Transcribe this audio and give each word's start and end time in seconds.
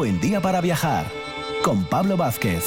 buen 0.00 0.18
día 0.18 0.40
para 0.40 0.62
viajar 0.62 1.04
con 1.62 1.84
Pablo 1.84 2.16
Vázquez. 2.16 2.64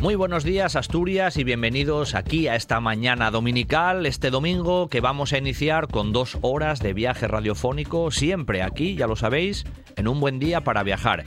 Muy 0.00 0.14
buenos 0.14 0.42
días 0.42 0.74
Asturias 0.74 1.36
y 1.36 1.44
bienvenidos 1.44 2.14
aquí 2.14 2.48
a 2.48 2.56
esta 2.56 2.80
mañana 2.80 3.30
dominical, 3.30 4.06
este 4.06 4.30
domingo 4.30 4.88
que 4.88 5.02
vamos 5.02 5.34
a 5.34 5.36
iniciar 5.36 5.86
con 5.86 6.14
dos 6.14 6.38
horas 6.40 6.80
de 6.80 6.94
viaje 6.94 7.28
radiofónico, 7.28 8.10
siempre 8.10 8.62
aquí, 8.62 8.94
ya 8.94 9.06
lo 9.06 9.16
sabéis, 9.16 9.66
en 9.96 10.08
un 10.08 10.18
buen 10.18 10.38
día 10.38 10.62
para 10.62 10.82
viajar. 10.82 11.24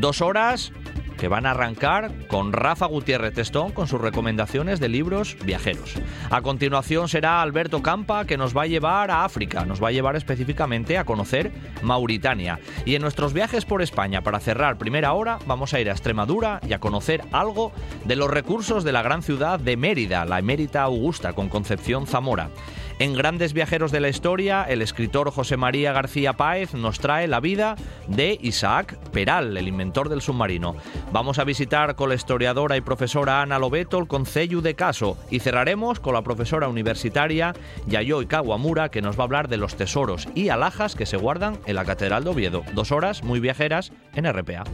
Dos 0.00 0.22
horas 0.22 0.72
que 1.18 1.28
van 1.28 1.46
a 1.46 1.52
arrancar 1.52 2.12
con 2.28 2.52
Rafa 2.52 2.86
Gutiérrez 2.86 3.34
Testón 3.34 3.72
con 3.72 3.88
sus 3.88 4.00
recomendaciones 4.00 4.80
de 4.80 4.88
libros 4.88 5.36
viajeros. 5.44 5.94
A 6.30 6.42
continuación 6.42 7.08
será 7.08 7.42
Alberto 7.42 7.82
Campa 7.82 8.24
que 8.24 8.36
nos 8.36 8.56
va 8.56 8.62
a 8.62 8.66
llevar 8.66 9.10
a 9.10 9.24
África, 9.24 9.64
nos 9.64 9.82
va 9.82 9.88
a 9.88 9.92
llevar 9.92 10.16
específicamente 10.16 10.98
a 10.98 11.04
conocer 11.04 11.52
Mauritania. 11.82 12.58
Y 12.84 12.94
en 12.94 13.02
nuestros 13.02 13.32
viajes 13.32 13.64
por 13.64 13.82
España, 13.82 14.22
para 14.22 14.40
cerrar 14.40 14.78
primera 14.78 15.12
hora, 15.12 15.38
vamos 15.46 15.74
a 15.74 15.80
ir 15.80 15.88
a 15.88 15.92
Extremadura 15.92 16.60
y 16.66 16.72
a 16.72 16.78
conocer 16.78 17.22
algo 17.32 17.72
de 18.04 18.16
los 18.16 18.30
recursos 18.30 18.84
de 18.84 18.92
la 18.92 19.02
gran 19.02 19.22
ciudad 19.22 19.58
de 19.58 19.76
Mérida, 19.76 20.24
la 20.24 20.38
emérita 20.38 20.82
Augusta, 20.82 21.32
con 21.32 21.48
Concepción 21.48 22.06
Zamora. 22.06 22.50
En 22.98 23.12
Grandes 23.12 23.52
Viajeros 23.52 23.92
de 23.92 24.00
la 24.00 24.08
Historia, 24.08 24.64
el 24.66 24.80
escritor 24.80 25.30
José 25.30 25.58
María 25.58 25.92
García 25.92 26.32
Páez 26.32 26.72
nos 26.72 26.98
trae 26.98 27.28
la 27.28 27.40
vida 27.40 27.76
de 28.08 28.38
Isaac 28.40 28.96
Peral, 29.12 29.54
el 29.54 29.68
inventor 29.68 30.08
del 30.08 30.22
submarino. 30.22 30.76
Vamos 31.12 31.38
a 31.38 31.44
visitar 31.44 31.94
con 31.94 32.08
la 32.08 32.14
historiadora 32.14 32.74
y 32.74 32.80
profesora 32.80 33.42
Ana 33.42 33.58
Lobeto 33.58 33.98
el 33.98 34.08
Concello 34.08 34.62
de 34.62 34.76
Caso 34.76 35.18
y 35.30 35.40
cerraremos 35.40 36.00
con 36.00 36.14
la 36.14 36.22
profesora 36.22 36.68
universitaria 36.68 37.52
Yayoi 37.86 38.24
Kawamura 38.24 38.88
que 38.88 39.02
nos 39.02 39.18
va 39.18 39.24
a 39.24 39.24
hablar 39.24 39.48
de 39.48 39.58
los 39.58 39.76
tesoros 39.76 40.26
y 40.34 40.48
alhajas 40.48 40.94
que 40.94 41.04
se 41.04 41.18
guardan 41.18 41.58
en 41.66 41.76
la 41.76 41.84
Catedral 41.84 42.24
de 42.24 42.30
Oviedo. 42.30 42.62
Dos 42.72 42.92
horas 42.92 43.22
muy 43.22 43.40
viajeras 43.40 43.92
en 44.14 44.32
RPA. 44.32 44.64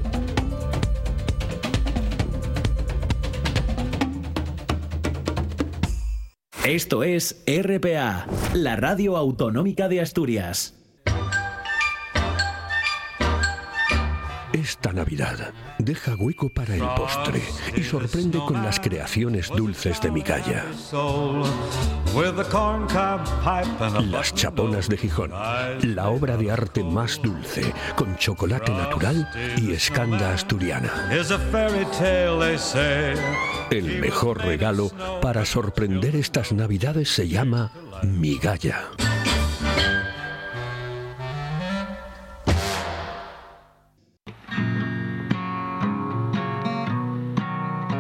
Esto 6.65 7.03
es 7.03 7.43
RPA, 7.45 8.29
la 8.55 8.77
radio 8.77 9.17
autonómica 9.17 9.89
de 9.89 10.01
Asturias. 10.01 10.82
Esta 14.53 14.93
Navidad 14.93 15.53
deja 15.79 16.15
hueco 16.15 16.51
para 16.51 16.75
el 16.75 16.85
postre 16.95 17.43
y 17.75 17.83
sorprende 17.83 18.39
con 18.39 18.63
las 18.63 18.79
creaciones 18.81 19.49
dulces 19.49 20.01
de 20.03 20.11
Migalla. 20.11 20.67
Las 24.11 24.35
chaponas 24.35 24.89
de 24.89 24.97
Gijón, 24.99 25.31
la 25.31 26.09
obra 26.09 26.37
de 26.37 26.51
arte 26.51 26.85
más 26.85 27.21
dulce, 27.23 27.73
con 27.97 28.17
chocolate 28.17 28.73
natural 28.73 29.29
y 29.57 29.73
escanda 29.73 30.35
asturiana. 30.35 30.93
El 33.71 34.01
mejor 34.01 34.45
regalo 34.45 34.91
para 35.23 35.47
sorprender 35.47 36.15
estas 36.15 36.53
Navidades 36.53 37.09
se 37.09 37.27
llama 37.27 37.73
Migalla. 38.03 38.91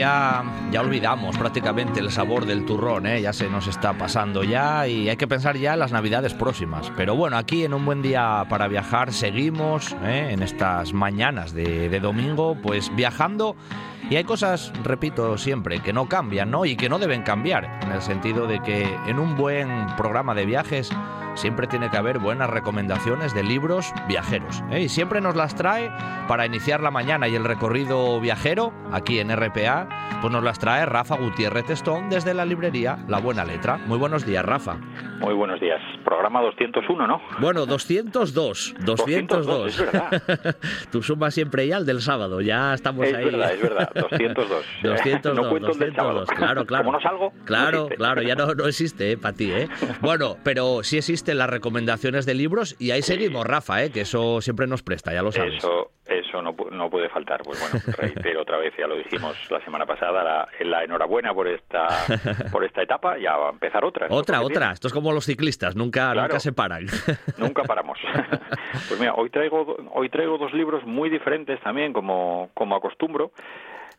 Ya, 0.00 0.42
ya 0.72 0.80
olvidamos 0.80 1.36
prácticamente 1.36 2.00
el 2.00 2.10
sabor 2.10 2.46
del 2.46 2.64
turrón, 2.64 3.06
¿eh? 3.06 3.20
ya 3.20 3.34
se 3.34 3.50
nos 3.50 3.66
está 3.66 3.92
pasando 3.92 4.42
ya 4.42 4.88
y 4.88 5.10
hay 5.10 5.18
que 5.18 5.28
pensar 5.28 5.58
ya 5.58 5.74
en 5.74 5.78
las 5.78 5.92
navidades 5.92 6.32
próximas. 6.32 6.90
Pero 6.96 7.16
bueno, 7.16 7.36
aquí 7.36 7.64
en 7.64 7.74
un 7.74 7.84
buen 7.84 8.00
día 8.00 8.46
para 8.48 8.66
viajar 8.66 9.12
seguimos 9.12 9.94
¿eh? 10.02 10.28
en 10.30 10.42
estas 10.42 10.94
mañanas 10.94 11.52
de, 11.52 11.90
de 11.90 12.00
domingo, 12.00 12.56
pues 12.62 12.90
viajando 12.96 13.56
y 14.10 14.16
hay 14.16 14.24
cosas, 14.24 14.72
repito 14.82 15.38
siempre, 15.38 15.80
que 15.80 15.92
no 15.92 16.08
cambian, 16.08 16.50
¿no? 16.50 16.64
Y 16.66 16.76
que 16.76 16.88
no 16.88 16.98
deben 16.98 17.22
cambiar, 17.22 17.64
en 17.82 17.92
el 17.92 18.02
sentido 18.02 18.46
de 18.46 18.60
que 18.60 18.82
en 19.06 19.18
un 19.18 19.36
buen 19.36 19.86
programa 19.96 20.34
de 20.34 20.44
viajes 20.44 20.90
siempre 21.34 21.68
tiene 21.68 21.90
que 21.90 21.96
haber 21.96 22.18
buenas 22.18 22.50
recomendaciones 22.50 23.32
de 23.34 23.44
libros 23.44 23.92
viajeros. 24.08 24.62
¿eh? 24.72 24.80
Y 24.82 24.88
siempre 24.88 25.20
nos 25.20 25.36
las 25.36 25.54
trae 25.54 25.90
para 26.26 26.44
iniciar 26.44 26.80
la 26.82 26.90
mañana 26.90 27.28
y 27.28 27.36
el 27.36 27.44
recorrido 27.44 28.20
viajero, 28.20 28.72
aquí 28.92 29.20
en 29.20 29.34
RPA, 29.34 29.88
pues 30.20 30.32
nos 30.32 30.42
las 30.42 30.58
trae 30.58 30.84
Rafa 30.86 31.16
Gutiérrez 31.16 31.64
Testón 31.66 32.10
desde 32.10 32.34
la 32.34 32.44
librería 32.44 32.98
La 33.08 33.20
Buena 33.20 33.44
Letra. 33.44 33.78
Muy 33.86 33.96
buenos 33.96 34.26
días, 34.26 34.44
Rafa. 34.44 34.76
Muy 35.20 35.34
buenos 35.34 35.60
días. 35.60 35.80
Programa 36.04 36.42
201, 36.42 37.06
¿no? 37.06 37.22
Bueno, 37.40 37.64
202. 37.64 38.74
202. 38.84 38.84
202, 38.84 39.66
es 39.66 39.78
verdad. 39.92 40.56
Tú 40.92 41.02
sumas 41.02 41.32
siempre 41.32 41.66
ya 41.66 41.76
el 41.76 41.86
del 41.86 42.00
sábado, 42.02 42.40
ya 42.40 42.74
estamos 42.74 43.06
Es 43.06 43.14
ahí. 43.14 43.24
verdad, 43.26 43.52
es 43.52 43.62
verdad. 43.62 43.90
202. 44.02 44.64
202, 44.82 45.34
no 45.42 45.48
cuento 45.50 45.72
el 45.72 45.78
del 45.78 45.92
202, 45.92 45.94
sábado. 45.94 46.26
claro, 46.26 46.66
claro. 46.66 46.84
Como 46.84 46.96
no 46.96 47.02
salgo, 47.02 47.32
Claro, 47.44 47.88
claro, 47.88 48.22
ya 48.22 48.34
no, 48.34 48.54
no 48.54 48.66
existe, 48.66 49.12
¿eh? 49.12 49.16
Para 49.16 49.34
ti, 49.34 49.50
¿eh? 49.52 49.68
Bueno, 50.00 50.36
pero 50.42 50.82
sí 50.82 50.98
existen 50.98 51.38
las 51.38 51.50
recomendaciones 51.50 52.26
de 52.26 52.34
libros 52.34 52.76
y 52.78 52.90
ahí 52.92 53.02
seguimos, 53.02 53.46
Rafa, 53.46 53.82
¿eh? 53.84 53.90
Que 53.90 54.02
eso 54.02 54.40
siempre 54.40 54.66
nos 54.66 54.82
presta, 54.82 55.12
ya 55.12 55.22
lo 55.22 55.32
sabes. 55.32 55.54
Eso, 55.56 55.90
eso 56.06 56.42
no, 56.42 56.54
no 56.70 56.90
puede 56.90 57.08
faltar. 57.08 57.40
Pues 57.42 57.58
bueno, 57.60 57.84
reitero 57.98 58.42
otra 58.42 58.56
vez, 58.58 58.72
ya 58.78 58.86
lo 58.86 58.96
dijimos 58.96 59.36
la 59.50 59.62
semana 59.64 59.86
pasada, 59.86 60.22
la, 60.24 60.48
la 60.60 60.84
enhorabuena 60.84 61.32
por 61.34 61.48
esta 61.48 61.86
por 62.52 62.64
esta 62.64 62.82
etapa, 62.82 63.18
ya 63.18 63.36
va 63.36 63.48
a 63.48 63.52
empezar 63.52 63.84
otra. 63.84 64.06
Otra, 64.10 64.40
otra. 64.42 64.72
Esto 64.72 64.88
es 64.88 64.94
como 64.94 65.12
los 65.12 65.24
ciclistas, 65.24 65.76
nunca, 65.76 66.12
Claro. 66.12 66.22
nunca 66.28 66.40
se 66.40 66.52
paran. 66.52 66.86
Nunca 67.36 67.62
paramos. 67.64 67.98
pues 68.88 68.98
mira, 68.98 69.14
hoy 69.14 69.30
traigo 69.30 69.76
hoy 69.92 70.08
traigo 70.08 70.38
dos 70.38 70.52
libros 70.52 70.84
muy 70.84 71.10
diferentes 71.10 71.60
también, 71.60 71.92
como, 71.92 72.50
como 72.54 72.76
acostumbro. 72.76 73.32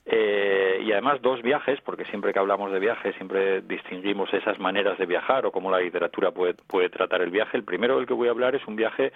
Eh, 0.06 0.82
y 0.84 0.92
además 0.92 1.22
dos 1.22 1.42
viajes, 1.42 1.80
porque 1.82 2.06
siempre 2.06 2.34
que 2.34 2.40
hablamos 2.40 2.72
de 2.72 2.80
viajes 2.80 3.16
siempre 3.16 3.62
distinguimos 3.62 4.34
esas 4.34 4.60
maneras 4.60 4.98
de 4.98 5.06
viajar 5.06 5.46
o 5.46 5.52
cómo 5.52 5.70
la 5.70 5.80
literatura 5.80 6.32
puede, 6.32 6.56
puede 6.56 6.90
tratar 6.90 7.22
el 7.22 7.30
viaje. 7.30 7.58
El 7.58 7.64
primero 7.64 7.98
del 7.98 8.08
que 8.08 8.14
voy 8.14 8.28
a 8.28 8.32
hablar 8.32 8.56
es 8.56 8.66
un 8.68 8.76
viaje 8.76 9.14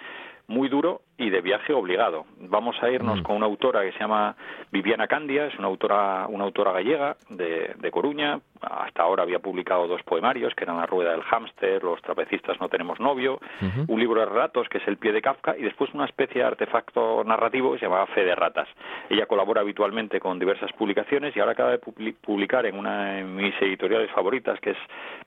muy 0.48 0.68
duro 0.68 1.00
y 1.18 1.30
de 1.30 1.40
viaje 1.40 1.72
obligado. 1.72 2.24
Vamos 2.38 2.76
a 2.82 2.88
irnos 2.90 3.20
Mm. 3.20 3.22
con 3.24 3.36
una 3.36 3.46
autora 3.46 3.82
que 3.82 3.92
se 3.92 3.98
llama 3.98 4.36
Viviana 4.70 5.08
Candia, 5.08 5.46
es 5.46 5.58
una 5.58 5.66
autora, 5.68 6.26
una 6.28 6.44
autora 6.44 6.72
gallega 6.72 7.16
de, 7.30 7.74
de 7.78 7.90
Coruña. 7.90 8.38
Hasta 8.60 9.02
ahora 9.02 9.22
había 9.24 9.38
publicado 9.40 9.86
dos 9.88 10.02
poemarios, 10.04 10.54
que 10.54 10.64
eran 10.64 10.76
La 10.78 10.86
rueda 10.86 11.10
del 11.12 11.22
hámster, 11.22 11.82
Los 11.82 12.00
trapecistas 12.02 12.60
no 12.60 12.68
tenemos 12.68 13.00
novio, 13.00 13.40
un 13.88 13.98
libro 14.00 14.20
de 14.20 14.26
relatos 14.26 14.68
que 14.68 14.78
es 14.78 14.86
El 14.88 14.98
pie 14.98 15.12
de 15.12 15.20
Kafka 15.22 15.56
y 15.56 15.62
después 15.62 15.92
una 15.94 16.04
especie 16.04 16.40
de 16.42 16.46
artefacto 16.46 17.24
narrativo 17.24 17.72
que 17.72 17.78
se 17.80 17.86
llama 17.86 18.06
Fe 18.06 18.24
de 18.24 18.34
ratas. 18.34 18.68
Ella 19.10 19.26
colabora 19.26 19.62
habitualmente 19.62 20.20
con 20.20 20.38
diversas 20.38 20.72
publicaciones 20.74 21.34
y 21.36 21.40
ahora 21.40 21.52
acaba 21.52 21.70
de 21.70 21.80
publi- 21.80 22.14
publicar 22.20 22.66
en 22.66 22.78
una 22.78 23.14
de 23.14 23.24
mis 23.24 23.54
editoriales 23.60 24.10
favoritas, 24.12 24.60
que 24.60 24.70
es 24.70 24.78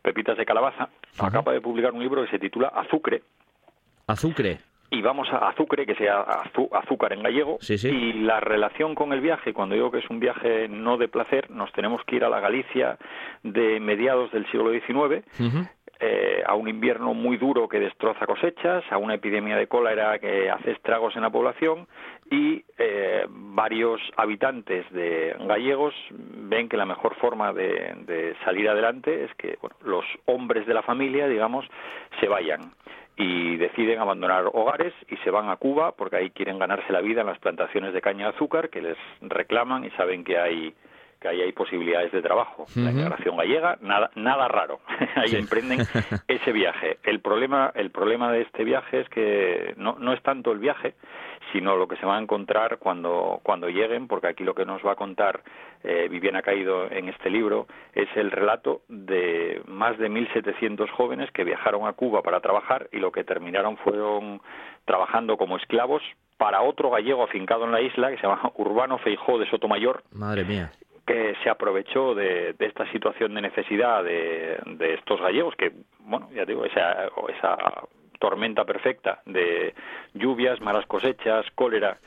Pepitas 0.02 0.38
de 0.38 0.46
Calabaza, 0.46 0.90
acaba 1.20 1.52
de 1.52 1.62
publicar 1.62 1.94
un 1.94 2.02
libro 2.02 2.24
que 2.24 2.32
se 2.32 2.40
titula 2.40 2.70
Azucre, 2.70 3.22
Azucre. 4.08 4.60
Y 4.92 5.02
vamos 5.02 5.28
a 5.32 5.50
Azucre, 5.50 5.86
que 5.86 5.96
sea 5.96 6.22
azúcar 6.72 7.14
en 7.14 7.24
gallego, 7.24 7.58
Sí, 7.62 7.78
sí. 7.78 7.90
y 7.90 8.14
la 8.14 8.40
relación 8.40 8.96
con 8.96 9.14
el 9.14 9.22
viaje, 9.22 9.54
cuando 9.54 9.76
digo 9.76 9.92
que 9.92 10.00
es 10.00 10.10
un 10.10 10.20
viaje 10.20 10.68
no 10.68 10.98
de 10.98 11.08
placer, 11.08 11.50
nos 11.52 11.72
tenemos 11.74 12.02
que 12.06 12.16
ir 12.16 12.24
a 12.24 12.30
la 12.30 12.40
Galicia 12.40 12.98
de 13.44 13.80
mediados 13.80 14.32
del 14.32 14.46
siglo 14.52 14.72
XIX. 14.72 15.24
Eh, 16.00 16.44
a 16.46 16.56
un 16.56 16.70
invierno 16.70 17.14
muy 17.14 17.38
duro 17.38 17.68
que 17.68 17.80
destroza 17.80 18.26
cosechas, 18.26 18.84
a 18.90 18.98
una 18.98 19.16
epidemia 19.16 19.58
de 19.58 19.68
cólera 19.68 20.18
que 20.20 20.50
hace 20.50 20.72
estragos 20.72 21.16
en 21.16 21.24
la 21.24 21.30
población 21.30 21.88
y 22.32 22.64
eh, 22.78 23.26
varios 23.30 24.00
habitantes 24.16 24.90
de 24.92 25.36
gallegos 25.42 25.94
ven 26.12 26.70
que 26.70 26.78
la 26.78 26.86
mejor 26.86 27.16
forma 27.16 27.52
de, 27.52 27.96
de 28.06 28.36
salir 28.46 28.70
adelante 28.70 29.26
es 29.26 29.36
que 29.36 29.58
bueno, 29.62 29.76
los 29.84 30.06
hombres 30.26 30.66
de 30.66 30.74
la 30.74 30.84
familia, 30.84 31.28
digamos, 31.28 31.66
se 32.20 32.28
vayan 32.28 32.72
y 33.20 33.58
deciden 33.58 34.00
abandonar 34.00 34.46
hogares 34.54 34.94
y 35.10 35.18
se 35.18 35.30
van 35.30 35.50
a 35.50 35.58
Cuba 35.58 35.92
porque 35.92 36.16
ahí 36.16 36.30
quieren 36.30 36.58
ganarse 36.58 36.94
la 36.94 37.02
vida 37.02 37.22
en 37.22 37.28
las 37.28 37.40
plantaciones 37.40 37.94
de 37.94 38.02
caña 38.02 38.30
de 38.30 38.36
azúcar 38.36 38.70
que 38.70 38.82
les 38.82 38.98
reclaman 39.20 39.84
y 39.84 39.90
saben 39.92 40.24
que 40.24 40.38
hay 40.38 40.74
que 41.20 41.28
ahí 41.28 41.42
hay 41.42 41.52
posibilidades 41.52 42.12
de 42.12 42.22
trabajo. 42.22 42.66
La 42.76 42.92
inmigración 42.92 43.36
gallega, 43.36 43.78
nada, 43.82 44.10
nada 44.16 44.48
raro. 44.48 44.80
ahí 45.16 45.36
emprenden 45.36 45.80
ese 46.28 46.52
viaje. 46.52 46.98
El 47.04 47.20
problema, 47.20 47.72
el 47.76 47.92
problema 47.92 48.32
de 48.32 48.42
este 48.42 48.64
viaje 48.64 49.02
es 49.02 49.10
que 49.10 49.74
no, 49.78 49.98
no 50.00 50.14
es 50.14 50.22
tanto 50.24 50.52
el 50.52 50.60
viaje, 50.60 50.96
sino 51.52 51.76
lo 51.76 51.88
que 51.88 51.98
se 51.98 52.06
va 52.06 52.18
a 52.18 52.22
encontrar 52.22 52.78
cuando, 52.78 53.40
cuando 53.44 53.68
lleguen, 53.68 54.08
porque 54.08 54.28
aquí 54.28 54.44
lo 54.44 54.54
que 54.54 54.66
nos 54.66 54.86
va 54.86 54.94
a 54.94 54.96
contar 54.96 55.42
eh, 55.84 56.08
Viviana 56.10 56.42
Caído 56.42 56.90
en 56.90 57.10
este 57.10 57.30
libro 57.30 57.68
es 57.94 58.08
el 58.16 58.32
relato 58.32 58.82
de 58.88 59.62
más 59.68 59.98
de 59.98 60.10
1.700 60.10 60.90
jóvenes 60.92 61.32
que 61.32 61.44
viajaron 61.44 61.86
a 61.86 61.94
Cuba 61.94 62.22
para 62.22 62.40
trabajar 62.40 62.88
y 62.92 62.98
lo 62.98 63.12
que 63.12 63.24
terminaron 63.24 63.78
fueron 63.78 64.42
trabajando 64.86 65.38
como 65.38 65.58
esclavos 65.58 66.02
para 66.38 66.62
otro 66.62 66.90
gallego 66.90 67.24
afincado 67.24 67.66
en 67.66 67.72
la 67.74 67.82
isla 67.82 68.10
que 68.10 68.18
se 68.18 68.24
llama 68.24 68.52
Urbano 68.56 68.98
Feijó 69.00 69.38
de 69.38 69.50
Sotomayor. 69.50 70.04
Madre 70.12 70.46
mía 70.46 70.72
que 71.10 71.34
se 71.42 71.50
aprovechó 71.50 72.14
de, 72.14 72.54
esta 72.60 72.86
situación 72.92 73.34
de 73.34 73.42
necesidad 73.42 74.04
de, 74.04 74.60
de, 74.64 74.94
estos 74.94 75.20
gallegos 75.20 75.56
que, 75.56 75.72
bueno, 76.02 76.30
ya 76.36 76.46
digo, 76.46 76.66
esa, 76.66 77.10
esa 77.36 77.58
tormenta 78.20 78.64
perfecta 78.64 79.20
de 79.26 79.74
lluvias, 80.14 80.62
malas 80.62 80.86
cosechas, 80.86 81.48
cólera 81.56 81.98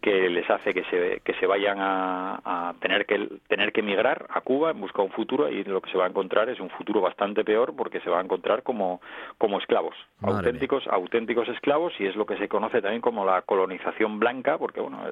que 0.00 0.28
les 0.28 0.48
hace 0.48 0.72
que 0.72 0.84
se, 0.84 1.20
que 1.24 1.34
se 1.34 1.46
vayan 1.46 1.78
a, 1.80 2.74
tener 2.80 3.06
que 3.06 3.28
tener 3.48 3.72
que 3.72 3.80
emigrar 3.80 4.26
a 4.30 4.40
Cuba 4.40 4.70
en 4.70 4.80
busca 4.80 5.02
de 5.02 5.08
un 5.08 5.12
futuro. 5.12 5.48
Y 5.48 5.64
lo 5.64 5.80
que 5.80 5.90
se 5.90 5.98
va 5.98 6.04
a 6.04 6.08
encontrar 6.08 6.48
es 6.48 6.60
un 6.60 6.70
futuro 6.70 7.00
bastante 7.00 7.44
peor 7.44 7.74
porque 7.76 8.00
se 8.00 8.10
va 8.10 8.18
a 8.18 8.22
encontrar 8.22 8.62
como, 8.62 9.00
como 9.38 9.58
esclavos, 9.58 9.94
auténticos, 10.22 10.86
auténticos 10.88 11.48
esclavos. 11.48 11.92
Y 11.98 12.06
es 12.06 12.16
lo 12.16 12.26
que 12.26 12.36
se 12.38 12.48
conoce 12.48 12.80
también 12.80 13.02
como 13.02 13.24
la 13.24 13.42
colonización 13.42 14.18
blanca 14.18 14.58
porque 14.58 14.80
bueno, 14.80 15.02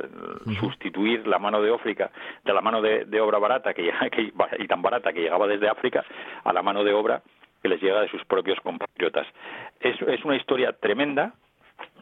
sustituir 0.60 1.26
la 1.26 1.38
mano 1.38 1.60
de 1.62 1.74
África 1.74 2.10
de 2.44 2.52
la 2.52 2.60
mano 2.60 2.80
de, 2.82 3.20
obra 3.20 3.38
barata 3.38 3.74
que, 3.74 3.90
que, 4.12 4.32
y 4.58 4.66
tan 4.66 4.82
barata 4.82 5.12
que 5.12 5.20
llegaba 5.20 5.46
desde 5.46 5.68
África 5.68 6.04
a 6.44 6.52
la 6.52 6.62
mano 6.62 6.84
de 6.84 6.92
obra 6.92 7.22
que 7.62 7.68
les 7.68 7.82
llega 7.82 8.00
de 8.00 8.08
sus 8.08 8.24
propios 8.24 8.58
compatriotas. 8.60 9.26
Es, 9.80 10.00
es 10.02 10.24
una 10.24 10.36
historia 10.36 10.72
tremenda, 10.72 11.34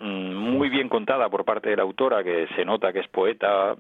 muy 0.01 0.69
bien 0.69 0.89
contada 0.89 1.29
por 1.29 1.45
parte 1.45 1.71
de 1.71 1.77
la 1.77 1.83
autora, 1.83 2.23
que 2.23 2.47
se 2.55 2.65
nota 2.65 2.93
que 2.93 3.01
es 3.01 3.09
poeta. 3.09 3.75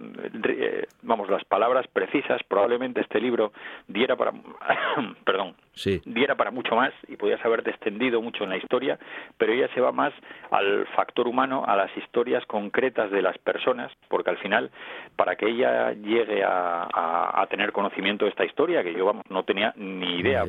Eh, 0.48 0.86
vamos, 1.02 1.28
las 1.28 1.44
palabras 1.44 1.86
precisas. 1.88 2.42
Probablemente 2.44 3.00
este 3.00 3.20
libro 3.20 3.52
diera 3.86 4.16
para, 4.16 4.32
perdón, 5.24 5.54
sí. 5.72 6.00
diera 6.04 6.34
para 6.34 6.50
mucho 6.50 6.74
más 6.74 6.92
y 7.08 7.16
podías 7.16 7.44
haberte 7.44 7.70
extendido 7.70 8.22
mucho 8.22 8.44
en 8.44 8.50
la 8.50 8.56
historia, 8.56 8.98
pero 9.36 9.52
ella 9.52 9.68
se 9.74 9.80
va 9.80 9.92
más 9.92 10.12
al 10.50 10.86
factor 10.96 11.28
humano, 11.28 11.64
a 11.66 11.76
las 11.76 11.94
historias 11.96 12.44
concretas 12.46 13.10
de 13.10 13.22
las 13.22 13.36
personas, 13.38 13.92
porque 14.08 14.30
al 14.30 14.38
final, 14.38 14.70
para 15.16 15.36
que 15.36 15.48
ella 15.48 15.92
llegue 15.92 16.42
a, 16.44 16.88
a, 17.42 17.46
tener 17.48 17.72
conocimiento 17.72 18.24
de 18.24 18.30
esta 18.30 18.44
historia, 18.44 18.82
que 18.82 18.94
yo 18.94 19.04
vamos, 19.04 19.24
no 19.28 19.44
tenía 19.44 19.72
ni 19.76 20.18
idea, 20.18 20.44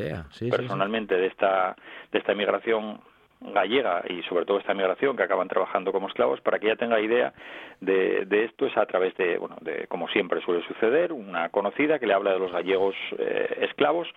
personalmente 0.50 1.15
de 1.15 1.27
esta 1.27 1.75
de 2.11 2.19
esta 2.19 2.31
emigración 2.31 3.00
gallega 3.39 4.04
y 4.10 4.24
sobre 4.24 4.45
todo 4.45 4.60
esta 4.60 4.74
migración 4.74 5.16
que 5.16 5.24
acaban 5.24 5.48
trabajando 5.48 5.92
como 5.92 6.07
esclavos 6.07 6.42
para 6.42 6.60
que 6.60 6.68
ella 6.68 6.75
tenga 6.75 7.00
idea 7.00 7.34
de, 7.81 8.25
de, 8.25 8.45
esto 8.45 8.66
es 8.66 8.75
a 8.78 8.86
través 8.86 9.16
de 9.18 9.38
bueno 9.38 9.57
de 9.62 9.88
como 9.88 10.07
siempre 10.10 10.42
suele 10.42 10.66
suceder 10.68 11.13
una 11.13 11.50
conocida 11.50 12.00
que 12.00 12.07
le 12.07 12.13
habla 12.13 12.34
de 12.34 12.39
los 12.39 12.51
gallegos 12.51 12.95
eh, 13.19 13.60
esclavos 13.62 14.07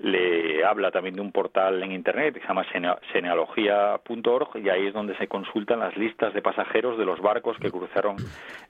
le 0.00 0.64
habla 0.64 0.90
también 0.90 1.14
de 1.14 1.20
un 1.20 1.30
portal 1.30 1.82
en 1.82 1.92
internet 1.92 2.34
que 2.34 2.40
se 2.40 2.48
llama 2.48 2.64
genealogía.org 3.12 4.56
y 4.56 4.68
ahí 4.70 4.86
es 4.86 4.94
donde 4.94 5.16
se 5.16 5.28
consultan 5.28 5.80
las 5.80 5.96
listas 5.96 6.32
de 6.32 6.40
pasajeros 6.40 6.98
de 6.98 7.04
los 7.04 7.20
barcos 7.20 7.58
que 7.58 7.70
cruzaron 7.70 8.16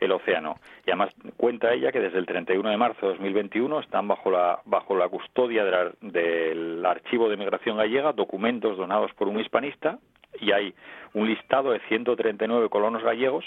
el 0.01 0.13
océano. 0.13 0.57
Y 0.87 0.91
además 0.91 1.15
cuenta 1.37 1.73
ella 1.73 1.93
que 1.93 2.01
desde 2.01 2.19
el 2.19 2.27
31 2.27 2.69
de 2.69 2.77
marzo 2.77 3.07
de 3.07 3.13
2021 3.13 3.81
están 3.81 4.09
bajo 4.09 4.31
la, 4.31 4.61
bajo 4.65 4.97
la 4.97 5.09
custodia 5.09 5.65
del 6.01 6.85
Archivo 6.85 7.29
de 7.29 7.37
Migración 7.37 7.77
Gallega 7.77 8.13
documentos 8.13 8.77
donados 8.77 9.13
por 9.15 9.29
un 9.29 9.39
hispanista 9.39 9.99
y 10.41 10.53
hay 10.53 10.75
un 11.15 11.29
listado 11.29 11.71
de 11.71 11.81
139 11.89 12.69
colonos 12.69 13.03
gallegos 13.03 13.45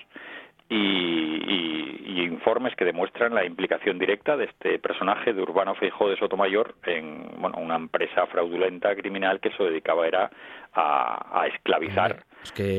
y, 0.73 2.23
informes 2.23 2.75
que 2.75 2.85
demuestran 2.85 3.33
la 3.33 3.45
implicación 3.45 3.99
directa 3.99 4.35
de 4.35 4.45
este 4.45 4.79
personaje 4.79 5.33
de 5.33 5.41
Urbano 5.41 5.75
Feijó 5.75 6.09
de 6.09 6.17
Sotomayor 6.17 6.75
en 6.85 7.29
bueno, 7.37 7.57
una 7.57 7.75
empresa 7.75 8.25
fraudulenta 8.27 8.95
criminal 8.95 9.39
que 9.39 9.51
se 9.51 9.63
dedicaba 9.63 10.07
era 10.07 10.29
a, 10.75 11.47
esclavizar 11.53 12.25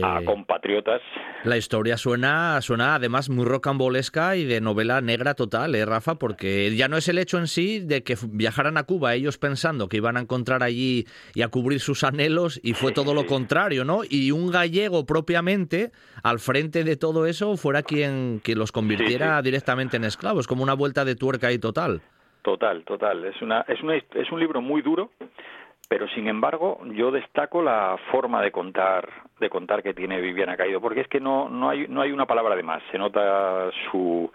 a 0.02 0.20
compatriotas. 0.24 1.00
La 1.44 1.56
historia 1.56 1.96
suena, 1.96 2.60
suena 2.60 2.96
además 2.96 3.30
muy 3.30 3.44
rocambolesca 3.44 4.36
y 4.36 4.44
de 4.44 4.60
novela 4.60 5.00
negra 5.00 5.34
total, 5.34 5.74
¿eh, 5.74 5.84
Rafa? 5.86 6.16
Porque 6.16 6.74
ya 6.74 6.88
no 6.88 6.96
es 6.96 7.08
el 7.08 7.18
hecho 7.18 7.38
en 7.38 7.46
sí 7.46 7.80
de 7.80 8.02
que 8.02 8.16
viajaran 8.28 8.76
a 8.76 8.84
Cuba 8.84 9.14
ellos 9.14 9.38
pensando 9.38 9.88
que 9.88 9.98
iban 9.98 10.16
a 10.16 10.20
encontrar 10.20 10.62
allí 10.62 11.06
y 11.34 11.42
a 11.42 11.48
cubrir 11.48 11.80
sus 11.80 12.04
anhelos 12.04 12.60
y 12.62 12.74
fue 12.74 12.92
todo 12.92 13.14
lo 13.14 13.26
contrario, 13.26 13.84
¿no? 13.84 14.00
Y 14.08 14.32
un 14.32 14.50
gallego 14.50 15.06
propiamente 15.06 15.90
al 16.22 16.38
frente 16.38 16.84
de 16.84 16.96
todo 16.96 17.26
eso 17.26 17.56
fuera 17.56 17.82
quien, 17.82 18.40
quien 18.42 18.58
los 18.58 18.72
convirtiera 18.72 19.40
directamente 19.42 19.96
en 19.96 20.04
esclavos, 20.04 20.46
como 20.46 20.62
una 20.62 20.74
vuelta 20.74 21.04
de 21.04 21.14
tuerca 21.14 21.48
ahí 21.48 21.58
total. 21.58 22.02
Total, 22.42 22.84
total. 22.84 23.24
Es, 23.24 23.40
una, 23.40 23.62
es, 23.62 23.82
una, 23.82 23.96
es 23.96 24.30
un 24.30 24.38
libro 24.38 24.60
muy 24.60 24.82
duro 24.82 25.10
pero 25.88 26.08
sin 26.08 26.28
embargo 26.28 26.80
yo 26.94 27.10
destaco 27.10 27.62
la 27.62 27.96
forma 28.10 28.42
de 28.42 28.50
contar 28.50 29.08
de 29.40 29.50
contar 29.50 29.82
que 29.82 29.94
tiene 29.94 30.20
Viviana 30.20 30.56
Caído 30.56 30.80
porque 30.80 31.00
es 31.00 31.08
que 31.08 31.20
no 31.20 31.48
no 31.48 31.68
hay 31.68 31.86
no 31.88 32.00
hay 32.00 32.12
una 32.12 32.26
palabra 32.26 32.56
de 32.56 32.62
más. 32.62 32.82
Se 32.90 32.98
nota 32.98 33.70
su 33.90 34.30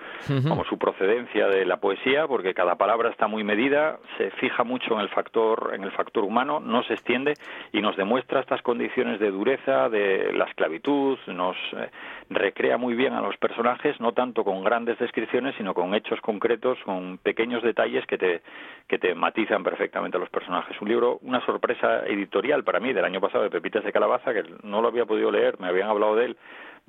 como 0.48 0.63
su 0.66 0.78
procedencia 0.78 1.48
de 1.48 1.66
la 1.66 1.78
poesía 1.78 2.28
porque 2.28 2.54
cada 2.54 2.75
palabra 2.75 3.10
está 3.10 3.28
muy 3.28 3.44
medida 3.44 4.00
se 4.18 4.31
fija 4.31 4.63
mucho 4.63 4.94
en 4.94 5.00
el 5.01 5.10
factor 5.10 5.72
en 5.74 5.84
el 5.84 5.92
factor 5.92 6.24
humano 6.24 6.60
no 6.60 6.84
se 6.84 6.94
extiende 6.94 7.34
y 7.72 7.81
nos 7.81 7.95
demuestra 7.98 8.42
estas 8.42 8.62
condiciones 8.62 9.19
de 9.19 9.31
dureza 9.31 9.90
de 9.90 10.34
la 10.34 10.45
esclavitud 10.45 11.18
nos 11.28 11.56
eh, 11.74 11.90
recrea 12.30 12.78
muy 12.78 12.94
bien 12.94 13.13
a 13.13 13.22
los 13.22 13.38
personajes 13.38 14.00
no 14.00 14.13
tanto 14.13 14.44
con 14.44 14.63
grandes 14.63 15.00
descripciones 15.00 15.56
sino 15.57 15.74
con 15.74 15.95
hechos 15.95 16.19
concretos 16.22 16.78
con 16.86 17.18
pequeños 17.18 17.63
detalles 17.63 18.06
que 18.06 18.18
te 18.18 18.42
que 18.88 18.98
te 18.98 19.13
matizan 19.16 19.63
perfectamente 19.63 20.18
a 20.18 20.19
los 20.19 20.30
personajes. 20.30 20.75
Un 20.81 20.90
libro 20.90 21.19
una 21.22 21.39
sorpresa 21.42 22.06
editorial 22.06 22.64
para 22.64 22.80
mí 22.80 22.94
del 22.94 23.06
año 23.06 23.22
pasado 23.22 23.44
de 23.44 23.50
Pepitas 23.50 23.84
de 23.84 23.92
Calabaza, 23.92 24.34
que 24.34 24.44
no 24.64 24.82
lo 24.82 24.88
había 24.88 25.06
podido 25.06 25.32
leer, 25.32 25.60
me 25.60 25.68
habían 25.68 25.90
hablado 25.90 26.16
de 26.16 26.26
él 26.26 26.38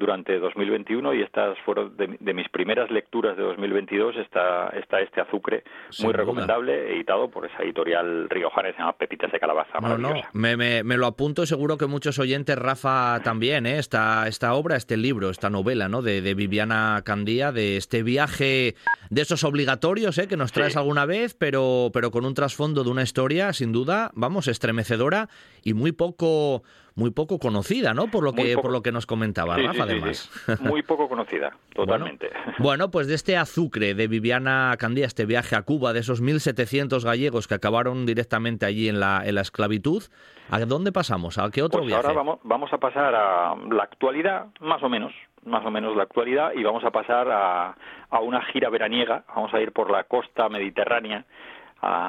durante 0.00 0.38
2021 0.38 1.14
y 1.14 1.23
estas 1.23 1.58
fueron 1.64 1.94
de, 1.97 2.35
mis 2.35 2.49
primeras 2.49 2.91
lecturas 2.91 3.37
de 3.37 3.43
2022 3.43 4.17
está, 4.17 4.70
está 4.70 5.00
este 5.00 5.20
azúcar 5.20 5.62
muy 6.02 6.12
recomendable 6.14 6.94
editado 6.94 7.31
por 7.31 7.44
esa 7.44 7.62
editorial 7.62 8.29
riojana 8.31 8.73
se 8.73 8.79
llama 8.79 8.94
Pepitas 8.94 9.31
de 9.31 9.38
Calabaza 9.38 9.79
no, 9.79 9.99
no, 9.99 10.14
me, 10.32 10.57
me, 10.57 10.83
me, 10.83 10.97
lo 10.97 11.07
apunto 11.07 11.45
seguro 11.45 11.76
que 11.76 11.87
muchos 11.87 12.19
oyentes 12.19 12.57
Rafa 12.57 13.21
también 13.23 13.66
¿eh? 13.66 13.78
esta, 13.78 14.26
esta 14.26 14.54
obra 14.54 14.76
este 14.76 14.97
libro 14.97 15.28
esta 15.28 15.50
novela 15.50 15.88
¿no? 15.88 16.00
de, 16.00 16.23
de 16.23 16.35
Viviana 16.35 17.02
Candía 17.04 17.52
de 17.52 17.76
este 17.76 18.02
viaje 18.02 18.76
de 19.11 19.21
esos 19.21 19.45
obligatorios 19.45 20.16
¿eh? 20.16 20.28
que 20.28 20.38
nos 20.38 20.52
traes 20.52 20.78
alguna 20.78 21.04
vez 21.04 21.35
pero, 21.35 21.90
pero 21.92 22.11
con 22.11 22.25
un 22.25 22.33
trasfondo 22.33 22.85
de 22.85 22.90
una 22.90 23.02
historia 23.02 23.52
sin 23.52 23.71
duda 23.71 24.11
vamos 24.14 24.49
estremecedora 24.49 25.28
y 25.62 25.75
muy 25.75 25.92
poco 25.92 26.62
muy 26.94 27.11
poco 27.11 27.38
conocida, 27.38 27.94
¿no? 27.94 28.09
Por 28.09 28.25
lo 28.25 28.32
que 28.32 28.56
por 28.56 28.73
lo 28.73 28.82
que 28.82 28.92
nos 28.92 29.06
comentaba 29.06 29.56
Rafa, 29.56 29.85
además. 29.85 30.30
muy 30.61 30.82
poco 30.82 31.09
conocida, 31.09 31.56
totalmente. 31.75 32.30
Bueno, 32.59 32.90
pues 32.90 33.06
de 33.06 33.14
este 33.14 33.37
azucre 33.37 33.94
de 33.94 34.06
Viviana 34.09 34.75
Candía, 34.78 35.06
este 35.06 35.26
viaje 35.26 35.56
a 35.56 35.62
Cuba, 35.62 35.92
de 35.92 36.00
esos 36.00 36.23
1.700 36.23 37.04
gallegos 37.04 37.49
que 37.49 37.54
acabaron 37.54 38.06
directamente 38.06 38.66
allí 38.66 38.88
en 38.88 39.00
la, 39.00 39.23
en 39.25 39.35
la 39.35 39.40
esclavitud, 39.40 40.02
¿a 40.50 40.61
dónde 40.61 40.92
pasamos? 40.92 41.38
¿A 41.38 41.50
qué 41.50 41.62
otro 41.62 41.80
pues 41.80 41.88
viaje? 41.88 42.06
Ahora 42.06 42.16
vamos, 42.16 42.40
vamos 42.42 42.73
a 42.73 42.78
pasar 42.78 43.14
a 43.14 43.54
la 43.70 43.82
actualidad, 43.82 44.47
más 44.61 44.82
o 44.82 44.88
menos, 44.88 45.12
más 45.44 45.64
o 45.64 45.70
menos 45.70 45.97
la 45.97 46.02
actualidad, 46.02 46.52
y 46.54 46.62
vamos 46.62 46.85
a 46.85 46.90
pasar 46.90 47.28
a, 47.30 47.76
a 48.11 48.20
una 48.20 48.42
gira 48.47 48.68
veraniega, 48.70 49.25
vamos 49.35 49.54
a 49.54 49.61
ir 49.61 49.73
por 49.73 49.90
la 49.90 50.04
costa 50.04 50.49
mediterránea, 50.49 51.25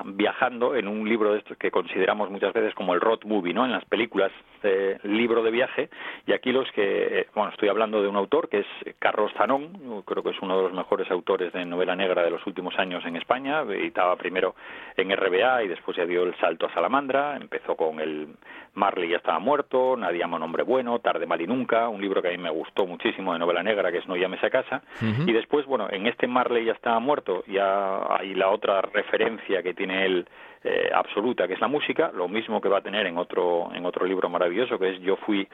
viajando 0.05 0.75
en 0.75 0.87
un 0.87 1.07
libro 1.07 1.31
de 1.31 1.39
estos 1.39 1.57
que 1.57 1.71
consideramos 1.71 2.29
muchas 2.29 2.53
veces 2.53 2.73
como 2.75 2.93
el 2.93 3.01
road 3.01 3.19
movie, 3.23 3.53
¿no? 3.53 3.65
En 3.65 3.71
las 3.71 3.85
películas, 3.85 4.31
eh, 4.63 4.97
libro 5.03 5.43
de 5.43 5.51
viaje. 5.51 5.89
Y 6.27 6.33
aquí 6.33 6.51
los 6.51 6.69
que, 6.71 7.21
eh, 7.21 7.27
bueno, 7.33 7.51
estoy 7.51 7.69
hablando 7.69 8.01
de 8.01 8.07
un 8.07 8.15
autor 8.15 8.49
que 8.49 8.59
es 8.59 8.95
Carlos 8.99 9.31
Zanón, 9.37 10.03
creo 10.05 10.23
que 10.23 10.31
es 10.31 10.41
uno 10.41 10.57
de 10.57 10.63
los 10.63 10.73
mejores 10.73 11.09
autores 11.09 11.53
de 11.53 11.65
novela 11.65 11.95
negra 11.95 12.23
de 12.23 12.31
los 12.31 12.45
últimos 12.45 12.77
años 12.77 13.03
en 13.05 13.15
España. 13.15 13.61
Editaba 13.61 14.15
primero 14.17 14.55
en 14.97 15.15
RBA 15.15 15.63
y 15.63 15.67
después 15.67 15.97
ya 15.97 16.05
dio 16.05 16.23
el 16.23 16.35
salto 16.37 16.65
a 16.65 16.73
Salamandra. 16.73 17.37
Empezó 17.37 17.75
con 17.75 17.99
el 17.99 18.27
Marley 18.73 19.09
ya 19.09 19.17
estaba 19.17 19.39
muerto, 19.39 19.97
Nadie 19.97 20.23
ama 20.23 20.37
un 20.37 20.43
hombre 20.43 20.63
bueno, 20.63 20.99
Tarde 20.99 21.25
mal 21.25 21.41
y 21.41 21.47
nunca, 21.47 21.89
un 21.89 22.01
libro 22.01 22.21
que 22.21 22.29
a 22.29 22.31
mí 22.31 22.37
me 22.37 22.49
gustó 22.49 22.85
muchísimo 22.85 23.33
de 23.33 23.39
novela 23.39 23.63
negra 23.63 23.91
que 23.91 23.97
es 23.99 24.07
No 24.07 24.15
llames 24.15 24.43
a 24.43 24.49
casa. 24.49 24.81
Y 25.01 25.33
después, 25.33 25.65
bueno, 25.65 25.87
en 25.89 26.07
este 26.07 26.27
Marley 26.27 26.65
ya 26.65 26.73
estaba 26.73 26.99
muerto, 26.99 27.43
ya 27.47 28.15
hay 28.15 28.33
la 28.33 28.49
otra 28.49 28.81
referencia 28.81 29.60
que 29.61 29.73
tiene 29.73 30.05
él 30.05 30.27
eh, 30.63 30.89
absoluta, 30.93 31.47
que 31.47 31.55
es 31.55 31.61
la 31.61 31.67
música, 31.67 32.11
lo 32.13 32.27
mismo 32.27 32.61
que 32.61 32.69
va 32.69 32.79
a 32.79 32.81
tener 32.81 33.05
en 33.07 33.17
otro, 33.17 33.71
en 33.73 33.85
otro 33.85 34.05
libro 34.05 34.29
maravilloso 34.29 34.77
que 34.77 34.91
es 34.91 35.01
Yo 35.01 35.15
fui 35.17 35.47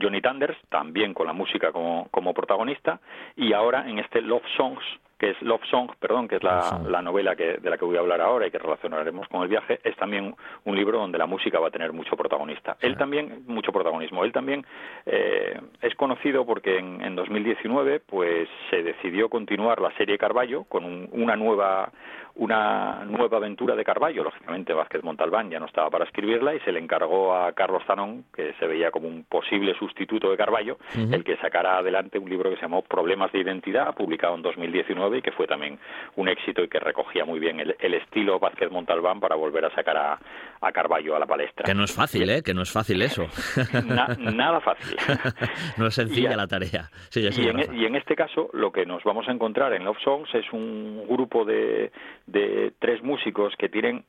Johnny 0.00 0.20
Thunders, 0.20 0.56
también 0.68 1.14
con 1.14 1.26
la 1.26 1.32
música 1.32 1.72
como, 1.72 2.08
como 2.10 2.32
protagonista, 2.32 3.00
y 3.36 3.52
ahora 3.52 3.88
en 3.88 3.98
este 3.98 4.22
Love 4.22 4.46
Songs, 4.56 4.84
que 5.22 5.30
es 5.30 5.40
Love 5.40 5.64
Song, 5.70 5.88
perdón, 6.00 6.26
que 6.26 6.34
es 6.34 6.42
la, 6.42 7.00
novela 7.00 7.36
que, 7.36 7.58
de 7.58 7.70
la 7.70 7.78
que 7.78 7.84
voy 7.84 7.96
a 7.96 8.00
hablar 8.00 8.20
ahora 8.20 8.48
y 8.48 8.50
que 8.50 8.58
relacionaremos 8.58 9.28
con 9.28 9.42
el 9.42 9.48
viaje, 9.48 9.78
es 9.84 9.94
también 9.94 10.34
un 10.64 10.74
libro 10.74 10.98
donde 10.98 11.16
la 11.16 11.26
música 11.26 11.60
va 11.60 11.68
a 11.68 11.70
tener 11.70 11.92
mucho 11.92 12.16
protagonista. 12.16 12.76
Él 12.80 12.96
también, 12.96 13.44
mucho 13.46 13.70
protagonismo. 13.70 14.24
Él 14.24 14.32
también 14.32 14.66
eh, 15.06 15.60
es 15.80 15.94
conocido 15.94 16.44
porque 16.44 16.76
en, 16.76 17.00
en, 17.02 17.14
2019 17.14 18.00
pues 18.00 18.48
se 18.68 18.82
decidió 18.82 19.28
continuar 19.28 19.80
la 19.80 19.92
serie 19.92 20.18
Carballo 20.18 20.64
con 20.64 21.08
una 21.12 21.36
nueva 21.36 21.92
una 22.34 23.04
nueva 23.04 23.36
aventura 23.36 23.76
de 23.76 23.84
Carballo. 23.84 24.24
Lógicamente 24.24 24.72
Vázquez 24.72 25.02
Montalbán 25.02 25.50
ya 25.50 25.60
no 25.60 25.66
estaba 25.66 25.90
para 25.90 26.04
escribirla 26.04 26.54
y 26.54 26.60
se 26.60 26.72
le 26.72 26.78
encargó 26.78 27.34
a 27.34 27.52
Carlos 27.52 27.82
Zanón, 27.86 28.24
que 28.34 28.54
se 28.54 28.66
veía 28.66 28.90
como 28.90 29.08
un 29.08 29.24
posible 29.24 29.74
sustituto 29.78 30.30
de 30.30 30.36
Carballo, 30.36 30.78
el 30.94 31.24
que 31.24 31.36
sacara 31.36 31.78
adelante 31.78 32.18
un 32.18 32.30
libro 32.30 32.50
que 32.50 32.56
se 32.56 32.62
llamó 32.62 32.82
Problemas 32.82 33.32
de 33.32 33.40
Identidad, 33.40 33.94
publicado 33.94 34.34
en 34.34 34.42
2019 34.42 35.11
y 35.14 35.22
que 35.22 35.32
fue 35.32 35.46
también 35.46 35.78
un 36.16 36.28
éxito 36.28 36.62
y 36.62 36.68
que 36.68 36.78
recogía 36.78 37.24
muy 37.24 37.38
bien 37.38 37.60
el, 37.60 37.94
estilo 37.94 38.38
Vázquez 38.38 38.70
Montalbán 38.70 39.20
para 39.20 39.36
volver 39.36 39.64
a 39.64 39.74
sacar 39.74 39.96
a, 39.96 40.18
a, 40.60 40.72
Carballo 40.72 41.14
a 41.16 41.18
la 41.18 41.26
palestra. 41.26 41.64
Que 41.64 41.74
no 41.74 41.84
es 41.84 41.94
fácil, 41.94 42.28
¿eh? 42.30 42.42
Que 42.42 42.54
no 42.54 42.62
es 42.62 42.72
fácil 42.72 43.00
eso. 43.02 43.26
nada 44.18 44.60
fácil. 44.60 44.96
no 45.76 45.86
es 45.86 45.94
sencilla 45.94 46.36
la 46.36 46.46
tarea. 46.46 46.90
y, 47.14 47.46
en, 47.46 47.58
e, 47.58 47.68
y, 47.74 47.84
en, 47.84 47.96
este 47.96 48.16
caso, 48.16 48.50
lo 48.52 48.72
que 48.72 48.86
nos 48.86 49.02
vamos 49.04 49.28
a 49.28 49.32
encontrar 49.32 49.72
en 49.74 49.84
Love 49.84 49.98
Songs 50.02 50.34
es 50.34 50.50
un 50.52 51.06
grupo 51.08 51.44
de, 51.44 51.92
de 52.26 52.72
tres 52.78 53.02
músicos 53.02 53.54
que 53.56 53.68
tienen 53.68 54.04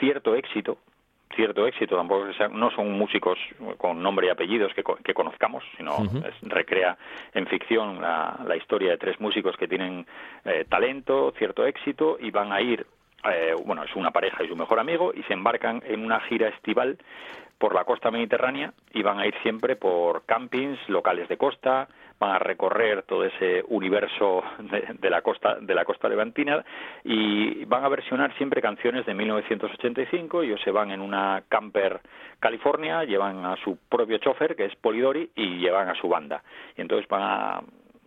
cierto 0.00 0.34
éxito, 0.34 0.78
cierto 1.34 1.66
éxito, 1.66 1.96
tampoco 1.96 2.26
no 2.50 2.70
son 2.70 2.92
músicos 2.92 3.38
con 3.76 4.02
nombre 4.02 4.26
y 4.26 4.30
apellidos 4.30 4.72
que, 4.74 4.82
que 5.04 5.14
conozcamos, 5.14 5.64
sino 5.76 5.96
recrea 6.42 6.96
en 7.34 7.46
ficción 7.46 8.00
la, 8.00 8.38
la, 8.46 8.56
historia 8.56 8.92
de 8.92 8.98
tres 8.98 9.20
músicos 9.20 9.56
que 9.56 9.68
tienen 9.68 10.06
eh, 10.44 10.64
talento, 10.68 11.32
cierto 11.36 11.66
éxito 11.66 12.16
y 12.20 12.30
van 12.30 12.52
a 12.52 12.60
ir, 12.60 12.86
eh, 13.30 13.54
bueno, 13.64 13.82
es 13.84 13.94
una 13.94 14.10
pareja 14.10 14.42
y 14.42 14.48
su 14.48 14.56
mejor 14.56 14.78
amigo 14.78 15.12
y 15.14 15.22
se 15.24 15.32
embarcan 15.32 15.82
en 15.86 16.04
una 16.04 16.20
gira 16.20 16.48
estival 16.48 16.98
por 17.58 17.74
la 17.74 17.84
costa 17.84 18.10
mediterránea 18.10 18.72
y 18.92 19.02
van 19.02 19.18
a 19.18 19.26
ir 19.26 19.34
siempre 19.42 19.76
por 19.76 20.24
campings, 20.24 20.78
locales 20.88 21.28
de 21.28 21.36
costa, 21.36 21.88
van 22.18 22.32
a 22.32 22.38
recorrer 22.38 23.02
todo 23.02 23.24
ese 23.24 23.64
universo 23.68 24.42
de, 25.00 25.10
la 25.10 25.22
costa 25.22 25.56
de 25.60 25.74
la 25.74 25.84
costa 25.84 26.08
levantina 26.08 26.64
y 27.04 27.64
van 27.64 27.84
a 27.84 27.88
versionar 27.88 28.36
siempre 28.36 28.60
canciones 28.60 29.06
de 29.06 29.14
1985 29.14 30.42
ellos 30.42 30.60
se 30.62 30.70
van 30.70 30.90
en 30.90 31.00
una 31.00 31.44
camper 31.48 32.00
California 32.40 33.04
llevan 33.04 33.44
a 33.44 33.56
su 33.56 33.78
propio 33.88 34.18
chofer 34.18 34.54
que 34.54 34.66
es 34.66 34.76
Polidori 34.76 35.30
y 35.34 35.58
llevan 35.58 35.88
a 35.88 35.94
su 35.94 36.08
banda. 36.08 36.42
Y 36.76 36.80
entonces 36.80 37.08
van 37.08 37.22
a 37.22 37.60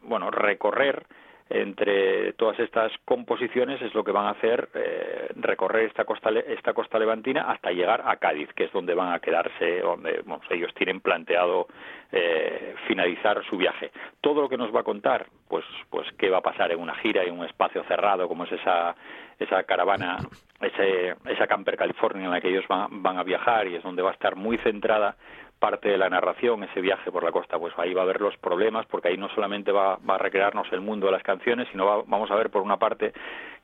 bueno 0.04 0.32
recorrer 0.32 1.06
entre 1.54 2.34
todas 2.34 2.60
estas 2.60 2.92
composiciones 3.06 3.82
es 3.82 3.94
lo 3.94 4.04
que 4.04 4.12
van 4.12 4.28
a 4.28 4.32
hacer 4.32 4.70
eh, 4.74 5.30
recorrer 5.36 5.86
esta 5.86 6.06
costa 6.06 6.30
esta 6.30 6.74
costa 6.74 6.98
levantina 6.98 7.52
hasta 7.52 7.72
llegar 7.72 8.04
a 8.06 8.16
Cádiz 8.18 8.50
que 8.54 8.66
es 8.66 8.72
donde 8.72 8.94
van 8.94 9.14
a 9.14 9.20
quedarse 9.20 9.82
donde 9.82 10.24
ellos 10.50 10.74
tienen 10.76 11.02
planteado 11.02 11.68
eh, 12.12 12.76
finalizar 12.88 13.44
su 13.50 13.58
viaje. 13.58 13.92
Todo 14.22 14.42
lo 14.42 14.50
que 14.50 14.58
nos 14.58 14.74
va 14.74 14.82
a 14.82 14.84
contar 14.84 15.28
pues 15.48 15.66
pues 15.90 16.08
qué 16.18 16.30
va 16.30 16.38
a 16.38 16.42
pasar 16.42 16.72
en 16.72 16.80
una 16.80 16.96
gira 16.96 17.24
en 17.24 17.38
un 17.38 17.46
espacio 17.46 17.84
cerrado 17.84 18.28
como 18.28 18.46
es 18.46 18.52
esa 18.54 18.96
esa 19.40 19.64
caravana 19.64 20.18
ese, 20.62 21.16
esa 21.26 21.48
camper 21.48 21.76
California 21.76 22.26
en 22.26 22.32
la 22.32 22.42
que 22.42 22.50
ellos 22.50 22.68
van, 22.68 23.02
van 23.02 23.18
a 23.18 23.24
viajar 23.24 23.68
y 23.68 23.76
es 23.76 23.84
donde 23.84 24.02
va 24.02 24.12
a 24.12 24.14
estar 24.14 24.36
muy 24.36 24.58
centrada 24.60 25.16
parte 25.62 25.90
de 25.90 25.98
la 25.98 26.10
narración, 26.10 26.64
ese 26.64 26.82
viaje 26.82 27.12
por 27.12 27.24
la 27.24 27.32
costa, 27.32 27.60
pues 27.60 27.72
ahí 27.78 27.94
va 27.94 28.02
a 28.02 28.04
haber 28.04 28.20
los 28.20 28.36
problemas, 28.38 28.88
porque 28.88 29.10
ahí 29.10 29.18
no 29.18 29.30
solamente 29.30 29.72
va, 29.72 30.00
a 30.06 30.18
recrearnos 30.18 30.68
el 30.74 30.82
mundo 30.82 31.06
de 31.06 31.12
las 31.12 31.22
canciones, 31.22 31.68
sino 31.72 32.04
vamos 32.08 32.32
a 32.32 32.36
ver 32.36 32.50
por 32.50 32.64
una 32.64 32.78
parte 32.78 33.14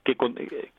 qué, 0.04 0.16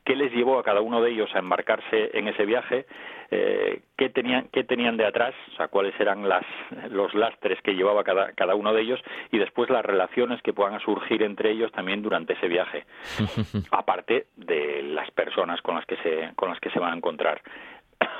qué, 0.05 0.15
les 0.15 0.31
llevó 0.31 0.57
a 0.57 0.63
cada 0.63 0.79
uno 0.79 1.01
de 1.01 1.11
ellos 1.11 1.29
a 1.35 1.39
embarcarse 1.39 2.17
en 2.17 2.29
ese 2.29 2.45
viaje, 2.45 2.85
eh, 3.31 3.81
qué, 3.97 4.09
tenían, 4.09 4.47
qué 4.53 4.63
tenían 4.63 4.95
de 4.95 5.05
atrás, 5.05 5.35
o 5.51 5.57
sea, 5.57 5.67
cuáles 5.67 5.93
eran 5.99 6.27
las, 6.27 6.45
los 6.89 7.13
lastres 7.13 7.61
que 7.63 7.75
llevaba 7.75 8.05
cada, 8.05 8.31
cada 8.31 8.55
uno 8.55 8.73
de 8.73 8.81
ellos, 8.81 9.01
y 9.29 9.39
después 9.39 9.69
las 9.69 9.85
relaciones 9.85 10.41
que 10.41 10.53
puedan 10.53 10.79
surgir 10.79 11.21
entre 11.21 11.51
ellos 11.51 11.69
también 11.73 12.01
durante 12.01 12.33
ese 12.33 12.47
viaje, 12.47 12.85
aparte 13.71 14.27
de 14.37 14.83
las 14.83 15.11
personas 15.11 15.61
con 15.61 15.75
las 15.75 15.85
que 15.85 15.97
se, 15.97 16.31
con 16.37 16.47
las 16.47 16.61
que 16.61 16.69
se 16.69 16.79
van 16.79 16.93
a 16.93 16.95
encontrar. 16.95 17.41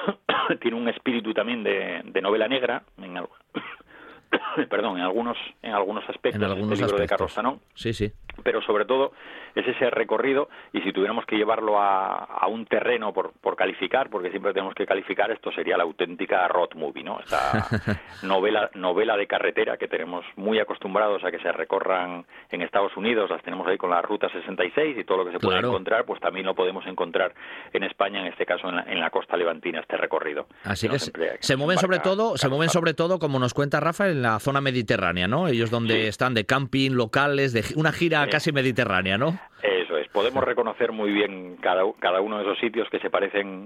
tiene 0.62 0.77
un 0.77 0.88
espíritu 0.89 1.34
también 1.34 1.63
de, 1.63 2.01
de 2.06 2.22
novela 2.22 2.48
negra, 2.48 2.84
en 2.98 3.18
perdón, 4.69 4.98
en 4.98 5.03
algunos, 5.03 5.38
en 5.62 5.74
algunos 5.74 6.07
aspectos, 6.09 6.41
en 6.41 6.50
algunos 6.50 6.79
libro 6.79 6.98
de 6.98 7.07
Carlos 7.07 7.33
Sanón. 7.33 7.59
Sí, 7.74 7.93
sí 7.93 8.12
pero 8.43 8.62
sobre 8.62 8.86
todo 8.86 9.12
es 9.55 9.67
ese 9.67 9.89
recorrido 9.89 10.50
y 10.71 10.81
si 10.81 10.93
tuviéramos 10.93 11.25
que 11.25 11.36
llevarlo 11.36 11.79
a, 11.79 12.24
a 12.24 12.48
un 12.48 12.65
terreno 12.65 13.12
por, 13.13 13.33
por, 13.41 13.55
calificar, 13.55 14.09
porque 14.09 14.29
siempre 14.29 14.53
tenemos 14.53 14.75
que 14.75 14.86
calificar, 14.86 15.31
esto 15.31 15.51
sería 15.51 15.75
la 15.75 15.83
auténtica 15.83 16.48
road 16.48 16.69
movie, 16.75 17.03
¿no? 17.03 17.19
Esta 17.19 17.67
novela, 18.24 18.69
novela 18.75 19.17
de 19.17 19.27
carretera 19.27 19.77
que 19.77 19.88
tenemos 19.88 20.24
muy 20.36 20.59
acostumbrados 20.59 21.24
a 21.24 21.31
que 21.31 21.39
se 21.39 21.51
recorran 21.51 22.25
en 22.51 22.62
Estados 22.62 22.95
Unidos, 22.95 23.29
las 23.29 23.41
tenemos 23.43 23.67
ahí 23.67 23.77
con 23.77 23.89
la 23.89 24.01
Ruta 24.01 24.29
66 24.29 24.98
y 25.00 25.03
todo 25.03 25.17
lo 25.17 25.25
que 25.25 25.31
se 25.31 25.39
puede 25.39 25.59
encontrar, 25.59 26.05
pues 26.05 26.21
también 26.21 26.45
lo 26.45 26.53
podemos 26.53 26.86
encontrar 26.86 27.33
en 27.74 27.83
España, 27.83 28.21
en 28.21 28.27
este 28.27 28.45
caso 28.45 28.69
en 28.69 29.00
la, 29.00 29.09
costa 29.09 29.36
levantina, 29.36 29.79
este 29.79 29.98
recorrido. 29.98 30.45
Así 30.63 30.88
que, 30.88 31.00
se 31.00 31.55
mueven 31.57 31.79
sobre 31.79 32.00
todo, 32.00 32.38
se 32.38 32.48
mueven 32.48 32.69
sobre 32.69 32.93
todo, 32.93 33.17
como 33.17 33.39
nos 33.39 33.53
cuenta 33.53 33.79
Rafa, 33.79 34.07
en 34.20 34.24
la 34.24 34.40
zona 34.40 34.60
mediterránea, 34.60 35.28
¿no? 35.28 35.48
Ellos 35.48 35.72
donde 35.72 36.08
están 36.08 36.34
de 36.34 36.46
camping, 36.46 36.92
locales, 36.92 37.54
de 37.54 37.64
una 37.76 37.92
gira 37.92 38.28
casi 38.28 38.52
mediterránea, 38.52 39.18
¿no? 39.18 39.40
Eso 39.64 39.98
es, 39.98 40.08
podemos 40.10 40.44
reconocer 40.44 40.92
muy 40.92 41.12
bien 41.12 41.56
cada, 41.62 41.84
cada 42.00 42.20
uno 42.22 42.38
de 42.38 42.44
esos 42.44 42.60
sitios 42.60 42.90
que 42.90 43.00
se 43.00 43.10
parecen 43.10 43.64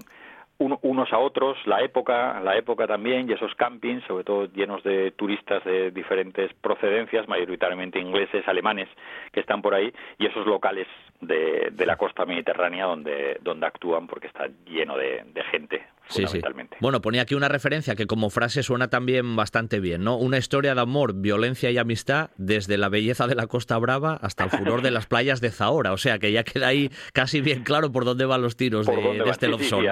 unos 0.58 1.12
a 1.12 1.18
otros, 1.18 1.58
la 1.66 1.82
época, 1.82 2.40
la 2.40 2.56
época 2.56 2.86
también 2.86 3.28
y 3.28 3.32
esos 3.32 3.52
campings, 3.56 4.04
sobre 4.04 4.22
todo 4.22 4.46
llenos 4.46 4.84
de 4.84 5.10
turistas 5.10 5.64
de 5.64 5.90
diferentes 5.90 6.52
procedencias, 6.54 7.26
mayoritariamente 7.26 7.98
ingleses, 7.98 8.46
alemanes, 8.46 8.88
que 9.32 9.40
están 9.40 9.60
por 9.60 9.74
ahí, 9.74 9.92
y 10.16 10.26
esos 10.26 10.46
locales 10.46 10.86
de, 11.20 11.70
de 11.72 11.86
la 11.86 11.96
costa 11.96 12.24
mediterránea 12.24 12.86
donde, 12.86 13.38
donde 13.42 13.66
actúan 13.66 14.06
porque 14.06 14.28
está 14.28 14.48
lleno 14.64 14.96
de, 14.96 15.24
de 15.26 15.42
gente 15.44 15.82
Sí, 16.08 16.26
sí. 16.26 16.40
Bueno, 16.80 17.00
ponía 17.00 17.22
aquí 17.22 17.34
una 17.34 17.48
referencia 17.48 17.94
que 17.96 18.06
como 18.06 18.30
frase 18.30 18.62
suena 18.62 18.88
también 18.88 19.36
bastante 19.36 19.80
bien, 19.80 20.04
¿no? 20.04 20.16
Una 20.16 20.38
historia 20.38 20.74
de 20.74 20.80
amor, 20.80 21.14
violencia 21.14 21.70
y 21.70 21.78
amistad 21.78 22.30
desde 22.36 22.76
la 22.76 22.88
belleza 22.88 23.26
de 23.26 23.34
la 23.34 23.46
Costa 23.46 23.78
Brava 23.78 24.18
hasta 24.20 24.44
el 24.44 24.50
furor 24.50 24.82
de 24.82 24.90
las 24.90 25.06
playas 25.06 25.40
de 25.40 25.50
Zahora. 25.50 25.92
O 25.92 25.96
sea 25.96 26.18
que 26.18 26.30
ya 26.32 26.44
queda 26.44 26.68
ahí 26.68 26.90
casi 27.12 27.40
bien 27.40 27.64
claro 27.64 27.90
por 27.90 28.04
dónde 28.04 28.26
van 28.26 28.42
los 28.42 28.56
tiros 28.56 28.86
de, 28.86 29.22
este 29.26 29.48
Love 29.48 29.64
Song, 29.64 29.84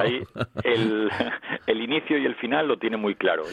el, 0.64 1.80
inicio 1.80 2.18
y 2.18 2.26
el 2.26 2.34
final 2.36 2.68
lo 2.68 2.78
tiene 2.78 2.96
muy 2.96 3.14
claro, 3.14 3.44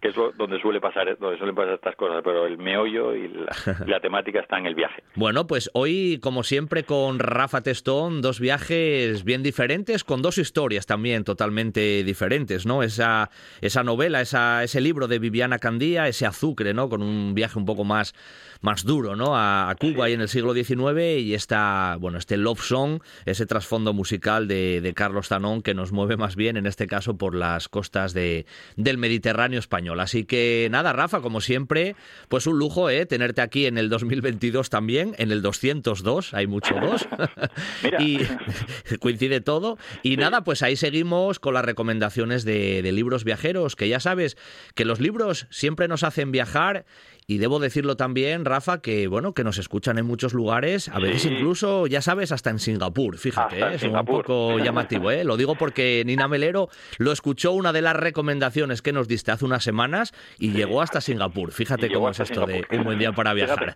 que 0.00 0.08
es 0.08 0.14
donde 0.14 0.60
suele 0.60 0.80
pasar, 0.80 1.16
donde 1.18 1.36
suelen 1.38 1.54
pasar 1.54 1.74
estas 1.74 1.96
cosas, 1.96 2.22
pero 2.24 2.46
el 2.46 2.58
meollo 2.58 3.14
y 3.14 3.28
la, 3.86 4.00
temática 4.00 4.40
está 4.40 4.58
en 4.58 4.66
el 4.66 4.74
viaje. 4.74 5.02
Bueno, 5.14 5.46
pues 5.46 5.70
hoy, 5.74 6.18
como 6.22 6.42
siempre, 6.42 6.84
con 6.84 7.18
Rafa 7.18 7.62
Testón, 7.62 8.22
dos 8.22 8.40
viajes 8.40 9.24
bien 9.24 9.42
diferentes, 9.42 10.04
con 10.04 10.22
dos 10.22 10.38
historias 10.38 10.86
también 10.86 11.24
totalmente 11.24 12.04
diferentes, 12.06 12.64
¿no? 12.64 12.82
Esa, 12.82 13.30
esa 13.60 13.82
novela, 13.82 14.22
esa, 14.22 14.64
ese 14.64 14.80
libro 14.80 15.08
de 15.08 15.18
Viviana 15.18 15.58
Candía, 15.58 16.08
ese 16.08 16.24
azúcar, 16.24 16.74
¿no? 16.74 16.88
Con 16.88 17.02
un 17.02 17.34
viaje 17.34 17.58
un 17.58 17.66
poco 17.66 17.84
más, 17.84 18.14
más 18.60 18.84
duro, 18.84 19.16
¿no? 19.16 19.36
A, 19.36 19.74
Cuba 19.78 20.08
y 20.10 20.12
en 20.12 20.20
el 20.20 20.28
siglo 20.28 20.54
XIX 20.54 21.20
y 21.20 21.34
esta, 21.34 21.96
bueno, 22.00 22.18
este 22.18 22.36
love 22.36 22.60
song, 22.60 23.00
ese 23.24 23.46
trasfondo 23.46 23.92
musical 23.92 24.48
de, 24.48 24.80
de, 24.80 24.94
Carlos 24.94 25.28
Tanón 25.28 25.62
que 25.62 25.74
nos 25.74 25.92
mueve 25.92 26.16
más 26.16 26.36
bien, 26.36 26.56
en 26.56 26.66
este 26.66 26.86
caso, 26.86 27.16
por 27.16 27.34
las 27.34 27.68
costas 27.68 28.14
de, 28.14 28.46
del 28.76 28.98
Mediterráneo 28.98 29.58
español. 29.58 30.00
Así 30.00 30.24
que 30.24 30.68
nada, 30.70 30.92
Rafa, 30.92 31.20
como 31.20 31.40
siempre, 31.40 31.96
pues 32.28 32.46
un 32.46 32.58
lujo, 32.58 32.90
¿eh? 32.90 33.06
Tenerte 33.06 33.42
aquí 33.42 33.66
en 33.66 33.78
el 33.78 33.88
2022 33.88 34.70
también, 34.70 35.14
en 35.18 35.30
el 35.30 35.42
202, 35.42 36.34
hay 36.34 36.46
mucho 36.46 36.74
dos, 36.80 37.06
y 38.00 38.18
coincide 39.00 39.40
todo. 39.40 39.78
Y 40.02 40.16
nada, 40.16 40.42
pues 40.44 40.62
ahí 40.62 40.76
seguimos 40.76 41.38
con 41.38 41.54
las 41.54 41.64
recomendaciones 41.64 41.86
recomendaciones 41.86 42.44
de, 42.44 42.82
de 42.82 42.92
libros 42.92 43.22
viajeros, 43.22 43.76
que 43.76 43.88
ya 43.88 44.00
sabes 44.00 44.36
que 44.74 44.84
los 44.84 44.98
libros 44.98 45.46
siempre 45.50 45.86
nos 45.86 46.02
hacen 46.02 46.32
viajar 46.32 46.84
y 47.28 47.38
debo 47.38 47.58
decirlo 47.58 47.96
también, 47.96 48.44
Rafa, 48.44 48.80
que 48.80 49.08
bueno, 49.08 49.34
que 49.34 49.42
nos 49.42 49.58
escuchan 49.58 49.98
en 49.98 50.06
muchos 50.06 50.32
lugares, 50.32 50.88
a 50.88 51.00
veces 51.00 51.26
incluso, 51.26 51.88
ya 51.88 52.00
sabes, 52.00 52.30
hasta 52.30 52.50
en 52.50 52.60
Singapur. 52.60 53.18
Fíjate, 53.18 53.58
¿eh? 53.58 53.74
es 53.74 53.82
un 53.82 54.04
poco 54.04 54.58
llamativo, 54.60 55.10
¿eh? 55.10 55.24
Lo 55.24 55.36
digo 55.36 55.56
porque 55.56 56.04
Nina 56.06 56.28
Melero 56.28 56.68
lo 56.98 57.10
escuchó 57.10 57.52
una 57.52 57.72
de 57.72 57.82
las 57.82 57.96
recomendaciones 57.96 58.80
que 58.80 58.92
nos 58.92 59.08
diste 59.08 59.32
hace 59.32 59.44
unas 59.44 59.64
semanas 59.64 60.14
y 60.38 60.52
llegó 60.52 60.80
hasta 60.82 61.00
Singapur. 61.00 61.50
Fíjate 61.50 61.92
cómo 61.92 62.10
es 62.10 62.20
esto 62.20 62.46
de 62.46 62.64
un 62.70 62.84
buen 62.84 62.98
día 62.98 63.12
para 63.12 63.34
viajar. 63.34 63.74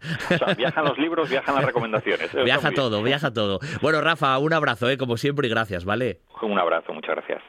viajan 0.56 0.84
los 0.84 0.98
libros, 0.98 1.28
viajan 1.28 1.56
las 1.56 1.64
recomendaciones. 1.64 2.32
viaja 2.44 2.70
todo, 2.70 3.02
viaja 3.02 3.32
todo. 3.32 3.58
Bueno, 3.82 4.00
Rafa, 4.00 4.38
un 4.38 4.52
abrazo, 4.52 4.88
¿eh? 4.88 4.96
como 4.96 5.16
siempre, 5.16 5.48
y 5.48 5.50
gracias, 5.50 5.84
¿vale? 5.84 6.20
Un 6.40 6.58
abrazo, 6.58 6.92
muchas 6.92 7.16
gracias. 7.16 7.42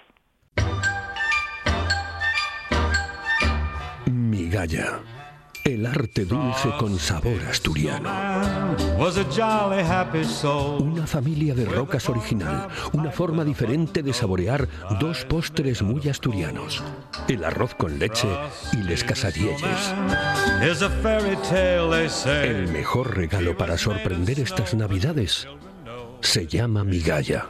Migalla 4.08 5.00
el 5.64 5.86
arte 5.86 6.26
dulce 6.26 6.70
con 6.80 6.98
sabor 6.98 7.42
asturiano. 7.50 8.10
Una 10.80 11.08
familia 11.08 11.54
de 11.54 11.66
rocas 11.66 12.10
original, 12.10 12.68
una 12.94 13.12
forma 13.12 13.44
diferente 13.44 14.02
de 14.04 14.14
saborear 14.14 14.68
dos 15.00 15.26
postres 15.26 15.82
muy 15.82 16.08
asturianos, 16.10 16.84
el 17.28 17.44
arroz 17.44 17.76
con 17.76 18.00
leche 18.00 18.28
y 18.74 18.78
les 18.78 19.04
casadielles. 19.04 19.94
El 22.44 22.68
mejor 22.70 23.16
regalo 23.16 23.58
para 23.58 23.78
sorprender 23.78 24.40
estas 24.40 24.74
navidades 24.74 25.48
se 26.22 26.48
llama 26.48 26.84
migalla. 26.84 27.50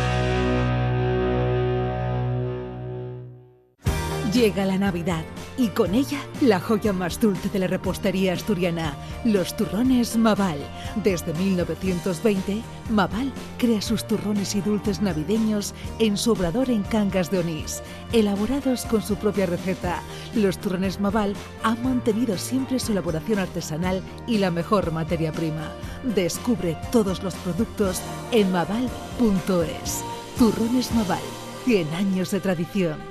Llega 4.33 4.65
la 4.65 4.77
Navidad 4.77 5.25
y 5.57 5.67
con 5.69 5.93
ella 5.93 6.19
la 6.39 6.59
joya 6.61 6.93
más 6.93 7.19
dulce 7.19 7.49
de 7.49 7.59
la 7.59 7.67
repostería 7.67 8.31
asturiana, 8.33 8.95
los 9.25 9.57
turrones 9.57 10.15
Maval. 10.15 10.59
Desde 11.03 11.33
1920, 11.33 12.61
Maval 12.91 13.33
crea 13.57 13.81
sus 13.81 14.07
turrones 14.07 14.55
y 14.55 14.61
dulces 14.61 15.01
navideños 15.01 15.73
en 15.99 16.15
su 16.17 16.31
obrador 16.31 16.69
en 16.69 16.83
Cangas 16.83 17.29
de 17.29 17.39
Onís. 17.39 17.83
Elaborados 18.13 18.85
con 18.85 19.01
su 19.01 19.17
propia 19.17 19.47
receta, 19.47 20.01
los 20.33 20.57
turrones 20.59 21.01
Maval 21.01 21.35
han 21.63 21.83
mantenido 21.83 22.37
siempre 22.37 22.79
su 22.79 22.93
elaboración 22.93 23.39
artesanal 23.39 24.01
y 24.27 24.37
la 24.37 24.49
mejor 24.49 24.93
materia 24.93 25.33
prima. 25.33 25.73
Descubre 26.03 26.77
todos 26.91 27.21
los 27.21 27.35
productos 27.35 28.01
en 28.31 28.49
maval.es. 28.51 30.03
Turrones 30.37 30.91
Maval, 30.93 31.19
100 31.65 31.93
años 31.95 32.31
de 32.31 32.39
tradición. 32.39 33.10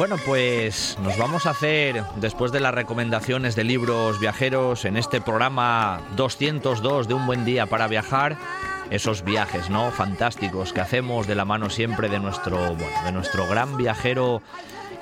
Bueno, 0.00 0.16
pues 0.24 0.96
nos 1.02 1.18
vamos 1.18 1.44
a 1.44 1.50
hacer, 1.50 2.02
después 2.16 2.52
de 2.52 2.60
las 2.60 2.72
recomendaciones 2.72 3.54
de 3.54 3.64
libros 3.64 4.18
viajeros, 4.18 4.86
en 4.86 4.96
este 4.96 5.20
programa 5.20 6.00
202 6.16 7.06
de 7.06 7.12
Un 7.12 7.26
Buen 7.26 7.44
Día 7.44 7.66
para 7.66 7.86
Viajar, 7.86 8.38
esos 8.88 9.22
viajes, 9.24 9.68
¿no? 9.68 9.90
Fantásticos 9.90 10.72
que 10.72 10.80
hacemos 10.80 11.26
de 11.26 11.34
la 11.34 11.44
mano 11.44 11.68
siempre 11.68 12.08
de 12.08 12.18
nuestro, 12.18 12.56
bueno, 12.56 13.04
de 13.04 13.12
nuestro 13.12 13.46
gran 13.46 13.76
viajero 13.76 14.40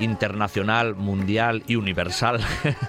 internacional, 0.01 0.97
mundial 0.97 1.63
y 1.69 1.77
universal, 1.77 2.41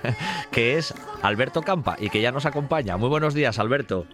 que 0.51 0.79
es 0.79 0.95
Alberto 1.21 1.62
Campa 1.62 1.95
y 1.99 2.10
que 2.10 2.21
ya 2.21 2.31
nos 2.31 2.47
acompaña. 2.47 2.97
Muy 2.97 3.10
buenos 3.10 3.36
días, 3.36 3.60
Alberto. 3.60 4.07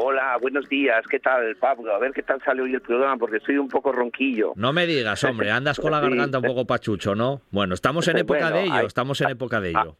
Hola, 0.00 0.38
buenos 0.40 0.68
días. 0.68 1.04
¿Qué 1.10 1.18
tal, 1.18 1.56
Pablo? 1.56 1.92
A 1.92 1.98
ver 1.98 2.12
qué 2.12 2.22
tal 2.22 2.40
sale 2.44 2.62
hoy 2.62 2.72
el 2.72 2.80
programa, 2.80 3.16
porque 3.16 3.38
estoy 3.38 3.58
un 3.58 3.66
poco 3.66 3.90
ronquillo. 3.90 4.52
No 4.54 4.72
me 4.72 4.86
digas, 4.86 5.24
hombre, 5.24 5.50
andas 5.50 5.80
con 5.80 5.90
la 5.90 5.98
garganta 6.08 6.38
un 6.38 6.44
poco 6.44 6.64
pachucho, 6.68 7.16
¿no? 7.16 7.42
Bueno, 7.50 7.74
estamos 7.74 8.06
en 8.06 8.18
época 8.18 8.52
de 8.52 8.62
ello, 8.62 8.86
estamos 8.86 9.20
en 9.22 9.30
época 9.30 9.60
de 9.60 9.70
ello. 9.70 9.96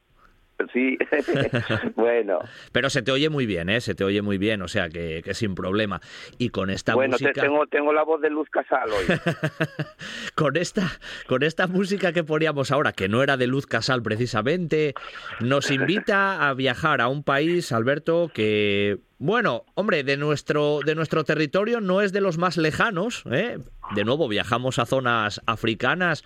Sí, 0.73 0.99
bueno. 1.95 2.41
Pero 2.73 2.91
se 2.91 3.03
te 3.03 3.13
oye 3.13 3.29
muy 3.29 3.47
bien, 3.47 3.69
¿eh? 3.69 3.81
Se 3.81 3.95
te 3.95 4.05
oye 4.05 4.23
muy 4.23 4.39
bien, 4.39 4.61
o 4.63 4.69
sea 4.69 4.89
que, 4.89 5.23
sin 5.35 5.55
problema. 5.55 6.01
Y 6.37 6.51
con 6.51 6.71
esta 6.71 6.95
música... 6.95 7.31
Bueno, 7.33 7.41
tengo, 7.41 7.67
tengo 7.67 7.93
la 7.93 8.03
voz 8.03 8.21
de 8.21 8.31
Luz 8.31 8.49
Casal 8.51 8.91
hoy. 8.91 9.05
con, 10.35 10.57
esta, 10.57 10.91
con 11.29 11.43
esta 11.43 11.67
música 11.69 12.13
que 12.13 12.25
poníamos 12.25 12.73
ahora, 12.73 12.93
que 12.93 13.09
no 13.09 13.23
era 13.23 13.37
de 13.37 13.47
Luz 13.47 13.67
Casal 13.67 14.03
precisamente, 14.03 14.95
nos 15.41 15.71
invita 15.71 16.49
a 16.49 16.55
viajar 16.55 17.01
a 17.01 17.09
un 17.09 17.23
país, 17.23 17.73
Alberto, 17.73 18.31
que... 18.35 18.99
Bueno, 19.21 19.65
hombre, 19.75 20.05
de 20.05 20.17
nuestro, 20.17 20.79
de 20.85 20.95
nuestro 20.95 21.25
territorio 21.25 21.81
no 21.81 22.03
es 22.03 22.13
de 22.13 22.21
los 22.21 22.39
más 22.39 22.57
lejanos, 22.57 23.25
¿eh? 23.31 23.59
De 23.97 24.05
nuevo, 24.05 24.29
viajamos 24.29 24.79
a 24.79 24.87
zonas 24.87 25.41
africanas 25.45 26.25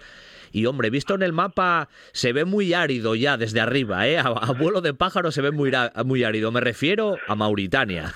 y 0.52 0.66
hombre, 0.66 0.90
visto 0.90 1.14
en 1.14 1.22
el 1.22 1.32
mapa, 1.32 1.88
se 2.12 2.32
ve 2.32 2.44
muy 2.44 2.74
árido 2.74 3.14
ya 3.14 3.36
desde 3.36 3.60
arriba, 3.60 4.06
¿eh? 4.06 4.18
A, 4.18 4.52
vuelo 4.52 4.80
de 4.80 4.94
pájaro 4.94 5.32
se 5.32 5.42
ve 5.42 5.50
muy, 5.50 5.72
muy 6.04 6.24
árido. 6.24 6.52
Me 6.52 6.60
refiero 6.60 7.16
a 7.26 7.34
Mauritania. 7.34 8.12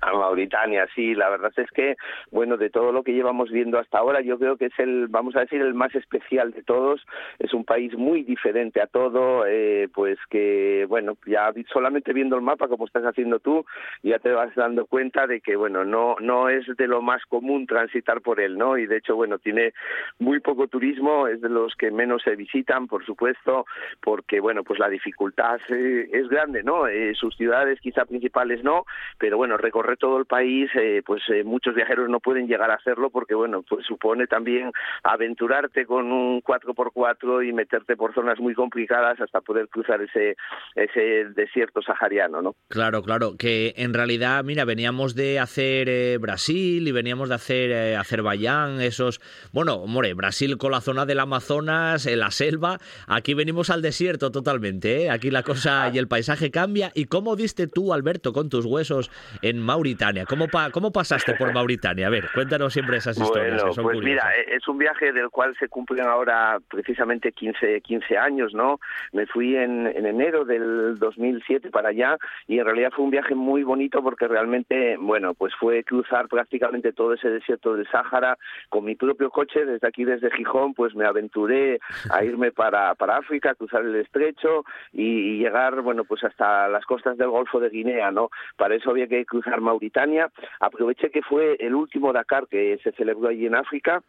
A 0.00 0.12
Mauritania, 0.12 0.86
sí, 0.94 1.14
la 1.14 1.28
verdad 1.28 1.52
es 1.56 1.70
que, 1.72 1.96
bueno, 2.30 2.56
de 2.56 2.70
todo 2.70 2.90
lo 2.90 3.02
que 3.02 3.12
llevamos 3.12 3.50
viendo 3.50 3.78
hasta 3.78 3.98
ahora, 3.98 4.22
yo 4.22 4.38
creo 4.38 4.56
que 4.56 4.66
es 4.66 4.78
el, 4.78 5.08
vamos 5.08 5.36
a 5.36 5.40
decir, 5.40 5.60
el 5.60 5.74
más 5.74 5.94
especial 5.94 6.52
de 6.52 6.62
todos. 6.62 7.04
Es 7.38 7.52
un 7.52 7.64
país 7.64 7.94
muy 7.96 8.22
diferente 8.22 8.80
a 8.80 8.86
todo, 8.86 9.44
eh, 9.46 9.88
pues 9.92 10.18
que, 10.30 10.86
bueno, 10.88 11.18
ya 11.26 11.52
solamente 11.72 12.12
viendo 12.12 12.36
el 12.36 12.42
mapa, 12.42 12.68
como 12.68 12.86
estás 12.86 13.04
haciendo 13.04 13.40
tú, 13.40 13.66
ya 14.02 14.18
te 14.18 14.32
vas 14.32 14.54
dando 14.54 14.86
cuenta 14.86 15.26
de 15.26 15.40
que, 15.40 15.56
bueno, 15.56 15.84
no, 15.84 16.16
no 16.20 16.48
es 16.48 16.66
de 16.76 16.86
lo 16.86 17.02
más 17.02 17.22
común 17.26 17.66
transitar 17.66 18.22
por 18.22 18.40
él, 18.40 18.56
¿no? 18.56 18.78
Y 18.78 18.86
de 18.86 18.98
hecho, 18.98 19.16
bueno, 19.16 19.38
tiene 19.38 19.74
muy 20.18 20.40
poco 20.40 20.66
turismo, 20.68 21.26
es 21.26 21.40
de 21.40 21.48
los 21.48 21.74
que 21.76 21.90
menos 21.90 22.22
se 22.22 22.36
visitan, 22.36 22.86
por 22.86 23.04
supuesto, 23.04 23.66
porque, 24.00 24.40
bueno, 24.40 24.64
pues 24.64 24.78
la 24.78 24.88
dificultad 24.88 25.60
eh, 25.68 26.08
es 26.12 26.28
grande, 26.28 26.62
¿no? 26.62 26.86
Eh, 26.86 27.14
sus 27.14 27.36
ciudades 27.36 27.80
quizá 27.80 28.04
principales 28.06 28.64
no, 28.64 28.84
pero 29.18 29.36
bueno, 29.36 29.56
recorrer 29.56 29.89
todo 29.96 30.18
el 30.18 30.26
país, 30.26 30.70
eh, 30.74 31.02
pues 31.04 31.22
eh, 31.28 31.44
muchos 31.44 31.74
viajeros 31.74 32.08
no 32.08 32.20
pueden 32.20 32.46
llegar 32.46 32.70
a 32.70 32.74
hacerlo 32.74 33.10
porque, 33.10 33.34
bueno, 33.34 33.62
pues 33.68 33.84
supone 33.86 34.26
también 34.26 34.72
aventurarte 35.02 35.86
con 35.86 36.12
un 36.12 36.42
4x4 36.42 37.48
y 37.48 37.52
meterte 37.52 37.96
por 37.96 38.14
zonas 38.14 38.38
muy 38.38 38.54
complicadas 38.54 39.20
hasta 39.20 39.40
poder 39.40 39.68
cruzar 39.68 40.00
ese, 40.02 40.36
ese 40.74 41.26
desierto 41.34 41.82
sahariano, 41.82 42.42
¿no? 42.42 42.54
Claro, 42.68 43.02
claro, 43.02 43.36
que 43.36 43.74
en 43.76 43.94
realidad, 43.94 44.44
mira, 44.44 44.64
veníamos 44.64 45.14
de 45.14 45.38
hacer 45.38 45.88
eh, 45.88 46.18
Brasil 46.18 46.86
y 46.86 46.92
veníamos 46.92 47.28
de 47.28 47.34
hacer 47.34 47.96
Azerbaiyán, 47.96 48.80
esos, 48.80 49.20
bueno, 49.52 49.74
hombre, 49.74 50.14
Brasil 50.14 50.56
con 50.58 50.72
la 50.72 50.80
zona 50.80 51.06
del 51.06 51.20
Amazonas, 51.20 52.06
la 52.06 52.30
selva, 52.30 52.78
aquí 53.06 53.34
venimos 53.34 53.70
al 53.70 53.82
desierto 53.82 54.30
totalmente, 54.30 55.10
aquí 55.10 55.30
la 55.30 55.42
cosa 55.42 55.90
y 55.92 55.98
el 55.98 56.08
paisaje 56.08 56.50
cambia. 56.50 56.92
¿Y 56.94 57.06
cómo 57.06 57.36
diste 57.36 57.66
tú, 57.66 57.92
Alberto, 57.92 58.32
con 58.32 58.48
tus 58.48 58.64
huesos 58.64 59.10
en 59.42 59.60
Mau 59.60 59.79
Mauritania. 59.80 60.26
¿Cómo, 60.26 60.46
¿Cómo 60.72 60.92
pasaste 60.92 61.34
por 61.34 61.54
Mauritania? 61.54 62.08
A 62.08 62.10
ver, 62.10 62.28
cuéntanos 62.34 62.70
siempre 62.70 62.98
esas 62.98 63.18
historias. 63.18 63.62
Bueno, 63.64 63.82
pues 63.82 63.98
mira, 64.00 64.30
e-, 64.36 64.56
es 64.56 64.68
un 64.68 64.76
viaje 64.76 65.10
del 65.10 65.30
cual 65.30 65.56
se 65.58 65.68
cumplen 65.68 66.06
ahora 66.06 66.58
precisamente 66.68 67.32
15, 67.32 67.80
15 67.80 68.18
años, 68.18 68.52
¿no? 68.52 68.78
Me 69.12 69.26
fui 69.26 69.56
en, 69.56 69.86
en 69.86 70.04
enero 70.04 70.44
del 70.44 70.98
2007 70.98 71.70
para 71.70 71.88
allá 71.88 72.18
y 72.46 72.58
en 72.58 72.66
realidad 72.66 72.90
fue 72.94 73.06
un 73.06 73.10
viaje 73.10 73.34
muy 73.34 73.62
bonito 73.62 74.02
porque 74.02 74.28
realmente, 74.28 74.98
bueno, 74.98 75.32
pues 75.32 75.54
fue 75.58 75.82
cruzar 75.82 76.28
prácticamente 76.28 76.92
todo 76.92 77.14
ese 77.14 77.30
desierto 77.30 77.74
del 77.74 77.88
Sáhara 77.88 78.36
con 78.68 78.84
mi 78.84 78.96
propio 78.96 79.30
coche 79.30 79.64
desde 79.64 79.88
aquí, 79.88 80.04
desde 80.04 80.30
Gijón, 80.30 80.74
pues 80.74 80.94
me 80.94 81.06
aventuré 81.06 81.80
a 82.10 82.22
irme 82.22 82.52
para, 82.52 82.94
para 82.96 83.16
África, 83.16 83.54
cruzar 83.54 83.82
el 83.82 83.96
estrecho 83.96 84.66
y, 84.92 85.04
y 85.04 85.38
llegar, 85.38 85.80
bueno, 85.80 86.04
pues 86.04 86.22
hasta 86.22 86.68
las 86.68 86.84
costas 86.84 87.16
del 87.16 87.30
Golfo 87.30 87.60
de 87.60 87.70
Guinea, 87.70 88.10
¿no? 88.10 88.28
Para 88.58 88.74
eso 88.74 88.90
había 88.90 89.06
que 89.06 89.24
cruzar 89.24 89.62
Mauritania. 89.70 90.30
Aproveché 90.60 91.10
que 91.10 91.22
fue 91.22 91.56
el 91.60 91.74
último 91.74 92.12
Dakar 92.12 92.46
que 92.48 92.78
se 92.82 92.92
celebró 92.92 93.28
allí 93.28 93.46
en 93.46 93.54
África 93.54 94.02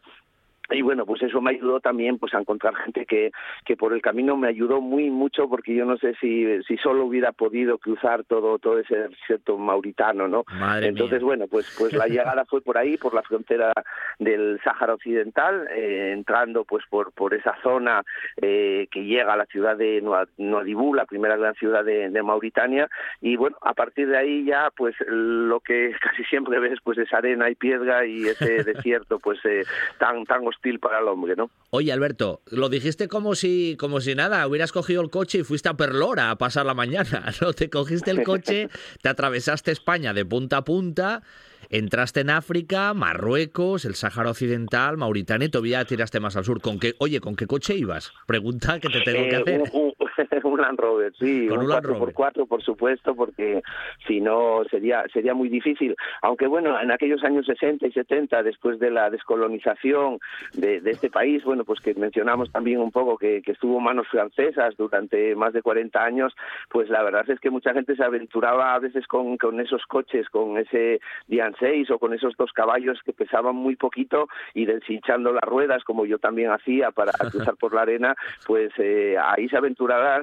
y 0.74 0.82
bueno, 0.82 1.06
pues 1.06 1.22
eso 1.22 1.40
me 1.40 1.50
ayudó 1.50 1.80
también 1.80 2.18
pues 2.18 2.34
a 2.34 2.38
encontrar 2.38 2.74
gente 2.76 3.06
que, 3.06 3.32
que 3.64 3.76
por 3.76 3.92
el 3.92 4.02
camino 4.02 4.36
me 4.36 4.48
ayudó 4.48 4.80
muy 4.80 5.10
mucho 5.10 5.48
porque 5.48 5.74
yo 5.74 5.84
no 5.84 5.96
sé 5.98 6.14
si, 6.20 6.46
si 6.64 6.76
solo 6.78 7.04
hubiera 7.04 7.32
podido 7.32 7.78
cruzar 7.78 8.24
todo 8.24 8.58
todo 8.58 8.78
ese 8.78 9.08
desierto 9.08 9.58
mauritano, 9.58 10.28
¿no? 10.28 10.44
Entonces, 10.80 11.22
bueno, 11.22 11.46
pues 11.48 11.74
pues 11.78 11.92
la 11.92 12.06
llegada 12.08 12.44
fue 12.44 12.60
por 12.60 12.78
ahí, 12.78 12.96
por 12.96 13.14
la 13.14 13.22
frontera 13.22 13.72
del 14.18 14.60
Sáhara 14.64 14.94
Occidental, 14.94 15.68
eh, 15.70 16.12
entrando 16.12 16.64
pues 16.64 16.84
por 16.88 17.12
por 17.12 17.34
esa 17.34 17.56
zona 17.62 18.02
eh, 18.40 18.88
que 18.90 19.04
llega 19.04 19.34
a 19.34 19.36
la 19.36 19.46
ciudad 19.46 19.76
de 19.76 20.02
Nuadibú, 20.38 20.94
la 20.94 21.06
primera 21.06 21.36
gran 21.36 21.54
ciudad 21.54 21.84
de, 21.84 22.08
de, 22.10 22.22
Mauritania, 22.22 22.88
y 23.20 23.36
bueno, 23.36 23.56
a 23.62 23.74
partir 23.74 24.08
de 24.08 24.16
ahí 24.16 24.44
ya 24.44 24.70
pues 24.76 24.94
lo 25.06 25.60
que 25.60 25.92
casi 26.00 26.24
siempre 26.24 26.58
ves 26.58 26.78
pues 26.82 26.98
es 26.98 27.12
arena 27.12 27.50
y 27.50 27.54
piedra 27.54 28.06
y 28.06 28.22
ese 28.26 28.64
desierto 28.64 29.18
pues 29.18 29.38
eh, 29.44 29.62
tan 29.98 30.24
tan 30.24 30.46
hostil 30.46 30.61
para 30.80 31.00
el 31.00 31.08
hombre, 31.08 31.34
¿no? 31.36 31.50
Oye, 31.70 31.92
Alberto, 31.92 32.40
lo 32.50 32.68
dijiste 32.68 33.08
como 33.08 33.34
si, 33.34 33.76
como 33.78 34.00
si 34.00 34.14
nada, 34.14 34.46
hubieras 34.46 34.72
cogido 34.72 35.02
el 35.02 35.10
coche 35.10 35.38
y 35.38 35.42
fuiste 35.42 35.68
a 35.68 35.74
Perlora 35.74 36.30
a 36.30 36.36
pasar 36.36 36.66
la 36.66 36.74
mañana, 36.74 37.24
¿no? 37.40 37.52
Te 37.52 37.68
cogiste 37.68 38.10
el 38.10 38.22
coche, 38.22 38.68
te 39.00 39.08
atravesaste 39.08 39.72
España 39.72 40.14
de 40.14 40.24
punta 40.24 40.58
a 40.58 40.64
punta, 40.64 41.22
entraste 41.68 42.20
en 42.20 42.30
África, 42.30 42.94
Marruecos, 42.94 43.84
el 43.84 43.94
Sáhara 43.94 44.30
Occidental, 44.30 44.96
Mauritania 44.96 45.46
y 45.46 45.50
todavía 45.50 45.84
tiraste 45.84 46.20
más 46.20 46.36
al 46.36 46.44
sur. 46.44 46.60
¿Con 46.60 46.78
qué, 46.78 46.94
oye, 46.98 47.20
¿con 47.20 47.34
qué 47.34 47.46
coche 47.46 47.74
ibas? 47.74 48.12
Pregunta 48.26 48.78
que 48.78 48.88
te 48.88 49.00
tengo 49.00 49.28
que 49.28 49.36
eh, 49.36 49.36
hacer. 49.36 49.62
un 49.72 49.92
Land 50.62 50.78
Rover, 50.78 51.12
sí, 51.18 51.48
un, 51.48 51.66
4x4, 51.66 52.46
por 52.46 52.62
supuesto, 52.62 53.14
porque 53.14 53.62
si 54.06 54.20
no 54.20 54.62
sería 54.70 55.04
sería 55.12 55.34
muy 55.34 55.48
difícil. 55.48 55.96
Aunque 56.22 56.46
bueno, 56.46 56.80
en 56.80 56.90
aquellos 56.90 57.22
años 57.24 57.46
60 57.46 57.86
y 57.86 57.92
70, 57.92 58.42
después 58.42 58.78
de 58.78 58.90
la 58.90 59.10
descolonización 59.10 60.18
de, 60.54 60.82
este 60.84 61.10
país, 61.10 61.44
bueno, 61.44 61.64
pues 61.64 61.80
que 61.80 61.94
mencionamos 61.94 62.50
también 62.50 62.80
un 62.80 62.90
poco 62.90 63.16
que, 63.16 63.42
estuvo 63.52 63.80
manos 63.80 64.08
francesas 64.08 64.74
durante 64.78 65.34
más 65.34 65.52
de 65.52 65.60
40 65.60 66.02
años, 66.02 66.34
pues 66.70 66.88
la 66.88 67.02
verdad 67.02 67.28
es 67.28 67.38
que 67.38 67.50
mucha 67.50 67.74
gente 67.74 67.94
se 67.94 68.02
aventuraba 68.02 68.74
a 68.74 68.78
veces 68.78 69.06
con, 69.06 69.36
con 69.36 69.60
esos 69.60 69.84
coches, 69.86 70.28
con 70.30 70.56
ese 70.56 71.00
Dian 71.26 71.54
6 71.58 71.90
o 71.90 71.98
con 71.98 72.14
esos 72.14 72.34
dos 72.36 72.50
caballos 72.52 73.00
que 73.04 73.12
pesaban 73.12 73.56
muy 73.56 73.76
poquito 73.76 74.28
y 74.54 74.64
deshinchando 74.64 75.32
las 75.32 75.44
ruedas, 75.44 75.84
como 75.84 76.06
yo 76.06 76.18
también 76.18 76.50
hacía 76.50 76.90
para 76.90 77.12
cruzar 77.30 77.56
por 77.56 77.74
la 77.74 77.82
arena, 77.82 78.14
pues 78.46 78.72
eh, 78.78 79.16
ahí 79.22 79.48
se 79.48 79.56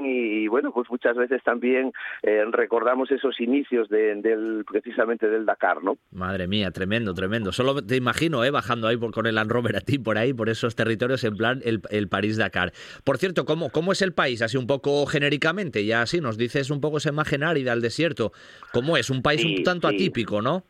y, 0.01 0.47
bueno, 0.47 0.71
pues 0.71 0.89
muchas 0.89 1.15
veces 1.15 1.41
también 1.43 1.91
eh, 2.23 2.43
recordamos 2.51 3.11
esos 3.11 3.39
inicios 3.39 3.89
del 3.89 4.65
precisamente 4.69 5.29
del 5.29 5.45
Dakar, 5.45 5.83
¿no? 5.83 5.97
Madre 6.11 6.47
mía, 6.47 6.71
tremendo, 6.71 7.13
tremendo. 7.13 7.51
Solo 7.51 7.83
te 7.83 7.95
imagino, 7.95 8.43
¿eh? 8.43 8.51
Bajando 8.51 8.87
ahí 8.87 8.97
por, 8.97 9.11
con 9.11 9.25
el 9.25 9.35
Land 9.35 9.51
Rover 9.51 9.77
a 9.77 9.81
ti 9.81 9.99
por 9.99 10.17
ahí, 10.17 10.33
por 10.33 10.49
esos 10.49 10.75
territorios 10.75 11.23
en 11.23 11.35
plan 11.35 11.61
el, 11.63 11.81
el 11.89 12.07
París-Dakar. 12.07 12.73
Por 13.03 13.17
cierto, 13.17 13.45
¿cómo, 13.45 13.69
¿cómo 13.69 13.91
es 13.91 14.01
el 14.01 14.13
país? 14.13 14.41
Así 14.41 14.57
un 14.57 14.67
poco 14.67 15.05
genéricamente, 15.05 15.85
ya 15.85 16.01
así 16.01 16.21
nos 16.21 16.37
dices 16.37 16.69
un 16.69 16.81
poco 16.81 16.97
esa 16.97 17.09
imagen 17.09 17.43
árida 17.43 17.71
al 17.71 17.81
desierto. 17.81 18.31
¿Cómo 18.73 18.97
es? 18.97 19.09
Un 19.09 19.21
país 19.21 19.43
un 19.45 19.63
tanto 19.63 19.87
atípico, 19.87 20.41
¿no? 20.41 20.63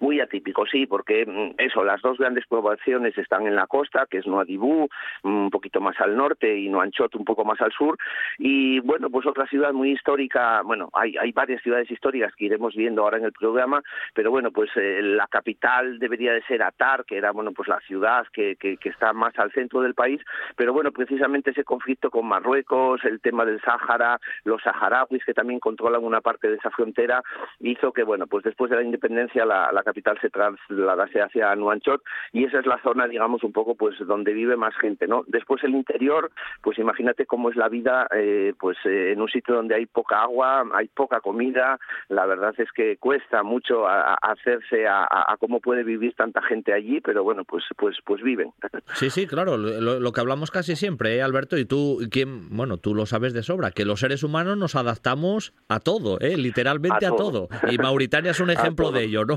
Muy 0.00 0.20
atípico, 0.20 0.66
sí, 0.66 0.86
porque 0.86 1.24
mm, 1.26 1.54
eso, 1.58 1.84
las 1.84 2.00
dos 2.02 2.18
grandes 2.18 2.46
poblaciones 2.46 3.16
están 3.18 3.46
en 3.46 3.56
la 3.56 3.66
costa, 3.66 4.06
que 4.10 4.18
es 4.18 4.26
Nuadibú, 4.26 4.88
un 5.22 5.50
poquito 5.50 5.80
más 5.80 6.00
al 6.00 6.16
norte, 6.16 6.58
y 6.58 6.68
Nuanchot 6.68 7.14
un 7.14 7.24
poco 7.24 7.44
más 7.44 7.60
al 7.60 7.72
sur, 7.72 7.96
y 8.38 8.80
bueno, 8.80 9.10
pues 9.10 9.26
otra 9.26 9.46
ciudad 9.46 9.72
muy 9.72 9.92
histórica, 9.92 10.62
bueno, 10.62 10.90
hay, 10.92 11.16
hay 11.16 11.32
varias 11.32 11.62
ciudades 11.62 11.90
históricas 11.90 12.34
que 12.34 12.46
iremos 12.46 12.74
viendo 12.74 13.02
ahora 13.02 13.18
en 13.18 13.24
el 13.24 13.32
programa, 13.32 13.82
pero 14.14 14.30
bueno, 14.30 14.50
pues 14.50 14.70
eh, 14.76 15.00
la 15.02 15.26
capital 15.26 15.98
debería 15.98 16.32
de 16.32 16.42
ser 16.42 16.62
Atar, 16.62 17.04
que 17.04 17.16
era, 17.16 17.32
bueno, 17.32 17.52
pues 17.52 17.68
la 17.68 17.80
ciudad 17.80 18.26
que, 18.32 18.56
que, 18.56 18.78
está 18.84 19.12
más 19.12 19.36
al 19.38 19.50
centro 19.52 19.80
del 19.80 19.94
país, 19.94 20.20
pero 20.56 20.72
bueno, 20.72 20.92
precisamente 20.92 21.50
ese 21.50 21.64
conflicto 21.64 22.10
con 22.10 22.26
Marruecos, 22.26 23.04
el 23.04 23.20
tema 23.20 23.44
del 23.44 23.60
Sáhara, 23.62 24.20
los 24.44 24.62
saharauis 24.62 25.24
que 25.24 25.34
también 25.34 25.58
controlan 25.58 26.04
una 26.04 26.20
parte 26.20 26.48
de 26.48 26.56
esa 26.56 26.70
frontera, 26.70 27.22
hizo 27.60 27.92
que, 27.92 28.02
bueno, 28.02 28.26
pues 28.26 28.44
después 28.44 28.70
de 28.70 28.76
la 28.76 28.82
independencia 28.82 29.44
la 29.44 29.82
capital 29.84 30.18
se 30.20 30.30
trasladase 30.30 31.20
hacia 31.20 31.54
Nuanchot 31.54 32.02
y 32.32 32.44
esa 32.44 32.60
es 32.60 32.66
la 32.66 32.80
zona, 32.82 33.06
digamos, 33.06 33.42
un 33.44 33.52
poco 33.52 33.74
pues 33.74 33.94
donde 34.06 34.32
vive 34.32 34.56
más 34.56 34.74
gente, 34.76 35.06
¿no? 35.06 35.24
Después 35.26 35.62
el 35.64 35.74
interior, 35.74 36.30
pues 36.62 36.78
imagínate 36.78 37.26
cómo 37.26 37.50
es 37.50 37.56
la 37.56 37.68
vida, 37.68 38.06
eh, 38.14 38.54
pues 38.58 38.76
eh, 38.84 39.12
en 39.12 39.20
un 39.20 39.28
sitio 39.28 39.54
donde 39.54 39.74
hay 39.74 39.86
poca 39.86 40.22
agua, 40.22 40.64
hay 40.74 40.88
poca 40.88 41.20
comida, 41.20 41.78
la 42.08 42.26
verdad 42.26 42.54
es 42.58 42.70
que 42.72 42.96
cuesta 42.96 43.42
mucho 43.42 43.86
hacerse 43.86 44.86
a, 44.88 45.06
cómo 45.38 45.60
puede 45.60 45.82
vivir 45.82 46.14
tanta 46.14 46.42
gente 46.42 46.72
allí, 46.72 47.00
pero 47.00 47.22
bueno, 47.22 47.44
pues 47.44 47.64
pues 47.76 47.96
pues 48.04 48.22
viven. 48.22 48.50
Sí, 48.94 49.10
sí, 49.10 49.26
claro, 49.26 49.56
lo, 49.56 50.12
que 50.12 50.20
hablamos 50.20 50.50
casi 50.50 50.76
siempre, 50.76 51.16
¿eh, 51.16 51.22
Alberto, 51.22 51.58
y 51.58 51.64
tú, 51.64 51.98
¿quién? 52.10 52.48
Bueno, 52.50 52.76
tú 52.76 52.94
lo 52.94 53.06
sabes 53.06 53.32
de 53.32 53.42
sobra, 53.42 53.72
que 53.72 53.84
los 53.84 54.00
seres 54.00 54.22
humanos 54.22 54.56
nos 54.56 54.76
adaptamos 54.76 55.52
a 55.68 55.80
todo, 55.80 56.20
¿eh? 56.20 56.36
literalmente 56.36 57.06
a, 57.06 57.10
todo. 57.10 57.48
Y 57.70 57.78
Mauritania 57.78 58.30
es 58.30 58.40
un 58.40 58.50
ejemplo 58.50 58.92
de 58.92 59.04
ello, 59.04 59.24
¿no? 59.24 59.36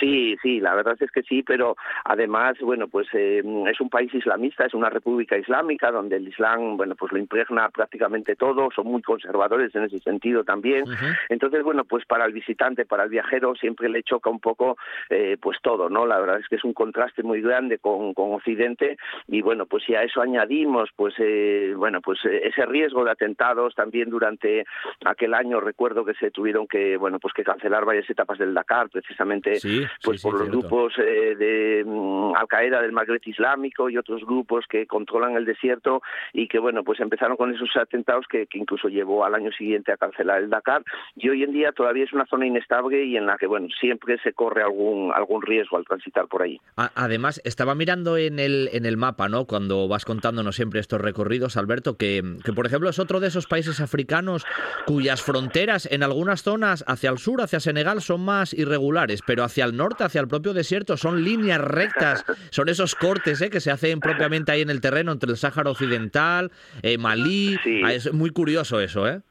Sí, 0.00 0.36
sí, 0.42 0.60
la 0.60 0.74
verdad 0.74 0.96
es 0.98 1.10
que 1.10 1.22
sí, 1.22 1.42
pero 1.42 1.76
además, 2.04 2.58
bueno, 2.60 2.88
pues 2.88 3.06
eh, 3.12 3.42
es 3.70 3.80
un 3.80 3.90
país 3.90 4.12
islamista, 4.14 4.64
es 4.64 4.72
una 4.72 4.88
república 4.88 5.36
islámica 5.36 5.90
donde 5.90 6.16
el 6.16 6.26
Islam, 6.26 6.78
bueno, 6.78 6.94
pues 6.94 7.12
lo 7.12 7.18
impregna 7.18 7.68
prácticamente 7.68 8.34
todo, 8.34 8.70
son 8.74 8.86
muy 8.86 9.02
conservadores 9.02 9.74
en 9.74 9.84
ese 9.84 9.98
sentido 9.98 10.42
también. 10.42 10.84
Entonces, 11.28 11.62
bueno, 11.62 11.84
pues 11.84 12.06
para 12.06 12.24
el 12.24 12.32
visitante, 12.32 12.86
para 12.86 13.04
el 13.04 13.10
viajero, 13.10 13.54
siempre 13.54 13.88
le 13.90 14.02
choca 14.02 14.30
un 14.30 14.40
poco, 14.40 14.78
eh, 15.10 15.36
pues 15.40 15.58
todo, 15.62 15.90
¿no? 15.90 16.06
La 16.06 16.18
verdad 16.18 16.40
es 16.40 16.48
que 16.48 16.56
es 16.56 16.64
un 16.64 16.72
contraste 16.72 17.22
muy 17.22 17.42
grande 17.42 17.78
con, 17.78 18.14
con 18.14 18.32
Occidente 18.32 18.96
y, 19.28 19.42
bueno, 19.42 19.66
pues 19.66 19.84
si 19.84 19.94
a 19.94 20.02
eso 20.02 20.22
añadimos, 20.22 20.88
pues, 20.96 21.14
eh, 21.18 21.74
bueno, 21.76 22.00
pues 22.00 22.18
ese 22.24 22.64
riesgo 22.64 23.04
de 23.04 23.10
atentados 23.10 23.74
también 23.74 24.08
durante 24.08 24.64
aquel 25.04 25.34
año, 25.34 25.60
recuerdo 25.60 26.04
que 26.04 26.14
se 26.14 26.30
tuvieron 26.30 26.66
que, 26.66 26.96
bueno, 26.96 27.18
pues 27.18 27.34
que 27.34 27.44
cancelar 27.44 27.84
varias 27.84 28.08
etapas 28.08 28.38
del 28.38 28.54
Dakar, 28.54 28.88
precisamente 28.88 29.58
pues 30.02 30.22
por 30.22 30.38
los 30.38 30.48
grupos 30.48 30.94
eh, 30.98 31.34
de 31.36 31.84
mm, 31.84 32.34
Al 32.36 32.48
Qaeda 32.48 32.80
del 32.82 32.92
Magreb 32.92 33.20
Islámico 33.24 33.90
y 33.90 33.96
otros 33.96 34.24
grupos 34.24 34.64
que 34.68 34.86
controlan 34.86 35.36
el 35.36 35.44
desierto 35.44 36.02
y 36.32 36.48
que 36.48 36.58
bueno 36.58 36.84
pues 36.84 37.00
empezaron 37.00 37.36
con 37.36 37.54
esos 37.54 37.70
atentados 37.76 38.26
que, 38.28 38.48
incluso 38.54 38.88
llevó 38.88 39.24
al 39.24 39.34
año 39.34 39.50
siguiente 39.52 39.92
a 39.92 39.96
cancelar 39.96 40.42
el 40.42 40.50
Dakar. 40.50 40.82
Y 41.16 41.28
hoy 41.28 41.42
en 41.42 41.52
día 41.52 41.72
todavía 41.72 42.04
es 42.04 42.12
una 42.12 42.26
zona 42.26 42.46
inestable 42.46 43.04
y 43.04 43.16
en 43.16 43.26
la 43.26 43.38
que 43.38 43.46
bueno 43.46 43.68
siempre 43.80 44.18
se 44.22 44.32
corre 44.32 44.62
algún 44.62 45.12
algún 45.14 45.42
riesgo 45.42 45.76
al 45.76 45.84
transitar 45.84 46.26
por 46.26 46.42
ahí. 46.42 46.60
Además 46.76 47.40
estaba 47.44 47.74
mirando 47.74 48.16
en 48.16 48.38
el 48.38 48.68
en 48.72 48.86
el 48.86 48.96
mapa 48.96 49.28
no 49.28 49.46
cuando 49.46 49.88
vas 49.88 50.04
contándonos 50.04 50.56
siempre 50.56 50.80
estos 50.80 51.00
recorridos 51.00 51.56
Alberto 51.56 51.96
que, 51.96 52.22
que 52.44 52.52
por 52.52 52.66
ejemplo 52.66 52.88
es 52.88 52.98
otro 52.98 53.20
de 53.20 53.28
esos 53.28 53.46
países 53.46 53.80
africanos 53.80 54.46
cuyas 54.86 55.22
fronteras 55.22 55.86
en 55.90 56.02
algunas 56.02 56.42
zonas 56.42 56.84
hacia 56.86 57.10
el 57.10 57.18
sur 57.18 57.42
hacia 57.42 57.60
Senegal 57.60 58.00
son 58.00 58.24
más 58.24 58.52
irregulares 58.54 59.22
pero 59.26 59.44
hacia 59.44 59.64
el 59.64 59.76
norte, 59.76 59.79
hacia 60.00 60.20
el 60.20 60.28
propio 60.28 60.52
desierto, 60.52 60.96
son 60.96 61.24
líneas 61.24 61.60
rectas, 61.60 62.24
son 62.50 62.68
esos 62.68 62.94
cortes 62.94 63.40
¿eh? 63.40 63.50
que 63.50 63.60
se 63.60 63.70
hacen 63.70 64.00
propiamente 64.00 64.52
ahí 64.52 64.60
en 64.60 64.70
el 64.70 64.80
terreno 64.80 65.12
entre 65.12 65.30
el 65.30 65.36
Sáhara 65.36 65.70
Occidental, 65.70 66.52
eh, 66.82 66.98
Malí. 66.98 67.58
Ah, 67.84 67.92
es 67.92 68.12
muy 68.12 68.30
curioso 68.30 68.80
eso, 68.80 69.08
¿eh? 69.08 69.22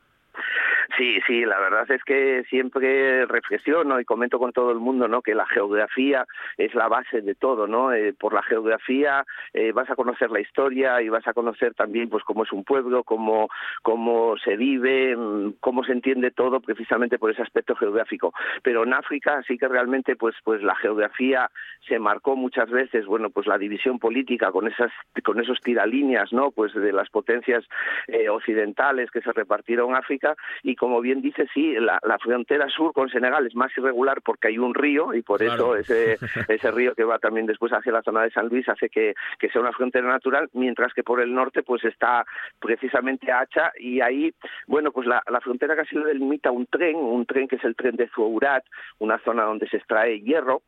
Sí, 1.00 1.18
sí, 1.26 1.46
la 1.46 1.58
verdad 1.62 1.90
es 1.90 2.04
que 2.04 2.44
siempre 2.50 3.26
reflexiono 3.26 4.02
y 4.02 4.04
comento 4.04 4.38
con 4.38 4.52
todo 4.52 4.72
el 4.72 4.80
mundo, 4.80 5.08
¿no? 5.08 5.22
Que 5.22 5.34
la 5.34 5.46
geografía 5.46 6.26
es 6.58 6.76
la 6.76 6.90
base 6.90 7.22
de 7.22 7.36
todo, 7.36 7.68
¿no? 7.68 7.94
Eh, 7.94 8.12
por 8.12 8.34
la 8.34 8.44
geografía 8.44 9.24
eh, 9.54 9.72
vas 9.72 9.90
a 9.90 9.96
conocer 9.96 10.30
la 10.30 10.42
historia 10.42 11.02
y 11.02 11.08
vas 11.08 11.26
a 11.26 11.34
conocer 11.34 11.74
también, 11.74 12.10
pues, 12.10 12.26
cómo 12.26 12.44
es 12.44 12.52
un 12.52 12.66
pueblo, 12.66 13.06
cómo 13.06 13.48
cómo 13.82 14.36
se 14.44 14.58
vive, 14.58 15.16
mm, 15.16 15.54
cómo 15.62 15.86
se 15.86 15.94
entiende 15.94 16.32
todo, 16.32 16.60
precisamente 16.60 17.18
por 17.18 17.32
ese 17.32 17.44
aspecto 17.44 17.78
geográfico. 17.78 18.34
Pero 18.62 18.84
en 18.84 18.94
África 18.94 19.42
sí 19.48 19.58
que 19.58 19.70
realmente, 19.70 20.18
pues, 20.18 20.36
pues 20.44 20.62
la 20.62 20.76
geografía 20.76 21.50
se 21.88 21.98
marcó 21.98 22.36
muchas 22.36 22.70
veces, 22.70 23.06
bueno, 23.06 23.30
pues 23.30 23.48
la 23.48 23.58
división 23.58 24.00
política 24.00 24.52
con 24.52 24.68
esas 24.68 24.92
con 25.24 25.40
esos 25.40 25.62
tiralíneas, 25.62 26.34
¿no? 26.34 26.52
Pues 26.52 26.74
de 26.74 26.92
las 26.92 27.10
potencias 27.10 27.64
eh, 28.08 28.28
occidentales 28.28 29.10
que 29.12 29.22
se 29.22 29.32
repartieron 29.32 29.96
África 29.96 30.36
y 30.62 30.76
con 30.76 30.89
como 30.90 31.02
bien 31.02 31.22
dice, 31.22 31.48
sí, 31.54 31.76
la, 31.76 32.18
frontera 32.18 32.68
sur 32.68 32.94
con 32.94 33.10
Senegal 33.10 33.46
es 33.46 33.54
más 33.54 33.72
irregular 33.78 34.24
porque 34.24 34.48
hay 34.48 34.58
un 34.58 34.74
río 34.74 35.14
y 35.14 35.22
por 35.22 35.44
eso 35.44 35.76
ese, 35.76 36.18
ese 36.48 36.72
río 36.72 36.96
que 36.96 37.04
va 37.04 37.20
también 37.20 37.46
después 37.46 37.72
hacia 37.72 37.92
la 37.92 38.02
zona 38.02 38.24
de 38.24 38.32
San 38.32 38.48
Luis 38.48 38.68
hace 38.68 38.90
que, 38.90 39.14
que 39.38 39.50
sea 39.50 39.62
una 39.62 39.72
frontera 39.72 40.08
natural, 40.08 40.50
mientras 40.54 40.92
que 40.96 41.04
por 41.04 41.22
el 41.22 41.32
norte 41.32 41.62
pues 41.62 41.84
está 41.84 42.26
precisamente 42.60 43.32
Hacha 43.32 43.72
y 43.78 44.02
ahí, 44.02 44.34
bueno, 44.66 44.92
pues 44.92 45.06
la, 45.06 45.22
la 45.30 45.42
frontera 45.42 45.76
casi 45.76 45.96
lo 45.96 46.06
delimita 46.06 46.50
un 46.50 46.66
tren, 46.66 46.96
un 46.96 47.28
tren 47.28 47.48
que 47.48 47.58
es 47.58 47.64
el 47.64 47.76
tren 47.76 47.96
de 47.96 48.10
Zourat, 48.10 48.64
una 48.98 49.20
zona 49.20 49.44
donde 49.44 49.70
se 49.70 49.78
extrae 49.78 50.22
hierro, 50.22 50.64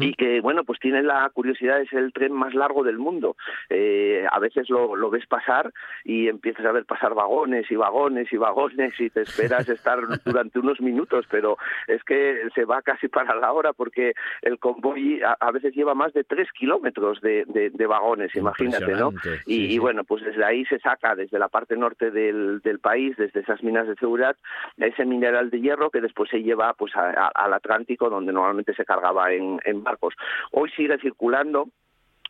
y 0.00 0.14
que 0.14 0.40
bueno 0.40 0.64
pues 0.64 0.78
tiene 0.78 1.02
la 1.02 1.28
curiosidad 1.30 1.80
es 1.80 1.92
el 1.92 2.12
tren 2.12 2.32
más 2.32 2.54
largo 2.54 2.84
del 2.84 2.98
mundo. 2.98 3.36
Eh, 3.68 4.24
a 4.30 4.38
veces 4.38 4.68
lo, 4.70 4.96
lo, 4.96 5.10
ves 5.10 5.26
pasar 5.26 5.72
y 6.04 6.28
empiezas 6.28 6.64
a 6.64 6.72
ver 6.72 6.84
pasar 6.84 7.14
vagones 7.14 7.70
y 7.70 7.76
vagones 7.76 8.32
y 8.32 8.36
vagones 8.36 8.98
y 9.00 9.10
te 9.10 9.22
esperas 9.22 9.68
estar 9.68 9.98
durante 10.24 10.58
unos 10.58 10.80
minutos 10.80 11.26
pero 11.30 11.56
es 11.86 12.02
que 12.04 12.48
se 12.54 12.64
va 12.64 12.82
casi 12.82 13.08
para 13.08 13.34
la 13.34 13.52
hora 13.52 13.72
porque 13.72 14.14
el 14.42 14.58
convoy 14.58 15.20
a, 15.22 15.50
veces 15.50 15.74
lleva 15.74 15.94
más 15.94 16.12
de 16.12 16.24
tres 16.24 16.48
kilómetros 16.52 17.20
de, 17.20 17.44
de, 17.46 17.86
vagones 17.86 18.34
imagínate 18.34 18.94
no 18.94 19.12
y, 19.46 19.78
bueno 19.78 20.04
pues 20.04 20.24
desde 20.24 20.44
ahí 20.44 20.64
se 20.66 20.78
saca 20.78 21.14
desde 21.14 21.38
la 21.38 21.48
parte 21.48 21.76
norte 21.76 22.10
del, 22.10 22.60
del 22.60 22.78
país 22.78 23.16
desde 23.16 23.40
esas 23.40 23.62
minas 23.62 23.86
de 23.86 23.96
seguridad 23.96 24.36
ese 24.78 25.04
mineral 25.04 25.50
de 25.50 25.60
hierro 25.60 25.90
que 25.90 26.00
después 26.00 26.30
se 26.30 26.42
lleva 26.42 26.72
pues 26.74 26.92
al 26.96 27.52
Atlántico 27.52 28.08
donde 28.08 28.32
normalmente 28.32 28.74
se 28.74 28.84
cargaba 28.84 29.32
en 29.32 29.60
en 29.64 29.71
barcos. 29.80 30.14
Hoy 30.50 30.70
sigue 30.70 30.98
circulando 30.98 31.68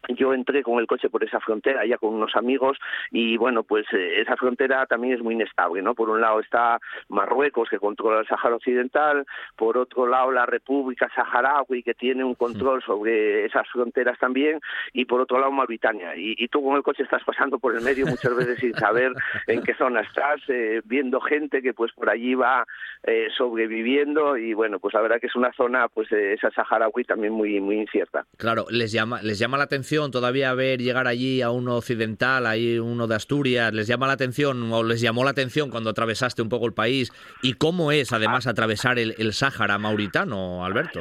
yo 0.08 0.34
entré 0.34 0.62
con 0.62 0.78
el 0.78 0.86
coche 0.86 1.08
por 1.08 1.24
esa 1.24 1.40
frontera 1.40 1.86
ya 1.86 1.98
con 1.98 2.14
unos 2.14 2.34
amigos 2.36 2.78
y 3.10 3.36
bueno 3.36 3.62
pues 3.62 3.86
eh, 3.92 4.20
esa 4.20 4.36
frontera 4.36 4.86
también 4.86 5.14
es 5.14 5.22
muy 5.22 5.34
inestable 5.34 5.82
no 5.82 5.94
por 5.94 6.10
un 6.10 6.20
lado 6.20 6.40
está 6.40 6.80
Marruecos 7.08 7.68
que 7.68 7.78
controla 7.78 8.20
el 8.20 8.26
Sáhara 8.26 8.56
Occidental 8.56 9.24
por 9.56 9.78
otro 9.78 10.06
lado 10.06 10.30
la 10.30 10.46
República 10.46 11.08
Saharaui 11.14 11.82
que 11.82 11.94
tiene 11.94 12.24
un 12.24 12.34
control 12.34 12.82
sobre 12.82 13.46
esas 13.46 13.68
fronteras 13.68 14.18
también 14.18 14.60
y 14.92 15.04
por 15.04 15.20
otro 15.20 15.38
lado 15.38 15.52
Mauritania. 15.52 16.14
Y, 16.16 16.48
tú 16.48 16.62
con 16.62 16.76
el 16.76 16.82
coche 16.82 17.02
estás 17.02 17.22
pasando 17.24 17.58
por 17.58 17.74
el 17.74 17.82
medio 17.82 18.06
muchas 18.06 18.34
veces 18.34 18.58
sin 18.58 18.74
saber 18.74 19.12
en 19.46 19.62
qué 19.62 19.74
zona 19.74 20.00
estás 20.00 20.40
eh, 20.48 20.82
viendo 20.84 21.20
gente 21.20 21.62
que 21.62 21.72
pues 21.72 21.92
por 21.92 22.10
allí 22.10 22.34
va 22.34 22.64
eh, 23.04 23.28
sobreviviendo 23.36 24.36
y 24.36 24.54
bueno 24.54 24.78
pues 24.78 24.94
la 24.94 25.00
verdad 25.00 25.20
que 25.20 25.28
es 25.28 25.36
una 25.36 25.52
zona 25.52 25.88
pues 25.88 26.10
esa 26.12 26.50
Saharaui 26.50 27.04
también 27.04 27.32
muy 27.32 27.60
muy 27.60 27.78
incierta. 27.80 28.26
Claro 28.36 28.66
les 28.70 28.92
llama 28.92 29.22
les 29.22 29.38
llama 29.38 29.56
la 29.56 29.64
atención 29.64 29.91
todavía 30.10 30.54
ver 30.54 30.80
llegar 30.80 31.06
allí 31.06 31.42
a 31.42 31.50
uno 31.50 31.76
occidental, 31.76 32.46
ahí 32.46 32.78
uno 32.78 33.06
de 33.06 33.14
Asturias? 33.14 33.72
¿Les 33.74 33.86
llama 33.86 34.06
la 34.06 34.14
atención 34.14 34.72
o 34.72 34.82
les 34.82 35.00
llamó 35.00 35.24
la 35.24 35.30
atención 35.30 35.70
cuando 35.70 35.90
atravesaste 35.90 36.40
un 36.40 36.48
poco 36.48 36.66
el 36.66 36.72
país? 36.72 37.12
¿Y 37.42 37.54
cómo 37.54 37.92
es 37.92 38.12
además 38.12 38.46
atravesar 38.46 38.98
el, 38.98 39.14
el 39.18 39.32
Sáhara 39.34 39.78
mauritano, 39.78 40.64
Alberto? 40.64 41.00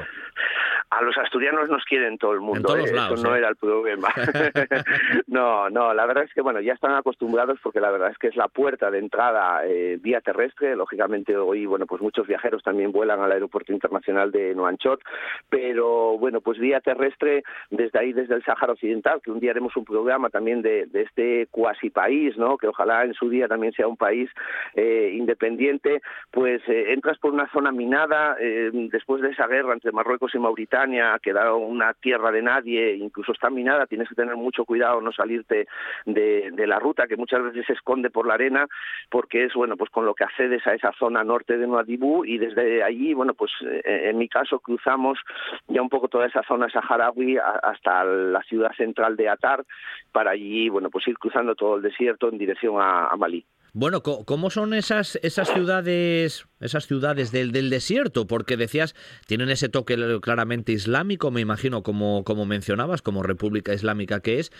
A 0.91 1.01
los 1.01 1.17
asturianos 1.17 1.69
nos 1.69 1.85
quieren 1.85 2.17
todo 2.17 2.33
el 2.33 2.41
mundo, 2.41 2.75
¿eh? 2.75 2.83
eso 2.83 3.15
no 3.15 3.33
¿eh? 3.33 3.39
era 3.39 3.47
el 3.47 3.55
problema. 3.55 4.09
no, 5.27 5.69
no, 5.69 5.93
la 5.93 6.05
verdad 6.05 6.25
es 6.25 6.33
que 6.33 6.41
bueno, 6.41 6.59
ya 6.59 6.73
están 6.73 6.93
acostumbrados 6.95 7.59
porque 7.63 7.79
la 7.79 7.91
verdad 7.91 8.11
es 8.11 8.17
que 8.17 8.27
es 8.27 8.35
la 8.35 8.49
puerta 8.49 8.91
de 8.91 8.99
entrada 8.99 9.65
eh, 9.65 9.97
vía 10.01 10.19
terrestre, 10.19 10.75
lógicamente 10.75 11.37
hoy 11.37 11.65
bueno, 11.65 11.85
pues 11.85 12.01
muchos 12.01 12.27
viajeros 12.27 12.61
también 12.61 12.91
vuelan 12.91 13.21
al 13.21 13.31
aeropuerto 13.31 13.71
internacional 13.71 14.31
de 14.31 14.53
Nuanchot, 14.53 15.01
pero 15.49 16.17
bueno, 16.17 16.41
pues 16.41 16.59
vía 16.59 16.81
terrestre 16.81 17.43
desde 17.69 17.97
ahí 17.97 18.11
desde 18.11 18.35
el 18.35 18.43
Sáhara 18.43 18.73
Occidental, 18.73 19.21
que 19.21 19.31
un 19.31 19.39
día 19.39 19.51
haremos 19.51 19.75
un 19.77 19.85
programa 19.85 20.29
también 20.29 20.61
de, 20.61 20.87
de 20.87 21.03
este 21.03 21.47
cuasi 21.51 21.89
país, 21.89 22.37
¿no? 22.37 22.57
Que 22.57 22.67
ojalá 22.67 23.05
en 23.05 23.13
su 23.13 23.29
día 23.29 23.47
también 23.47 23.71
sea 23.71 23.87
un 23.87 23.97
país 23.97 24.29
independiente, 24.75 26.01
pues 26.31 26.61
entras 26.67 27.17
por 27.19 27.31
una 27.31 27.49
zona 27.51 27.71
minada 27.71 28.35
después 28.71 29.21
de 29.21 29.29
esa 29.29 29.47
guerra 29.47 29.73
entre 29.73 29.93
Marruecos 29.93 30.35
y 30.35 30.39
Mauritania 30.39 30.80
ha 30.83 31.19
quedado 31.19 31.57
una 31.57 31.93
tierra 31.93 32.31
de 32.31 32.41
nadie, 32.41 32.95
incluso 32.95 33.31
está 33.31 33.49
minada, 33.49 33.87
tienes 33.87 34.09
que 34.09 34.15
tener 34.15 34.35
mucho 34.35 34.65
cuidado 34.65 35.01
no 35.01 35.11
salirte 35.11 35.67
de, 36.05 36.51
la 36.67 36.79
ruta 36.79 37.07
que 37.07 37.17
muchas 37.17 37.43
veces 37.43 37.65
se 37.65 37.73
esconde 37.73 38.09
por 38.09 38.27
la 38.27 38.35
arena, 38.35 38.67
porque 39.09 39.45
es 39.45 39.53
bueno 39.53 39.77
pues 39.77 39.89
con 39.89 40.05
lo 40.05 40.13
que 40.13 40.23
accedes 40.23 40.65
a 40.67 40.73
esa 40.73 40.91
zona 40.93 41.23
norte 41.23 41.57
de 41.57 41.67
Nuadibú 41.67 42.23
y 42.25 42.37
desde 42.37 42.83
allí, 42.83 43.13
bueno 43.13 43.33
pues 43.33 43.51
eh, 43.63 44.09
en 44.09 44.17
mi 44.17 44.29
caso 44.29 44.59
cruzamos 44.59 45.19
ya 45.67 45.81
un 45.81 45.89
poco 45.89 46.07
toda 46.07 46.27
esa 46.27 46.43
zona 46.43 46.69
saharaui 46.69 47.37
hasta 47.37 48.03
la 48.03 48.41
ciudad 48.43 48.71
central 48.73 49.15
de 49.17 49.29
Atar 49.29 49.63
para 50.11 50.31
allí, 50.31 50.69
bueno 50.69 50.89
pues 50.89 51.07
ir 51.07 51.17
cruzando 51.17 51.55
todo 51.55 51.77
el 51.77 51.81
desierto 51.81 52.29
en 52.29 52.37
dirección 52.37 52.75
a 52.79 53.15
Malí. 53.17 53.45
Bueno, 53.73 54.03
¿cómo 54.03 54.49
son 54.49 54.73
esas, 54.73 55.17
esas 55.23 55.49
ciudades, 55.49 56.45
esas 56.59 56.87
ciudades 56.87 57.31
del, 57.31 57.53
del 57.53 57.69
desierto? 57.69 58.27
Porque 58.27 58.57
decías, 58.57 58.95
tienen 59.27 59.49
ese 59.49 59.69
toque 59.69 59.95
claramente 60.21 60.73
islámico, 60.73 61.31
me 61.31 61.39
imagino, 61.39 61.81
como, 61.81 62.25
como 62.25 62.45
mencionabas, 62.45 63.01
como 63.01 63.23
República 63.23 63.73
Islámica 63.73 64.19
que 64.19 64.39
es. 64.39 64.51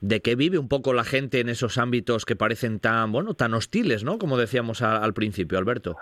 ¿De 0.00 0.20
qué 0.20 0.36
vive 0.36 0.58
un 0.58 0.68
poco 0.68 0.92
la 0.92 1.04
gente 1.04 1.40
en 1.40 1.48
esos 1.48 1.76
ámbitos 1.76 2.24
que 2.24 2.36
parecen 2.36 2.78
tan, 2.78 3.10
bueno, 3.10 3.34
tan 3.34 3.54
hostiles, 3.54 4.04
¿no? 4.04 4.18
Como 4.18 4.36
decíamos 4.36 4.80
al 4.82 5.12
principio, 5.12 5.58
Alberto. 5.58 5.96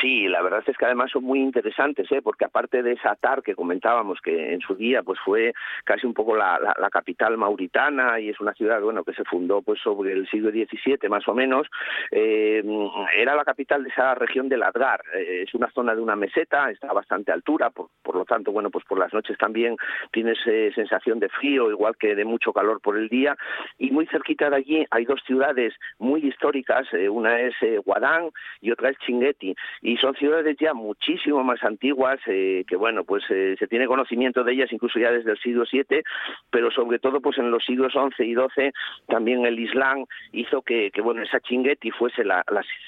Sí, 0.00 0.26
la 0.26 0.42
verdad 0.42 0.62
es 0.66 0.76
que 0.76 0.86
además 0.86 1.10
son 1.12 1.24
muy 1.24 1.40
interesantes, 1.40 2.10
¿eh? 2.10 2.20
porque 2.20 2.44
aparte 2.44 2.82
de 2.82 2.92
esa 2.92 3.14
TAR 3.14 3.42
que 3.42 3.54
comentábamos, 3.54 4.20
que 4.20 4.52
en 4.52 4.60
su 4.60 4.74
día 4.74 5.02
pues 5.02 5.20
fue 5.24 5.52
casi 5.84 6.06
un 6.06 6.14
poco 6.14 6.36
la, 6.36 6.58
capital 6.90 7.36
mauritana 7.36 8.20
y 8.20 8.28
es 8.28 8.40
una 8.40 8.54
ciudad 8.54 8.80
bueno 8.80 9.02
que 9.02 9.14
se 9.14 9.24
fundó 9.24 9.62
pues 9.62 9.80
sobre 9.80 10.12
el 10.12 10.28
siglo 10.28 10.50
XVII 10.50 11.08
más 11.08 11.26
o 11.26 11.34
menos, 11.34 11.66
eh, 12.10 12.62
era 13.16 13.34
la 13.34 13.44
capital 13.44 13.82
de 13.82 13.90
esa 13.90 14.14
región 14.14 14.48
del 14.48 14.62
Adgar. 14.62 15.02
Eh, 15.14 15.42
es 15.46 15.54
una 15.54 15.70
zona 15.70 15.94
de 15.94 16.00
una 16.00 16.14
meseta, 16.14 16.70
está 16.70 16.88
a 16.88 16.92
bastante 16.92 17.32
altura, 17.32 17.70
por, 17.70 17.88
lo 18.14 18.24
tanto, 18.24 18.52
bueno, 18.52 18.70
pues 18.70 18.84
por 18.84 18.98
las 18.98 19.12
noches 19.12 19.36
también 19.38 19.76
tienes 20.12 20.38
eh, 20.46 20.70
sensación 20.74 21.18
de 21.18 21.28
frío, 21.28 21.70
igual 21.70 21.96
que 21.96 22.14
de 22.14 22.24
mucho 22.24 22.52
calor 22.52 22.80
por 22.80 22.96
el 22.96 23.08
día. 23.08 23.36
Y 23.78 23.90
muy 23.90 24.06
cerquita 24.06 24.50
de 24.50 24.56
allí 24.56 24.86
hay 24.90 25.04
dos 25.04 25.20
ciudades 25.26 25.74
muy 25.98 26.24
históricas, 26.24 26.86
una 27.10 27.40
es 27.40 27.54
Guadán 27.84 28.30
y 28.60 28.70
otra 28.70 28.90
es 28.90 28.98
Chinguetti. 28.98 29.54
Y 29.84 29.98
son 29.98 30.14
ciudades 30.14 30.56
ya 30.58 30.72
muchísimo 30.72 31.44
más 31.44 31.62
antiguas, 31.62 32.18
eh, 32.26 32.64
que 32.66 32.74
bueno, 32.74 33.04
pues 33.04 33.22
eh, 33.28 33.54
se 33.58 33.66
tiene 33.66 33.86
conocimiento 33.86 34.42
de 34.42 34.54
ellas 34.54 34.72
incluso 34.72 34.98
ya 34.98 35.12
desde 35.12 35.32
el 35.32 35.38
siglo 35.38 35.64
VII, 35.70 36.02
pero 36.50 36.70
sobre 36.70 36.98
todo 36.98 37.20
pues 37.20 37.36
en 37.36 37.50
los 37.50 37.62
siglos 37.62 37.92
XI 37.92 38.24
y 38.24 38.34
XII 38.34 38.72
también 39.08 39.44
el 39.44 39.60
Islam 39.60 40.06
hizo 40.32 40.62
que, 40.62 40.90
que 40.90 41.02
bueno, 41.02 41.22
esa 41.22 41.38
Chinguetti 41.40 41.90
fuese 41.90 42.24
la, 42.24 42.42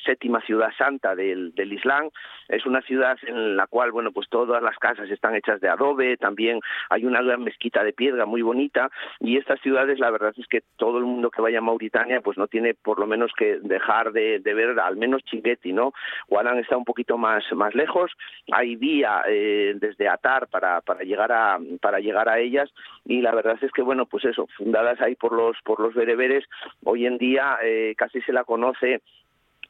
séptima 0.07 0.41
ciudad 0.41 0.71
santa 0.79 1.15
del, 1.15 1.55
del 1.55 1.75
Islam. 1.75 2.09
Es 2.49 2.65
una 2.65 2.81
ciudad 2.81 3.19
en 3.27 3.57
la 3.57 3.67
cual, 3.67 3.93
bueno, 3.93 4.11
pues 4.11 4.31
todas 4.31 4.63
las 4.63 4.79
casas 4.79 5.11
están 5.11 5.35
hechas 5.35 5.61
de 5.61 5.69
adobe, 5.69 6.17
también 6.17 6.61
hay 6.89 7.05
una 7.05 7.21
gran 7.21 7.45
mezquita 7.45 7.85
de 7.85 7.93
piedra 7.93 8.25
muy 8.25 8.41
bonita 8.41 8.89
y 9.21 9.37
estas 9.37 9.61
ciudades 9.61 9.99
la 9.99 10.11
verdad 10.11 10.33
es 10.35 10.47
que 10.47 10.63
todo 10.77 10.97
el 10.97 11.05
mundo 11.05 11.31
que 11.31 11.43
vaya 11.43 11.59
a 11.59 11.63
Mauritania 11.63 12.23
pues 12.23 12.39
no 12.39 12.47
tiene 12.47 12.73
por 12.73 12.99
lo 12.99 13.07
menos 13.07 13.33
que 13.37 13.59
dejar 13.61 14.13
de, 14.13 14.39
ver 14.39 14.81
al 14.81 14.97
menos 14.97 15.23
Chinguetti, 15.25 15.75
¿no? 15.75 15.93
Guadán 16.29 16.59
está 16.59 16.77
poquito 16.87 17.19
más, 17.19 17.45
más 17.53 17.75
lejos. 17.75 18.11
Hay 18.51 18.77
vía 18.77 19.23
eh, 19.29 19.75
desde 19.77 20.09
Atar 20.09 20.49
para, 20.49 20.81
para, 20.81 21.03
llegar 21.03 21.31
a, 21.33 21.59
para 21.83 21.99
llegar 21.99 22.31
a 22.31 22.39
ellas 22.39 22.71
y 23.05 23.21
la 23.21 23.35
verdad 23.35 23.59
es 23.61 23.71
que, 23.73 23.83
bueno, 23.83 24.07
pues 24.07 24.25
eso, 24.25 24.49
fundadas 24.57 24.99
ahí 25.03 25.15
por 25.17 25.33
los, 25.33 25.59
por 25.63 25.81
los 25.81 25.93
bereberes, 25.95 26.45
hoy 26.85 27.05
en 27.05 27.19
día 27.19 27.59
eh, 27.63 27.95
casi 27.99 28.23
se 28.23 28.33
la 28.33 28.45
conoce 28.45 29.03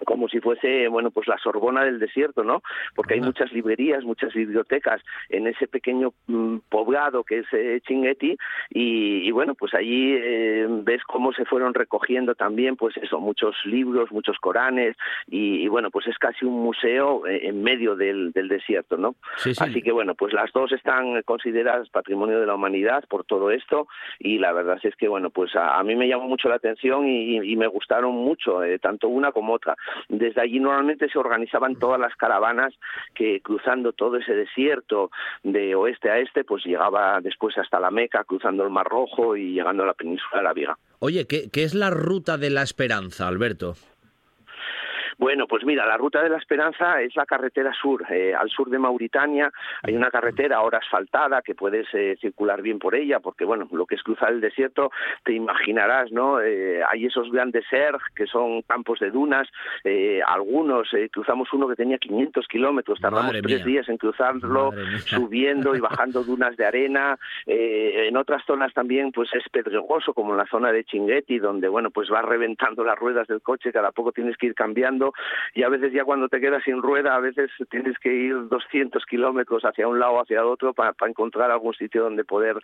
como 0.04 0.28
si 0.28 0.40
fuese 0.40 0.88
bueno 0.88 1.10
pues 1.10 1.26
la 1.28 1.38
Sorbona 1.38 1.84
del 1.84 1.98
desierto 1.98 2.44
no 2.44 2.62
porque 2.94 3.14
hay 3.14 3.20
muchas 3.20 3.52
librerías 3.52 4.04
muchas 4.04 4.34
bibliotecas 4.34 5.02
en 5.28 5.46
ese 5.46 5.66
pequeño 5.66 6.12
mm, 6.26 6.58
poblado 6.68 7.24
que 7.24 7.38
es 7.38 7.46
eh, 7.52 7.80
Chinguetti 7.86 8.36
y, 8.70 9.30
bueno 9.30 9.54
pues 9.54 9.74
allí 9.74 10.14
eh, 10.14 10.66
ves 10.68 11.02
cómo 11.04 11.32
se 11.32 11.44
fueron 11.44 11.74
recogiendo 11.74 12.34
también 12.34 12.76
pues 12.76 12.96
eso 12.96 13.20
muchos 13.20 13.54
libros 13.64 14.10
muchos 14.10 14.38
coranes 14.38 14.96
y, 15.26 15.66
bueno 15.68 15.90
pues 15.90 16.06
es 16.06 16.18
casi 16.18 16.44
un 16.44 16.62
museo 16.62 17.26
eh, 17.26 17.48
en 17.48 17.62
medio 17.62 17.96
del, 17.96 18.32
del 18.32 18.48
desierto 18.48 18.96
no 18.96 19.16
así 19.58 19.82
que 19.82 19.92
bueno 19.92 20.14
pues 20.14 20.32
las 20.32 20.52
dos 20.52 20.72
están 20.72 21.22
consideradas 21.22 21.88
patrimonio 21.90 22.40
de 22.40 22.46
la 22.46 22.54
humanidad 22.54 23.04
por 23.08 23.24
todo 23.24 23.50
esto 23.50 23.88
y 24.18 24.38
la 24.38 24.52
verdad 24.52 24.78
es 24.82 24.94
que 24.96 25.08
bueno 25.08 25.30
pues 25.30 25.54
a, 25.54 25.82
mí 25.82 25.94
me 25.94 26.08
llamó 26.08 26.28
mucho 26.28 26.48
la 26.48 26.56
atención 26.56 27.06
y, 27.06 27.36
y 27.36 27.56
me 27.56 27.66
gustaron 27.66 28.14
mucho 28.14 28.60
tanto 28.80 29.08
una 29.08 29.32
como 29.32 29.52
otra 29.54 29.76
desde 30.08 30.40
allí 30.40 30.60
normalmente 30.60 31.08
se 31.08 31.18
organizaban 31.18 31.76
todas 31.76 32.00
las 32.00 32.14
caravanas 32.16 32.74
que 33.14 33.40
cruzando 33.40 33.92
todo 33.92 34.16
ese 34.16 34.34
desierto 34.34 35.10
de 35.42 35.74
oeste 35.74 36.10
a 36.10 36.18
este, 36.18 36.44
pues 36.44 36.64
llegaba 36.64 37.20
después 37.20 37.56
hasta 37.58 37.80
la 37.80 37.90
Meca, 37.90 38.24
cruzando 38.24 38.64
el 38.64 38.70
Mar 38.70 38.86
Rojo 38.86 39.36
y 39.36 39.52
llegando 39.52 39.82
a 39.82 39.86
la 39.86 39.94
península 39.94 40.38
de 40.38 40.42
la 40.42 40.52
Viga. 40.52 40.78
Oye, 40.98 41.26
¿qué, 41.26 41.50
qué 41.52 41.64
es 41.64 41.74
la 41.74 41.90
ruta 41.90 42.38
de 42.38 42.50
la 42.50 42.62
esperanza, 42.62 43.28
Alberto? 43.28 43.74
Bueno, 45.18 45.46
pues 45.46 45.64
mira, 45.64 45.86
la 45.86 45.96
Ruta 45.96 46.22
de 46.22 46.28
la 46.28 46.36
Esperanza 46.36 47.00
es 47.00 47.16
la 47.16 47.24
carretera 47.24 47.72
sur, 47.72 48.04
eh, 48.10 48.34
al 48.34 48.50
sur 48.50 48.68
de 48.68 48.78
Mauritania. 48.78 49.50
Hay 49.82 49.96
una 49.96 50.10
carretera 50.10 50.58
ahora 50.58 50.78
asfaltada 50.78 51.40
que 51.40 51.54
puedes 51.54 51.86
eh, 51.94 52.16
circular 52.20 52.60
bien 52.60 52.78
por 52.78 52.94
ella, 52.94 53.20
porque 53.20 53.46
bueno, 53.46 53.66
lo 53.72 53.86
que 53.86 53.94
es 53.94 54.02
cruzar 54.02 54.32
el 54.32 54.42
desierto, 54.42 54.90
te 55.24 55.32
imaginarás, 55.32 56.12
¿no? 56.12 56.40
Eh, 56.42 56.82
hay 56.86 57.06
esos 57.06 57.30
grandes 57.32 57.64
serg 57.70 57.98
que 58.14 58.26
son 58.26 58.60
campos 58.62 59.00
de 59.00 59.10
dunas, 59.10 59.48
algunos, 60.26 60.88
cruzamos 61.12 61.52
uno 61.52 61.68
que 61.68 61.76
tenía 61.76 61.98
500 61.98 62.46
kilómetros, 62.48 63.00
tardamos 63.00 63.34
tres 63.42 63.64
días 63.64 63.88
en 63.88 63.96
cruzarlo, 63.96 64.72
subiendo 65.04 65.74
y 65.74 65.80
bajando 65.80 66.24
dunas 66.24 66.56
de 66.56 66.66
arena. 66.66 67.18
en 67.46 68.16
otras 68.16 68.44
zonas 68.44 68.72
también, 68.74 69.12
pues 69.12 69.30
es 69.34 69.48
pedregoso, 69.50 70.12
como 70.12 70.32
en 70.32 70.38
la 70.38 70.46
zona 70.46 70.72
de 70.72 70.84
Chinguetti, 70.84 71.38
donde 71.38 71.68
bueno, 71.68 71.90
pues 71.90 72.08
vas 72.08 72.24
reventando 72.24 72.84
las 72.84 72.98
ruedas 72.98 73.26
del 73.28 73.40
coche, 73.40 73.72
cada 73.72 73.92
poco 73.92 74.12
tienes 74.12 74.36
que 74.36 74.46
ir 74.46 74.54
cambiando 74.54 75.05
y 75.54 75.62
a 75.62 75.68
veces 75.68 75.92
ya 75.92 76.04
cuando 76.04 76.28
te 76.28 76.40
quedas 76.40 76.62
sin 76.64 76.82
rueda, 76.82 77.14
a 77.14 77.20
veces 77.20 77.50
tienes 77.70 77.98
que 77.98 78.12
ir 78.12 78.48
200 78.48 79.04
kilómetros 79.06 79.64
hacia 79.64 79.88
un 79.88 79.98
lado 79.98 80.12
o 80.12 80.22
hacia 80.22 80.44
otro 80.44 80.72
para, 80.72 80.94
encontrar 81.06 81.50
algún 81.50 81.74
sitio 81.74 82.02
donde 82.02 82.24
poder 82.24 82.56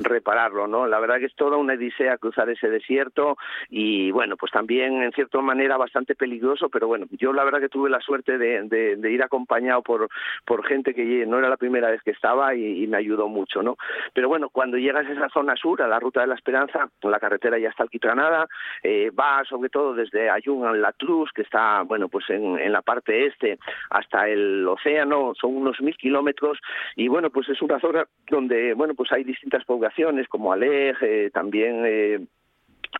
repararlo, 0.00 0.66
¿no? 0.66 0.86
La 0.86 1.00
verdad 1.00 1.18
que 1.18 1.26
es 1.26 1.34
toda 1.34 1.56
una 1.56 1.74
odisea 1.74 2.18
cruzar 2.18 2.48
ese 2.50 2.68
desierto 2.68 3.36
y 3.68 4.10
bueno, 4.10 4.36
pues 4.36 4.52
también 4.52 5.02
en 5.02 5.12
cierta 5.12 5.40
manera 5.40 5.76
bastante 5.76 6.14
peligroso, 6.14 6.68
pero 6.68 6.86
bueno, 6.86 7.06
yo 7.12 7.32
la 7.32 7.44
verdad 7.44 7.60
que 7.60 7.68
tuve 7.68 7.90
la 7.90 8.00
suerte 8.00 8.38
de, 8.38 8.62
de, 8.64 9.10
ir 9.10 9.22
acompañado 9.22 9.82
por, 9.82 10.08
por 10.44 10.64
gente 10.64 10.94
que 10.94 11.26
no 11.26 11.38
era 11.38 11.48
la 11.48 11.56
primera 11.56 11.90
vez 11.90 12.02
que 12.02 12.10
estaba 12.10 12.54
y, 12.54 12.86
me 12.86 12.96
ayudó 12.96 13.28
mucho, 13.28 13.62
¿no? 13.62 13.76
Pero 14.14 14.28
bueno, 14.28 14.48
cuando 14.48 14.76
llegas 14.76 15.06
a 15.06 15.12
esa 15.12 15.28
zona 15.28 15.54
sur, 15.54 15.80
a 15.82 15.86
la 15.86 16.00
Ruta 16.00 16.22
de 16.22 16.26
la 16.26 16.34
Esperanza, 16.34 16.88
la 17.02 17.20
carretera 17.20 17.58
ya 17.58 17.68
está 17.68 17.84
alquitranada, 17.84 18.48
eh, 18.82 19.10
va 19.10 19.42
sobre 19.48 19.68
todo 19.68 19.94
desde 19.94 20.28
Ayun 20.28 20.66
a 20.66 20.72
La 20.72 20.92
Cruz, 20.92 21.30
que 21.32 21.42
está, 21.42 21.82
bueno, 21.90 22.08
pues 22.08 22.24
en, 22.30 22.70
la 22.70 22.82
parte 22.82 23.26
este, 23.26 23.58
hasta 23.90 24.28
el 24.28 24.64
océano, 24.68 25.32
son 25.34 25.56
unos 25.56 25.80
mil 25.80 25.96
kilómetros, 25.96 26.56
y 26.94 27.08
bueno, 27.08 27.30
pues 27.30 27.48
es 27.48 27.60
una 27.62 27.80
zona 27.80 28.06
donde, 28.30 28.74
bueno, 28.74 28.94
pues 28.94 29.10
hay 29.10 29.24
distintas 29.24 29.64
poblaciones, 29.64 30.28
como 30.28 30.52
Aleg, 30.52 30.96
eh, 31.02 31.30
también... 31.34 31.82
Eh, 31.84 32.20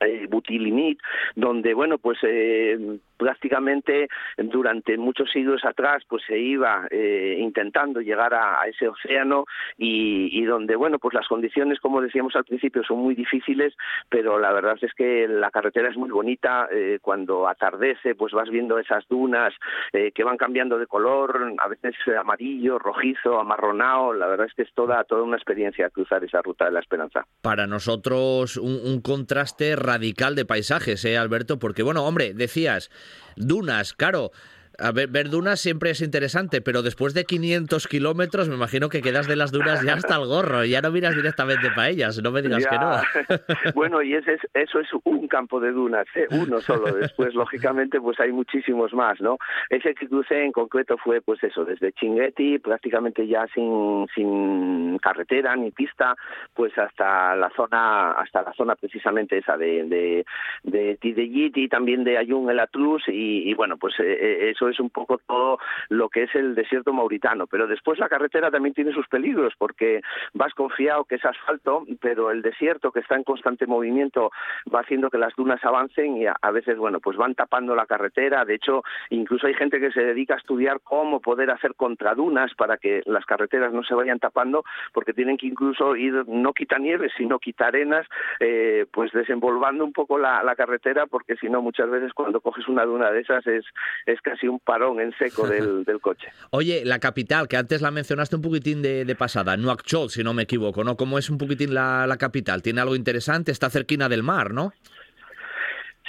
eh, 0.01 0.27
Butilinit, 0.29 0.99
donde 1.35 1.75
bueno 1.75 1.99
pues 1.99 2.19
eh, 2.23 2.99
prácticamente 3.17 4.09
durante 4.39 4.97
muchos 4.97 5.31
siglos 5.31 5.63
atrás 5.65 6.03
pues 6.09 6.23
se 6.27 6.39
iba 6.39 6.87
eh, 6.91 7.37
intentando 7.39 8.01
llegar 8.01 8.33
a, 8.33 8.63
ese 8.67 8.89
océano 8.89 9.45
y, 9.77 10.43
donde 10.45 10.75
bueno 10.75 10.99
pues 10.99 11.15
las 11.15 11.29
condiciones 11.29 11.79
como 11.81 12.01
decíamos 12.01 12.35
al 12.35 12.45
principio 12.45 12.83
son 12.83 12.99
muy 12.99 13.15
difíciles 13.15 13.75
pero 14.09 14.39
la 14.39 14.53
verdad 14.53 14.77
es 14.81 14.93
que 14.95 15.29
la 15.29 15.51
carretera 15.51 15.91
es 15.91 15.97
muy 15.97 16.11
bonita 16.11 16.69
eh, 16.73 16.99
cuando 17.03 17.47
atardece 17.47 18.15
pues 18.15 18.33
vas 18.33 18.49
viendo 18.49 18.79
esas 18.79 19.07
dunas 19.09 19.53
que 19.93 20.25
van 20.25 20.37
cambiando 20.37 20.79
de 20.79 20.87
color 20.87 21.55
a 21.59 21.69
veces 21.69 21.95
amarillo 22.19 22.79
rojizo 22.79 23.39
amarronado 23.39 24.15
la 24.15 24.27
verdad 24.27 24.47
es 24.47 24.55
que 24.55 24.63
es 24.63 24.73
toda 24.75 25.05
toda 25.05 25.23
una 25.23 25.37
experiencia 25.37 25.91
cruzar 25.91 26.25
esa 26.25 26.41
ruta 26.43 26.65
de 26.65 26.73
la 26.73 26.81
esperanza. 26.81 27.27
Para 27.43 27.67
nosotros 27.67 28.57
un 28.57 29.01
contraste 29.03 29.70
radical 29.77 30.35
de 30.35 30.45
paisajes 30.45 31.05
eh 31.05 31.17
Alberto 31.17 31.59
porque 31.59 31.83
bueno 31.83 32.05
hombre 32.05 32.35
decías 32.35 32.91
dunas, 33.37 33.93
claro. 33.93 34.33
A 34.81 34.93
ver, 34.93 35.29
dunas 35.29 35.61
siempre 35.61 35.91
es 35.91 36.01
interesante, 36.01 36.63
pero 36.63 36.83
después 36.83 37.13
de 37.13 37.25
500 37.25 37.87
kilómetros 37.87 38.49
me 38.49 38.55
imagino 38.55 38.89
que 38.89 39.03
quedas 39.03 39.29
de 39.29 39.37
las 39.37 39.53
dunas 39.53 39.85
ya 39.85 39.95
hasta 39.95 40.17
el 40.17 40.27
gorro, 40.27 40.65
ya 40.65 40.81
no 40.81 40.91
miras 40.91 41.15
directamente 41.15 41.69
para 41.75 41.91
ellas, 41.91 42.21
no 42.23 42.31
me 42.31 42.41
digas 42.41 42.67
que 42.67 42.79
no. 42.79 42.91
bueno, 43.75 44.03
y 44.03 44.15
ese 44.15 44.39
eso 44.55 44.81
es 44.81 44.89
un 45.05 45.29
campo 45.29 45.61
de 45.61 45.73
dunas, 45.73 46.07
¿eh? 46.15 46.27
uno 46.31 46.61
solo. 46.61 46.95
Después, 46.95 47.35
lógicamente, 47.35 48.01
pues 48.01 48.19
hay 48.21 48.33
muchísimos 48.33 48.95
más, 48.95 49.21
¿no? 49.21 49.37
Ese 49.69 49.95
que 49.95 50.09
crucé 50.09 50.45
en 50.45 50.53
concreto 50.53 50.97
fue, 50.97 51.21
pues 51.21 51.43
eso, 51.45 51.65
desde 51.65 51.93
Chinguetti, 51.93 52.59
prácticamente 52.59 53.27
ya 53.27 53.47
sin, 53.55 54.07
sin 54.15 54.99
carretera 54.99 55.57
ni 55.57 55.71
pista, 55.71 56.17
pues 56.55 56.77
hasta 56.79 57.37
la 57.37 57.51
zona, 57.55 58.13
hasta 58.13 58.43
la 58.43 58.53
zona 58.55 58.77
precisamente 58.77 59.39
esa 59.39 59.57
de, 59.57 59.85
de, 59.85 60.25
de 60.63 60.99
y 61.03 61.69
también 61.69 62.05
de 62.05 62.17
Ayun 62.17 62.51
el 62.51 62.61
Atrus, 62.61 63.03
y, 63.09 63.51
y 63.51 63.55
bueno, 63.55 63.77
pues 63.77 63.95
eh, 64.01 64.19
eh, 64.21 64.51
eso 64.51 64.70
es 64.71 64.81
un 64.81 64.91
poco 64.91 65.19
todo 65.19 65.59
lo 65.89 66.09
que 66.09 66.25
es 66.25 66.35
el 66.35 66.55
desierto 66.55 66.93
mauritano. 66.93 67.47
Pero 67.47 67.67
después 67.67 67.99
la 67.99 68.09
carretera 68.09 68.51
también 68.51 68.75
tiene 68.75 68.93
sus 68.93 69.09
peligros 69.09 69.55
porque 69.57 70.03
vas 70.35 70.53
confiado 70.55 71.05
que 71.05 71.17
es 71.17 71.25
asfalto, 71.25 71.85
pero 72.01 72.31
el 72.31 72.43
desierto 72.43 72.93
que 72.93 73.01
está 73.01 73.17
en 73.17 73.25
constante 73.25 73.67
movimiento 73.67 74.31
va 74.73 74.81
haciendo 74.81 75.11
que 75.11 75.19
las 75.19 75.35
dunas 75.37 75.65
avancen 75.65 76.17
y 76.17 76.27
a, 76.27 76.51
veces, 76.51 76.77
bueno, 76.77 77.01
pues 77.01 77.17
van 77.17 77.35
tapando 77.35 77.75
la 77.75 77.87
carretera. 77.87 78.45
De 78.45 78.55
hecho, 78.55 78.83
incluso 79.11 79.47
hay 79.47 79.55
gente 79.55 79.81
que 79.81 79.93
se 79.93 80.03
dedica 80.03 80.35
a 80.35 80.39
estudiar 80.39 80.81
cómo 80.83 81.21
poder 81.21 81.51
hacer 81.51 81.75
contradunas 81.75 82.53
para 82.55 82.77
que 82.77 83.03
las 83.07 83.25
carreteras 83.25 83.73
no 83.73 83.83
se 83.85 83.95
vayan 83.95 84.19
tapando, 84.19 84.65
porque 84.93 85.13
tienen 85.13 85.37
que 85.37 85.47
incluso 85.47 85.97
ir, 85.97 86.25
no 86.27 86.53
quitar 86.53 86.81
nieve, 86.81 87.11
sino 87.17 87.39
quitar 87.39 87.61
arenas, 87.71 88.07
eh, 88.41 88.87
pues 88.93 89.13
desenvolvando 89.13 89.85
un 89.85 89.93
poco 89.93 90.19
la, 90.19 90.43
la 90.43 90.57
carretera, 90.57 91.07
porque 91.07 91.37
si 91.37 91.49
no, 91.49 91.63
muchas 91.63 91.89
veces 91.89 92.13
cuando 92.13 92.41
coges 92.41 92.69
una 92.69 92.85
duna 92.85 93.11
de 93.11 93.21
esas 93.21 93.47
es, 93.47 93.65
es 94.07 94.21
casi 94.21 94.49
un 94.49 94.59
parón 94.65 95.01
en 95.01 95.13
seco 95.19 95.47
del, 95.49 95.85
coche. 96.01 96.29
Oye, 96.51 96.83
la 96.85 96.99
capital, 96.99 97.49
que 97.49 97.57
antes 97.57 97.81
la 97.81 97.91
mencionaste 97.91 98.37
un 98.37 98.43
poquitín 98.43 98.83
de, 98.83 99.05
de 99.05 99.15
pasada, 99.15 99.57
Nuakchot, 99.57 100.11
si 100.11 100.23
no 100.23 100.35
me 100.35 100.43
equivoco, 100.43 100.85
¿no? 100.85 100.97
¿Cómo 100.97 101.19
es 101.19 101.31
un 101.31 101.39
poquitín 101.39 101.75
la, 101.75 102.07
la 102.07 102.17
capital? 102.17 102.63
¿Tiene 102.63 102.81
algo 102.81 102.97
interesante? 102.97 103.53
Está 103.53 103.71
cerquina 103.71 104.09
del 104.09 104.23
mar, 104.23 104.53
¿no? 104.53 104.73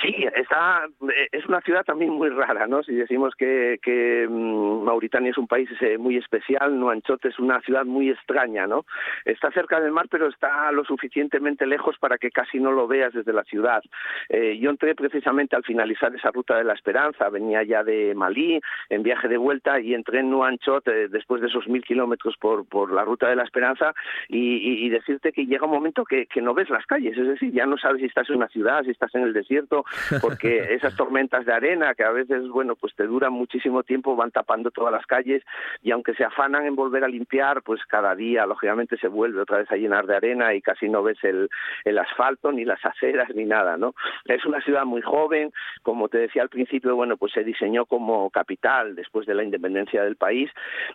Sí, 0.01 0.25
está, 0.35 0.87
eh, 1.15 1.27
es 1.31 1.45
una 1.45 1.61
ciudad 1.61 1.83
también 1.83 2.11
muy 2.11 2.29
rara, 2.29 2.65
¿no? 2.65 2.81
Si 2.81 2.93
decimos 2.93 3.35
que, 3.35 3.77
mm, 4.27 4.83
Mauritania 4.83 5.31
es 5.31 5.37
un 5.37 5.47
país 5.47 5.69
eh, 5.81 5.97
muy 5.97 6.17
especial, 6.17 6.79
Nuanchot 6.79 7.23
es 7.25 7.37
una 7.37 7.61
ciudad 7.61 7.85
muy 7.85 8.09
extraña, 8.09 8.65
¿no? 8.65 8.85
Está 9.25 9.51
cerca 9.51 9.79
del 9.79 9.91
mar, 9.91 10.07
pero 10.09 10.27
está 10.27 10.71
lo 10.71 10.83
suficientemente 10.85 11.67
lejos 11.67 11.97
para 11.99 12.17
que 12.17 12.31
casi 12.31 12.59
no 12.59 12.71
lo 12.71 12.87
veas 12.87 13.13
desde 13.13 13.33
la 13.33 13.43
ciudad. 13.43 13.83
Eh, 14.29 14.57
yo 14.59 14.71
entré 14.71 14.95
precisamente 14.95 15.55
al 15.55 15.63
finalizar 15.63 16.15
esa 16.15 16.31
ruta 16.31 16.57
de 16.57 16.63
la 16.63 16.73
esperanza, 16.73 17.29
venía 17.29 17.61
ya 17.63 17.83
de 17.83 18.15
Malí 18.15 18.59
en 18.89 19.03
viaje 19.03 19.27
de 19.27 19.37
vuelta 19.37 19.79
y 19.79 19.93
entré 19.93 20.19
en 20.19 20.31
Nuanchot 20.31 20.85
después 21.09 21.41
de 21.41 21.47
esos 21.47 21.67
mil 21.67 21.83
kilómetros 21.83 22.35
por, 22.37 22.91
la 22.91 23.03
ruta 23.03 23.29
de 23.29 23.35
la 23.35 23.43
esperanza 23.43 23.93
y, 24.27 24.89
decirte 24.89 25.31
que 25.31 25.45
llega 25.45 25.65
un 25.65 25.71
momento 25.71 26.03
que 26.03 26.27
no 26.41 26.53
ves 26.53 26.69
las 26.69 26.85
calles, 26.85 27.17
es 27.17 27.27
decir, 27.27 27.51
ya 27.53 27.65
no 27.65 27.77
sabes 27.77 28.01
si 28.01 28.07
estás 28.07 28.29
en 28.29 28.37
una 28.37 28.49
ciudad, 28.49 28.83
si 28.83 28.91
estás 28.91 29.13
en 29.15 29.23
el 29.23 29.33
desierto, 29.33 29.85
porque 30.21 30.57
esas 30.75 30.95
tormentas 30.95 31.45
de 31.45 31.53
arena 31.53 31.93
que 31.95 32.03
a 32.03 32.11
veces, 32.11 32.47
bueno, 32.49 32.75
pues 32.75 32.95
te 32.95 33.05
duran 33.05 33.33
muchísimo 33.33 33.83
tiempo, 33.83 34.15
van 34.15 34.31
tapando 34.31 34.71
todas 34.71 34.91
las 34.91 35.05
calles 35.05 35.43
y 35.81 35.91
aunque 35.91 36.13
se 36.13 36.23
afanan 36.23 36.65
en 36.65 36.75
volver 36.75 37.03
a 37.03 37.07
limpiar, 37.07 37.61
pues 37.63 37.81
cada 37.85 38.15
día, 38.15 38.45
lógicamente, 38.45 38.97
se 38.97 39.07
vuelve 39.07 39.41
otra 39.41 39.59
vez 39.59 39.71
a 39.71 39.75
llenar 39.75 40.05
de 40.05 40.15
arena 40.15 40.53
y 40.53 40.61
casi 40.61 40.89
no 40.89 41.03
ves 41.03 41.17
el, 41.23 41.49
el 41.85 41.97
asfalto, 41.97 42.51
ni 42.51 42.65
las 42.65 42.83
aceras, 42.85 43.29
ni 43.35 43.45
nada, 43.45 43.77
¿no? 43.77 43.93
Es 44.25 44.45
una 44.45 44.61
ciudad 44.61 44.85
muy 44.85 45.01
joven, 45.01 45.51
como 45.83 46.09
te 46.09 46.19
decía 46.19 46.41
al 46.41 46.49
principio, 46.49 46.95
bueno, 46.95 47.17
pues 47.17 47.33
se 47.33 47.43
diseñó 47.43 47.85
como 47.85 48.29
capital 48.29 48.95
después 48.95 49.25
de 49.25 49.35
la 49.35 49.43
independencia 49.43 50.03
del 50.03 50.15
país 50.15 50.49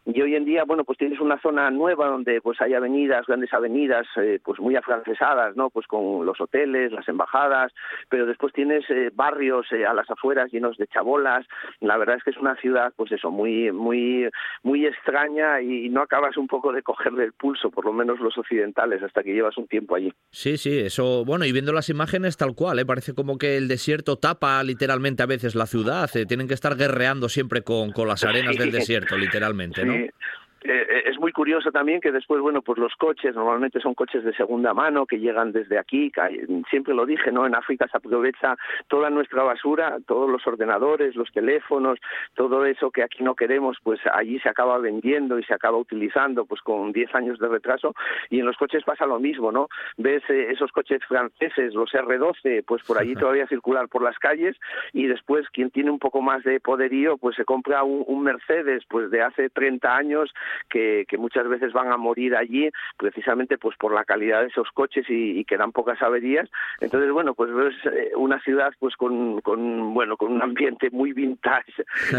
y 0.05 0.21
hoy 0.21 0.35
en 0.35 0.45
día, 0.45 0.65
bueno, 0.65 0.85
pues 0.85 0.99
tienes 0.99 1.21
una 1.21 1.41
zona 1.41 1.71
nueva 1.71 2.09
donde 2.09 2.41
pues 2.41 2.61
hay 2.61 2.75
avenidas, 2.75 3.27
grandes 3.27 3.53
avenidas, 3.53 4.07
eh, 4.17 4.41
pues 4.45 4.61
muy 4.61 4.77
afrancesadas, 4.77 5.57
¿no? 5.57 5.71
Pues 5.71 5.87
con 5.87 6.25
los 6.25 6.41
hoteles, 6.41 6.93
las 6.93 7.09
embajadas, 7.09 7.73
pero 8.09 8.27
después 8.27 8.53
tienes 8.53 8.86
eh, 8.91 9.11
barrios 9.15 9.67
eh, 9.73 9.87
a 9.87 9.95
las 9.95 10.11
afueras 10.11 10.51
llenos 10.53 10.77
de 10.77 10.87
chabolas. 10.87 11.47
La 11.81 11.97
verdad 11.97 12.17
es 12.17 12.25
que 12.25 12.31
es 12.31 12.37
una 12.37 12.57
ciudad, 12.57 12.93
pues 12.97 13.13
eso, 13.13 13.31
muy, 13.31 13.73
muy, 13.73 14.29
muy 14.63 14.87
extraña 14.87 15.61
y 15.61 15.89
no 15.89 16.03
acabas 16.03 16.37
un 16.37 16.47
poco 16.47 16.73
de 16.73 16.83
cogerle 16.83 17.25
el 17.25 17.33
pulso, 17.33 17.71
por 17.71 17.85
lo 17.85 17.93
menos 17.93 18.21
los 18.21 18.37
occidentales, 18.39 19.03
hasta 19.03 19.23
que 19.23 19.33
llevas 19.33 19.57
un 19.57 19.67
tiempo 19.67 19.97
allí. 19.97 20.13
Sí, 20.31 20.57
sí, 20.57 20.79
eso, 20.79 21.25
bueno, 21.25 21.45
y 21.45 21.53
viendo 21.53 21.73
las 21.73 21.89
imágenes 21.89 22.37
tal 22.37 22.55
cual, 22.55 22.79
¿eh? 22.79 22.87
parece 22.87 23.15
como 23.15 23.39
que 23.39 23.57
el 23.57 23.69
desierto 23.69 24.17
tapa 24.17 24.63
literalmente 24.63 25.23
a 25.23 25.27
veces 25.27 25.55
la 25.55 25.67
ciudad, 25.67 26.11
tienen 26.29 26.49
que 26.49 26.55
estar 26.55 26.77
guerreando 26.77 27.29
siempre 27.29 27.63
con, 27.63 27.93
con 27.93 28.09
las 28.09 28.25
arenas 28.25 28.57
del 28.57 28.71
desierto, 28.73 29.17
literalmente, 29.17 29.85
¿no? 29.85 29.95
Eh, 29.95 30.11
eh, 30.69 31.03
es 31.07 31.19
muy 31.19 31.33
curioso 31.33 31.71
también 31.71 32.01
que 32.01 32.13
después, 32.13 32.41
bueno, 32.41 32.63
pues 32.63 32.79
los 32.79 32.95
coches 32.97 33.35
normalmente 33.35 33.81
son 33.81 33.95
coches 33.95 34.25
de 34.25 34.35
segunda 34.35 34.75
mano 34.75 35.07
que 35.07 35.19
llegan 35.19 35.53
desde 35.53 35.79
aquí. 35.79 36.13
Siempre 36.71 36.95
lo 36.95 37.07
dije, 37.07 37.33
¿no? 37.33 37.47
En 37.47 37.55
África 37.55 37.87
se 37.89 37.97
aprovecha 37.97 38.57
toda 38.89 39.11
nuestra 39.11 39.43
basura, 39.43 39.99
todos 40.07 40.31
los 40.31 40.47
ordenadores, 40.47 41.17
los 41.17 41.31
teléfonos, 41.33 41.99
todo 42.35 42.65
eso 42.65 42.91
que 42.91 43.03
aquí 43.03 43.23
no 43.23 43.35
queremos, 43.35 43.79
pues 43.83 44.01
allí 44.13 44.39
se 44.41 44.49
acaba 44.49 44.79
vendiendo 44.79 45.39
y 45.39 45.45
se 45.45 45.55
acaba 45.55 45.79
utilizando, 45.79 46.45
pues 46.45 46.61
con 46.63 46.93
10 46.93 47.15
años 47.15 47.39
de 47.39 47.49
retraso. 47.49 47.95
Y 48.31 48.41
en 48.41 48.47
los 48.47 48.57
coches 48.57 48.85
pasa 48.85 49.07
lo 49.07 49.19
mismo, 49.19 49.53
¿no? 49.53 49.69
Ves 49.97 50.23
eh, 50.29 50.49
esos 50.51 50.73
coches 50.73 51.03
franceses, 51.07 51.75
los 51.75 51.91
R12, 51.93 52.65
pues 52.67 52.83
por 52.85 52.99
allí 52.99 53.15
todavía 53.15 53.47
circular 53.47 53.89
por 53.89 54.03
las 54.03 54.19
calles 54.19 54.57
y 54.93 55.07
después 55.07 55.49
quien 55.51 55.71
tiene 55.71 55.91
un 55.91 55.99
poco 55.99 56.21
más 56.21 56.43
de 56.45 56.61
poderío, 56.61 57.17
pues 57.17 57.37
se 57.37 57.45
compra 57.45 57.83
un, 57.83 58.05
un 58.07 58.23
Mercedes, 58.23 58.85
pues 58.89 59.11
de 59.11 59.23
hace 59.23 59.49
30 59.51 59.97
años 59.97 60.33
que, 60.69 61.07
muchas 61.19 61.49
veces 61.49 61.73
van 61.73 61.91
a 61.93 61.97
morir 61.97 62.37
allí 62.37 62.71
precisamente 62.99 63.57
pues 63.59 63.77
por 63.79 63.95
la 63.95 64.05
calidad 64.05 64.43
de 64.43 64.49
esos 64.49 64.69
coches 64.73 65.07
y, 65.09 65.45
que 65.45 65.57
dan 65.57 65.73
pocas 65.73 66.01
averías. 66.03 66.49
Entonces, 66.81 67.11
bueno, 67.11 67.35
pues 67.35 67.51
es 67.51 67.93
eh, 67.93 68.13
una 68.17 68.41
ciudad 68.41 68.73
pues 68.79 68.97
con, 68.97 69.41
con, 69.41 69.95
bueno, 69.95 70.17
con 70.17 70.33
un 70.33 70.43
ambiente 70.43 70.91
muy 70.91 71.13
vintage 71.13 71.73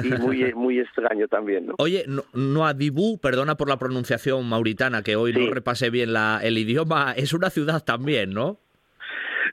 y 0.04 0.10
muy, 0.20 0.54
muy 0.56 0.80
extraño 0.80 1.28
también, 1.28 1.68
¿no? 1.68 1.76
Oye, 1.78 2.06
Nouadhibou, 2.34 3.20
perdona 3.20 3.56
por 3.56 3.70
la 3.70 3.78
pronunciación 3.78 4.48
mauritana, 4.50 5.04
que 5.04 5.16
hoy 5.16 5.34
no 5.34 5.54
repasé 5.54 5.90
bien 5.90 6.14
la, 6.14 6.40
el 6.44 6.58
idioma, 6.58 7.14
es 7.16 7.34
una 7.34 7.50
ciudad 7.50 7.84
también, 7.84 8.32
¿no? 8.32 8.60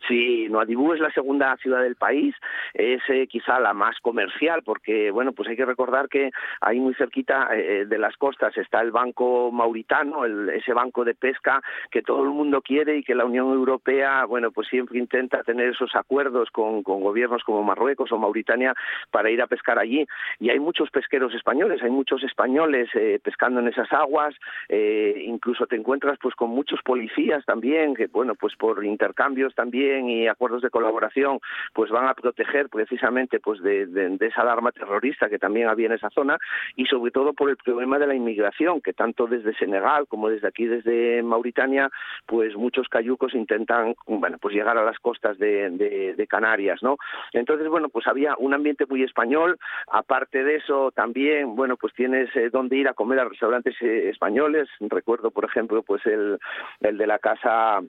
Sí, 0.09 0.49
Nuadibú 0.49 0.93
es 0.93 1.01
la 1.01 1.11
segunda 1.13 1.57
ciudad 1.59 1.83
del 1.83 1.97
país, 1.97 2.35
es 2.73 3.01
eh, 3.09 3.27
quizá 3.27 3.61
la 3.61 3.75
más 3.75 3.99
comercial 4.01 4.63
porque, 4.65 5.11
bueno, 5.11 5.33
pues 5.33 5.49
hay 5.49 5.57
que 5.57 5.65
recordar 5.65 6.09
que 6.09 6.31
ahí 6.61 6.81
muy 6.81 6.95
cerquita 6.95 7.49
eh, 7.53 7.87
de 7.87 7.99
las 7.99 8.17
costas 8.17 8.57
está 8.57 8.81
el 8.81 8.91
Banco 8.91 9.51
Mauritano, 9.53 10.25
ese 10.25 10.73
banco 10.73 11.05
de 11.05 11.15
pesca 11.15 11.63
que 11.91 12.03
todo 12.03 12.23
el 12.23 12.31
mundo 12.31 12.63
quiere 12.63 12.99
y 12.99 13.05
que 13.05 13.15
la 13.15 13.25
Unión 13.25 13.53
Europea, 13.53 14.25
bueno, 14.25 14.51
pues 14.51 14.69
siempre 14.69 14.99
intenta 14.99 15.43
tener 15.43 15.71
esos 15.71 15.95
acuerdos 15.95 16.51
con, 16.51 16.83
gobiernos 16.83 17.43
como 17.45 17.63
Marruecos 17.63 18.13
o 18.13 18.19
Mauritania 18.19 18.75
para 19.11 19.31
ir 19.31 19.43
a 19.43 19.47
pescar 19.47 19.79
allí. 19.79 20.07
Y 20.39 20.51
hay 20.51 20.59
muchos 20.59 20.91
pesqueros 20.91 21.35
españoles, 21.35 21.83
hay 21.83 21.91
muchos 21.91 22.23
españoles 22.23 22.89
eh, 22.95 23.19
pescando 23.23 23.61
en 23.61 23.69
esas 23.69 23.93
aguas, 23.93 24.35
incluso 24.69 25.67
te 25.67 25.77
encuentras 25.77 26.19
pues 26.21 26.35
con 26.35 26.51
muchos 26.51 26.81
policías 26.83 27.45
también, 27.45 27.95
que 27.95 28.07
bueno, 28.07 28.35
pues 28.35 28.55
por 28.57 28.85
intercambios 28.85 29.55
también 29.55 29.84
y 29.85 30.27
acuerdos 30.27 30.63
de 30.63 30.71
colaboración, 30.71 31.39
pues 31.73 31.91
van 31.91 32.07
a 32.07 32.15
proteger 32.15 32.69
precisamente 32.69 33.41
pues 33.41 33.61
de, 33.63 34.17
esa 34.21 34.43
alarma 34.43 34.73
terrorista 34.73 35.29
que 35.29 35.39
también 35.39 35.69
había 35.69 35.87
en 35.87 35.93
esa 35.93 36.11
zona 36.11 36.39
y 36.77 36.87
sobre 36.87 37.11
todo 37.11 37.33
por 37.33 37.51
el 37.51 37.57
problema 37.57 37.99
de 37.99 38.07
la 38.07 38.15
inmigración, 38.15 38.81
que 38.81 38.93
tanto 38.93 39.27
desde 39.27 39.55
Senegal 39.55 40.07
como 40.09 40.29
desde 40.29 40.49
aquí, 40.49 40.67
desde 40.67 41.23
Mauritania, 41.23 41.91
pues 42.27 42.57
muchos 42.57 42.89
cayucos 42.89 43.35
intentan, 43.35 43.95
bueno, 44.07 44.39
pues 44.41 44.55
llegar 44.55 44.79
a 44.79 44.85
las 44.85 44.99
costas 44.99 45.39
de, 45.39 46.25
Canarias, 46.29 46.83
¿no? 46.83 46.97
Entonces, 47.33 47.69
bueno, 47.69 47.91
pues 47.91 48.07
había 48.07 48.35
un 48.39 48.55
ambiente 48.55 48.87
muy 48.87 49.03
español, 49.03 49.59
aparte 49.89 50.43
de 50.43 50.57
eso 50.57 50.91
también, 50.91 51.55
bueno, 51.55 51.77
pues 51.77 51.93
tienes 51.93 52.35
eh, 52.35 52.49
donde 52.51 52.77
ir 52.77 52.89
a 52.89 52.95
comer 52.95 53.21
a 53.21 53.29
restaurantes 53.29 53.77
eh, 53.83 54.09
españoles, 54.09 54.69
recuerdo, 54.81 55.31
por 55.31 55.45
ejemplo, 55.45 55.83
pues 55.83 56.05
el, 56.07 56.39
el 56.81 56.99
de 56.99 57.07
la 57.07 57.19
casa 57.19 57.83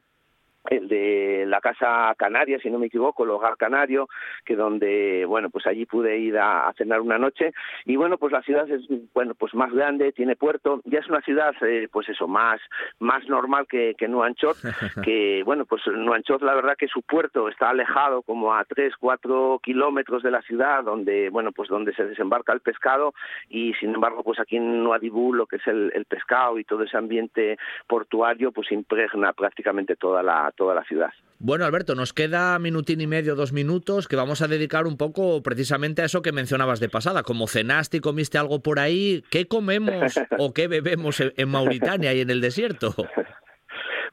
el 0.69 0.87
de 0.87 1.45
la 1.47 1.61
Casa 1.61 2.13
Canaria, 2.17 2.59
si 2.59 2.69
no 2.69 2.79
me 2.79 2.87
equivoco, 2.87 3.23
el 3.23 3.29
Hogar 3.29 3.57
Canario, 3.57 4.07
que 4.43 4.55
donde, 4.55 5.25
bueno, 5.25 5.49
pues 5.49 5.65
allí 5.67 5.85
pude 5.85 6.17
ir 6.17 6.37
a, 6.37 6.71
cenar 6.77 7.01
una 7.01 7.17
noche. 7.17 7.53
Y 7.85 7.95
bueno, 7.95 8.17
pues 8.17 8.31
la 8.31 8.41
ciudad 8.41 8.69
es, 8.69 8.81
bueno, 9.13 9.33
pues 9.35 9.53
más 9.53 9.71
grande, 9.71 10.11
tiene 10.11 10.35
puerto, 10.35 10.81
ya 10.85 10.99
es 10.99 11.09
una 11.09 11.21
ciudad, 11.21 11.53
eh, 11.61 11.87
pues 11.91 12.09
eso, 12.09 12.27
más, 12.27 12.59
más 12.99 13.27
normal 13.27 13.67
que, 13.67 13.95
que 13.97 14.07
Nuanchot, 14.07 14.57
que, 15.03 15.43
bueno, 15.45 15.65
pues 15.65 15.81
Nuanchot 15.87 16.41
la 16.41 16.55
verdad 16.55 16.75
que 16.77 16.87
su 16.87 17.01
puerto 17.01 17.49
está 17.49 17.69
alejado 17.69 18.21
como 18.21 18.53
a 18.53 18.63
3, 18.65 18.93
4 18.99 19.59
kilómetros 19.63 20.23
de 20.23 20.31
la 20.31 20.41
ciudad, 20.41 20.83
donde, 20.83 21.29
bueno, 21.29 21.51
pues 21.51 21.69
donde 21.69 21.93
se 21.93 22.05
desembarca 22.05 22.53
el 22.53 22.61
pescado 22.61 23.13
y 23.49 23.73
sin 23.75 23.93
embargo, 23.93 24.23
pues 24.23 24.39
aquí 24.39 24.57
en 24.57 24.83
Nuadibú 24.83 25.33
lo 25.33 25.45
que 25.45 25.57
es 25.57 25.67
el, 25.67 25.91
el 25.95 26.05
pescado 26.05 26.59
y 26.59 26.63
todo 26.63 26.83
ese 26.83 26.97
ambiente 26.97 27.57
portuario, 27.87 28.51
pues 28.51 28.71
impregna 28.71 29.33
prácticamente 29.33 29.95
toda 29.95 30.23
la 30.23 30.51
toda 30.55 30.75
la 30.75 30.83
ciudad. 30.83 31.09
Bueno, 31.37 31.65
Alberto, 31.65 31.95
nos 31.95 32.13
queda 32.13 32.57
minutín 32.59 33.01
y 33.01 33.07
medio, 33.07 33.35
dos 33.35 33.51
minutos, 33.51 34.07
que 34.07 34.15
vamos 34.15 34.41
a 34.41 34.47
dedicar 34.47 34.87
un 34.87 34.97
poco 34.97 35.43
precisamente 35.43 36.01
a 36.01 36.05
eso 36.05 36.21
que 36.21 36.31
mencionabas 36.31 36.79
de 36.79 36.89
pasada. 36.89 37.23
Como 37.23 37.47
cenaste 37.47 37.97
y 37.97 37.99
comiste 37.99 38.37
algo 38.37 38.61
por 38.61 38.79
ahí, 38.79 39.21
¿qué 39.29 39.45
comemos 39.45 40.15
o 40.39 40.53
qué 40.53 40.67
bebemos 40.67 41.19
en 41.19 41.49
Mauritania 41.49 42.13
y 42.13 42.21
en 42.21 42.29
el 42.29 42.41
desierto? 42.41 42.95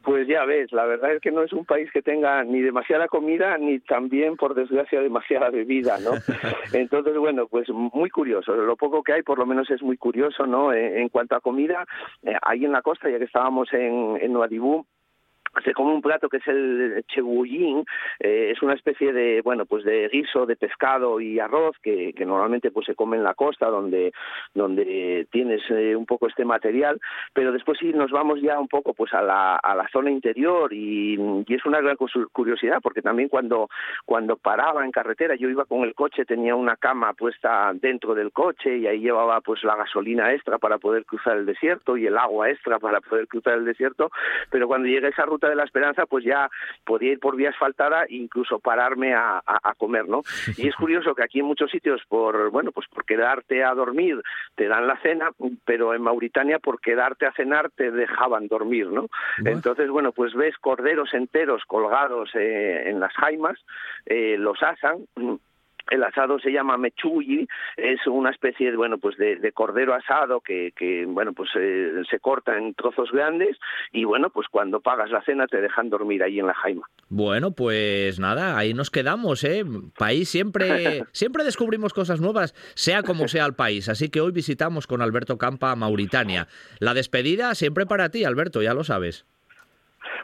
Pues 0.03 0.26
ya 0.26 0.45
ves, 0.45 0.72
la 0.72 0.84
verdad 0.84 1.14
es 1.14 1.20
que 1.20 1.30
no 1.30 1.43
es 1.43 1.53
un 1.53 1.64
país 1.64 1.88
que 1.93 2.03
tenga 2.03 2.43
ni 2.43 2.61
demasiada 2.61 3.07
comida 3.07 3.57
ni 3.57 3.78
también, 3.78 4.36
por 4.36 4.55
desgracia, 4.55 5.01
demasiada 5.01 5.49
bebida, 5.51 5.99
¿no? 6.01 6.11
Entonces, 6.72 7.16
bueno, 7.16 7.47
pues 7.47 7.68
muy 7.68 8.11
curioso. 8.11 8.53
Lo 8.53 8.76
poco 8.76 9.05
que 9.05 9.12
hay, 9.12 9.22
por 9.22 9.38
lo 9.38 9.47
menos, 9.47 9.70
es 9.70 9.80
muy 9.80 9.97
curioso, 9.97 10.45
¿no? 10.45 10.72
En, 10.72 11.09
cuanto 11.09 11.36
a 11.36 11.40
comida, 11.40 11.86
eh, 12.24 12.34
ahí 12.43 12.64
en 12.64 12.72
la 12.72 12.82
costa, 12.82 13.09
ya 13.09 13.18
que 13.18 13.26
estábamos 13.26 13.72
en, 13.72 14.18
en 14.20 14.32
Nuadibú, 14.32 14.84
se 15.64 15.74
come 15.74 15.92
un 15.92 16.03
plato 16.03 16.28
que 16.28 16.38
es 16.38 16.46
el 16.48 17.05
chebullín, 17.09 17.84
eh, 18.20 18.53
es 18.53 18.62
una 18.62 18.74
especie 18.74 19.12
de, 19.12 19.42
bueno, 19.42 19.66
pues 19.66 19.84
de 19.84 20.09
guiso 20.09 20.46
de 20.46 20.57
pescado 20.57 21.20
y 21.20 21.38
arroz 21.38 21.76
que, 21.82 22.12
que 22.14 22.24
normalmente 22.24 22.70
pues 22.70 22.86
se 22.86 22.94
come 22.94 23.16
en 23.16 23.24
la 23.24 23.34
costa 23.34 23.68
donde, 23.68 24.12
donde 24.55 25.26
tienes 25.30 25.62
eh, 25.70 25.94
un 25.94 26.07
poco 26.07 26.26
este 26.26 26.44
material, 26.44 27.00
pero 27.32 27.53
después 27.53 27.78
sí 27.78 27.92
nos 27.92 28.11
vamos 28.11 28.40
ya 28.40 28.59
un 28.59 28.68
poco 28.68 28.94
pues 28.94 29.12
a 29.12 29.22
la, 29.22 29.57
a 29.57 29.74
la 29.74 29.88
zona 29.88 30.11
interior 30.11 30.72
y, 30.72 31.14
y 31.46 31.55
es 31.55 31.66
una 31.66 31.80
gran 31.80 31.96
curiosidad 31.96 32.78
porque 32.82 33.03
también 33.03 33.28
cuando, 33.28 33.68
cuando 34.05 34.36
paraba 34.36 34.84
en 34.84 34.90
carretera 34.90 35.34
yo 35.36 35.48
iba 35.48 35.64
con 35.64 35.82
el 35.82 35.94
coche, 35.94 36.24
tenía 36.24 36.55
una 36.55 36.76
cama 36.76 37.12
puesta 37.12 37.72
dentro 37.74 38.14
del 38.14 38.32
coche 38.32 38.78
y 38.78 38.86
ahí 38.86 39.00
llevaba 39.00 39.40
pues 39.40 39.62
la 39.64 39.76
gasolina 39.76 40.32
extra 40.32 40.59
para 40.59 40.78
poder 40.78 41.05
cruzar 41.05 41.36
el 41.36 41.46
desierto 41.46 41.96
y 41.96 42.07
el 42.07 42.16
agua 42.16 42.50
extra 42.50 42.78
para 42.78 43.00
poder 43.00 43.26
cruzar 43.26 43.59
el 43.59 43.64
desierto, 43.64 44.11
pero 44.50 44.66
cuando 44.66 44.88
llega 44.88 45.09
esa 45.09 45.24
ruta 45.24 45.41
de 45.49 45.57
la 45.57 45.64
Esperanza, 45.64 46.07
pues 46.07 46.24
ya 46.24 46.51
podía 46.84 47.12
ir 47.12 47.20
por 47.20 47.36
vía 47.36 47.51
asfaltada 47.51 48.05
e 48.05 48.16
incluso 48.16 48.59
pararme 48.59 49.14
a, 49.14 49.43
comer, 49.78 50.09
¿no? 50.09 50.22
Y 50.57 50.68
es 50.68 50.74
curioso 50.76 51.14
que 51.14 51.24
aquí 51.24 51.40
en 51.40 51.47
muchos 51.47 51.70
sitios, 51.70 52.03
por, 52.09 52.51
bueno, 52.51 52.72
pues 52.72 52.86
por 52.88 53.05
quedarte 53.05 53.64
a 53.64 53.74
dormir, 53.74 54.22
te 54.55 54.68
dan 54.68 54.86
la 54.86 54.97
cena, 55.01 55.30
pero 55.64 55.95
en 55.95 56.03
Mauritania 56.03 56.59
por 56.59 56.80
quedarte 56.80 57.26
a 57.26 57.32
cenar 57.32 57.70
te 57.70 57.90
dejaban 57.90 58.49
dormir, 58.49 58.88
¿no? 58.88 59.07
Entonces, 59.45 59.88
bueno, 59.88 60.12
pues 60.12 60.34
ves 60.34 60.57
corderos 60.59 61.14
enteros 61.14 61.64
colgados 61.66 62.30
eh, 62.34 62.88
en 62.88 63.01
las 63.01 63.12
jaimas, 63.14 63.59
eh, 64.07 64.36
los 64.38 64.62
asan, 64.62 65.07
el 65.90 66.02
asado 66.04 66.38
se 66.38 66.52
llama 66.52 66.76
mechuyi, 66.76 67.46
es 67.76 68.06
una 68.06 68.30
especie 68.30 68.70
de, 68.70 68.76
bueno, 68.76 68.98
pues 68.98 69.16
de, 69.16 69.52
cordero 69.52 69.94
asado 69.94 70.40
que, 70.40 70.72
que 70.76 71.04
bueno, 71.06 71.32
pues 71.32 71.50
eh, 71.56 72.02
se 72.10 72.20
corta 72.20 72.56
en 72.56 72.74
trozos 72.74 73.10
grandes 73.12 73.58
y 73.92 74.04
bueno, 74.04 74.30
pues 74.30 74.48
cuando 74.48 74.80
pagas 74.80 75.10
la 75.10 75.22
cena 75.22 75.46
te 75.46 75.60
dejan 75.60 75.90
dormir 75.90 76.22
ahí 76.22 76.40
en 76.40 76.46
la 76.46 76.54
jaima. 76.54 76.88
Bueno, 77.08 77.52
pues 77.52 78.18
nada, 78.18 78.56
ahí 78.56 78.74
nos 78.74 78.90
quedamos, 78.90 79.44
¿eh? 79.44 79.64
País 79.98 80.28
siempre, 80.28 81.04
siempre 81.12 81.44
descubrimos 81.44 81.92
cosas 81.92 82.20
nuevas, 82.20 82.54
sea 82.74 83.02
como 83.02 83.28
sea 83.28 83.44
el 83.46 83.54
país. 83.54 83.88
Así 83.88 84.08
que 84.08 84.20
hoy 84.20 84.32
visitamos 84.32 84.86
con 84.86 85.02
Alberto 85.02 85.38
Campa 85.38 85.76
Mauritania. 85.76 86.48
La 86.78 86.94
despedida 86.94 87.54
siempre 87.54 87.86
para 87.86 88.08
ti, 88.08 88.24
Alberto, 88.24 88.62
ya 88.62 88.74
lo 88.74 88.84
sabes. 88.84 89.26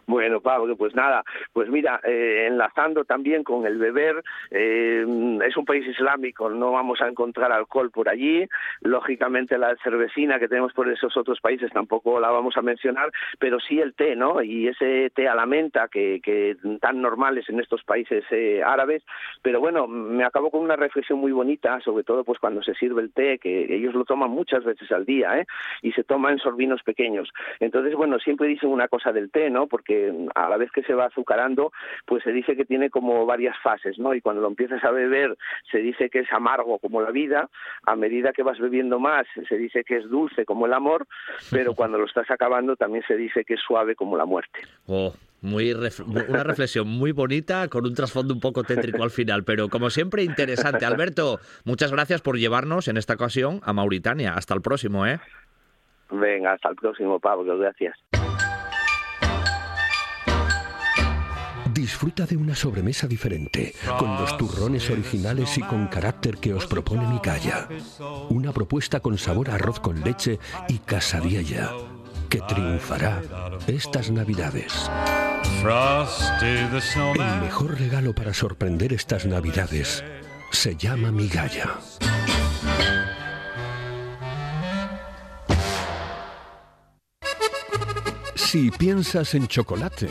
Bueno, 0.07 0.41
Pablo, 0.41 0.77
pues 0.77 0.95
nada, 0.95 1.25
pues 1.53 1.69
mira, 1.69 2.01
eh, 2.05 2.47
enlazando 2.49 3.05
también 3.05 3.45
con 3.45 3.67
el 3.67 3.79
beber, 3.79 4.23
eh, 4.51 5.05
es 5.47 5.57
un 5.57 5.65
país 5.65 5.87
islámico, 5.87 6.51
no 6.51 6.73
vamos 6.73 7.01
a 7.01 7.09
encontrar 7.09 7.53
alcohol 7.53 7.91
por 7.91 8.09
allí, 8.09 8.47
lógicamente 8.81 9.59
la 9.59 9.77
cervecina 9.83 10.39
que 10.39 10.49
tenemos 10.49 10.73
por 10.73 10.89
esos 10.89 11.17
otros 11.17 11.41
países 11.41 11.71
tampoco 11.73 12.21
la 12.21 12.31
vamos 12.31 12.57
a 12.57 12.63
mencionar, 12.63 13.11
pero 13.39 13.61
sí 13.61 13.81
el 13.81 13.95
té, 13.95 14.17
¿no? 14.17 14.43
Y 14.43 14.69
ese 14.69 15.11
té 15.15 15.29
a 15.29 15.35
la 15.35 15.47
menta 15.47 15.89
que, 15.89 16.21
que 16.23 16.57
tan 16.81 17.01
normales 17.01 17.49
en 17.49 17.61
estos 17.61 17.83
países 17.85 18.25
eh, 18.31 18.63
árabes, 18.65 19.03
pero 19.43 19.61
bueno, 19.61 19.87
me 19.87 20.25
acabo 20.25 20.51
con 20.51 20.61
una 20.61 20.77
reflexión 20.77 21.19
muy 21.19 21.33
bonita, 21.33 21.81
sobre 21.81 22.05
todo 22.05 22.25
pues 22.25 22.39
cuando 22.39 22.63
se 22.63 22.75
sirve 22.75 23.03
el 23.03 23.13
té, 23.13 23.39
que 23.39 23.75
ellos 23.75 23.95
lo 23.95 24.05
toman 24.05 24.31
muchas 24.31 24.65
veces 24.65 24.91
al 24.93 25.05
día, 25.05 25.39
¿eh? 25.39 25.47
Y 25.83 25.93
se 25.93 26.05
toma 26.05 26.31
en 26.31 26.39
sorbinos 26.39 26.83
pequeños. 26.83 27.31
Entonces, 27.61 27.95
bueno, 27.95 28.19
siempre 28.19 28.49
dicen 28.49 28.71
una 28.71 28.89
cosa 28.89 29.13
del 29.13 29.31
té, 29.31 29.51
¿no? 29.51 29.67
Porque 29.69 30.13
a 30.35 30.49
la 30.49 30.57
vez 30.57 30.71
que 30.73 30.83
se 30.83 30.95
va 30.95 31.07
azucarando, 31.07 31.73
pues 32.07 32.23
se 32.25 32.33
dice 32.33 32.57
que 32.57 32.65
tiene 32.65 32.91
como 32.91 33.27
varias 33.27 33.57
fases, 33.63 33.99
¿no? 33.99 34.15
Y 34.15 34.21
cuando 34.21 34.43
lo 34.43 34.49
empiezas 34.49 34.83
a 34.85 34.91
beber, 34.91 35.37
se 35.71 35.79
dice 35.79 36.11
que 36.11 36.21
es 36.21 36.33
amargo 36.33 36.79
como 36.79 37.01
la 37.01 37.11
vida, 37.11 37.49
a 37.85 37.97
medida 37.97 38.33
que 38.33 38.43
vas 38.43 38.59
bebiendo 38.59 38.99
más, 38.99 39.27
se 39.49 39.57
dice 39.57 39.85
que 39.85 39.97
es 39.97 40.09
dulce 40.09 40.45
como 40.45 40.67
el 40.67 40.73
amor, 40.73 41.07
pero 41.51 41.75
cuando 41.75 41.99
lo 41.99 42.07
estás 42.07 42.31
acabando 42.31 42.77
también 42.77 43.05
se 43.07 43.17
dice 43.17 43.45
que 43.45 43.55
es 43.55 43.61
suave 43.61 43.95
como 43.95 44.17
la 44.17 44.25
muerte. 44.25 44.61
Oh. 44.87 45.13
Muy 45.41 45.73
una 45.73 46.43
reflexión 46.43 46.89
muy 46.89 47.13
bonita 47.13 47.69
con 47.69 47.87
un 47.87 47.95
trasfondo 47.95 48.35
un 48.35 48.41
poco 48.41 48.65
tétrico 48.65 49.05
al 49.05 49.11
final, 49.11 49.45
pero 49.45 49.69
como 49.69 49.89
siempre 49.89 50.25
interesante. 50.25 50.85
Alberto, 50.85 51.39
muchas 51.65 51.93
gracias 51.93 52.23
por 52.23 52.39
llevarnos 52.39 52.89
en 52.89 52.97
esta 52.97 53.15
ocasión 53.15 53.61
a 53.63 53.73
Mauritania. 53.73 54.35
Hasta 54.35 54.55
el 54.55 54.63
próximo, 54.63 55.07
¿eh? 55.07 55.21
Venga, 56.11 56.55
hasta 56.55 56.71
el 56.71 56.77
próximo, 56.77 57.21
Pablo. 57.21 57.57
Gracias. 57.57 57.97
Disfruta 61.89 62.27
de 62.27 62.37
una 62.37 62.55
sobremesa 62.55 63.07
diferente, 63.07 63.75
con 63.99 64.15
los 64.21 64.37
turrones 64.37 64.91
originales 64.91 65.57
y 65.57 65.63
con 65.63 65.87
carácter 65.87 66.37
que 66.37 66.53
os 66.53 66.67
propone 66.67 67.07
Micaya. 67.07 67.67
Una 68.29 68.53
propuesta 68.53 69.01
con 69.01 69.17
sabor 69.17 69.49
a 69.49 69.55
arroz 69.55 69.81
con 69.81 69.99
leche 70.03 70.39
y 70.69 70.81
casadiella, 70.81 71.73
que 72.29 72.43
triunfará 72.43 73.23
estas 73.67 74.11
navidades. 74.11 74.91
El 77.11 77.41
mejor 77.41 77.81
regalo 77.81 78.15
para 78.15 78.35
sorprender 78.35 78.93
estas 78.93 79.25
navidades 79.25 80.05
se 80.53 80.77
llama 80.77 81.11
Migalla. 81.11 81.79
Si 88.35 88.71
piensas 88.73 89.35
en 89.35 89.49
chocolate, 89.49 90.11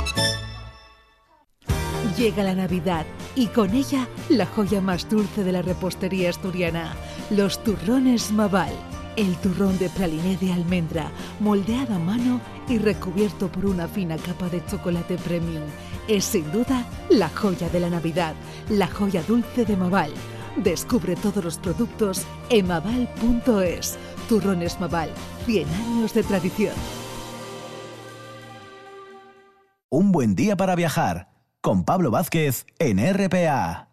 Llega 2.17 2.43
la 2.43 2.55
Navidad 2.55 3.05
y 3.35 3.47
con 3.47 3.73
ella 3.73 4.07
la 4.27 4.45
joya 4.45 4.81
más 4.81 5.09
dulce 5.09 5.43
de 5.43 5.51
la 5.51 5.61
repostería 5.61 6.29
asturiana, 6.29 6.93
los 7.29 7.63
turrones 7.63 8.31
Maval. 8.31 8.73
El 9.15 9.35
turrón 9.37 9.77
de 9.77 9.89
praliné 9.89 10.37
de 10.37 10.53
almendra, 10.53 11.11
moldeado 11.39 11.95
a 11.95 11.99
mano 11.99 12.41
y 12.67 12.77
recubierto 12.77 13.51
por 13.51 13.65
una 13.65 13.87
fina 13.87 14.17
capa 14.17 14.49
de 14.49 14.65
chocolate 14.65 15.17
premium. 15.17 15.63
Es 16.07 16.25
sin 16.25 16.49
duda 16.51 16.85
la 17.09 17.29
joya 17.29 17.69
de 17.69 17.79
la 17.79 17.89
Navidad, 17.89 18.33
la 18.69 18.87
joya 18.87 19.21
dulce 19.23 19.65
de 19.65 19.77
Maval. 19.77 20.11
Descubre 20.57 21.15
todos 21.15 21.43
los 21.43 21.57
productos 21.57 22.23
en 22.49 22.67
maval.es. 22.67 23.97
Turrones 24.27 24.79
Maval, 24.79 25.09
100 25.45 25.67
años 25.69 26.13
de 26.13 26.23
tradición. 26.23 26.73
Un 29.89 30.11
buen 30.11 30.35
día 30.35 30.55
para 30.55 30.75
viajar 30.75 31.30
con 31.61 31.85
Pablo 31.85 32.09
Vázquez 32.09 32.65
en 32.79 32.97
RPA. 33.13 33.87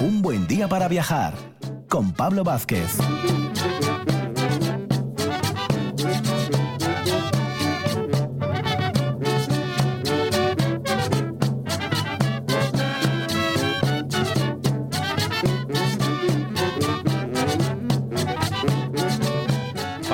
Un 0.00 0.22
buen 0.22 0.46
día 0.46 0.68
para 0.68 0.88
viajar 0.88 1.34
con 1.88 2.12
Pablo 2.12 2.44
Vázquez. 2.44 2.98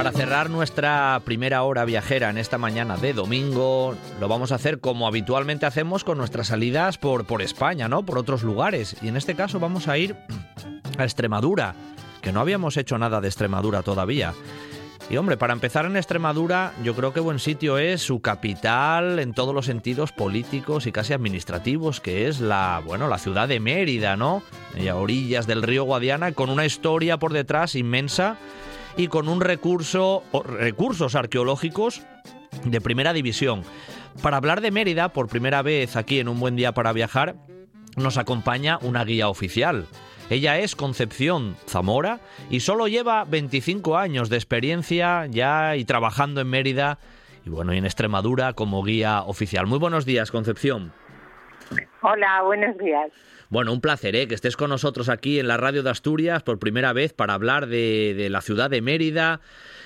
Para 0.00 0.12
cerrar 0.12 0.48
nuestra 0.48 1.20
primera 1.26 1.62
hora 1.62 1.84
viajera 1.84 2.30
en 2.30 2.38
esta 2.38 2.56
mañana 2.56 2.96
de 2.96 3.12
domingo, 3.12 3.94
lo 4.18 4.28
vamos 4.28 4.50
a 4.50 4.54
hacer 4.54 4.80
como 4.80 5.06
habitualmente 5.06 5.66
hacemos 5.66 6.04
con 6.04 6.16
nuestras 6.16 6.46
salidas 6.46 6.96
por, 6.96 7.26
por 7.26 7.42
España, 7.42 7.86
¿no? 7.86 8.02
Por 8.06 8.16
otros 8.16 8.42
lugares. 8.42 8.96
Y 9.02 9.08
en 9.08 9.18
este 9.18 9.34
caso 9.34 9.60
vamos 9.60 9.88
a 9.88 9.98
ir 9.98 10.16
a 10.96 11.04
Extremadura, 11.04 11.74
que 12.22 12.32
no 12.32 12.40
habíamos 12.40 12.78
hecho 12.78 12.96
nada 12.96 13.20
de 13.20 13.28
Extremadura 13.28 13.82
todavía. 13.82 14.32
Y 15.10 15.18
hombre, 15.18 15.36
para 15.36 15.52
empezar 15.52 15.84
en 15.84 15.98
Extremadura, 15.98 16.72
yo 16.82 16.94
creo 16.94 17.12
que 17.12 17.20
buen 17.20 17.38
sitio 17.38 17.76
es 17.76 18.00
su 18.00 18.22
capital 18.22 19.18
en 19.18 19.34
todos 19.34 19.54
los 19.54 19.66
sentidos 19.66 20.12
políticos 20.12 20.86
y 20.86 20.92
casi 20.92 21.12
administrativos, 21.12 22.00
que 22.00 22.26
es 22.26 22.40
la, 22.40 22.80
bueno, 22.86 23.06
la 23.06 23.18
ciudad 23.18 23.48
de 23.48 23.60
Mérida, 23.60 24.16
¿no? 24.16 24.42
a 24.78 24.94
orillas 24.94 25.46
del 25.46 25.62
río 25.62 25.84
Guadiana, 25.84 26.32
con 26.32 26.48
una 26.48 26.64
historia 26.64 27.18
por 27.18 27.34
detrás 27.34 27.74
inmensa 27.74 28.38
y 29.00 29.08
con 29.08 29.28
un 29.28 29.40
recurso, 29.40 30.22
recursos 30.44 31.14
arqueológicos 31.14 32.02
de 32.66 32.82
primera 32.82 33.14
división. 33.14 33.62
Para 34.22 34.36
hablar 34.36 34.60
de 34.60 34.70
Mérida, 34.70 35.14
por 35.14 35.26
primera 35.26 35.62
vez 35.62 35.96
aquí 35.96 36.20
en 36.20 36.28
Un 36.28 36.38
Buen 36.38 36.54
Día 36.54 36.72
para 36.72 36.92
Viajar, 36.92 37.36
nos 37.96 38.18
acompaña 38.18 38.78
una 38.82 39.02
guía 39.04 39.30
oficial. 39.30 39.86
Ella 40.28 40.58
es 40.58 40.76
Concepción 40.76 41.56
Zamora 41.66 42.20
y 42.50 42.60
solo 42.60 42.88
lleva 42.88 43.24
25 43.24 43.96
años 43.96 44.28
de 44.28 44.36
experiencia 44.36 45.24
ya 45.30 45.76
y 45.76 45.86
trabajando 45.86 46.42
en 46.42 46.48
Mérida 46.48 46.98
y 47.46 47.48
bueno, 47.48 47.72
y 47.72 47.78
en 47.78 47.86
Extremadura 47.86 48.52
como 48.52 48.82
guía 48.82 49.22
oficial. 49.22 49.66
Muy 49.66 49.78
buenos 49.78 50.04
días, 50.04 50.30
Concepción. 50.30 50.92
Hola, 52.02 52.42
buenos 52.42 52.76
días. 52.76 53.10
Bueno, 53.50 53.72
un 53.72 53.80
placer 53.80 54.14
¿eh? 54.14 54.28
que 54.28 54.36
estés 54.36 54.56
con 54.56 54.70
nosotros 54.70 55.08
aquí 55.08 55.40
en 55.40 55.48
la 55.48 55.56
radio 55.56 55.82
de 55.82 55.90
Asturias 55.90 56.44
por 56.44 56.60
primera 56.60 56.92
vez 56.92 57.12
para 57.12 57.34
hablar 57.34 57.66
de, 57.66 58.28
la 58.30 58.42
ciudad 58.42 58.70
de 58.70 58.80
Mérida. 58.80 59.40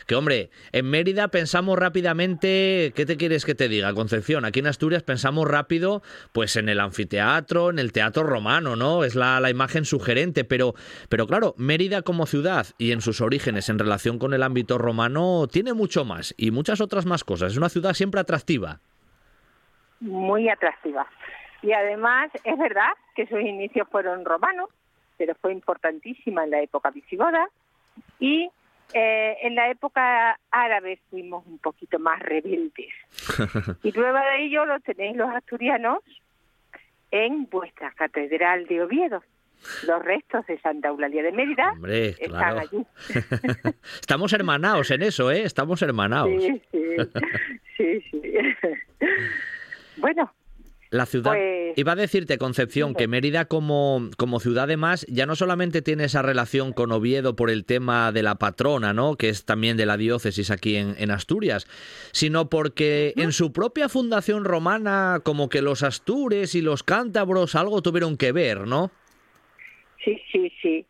Que 0.07 0.17
hombre, 0.17 0.51
en 0.73 0.91
Mérida 0.91 1.29
pensamos 1.29 1.79
rápidamente, 1.79 2.93
¿qué 2.95 3.07
te 3.07 3.17
quieres 3.17 3.47
que 3.47 3.55
te 3.55 3.71
diga, 3.71 3.95
Concepción? 3.95 4.45
Aquí 4.45 4.59
en 4.61 4.67
Asturias 4.67 5.03
pensamos 5.03 5.49
rápido, 5.49 6.03
pues 6.33 6.57
en 6.57 6.69
el 6.69 6.79
anfiteatro, 6.79 7.71
en 7.71 7.79
el 7.79 7.93
teatro 7.93 8.23
romano, 8.25 8.77
¿no? 8.77 9.03
Es 9.03 9.15
la, 9.15 9.41
la 9.41 9.49
imagen 9.49 9.87
sugerente, 9.87 10.45
pero, 10.45 10.75
pero 11.09 11.27
claro, 11.27 11.55
Mérida 11.57 12.03
como 12.03 12.27
ciudad 12.27 12.67
y 12.77 12.93
en 12.93 13.01
sus 13.01 13.23
orígenes 13.23 13.71
en 13.71 13.79
relación 13.79 14.19
con 14.19 14.35
el 14.35 14.43
ámbito 14.43 14.77
romano 14.77 15.47
tiene 15.51 15.73
mucho 15.73 16.05
más 16.05 16.35
y 16.37 16.51
muchas 16.51 16.83
otras 16.83 17.07
más 17.07 17.25
cosas. 17.25 17.53
Es 17.53 17.57
una 17.57 17.71
ciudad 17.71 17.95
siempre 17.95 18.21
atractiva. 18.21 18.81
Muy 20.01 20.51
atractiva. 20.51 21.09
Y 21.65 21.73
además 21.73 22.31
es 22.45 22.59
verdad 22.59 22.93
que 23.17 23.27
sus 23.27 23.41
inicios 23.41 23.89
fueron 23.91 24.27
romanos, 24.27 24.69
pero 25.17 25.35
fue 25.37 25.51
importantísima 25.53 26.45
en 26.45 26.51
la 26.51 26.61
época 26.61 26.91
visigoda 26.91 27.49
y 28.21 28.51
eh, 28.93 29.37
en 29.41 29.55
la 29.55 29.71
época 29.71 30.39
árabe 30.51 31.01
fuimos 31.09 31.47
un 31.47 31.59
poquito 31.59 31.99
más 31.99 32.21
rebeldes. 32.21 32.93
y 33.83 33.93
prueba 33.93 34.23
de 34.27 34.45
ello 34.45 34.67
lo 34.67 34.79
tenéis 34.81 35.17
los 35.17 35.31
asturianos 35.31 36.01
en 37.11 37.49
vuestra 37.49 37.93
catedral 37.93 38.67
de 38.67 38.83
Oviedo. 38.83 39.23
Los 39.87 40.05
restos 40.05 40.47
de 40.47 40.61
Santa 40.61 40.89
Eulalia 40.89 41.23
de 41.23 41.33
Mérida 41.33 41.71
Hombre, 41.73 42.09
están 42.11 42.29
claro. 42.29 42.61
allí. 42.61 42.87
Estamos 44.01 44.31
hermanados 44.35 44.91
en 44.91 45.01
eso, 45.01 45.31
¿eh? 45.31 45.45
Estamos 45.45 45.81
hermanados. 45.81 46.43
Sí, 46.43 46.63
sí, 46.71 46.81
sí, 47.79 48.01
sí. 48.11 48.23
bueno, 49.97 50.31
La 50.95 51.07
ciudad. 51.07 51.33
Pues- 51.33 51.65
Iba 51.77 51.93
a 51.93 51.97
decirte, 51.97 52.39
Concepción, 52.39 52.95
que 52.95 53.09
Mérida 53.09 53.47
como, 53.47 54.09
como 54.17 54.39
ciudad 54.39 54.69
de 54.69 54.77
más 54.77 55.05
ya 55.09 55.27
no 55.27 55.35
solamente 55.35 55.83
tiene 55.83 56.05
esa 56.05 56.23
relación 56.23 56.73
con 56.73 56.93
Oviedo 56.93 57.35
por 57.35 57.51
el 57.51 57.65
tema 57.65 58.13
de 58.13 58.23
la 58.23 58.37
patrona, 58.37 58.93
¿no? 58.93 59.17
Que 59.17 59.29
es 59.29 59.45
también 59.45 59.77
de 59.77 59.85
la 59.85 59.97
diócesis 59.97 60.53
aquí 60.53 60.77
en, 60.77 60.95
en 60.99 61.11
Asturias, 61.11 61.67
sino 62.13 62.49
porque 62.49 63.13
en 63.17 63.33
su 63.33 63.53
propia 63.53 63.89
fundación 63.89 64.45
romana, 64.45 65.21
como 65.25 65.49
que 65.49 65.63
los 65.63 65.83
astures 65.83 66.55
y 66.55 66.63
los 66.63 66.85
cántabros 66.85 67.57
algo 67.57 67.83
tuvieron 67.83 68.17
que 68.17 68.31
ver, 68.31 68.69
¿no? 68.69 68.93
Sí, 70.05 70.21
sí, 70.31 70.53
sí. 70.63 70.87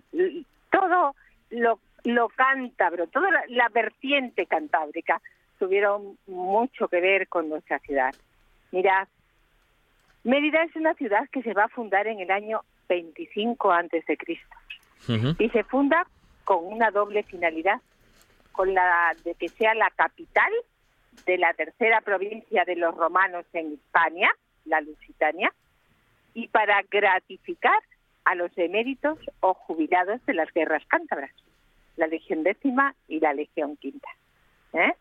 Todo 0.71 1.15
lo, 1.49 1.81
lo 2.05 2.29
cántabro, 2.29 3.07
toda 3.07 3.31
la, 3.31 3.43
la 3.49 3.71
vertiente 3.71 4.45
cantábrica 4.45 5.23
tuvieron 5.59 6.19
mucho 6.27 6.89
que 6.89 7.01
ver 7.01 7.27
con 7.27 7.49
nuestra 7.49 7.79
ciudad. 7.79 8.15
Mirad, 8.71 9.09
Mérida 10.25 10.63
es 10.63 10.75
una 10.75 10.95
ciudad 10.95 11.29
que 11.31 11.43
se 11.43 11.53
va 11.53 11.65
a 11.65 11.69
fundar 11.69 12.07
en 12.07 12.19
el 12.19 12.31
año 12.31 12.63
25 12.89 13.71
antes 13.71 14.05
de 14.07 14.17
Cristo 14.17 14.57
y 15.39 15.51
se 15.51 15.65
funda 15.65 16.07
con 16.45 16.65
una 16.65 16.91
doble 16.91 17.23
finalidad, 17.25 17.81
con 18.53 18.73
la 18.73 19.15
de 19.23 19.35
que 19.35 19.49
sea 19.49 19.75
la 19.75 19.91
capital 19.91 20.51
de 21.27 21.39
la 21.39 21.53
tercera 21.53 22.01
provincia 22.01 22.65
de 22.65 22.77
los 22.77 22.95
romanos 22.97 23.45
en 23.53 23.75
Hispania, 23.75 24.35
la 24.65 24.81
Lusitania, 24.81 25.53
y 26.33 26.49
para 26.49 26.83
gratificar 26.91 27.79
a 28.25 28.35
los 28.35 28.57
eméritos 28.57 29.19
o 29.41 29.53
jubilados 29.53 30.25
de 30.25 30.35
las 30.35 30.51
guerras 30.53 30.83
cántabras, 30.89 31.31
la 31.97 32.07
Legión 32.07 32.43
décima 32.43 32.95
y 33.09 33.21
la 33.21 33.35
Legión 33.35 33.77
quinta. 33.77 34.09
¿eh? 34.73 34.95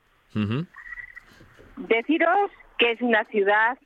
Deciros 1.78 2.52
que 2.78 2.92
es 2.92 3.02
una 3.02 3.24
ciudad 3.26 3.78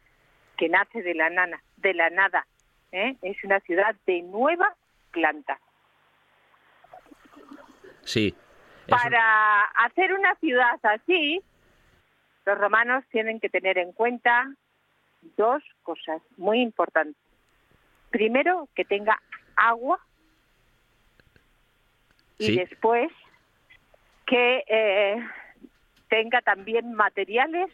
que 0.58 0.70
nace 0.70 1.02
de 1.02 1.14
la 1.14 1.30
nana, 1.30 1.62
de 1.78 1.94
la 1.94 2.10
nada, 2.10 2.46
¿eh? 2.92 3.16
es 3.22 3.44
una 3.44 3.60
ciudad 3.62 3.96
de 4.06 4.22
nueva 4.24 4.76
planta. 5.12 5.60
Sí. 8.04 8.34
Un- 8.36 8.90
Para 8.90 9.64
hacer 9.86 10.14
una 10.14 10.36
ciudad 10.36 10.80
así, 10.84 11.42
los 12.46 12.58
romanos 12.58 13.04
tienen 13.12 13.40
que 13.40 13.50
tener 13.50 13.78
en 13.78 13.92
cuenta 13.92 14.54
dos 15.36 15.62
cosas 15.84 16.22
muy 16.38 16.62
importantes. 16.62 17.22
Primero, 18.10 18.70
que 18.76 18.86
tenga 18.86 19.22
agua 19.56 20.00
y 22.38 22.56
después 22.56 23.12
que 24.26 24.64
eh, 24.68 25.28
tenga 26.10 26.42
también 26.42 26.94
materiales 26.94 27.70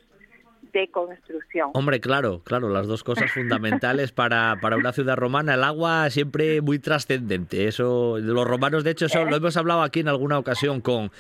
de 0.73 0.89
construcción. 0.89 1.69
Hombre, 1.73 2.01
claro, 2.01 2.41
claro, 2.43 2.67
las 2.67 2.87
dos 2.87 3.03
cosas 3.03 3.31
fundamentales 3.31 4.11
para, 4.11 4.57
para 4.61 4.75
una 4.75 4.91
ciudad 4.91 5.15
romana. 5.15 5.53
El 5.53 5.63
agua 5.63 6.09
siempre 6.09 6.61
muy 6.61 6.79
trascendente. 6.79 7.67
Eso, 7.67 8.17
los 8.19 8.45
romanos, 8.45 8.83
de 8.83 8.91
hecho, 8.91 9.05
eso 9.05 9.23
lo 9.23 9.35
hemos 9.35 9.55
hablado 9.55 9.83
aquí 9.83 10.01
en 10.01 10.07
alguna 10.07 10.39
ocasión 10.39 10.81
con, 10.81 11.11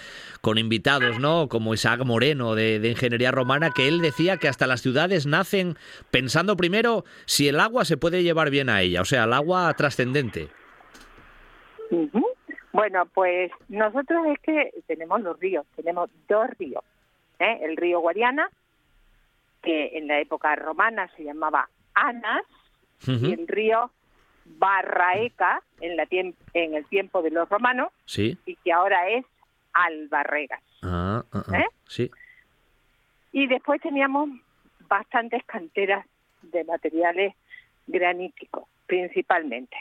con 0.41 0.57
invitados, 0.57 1.19
¿no? 1.19 1.47
Como 1.47 1.73
Isaac 1.73 2.03
Moreno 2.03 2.55
de, 2.55 2.79
de 2.79 2.89
Ingeniería 2.89 3.31
Romana, 3.31 3.71
que 3.73 3.87
él 3.87 4.01
decía 4.01 4.37
que 4.37 4.47
hasta 4.47 4.67
las 4.67 4.81
ciudades 4.81 5.25
nacen 5.25 5.77
pensando 6.11 6.57
primero 6.57 7.05
si 7.25 7.47
el 7.47 7.59
agua 7.59 7.85
se 7.85 7.97
puede 7.97 8.23
llevar 8.23 8.49
bien 8.49 8.69
a 8.69 8.81
ella, 8.81 9.01
o 9.01 9.05
sea, 9.05 9.25
el 9.25 9.33
agua 9.33 9.73
trascendente. 9.75 10.49
Bueno, 12.71 13.05
pues 13.13 13.51
nosotros 13.69 14.25
es 14.33 14.39
que 14.39 14.71
tenemos 14.87 15.21
los 15.21 15.39
ríos, 15.39 15.65
tenemos 15.75 16.09
dos 16.27 16.47
ríos. 16.57 16.83
¿eh? 17.39 17.59
El 17.61 17.77
río 17.77 17.99
Guadiana, 17.99 18.49
que 19.63 19.97
en 19.97 20.07
la 20.07 20.19
época 20.19 20.55
romana 20.55 21.09
se 21.15 21.23
llamaba 21.23 21.67
Anas, 21.95 22.43
Ujú. 23.07 23.25
y 23.27 23.33
el 23.33 23.47
río 23.47 23.89
Barraeca 24.45 25.61
en, 25.81 25.95
la 25.97 26.05
en 26.11 26.73
el 26.75 26.85
tiempo 26.87 27.21
de 27.21 27.31
los 27.31 27.49
romanos, 27.49 27.91
Sí. 28.05 28.37
y 28.45 28.55
que 28.57 28.71
ahora 28.73 29.09
es 29.09 29.25
Albarregas. 29.73 30.61
Ah, 30.83 31.23
ah, 31.31 31.43
ah. 31.47 31.59
¿Eh? 31.59 31.67
Sí. 31.87 32.11
Y 33.31 33.47
después 33.47 33.81
teníamos 33.81 34.29
bastantes 34.87 35.43
canteras 35.45 36.05
de 36.43 36.63
materiales 36.65 37.33
graníticos, 37.87 38.65
principalmente. 38.85 39.75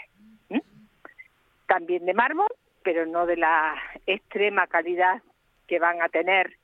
También 1.66 2.04
de 2.04 2.12
mármol, 2.14 2.48
pero 2.82 3.06
no 3.06 3.24
de 3.26 3.36
la 3.36 3.74
extrema 4.06 4.66
calidad 4.66 5.22
que 5.66 5.78
van 5.78 6.02
a 6.02 6.08
tener 6.08 6.56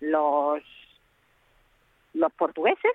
los, 0.00 0.62
los 2.16 2.32
portugueses. 2.32 2.92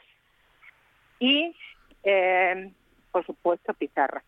Y, 1.20 1.56
eh, 2.04 2.72
por 3.12 3.26
supuesto, 3.26 3.74
pizarra. 3.74 4.24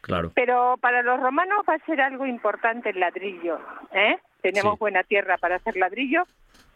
Claro. 0.00 0.32
Pero 0.34 0.76
para 0.80 1.02
los 1.02 1.20
romanos 1.20 1.64
va 1.68 1.74
a 1.74 1.86
ser 1.86 2.00
algo 2.00 2.26
importante 2.26 2.90
el 2.90 3.00
ladrillo. 3.00 3.58
¿eh? 3.92 4.18
Tenemos 4.42 4.74
Sí. 4.74 4.78
buena 4.80 5.02
tierra 5.04 5.38
para 5.38 5.56
hacer 5.56 5.76
ladrillo 5.76 6.24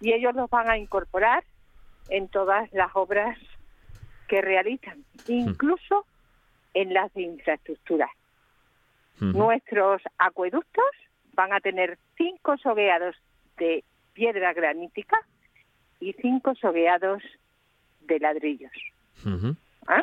y 0.00 0.12
ellos 0.12 0.34
los 0.34 0.48
van 0.48 0.70
a 0.70 0.78
incorporar 0.78 1.44
en 2.08 2.28
todas 2.28 2.72
las 2.72 2.90
obras 2.94 3.38
que 4.28 4.40
realizan, 4.40 5.04
incluso 5.26 6.06
en 6.74 6.94
las 6.94 7.12
de 7.14 7.22
infraestructura. 7.22 8.08
Nuestros 9.20 10.00
acueductos 10.16 10.84
van 11.32 11.52
a 11.52 11.60
tener 11.60 11.98
cinco 12.16 12.56
sogueados 12.58 13.16
de 13.56 13.84
piedra 14.12 14.52
granítica 14.52 15.18
y 16.00 16.12
cinco 16.14 16.54
sogueados 16.54 17.22
de 18.08 18.18
ladrillos. 18.18 18.72
¿eh? 19.24 20.02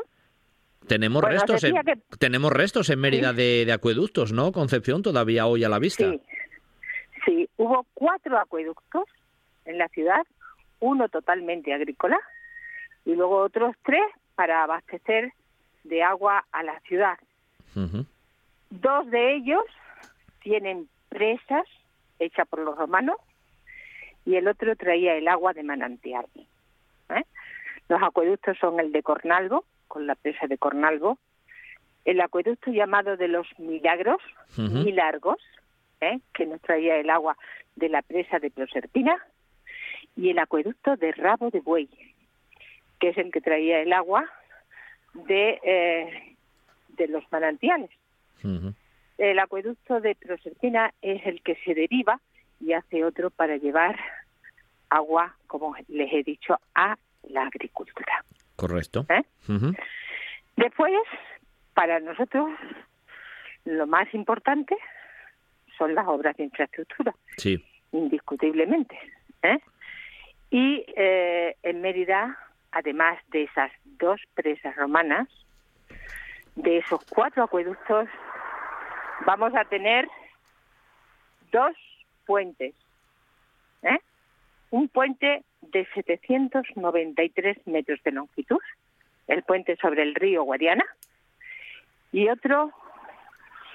Tenemos 0.88 1.22
Bueno, 1.22 1.36
restos 1.40 1.64
en, 1.64 1.76
que- 1.82 1.98
tenemos 2.20 2.52
restos 2.54 2.90
en 2.90 3.00
Mérida 3.00 3.34
de, 3.34 3.66
de 3.66 3.74
acueductos, 3.74 4.32
¿no? 4.32 4.52
Concepción 4.52 5.02
todavía 5.02 5.48
hoy 5.48 5.64
a 5.64 5.70
la 5.70 5.80
vista. 5.80 6.10
Sí, 6.10 6.22
sí, 7.26 7.50
hubo 7.58 7.86
cuatro 7.94 8.38
acueductos 8.38 9.04
en 9.66 9.80
la 9.80 9.88
ciudad, 9.90 10.22
uno 10.80 11.10
totalmente 11.10 11.74
agrícola 11.74 12.20
y 13.04 13.16
luego 13.16 13.38
otros 13.38 13.76
tres 13.84 14.04
para 14.36 14.64
abastecer 14.64 15.34
de 15.84 16.04
agua 16.04 16.46
a 16.52 16.62
la 16.64 16.80
ciudad. 16.82 17.18
Dos 18.70 19.10
de 19.12 19.36
ellos 19.36 19.64
tienen 20.42 20.88
presas 21.10 21.66
hechas 22.20 22.48
por 22.48 22.60
los 22.60 22.78
romanos 22.78 23.18
y 24.26 24.36
el 24.36 24.48
otro 24.48 24.76
traía 24.76 25.16
el 25.16 25.28
agua 25.28 25.54
de 25.54 25.64
manantial. 25.64 26.26
Los 27.90 28.02
acueductos 28.02 28.58
son 28.58 28.80
el 28.80 28.92
de 28.92 29.04
Cornalvo, 29.04 29.66
con 29.88 30.08
la 30.08 30.16
presa 30.16 30.48
de 30.48 30.58
Cornalvo, 30.58 31.18
el 32.06 32.22
acueducto 32.22 32.72
llamado 32.72 33.18
de 33.18 33.28
los 33.28 33.48
Milagros, 33.60 34.22
Ujú. 34.58 34.80
Milargos, 34.80 35.42
¿eh? 36.02 36.20
que 36.34 36.46
nos 36.46 36.62
traía 36.62 36.98
el 36.98 37.10
agua 37.10 37.38
de 37.76 37.90
la 37.90 38.02
presa 38.02 38.40
de 38.40 38.52
Proserpina, 38.52 39.18
y 40.16 40.30
el 40.30 40.40
acueducto 40.40 40.96
de 40.96 41.12
Rabo 41.12 41.50
de 41.50 41.60
Buey, 41.60 41.90
que 43.00 43.10
es 43.10 43.18
el 43.18 43.32
que 43.32 43.42
traía 43.42 43.80
el 43.80 43.92
agua 43.92 44.30
de, 45.14 45.60
eh, 45.64 46.36
de 46.90 47.08
los 47.08 47.24
manantiales. 47.32 47.90
El 49.18 49.40
acueducto 49.40 50.02
de 50.02 50.16
Proserpina 50.16 50.94
es 51.02 51.26
el 51.26 51.42
que 51.42 51.56
se 51.66 51.74
deriva 51.74 52.20
y 52.60 52.74
hace 52.74 53.04
otro 53.04 53.30
para 53.32 53.58
llevar 53.58 53.98
agua, 54.90 55.36
como 55.48 55.76
les 55.88 56.14
he 56.14 56.24
dicho, 56.24 56.60
a 56.76 56.98
la 57.30 57.44
agricultura. 57.44 58.24
Correcto. 58.56 59.06
¿eh? 59.10 59.24
Después, 60.56 60.94
para 61.74 62.00
nosotros, 62.00 62.50
lo 63.66 63.88
más 63.88 64.14
importante 64.14 64.76
son 65.78 65.94
las 65.96 66.08
obras 66.08 66.38
de 66.38 66.44
infraestructura, 66.46 67.14
Sí. 67.38 67.64
indiscutiblemente. 67.92 68.98
¿eh? 69.44 69.60
Y 70.50 70.86
eh, 70.96 71.58
en 71.64 71.82
Mérida, 71.82 72.38
además 72.72 73.18
de 73.28 73.44
esas 73.44 73.72
dos 73.84 74.22
presas 74.34 74.76
romanas, 74.76 75.28
de 76.56 76.78
esos 76.78 77.04
cuatro 77.10 77.44
acueductos, 77.44 78.08
vamos 79.26 79.54
a 79.56 79.66
tener 79.66 80.08
dos 81.52 81.76
puentes. 82.26 82.74
¿eh? 83.84 84.00
Un 84.72 84.88
puente 84.88 85.44
de 85.72 85.88
793 85.94 87.68
metros 87.68 88.00
de 88.04 88.12
longitud, 88.12 88.60
el 89.28 89.44
puente 89.44 89.76
sobre 89.78 90.04
el 90.04 90.16
río 90.16 90.44
Guadiana, 90.44 90.86
y 92.12 92.30
otro 92.30 92.72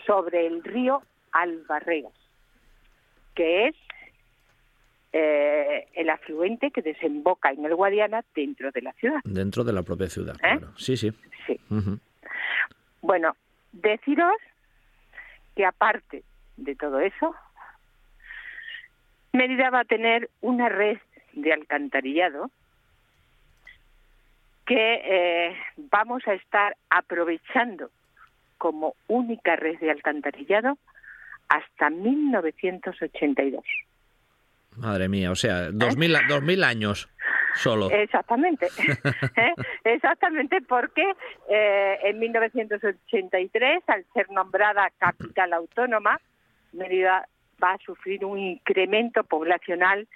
sobre 0.07 0.47
el 0.47 0.63
río 0.65 1.03
Albarregas, 1.33 2.13
que 3.35 3.69
es 3.69 3.77
eh, 5.13 5.89
el 5.95 6.09
afluente 6.09 6.71
que 6.71 6.83
desemboca 6.83 7.51
en 7.51 7.65
el 7.65 7.75
Guadiana 7.75 8.25
dentro 8.35 8.71
de 8.71 8.83
la 8.83 8.93
ciudad. 8.95 9.21
Dentro 9.25 9.65
de 9.65 9.73
la 9.73 9.83
propia 9.83 10.09
ciudad, 10.09 10.37
¿Eh? 10.37 10.59
claro. 10.59 10.73
Sí, 10.77 10.97
sí. 10.97 11.13
Sí. 11.47 11.61
Bueno, 13.03 13.35
deciros 13.73 14.37
que 15.57 15.65
aparte 15.65 16.23
de 16.57 16.77
todo 16.77 17.01
eso, 17.01 17.35
Mérida 19.33 19.71
va 19.71 19.81
a 19.81 19.85
tener 19.85 20.31
una 20.41 20.69
red 20.69 20.99
de 21.33 21.53
alcantarillado 21.53 22.51
que 24.67 25.01
eh, 25.05 25.57
vamos 25.77 26.27
a 26.29 26.35
estar 26.35 26.77
aprovechando 26.91 27.91
como 28.59 28.95
única 29.09 29.57
red 29.57 29.79
de 29.81 29.91
alcantarillado 29.91 30.79
hasta 31.49 31.91
1982. 31.91 33.65
Madre 34.77 35.09
mía, 35.09 35.33
o 35.33 35.35
sea, 35.35 35.71
dos 35.73 35.97
mil, 35.97 36.15
a- 36.15 36.23
dos 36.29 36.43
mil 36.43 36.63
años 36.63 37.09
solo. 37.55 37.91
Exactamente, 37.91 38.67
¿Eh? 39.37 39.53
exactamente 39.83 40.61
porque 40.61 41.03
eh, 41.49 41.99
en 42.05 42.21
1983, 42.21 43.83
al 43.89 44.05
ser 44.15 44.31
nombrada 44.31 44.89
capital 44.99 45.53
autónoma, 45.55 46.21
Mérida 46.73 47.27
va 47.63 47.73
a 47.73 47.79
sufrir 47.79 48.25
un 48.25 48.39
incremento 48.39 49.25
poblacional 49.25 50.07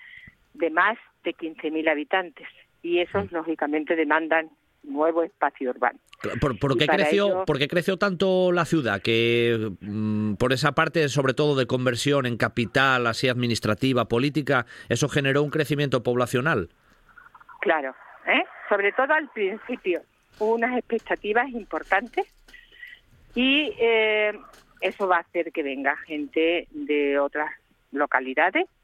de 0.55 0.71
más 0.71 0.97
de 1.25 1.35
15.000 1.35 1.91
habitantes 1.91 2.49
y 2.83 3.01
esos 3.01 3.31
lógicamente 3.33 3.97
demandan 3.97 4.51
nuevo 4.83 5.23
espacio 5.23 5.71
urbano. 5.71 5.99
¿Por, 6.41 6.59
por 6.59 6.77
qué 6.77 6.87
creció, 6.87 7.27
ello- 7.27 7.45
por 7.47 7.59
qué 7.59 7.69
creció 7.69 7.97
tanto 7.97 8.53
la 8.53 8.65
ciudad? 8.67 9.01
Que 9.01 9.71
mm, 9.81 10.35
por 10.35 10.53
esa 10.53 10.73
parte, 10.73 11.09
sobre 11.09 11.33
todo 11.33 11.57
de 11.57 11.67
conversión 11.67 12.27
en 12.27 12.37
capital, 12.37 13.07
así 13.07 13.29
administrativa, 13.29 14.05
política, 14.07 14.67
eso 14.91 15.09
generó 15.09 15.43
un 15.43 15.51
crecimiento 15.51 16.03
poblacional. 16.03 16.69
Claro, 17.61 17.95
¿eh? 18.27 18.45
sobre 18.69 18.93
todo 18.93 19.15
al 19.15 19.29
principio 19.31 20.03
hubo 20.39 20.55
unas 20.55 20.77
expectativas 20.77 21.49
importantes 21.49 22.27
y 23.35 23.73
eh, 23.79 24.33
eso 24.83 25.09
va 25.09 25.17
a 25.17 25.21
hacer 25.21 25.51
que 25.53 25.63
venga 25.63 25.97
gente 25.97 26.69
de 26.73 27.19
otras 27.19 27.51
localidades 27.91 28.67
mm, 28.67 28.84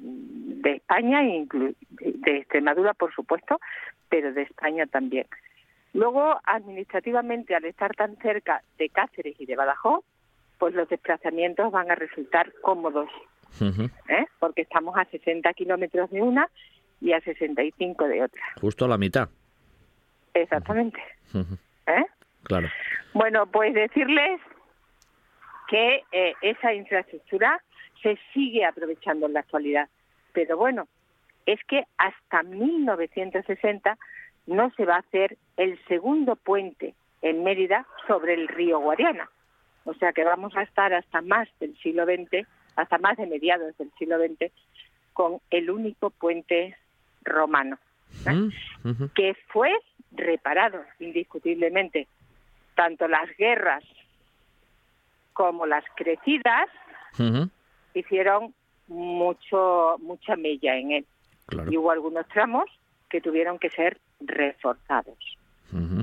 de 0.00 0.72
España, 0.76 1.22
inclu- 1.22 1.74
de 1.90 2.38
Extremadura 2.38 2.94
por 2.94 3.14
supuesto, 3.14 3.60
pero 4.08 4.32
de 4.32 4.42
España 4.42 4.86
también. 4.86 5.26
Luego, 5.94 6.38
administrativamente, 6.44 7.54
al 7.54 7.64
estar 7.64 7.94
tan 7.96 8.16
cerca 8.18 8.62
de 8.78 8.88
Cáceres 8.90 9.34
y 9.40 9.46
de 9.46 9.56
Badajoz, 9.56 10.04
pues 10.58 10.74
los 10.74 10.88
desplazamientos 10.88 11.70
van 11.72 11.90
a 11.90 11.94
resultar 11.94 12.52
cómodos. 12.62 13.08
¿eh? 14.08 14.26
porque 14.38 14.62
estamos 14.62 14.94
a 14.98 15.06
60 15.06 15.52
kilómetros 15.54 16.10
de 16.10 16.20
una 16.20 16.48
y 17.00 17.12
a 17.12 17.20
65 17.22 18.06
de 18.06 18.22
otra. 18.22 18.42
Justo 18.60 18.84
a 18.84 18.88
la 18.88 18.98
mitad. 18.98 19.30
Exactamente. 20.34 21.00
¿eh? 21.86 22.04
Claro. 22.42 22.68
Bueno, 23.14 23.46
pues 23.46 23.72
decirles 23.74 24.40
que 25.68 26.02
eh, 26.12 26.34
esa 26.42 26.72
infraestructura 26.74 27.62
se 28.02 28.18
sigue 28.32 28.64
aprovechando 28.64 29.26
en 29.26 29.32
la 29.32 29.40
actualidad. 29.40 29.88
Pero 30.32 30.56
bueno, 30.56 30.88
es 31.46 31.58
que 31.64 31.84
hasta 31.96 32.42
1960 32.42 33.98
no 34.46 34.70
se 34.76 34.84
va 34.84 34.96
a 34.96 35.00
hacer 35.00 35.36
el 35.56 35.78
segundo 35.86 36.36
puente 36.36 36.94
en 37.22 37.44
Mérida 37.44 37.86
sobre 38.06 38.34
el 38.34 38.48
río 38.48 38.80
Guadiana. 38.80 39.28
O 39.84 39.94
sea 39.94 40.12
que 40.12 40.24
vamos 40.24 40.54
a 40.56 40.62
estar 40.62 40.92
hasta 40.92 41.22
más 41.22 41.48
del 41.60 41.76
siglo 41.78 42.04
XX, 42.04 42.46
hasta 42.76 42.98
más 42.98 43.16
de 43.16 43.26
mediados 43.26 43.76
del 43.78 43.90
siglo 43.98 44.18
XX, 44.18 44.52
con 45.12 45.40
el 45.50 45.70
único 45.70 46.10
puente 46.10 46.76
romano, 47.24 47.78
¿eh? 48.26 48.50
Mm, 48.84 49.04
que 49.14 49.34
fue 49.48 49.70
reparado 50.12 50.84
indiscutiblemente. 51.00 52.06
Tanto 52.74 53.08
las 53.08 53.28
guerras 53.36 53.82
como 55.32 55.66
las 55.66 55.84
crecidas. 55.96 56.68
Hicieron 57.98 58.54
mucho 58.86 59.96
mucha 60.00 60.36
mella 60.36 60.76
en 60.76 60.92
él. 60.92 61.06
Claro. 61.46 61.70
Y 61.72 61.76
hubo 61.76 61.90
algunos 61.90 62.26
tramos 62.28 62.64
que 63.10 63.20
tuvieron 63.20 63.58
que 63.58 63.70
ser 63.70 63.98
reforzados. 64.20 65.16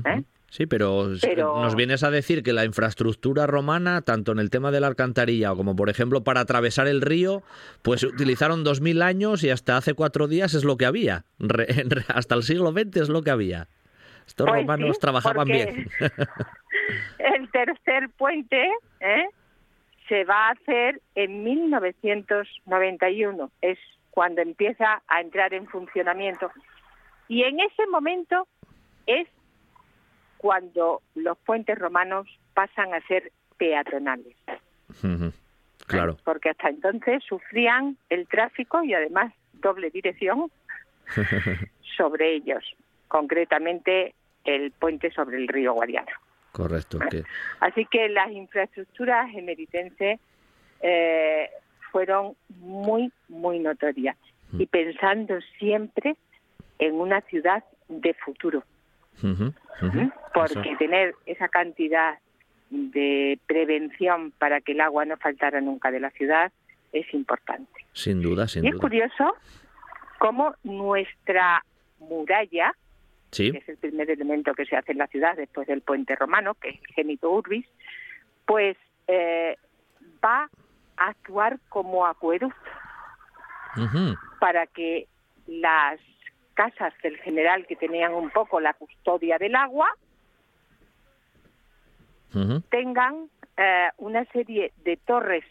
¿Eh? 0.04 0.22
Sí, 0.48 0.66
pero, 0.66 1.12
s- 1.12 1.26
Pero- 1.26 1.60
nos 1.60 1.74
vienes 1.74 2.02
a 2.04 2.10
decir 2.10 2.42
que 2.42 2.52
la 2.52 2.64
infraestructura 2.64 3.46
romana, 3.46 4.02
tanto 4.02 4.30
en 4.32 4.38
el 4.38 4.48
tema 4.50 4.70
de 4.70 4.80
la 4.80 4.86
alcantarilla 4.86 5.54
como, 5.54 5.74
por 5.76 5.90
ejemplo, 5.90 6.22
para 6.22 6.40
atravesar 6.40 6.86
el 6.86 7.00
río, 7.02 7.42
pues 7.82 8.04
utilizaron 8.04 8.64
2.000 8.64 9.02
años 9.02 9.42
y 9.44 9.50
hasta 9.50 9.76
hace 9.76 9.94
cuatro 9.94 10.28
días 10.28 10.54
es 10.54 10.64
lo 10.64 10.76
que 10.76 10.86
había. 10.86 11.24
Re- 11.40 11.66
hasta 12.08 12.34
el 12.36 12.42
siglo 12.44 12.70
XX 12.72 12.96
es 13.02 13.08
lo 13.08 13.22
que 13.22 13.30
había. 13.32 13.68
Estos 14.26 14.46
Pues 14.48 14.60
romanos 14.62 14.96
sí, 14.96 15.00
trabajaban 15.00 15.46
bien. 15.48 15.88
El 17.18 17.50
tercer 17.50 18.08
puente 18.16 18.62
¿eh? 19.00 19.24
Se 20.08 20.24
va 20.24 20.48
a 20.48 20.52
hacer 20.52 21.00
en 21.14 21.44
1991. 21.44 23.50
Es 23.60 23.78
cuando 24.10 24.40
empieza 24.40 25.02
a 25.08 25.20
entrar 25.20 25.52
en 25.54 25.66
funcionamiento. 25.66 26.50
Y 27.28 27.42
en 27.42 27.60
ese 27.60 27.86
momento 27.86 28.48
es 29.06 29.28
cuando 30.38 31.02
los 31.14 31.36
puentes 31.38 31.78
romanos 31.78 32.26
pasan 32.54 32.94
a 32.94 33.00
ser 33.06 33.30
peatonales. 33.58 34.34
Claro. 35.86 36.16
Porque 36.24 36.50
hasta 36.50 36.68
entonces 36.68 37.22
sufrían 37.24 37.96
el 38.10 38.26
tráfico 38.26 38.82
y 38.82 38.94
además 38.94 39.32
doble 39.54 39.90
dirección 39.90 40.50
sobre 41.96 42.34
ellos, 42.34 42.64
concretamente 43.08 44.14
el 44.44 44.72
puente 44.72 45.10
sobre 45.10 45.36
el 45.36 45.48
río 45.48 45.74
Guadiana. 45.74 46.12
Correcto. 46.56 46.98
Que... 47.10 47.22
Así 47.60 47.84
que 47.84 48.08
las 48.08 48.30
infraestructuras 48.30 49.28
emeritenses 49.34 50.18
eh, 50.80 51.50
fueron 51.92 52.34
muy, 52.48 53.12
muy 53.28 53.58
notorias 53.58 54.16
y 54.58 54.64
pensando 54.64 55.38
siempre 55.58 56.16
en 56.78 56.94
una 56.94 57.20
ciudad 57.22 57.62
de 57.88 58.14
futuro. 58.14 58.64
¿eh? 59.22 60.10
porque 60.32 60.70
Eso. 60.70 60.78
tener 60.78 61.14
esa 61.26 61.48
cantidad 61.48 62.18
de 62.70 63.38
prevención 63.46 64.30
para 64.38 64.62
que 64.62 64.72
el 64.72 64.80
agua 64.80 65.04
no 65.04 65.18
faltara 65.18 65.60
nunca 65.60 65.90
de 65.90 66.00
la 66.00 66.10
ciudad 66.10 66.52
es 66.92 67.12
importante. 67.12 67.84
Sin 67.92 68.22
duda, 68.22 68.48
sin 68.48 68.64
y 68.64 68.68
es 68.68 68.76
curioso 68.76 69.36
cómo 70.18 70.54
nuestra 70.64 71.62
muralla, 71.98 72.72
Sí, 73.30 73.52
que 73.52 73.58
es 73.58 73.68
el 73.68 73.76
primer 73.76 74.10
elemento 74.10 74.54
que 74.54 74.66
se 74.66 74.76
hace 74.76 74.92
en 74.92 74.98
la 74.98 75.06
ciudad 75.08 75.36
después 75.36 75.66
del 75.66 75.82
puente 75.82 76.14
romano, 76.16 76.54
que 76.54 76.70
es 76.70 76.80
el 76.80 76.94
genito 76.94 77.30
urbis, 77.30 77.66
pues 78.46 78.76
eh, 79.08 79.56
va 80.24 80.48
a 80.96 81.08
actuar 81.08 81.58
como 81.68 82.06
acueducto 82.06 82.56
para 84.40 84.66
que 84.66 85.06
las 85.46 86.00
casas 86.54 86.94
del 87.02 87.18
general 87.18 87.66
que 87.66 87.76
tenían 87.76 88.14
un 88.14 88.30
poco 88.30 88.58
la 88.60 88.72
custodia 88.72 89.36
del 89.36 89.54
agua 89.54 89.88
tengan 92.70 93.28
eh, 93.56 93.88
una 93.98 94.24
serie 94.26 94.72
de 94.84 94.96
torres 94.96 95.44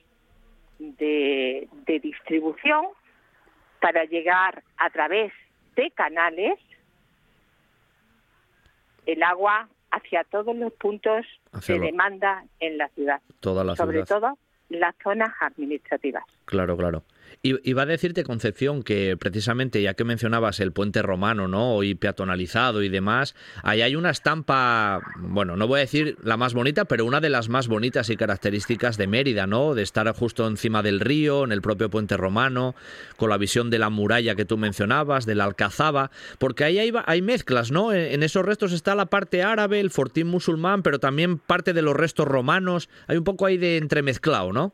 de, 0.78 1.68
de 1.86 2.00
distribución 2.00 2.88
para 3.80 4.04
llegar 4.06 4.64
a 4.78 4.90
través 4.90 5.32
de 5.76 5.90
canales 5.92 6.60
el 9.06 9.24
agua 9.24 9.68
hacia 9.92 10.24
todos 10.26 10.56
los 10.56 10.74
puntos 10.74 11.26
Hacia 11.54 11.76
de 11.76 11.80
lo- 11.80 11.86
demanda 11.88 12.44
en 12.60 12.78
la 12.78 12.88
ciudad, 12.90 13.22
toda 13.40 13.64
la 13.64 13.76
sobre 13.76 14.04
ciudad. 14.06 14.20
todo 14.20 14.38
las 14.70 14.96
zonas 15.04 15.32
administrativas. 15.42 16.24
Claro, 16.46 16.76
claro. 16.76 17.04
Y 17.42 17.70
iba 17.70 17.84
a 17.84 17.86
decirte, 17.86 18.24
Concepción, 18.24 18.84
que 18.84 19.18
precisamente 19.18 19.82
ya 19.82 19.94
que 19.94 20.04
mencionabas 20.04 20.60
el 20.60 20.72
puente 20.72 21.02
romano, 21.02 21.48
¿no? 21.48 21.84
Y 21.84 21.96
peatonalizado 21.96 22.84
y 22.84 22.90
demás, 22.90 23.36
ahí 23.64 23.82
hay 23.82 23.96
una 23.96 24.10
estampa, 24.10 25.02
bueno, 25.18 25.56
no 25.56 25.68
voy 25.68 25.78
a 25.78 25.82
decir 25.82 26.18
la 26.24 26.38
más 26.38 26.54
bonita, 26.54 26.86
pero 26.86 27.06
una 27.06 27.22
de 27.22 27.30
las 27.30 27.50
más 27.50 27.68
bonitas 27.68 28.10
y 28.10 28.18
características 28.18 28.98
de 28.98 29.08
Mérida, 29.08 29.48
¿no? 29.48 29.76
De 29.76 29.84
estar 29.84 30.06
justo 30.16 30.48
encima 30.48 30.84
del 30.84 31.00
río, 31.00 31.44
en 31.44 31.52
el 31.52 31.62
propio 31.62 31.90
puente 31.90 32.18
romano, 32.18 32.76
con 33.18 33.30
la 33.30 33.38
visión 33.38 33.70
de 33.70 33.80
la 33.80 33.90
muralla 33.90 34.36
que 34.36 34.46
tú 34.46 34.58
mencionabas, 34.58 35.26
de 35.26 35.36
la 35.36 35.46
alcazaba, 35.46 36.12
porque 36.40 36.64
ahí 36.64 36.80
hay, 36.80 37.22
mezclas, 37.22 37.72
¿no? 37.72 37.94
En, 37.94 38.14
en 38.14 38.24
esos 38.24 38.46
restos 38.46 38.72
está 38.72 38.96
la 38.96 39.08
parte 39.08 39.44
árabe, 39.44 39.80
el 39.80 39.92
fortín 39.92 40.28
musulmán, 40.28 40.84
pero 40.84 41.00
también 41.00 41.38
parte 41.38 41.74
de 41.74 41.82
los 41.82 41.96
restos 41.96 42.28
romanos. 42.28 42.90
Hay 43.08 43.18
un 43.18 43.24
poco 43.24 43.46
ahí 43.46 43.58
de 43.58 43.78
entremezclado, 43.78 44.54
¿no? 44.54 44.74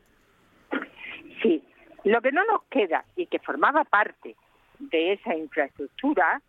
Lo 2.04 2.20
que 2.20 2.32
no 2.32 2.44
nos 2.44 2.62
queda 2.64 3.04
y 3.16 3.26
que 3.26 3.38
formaba 3.38 3.84
parte 3.84 4.34
de 4.78 5.12
esa 5.12 5.34
infraestructura 5.36 6.40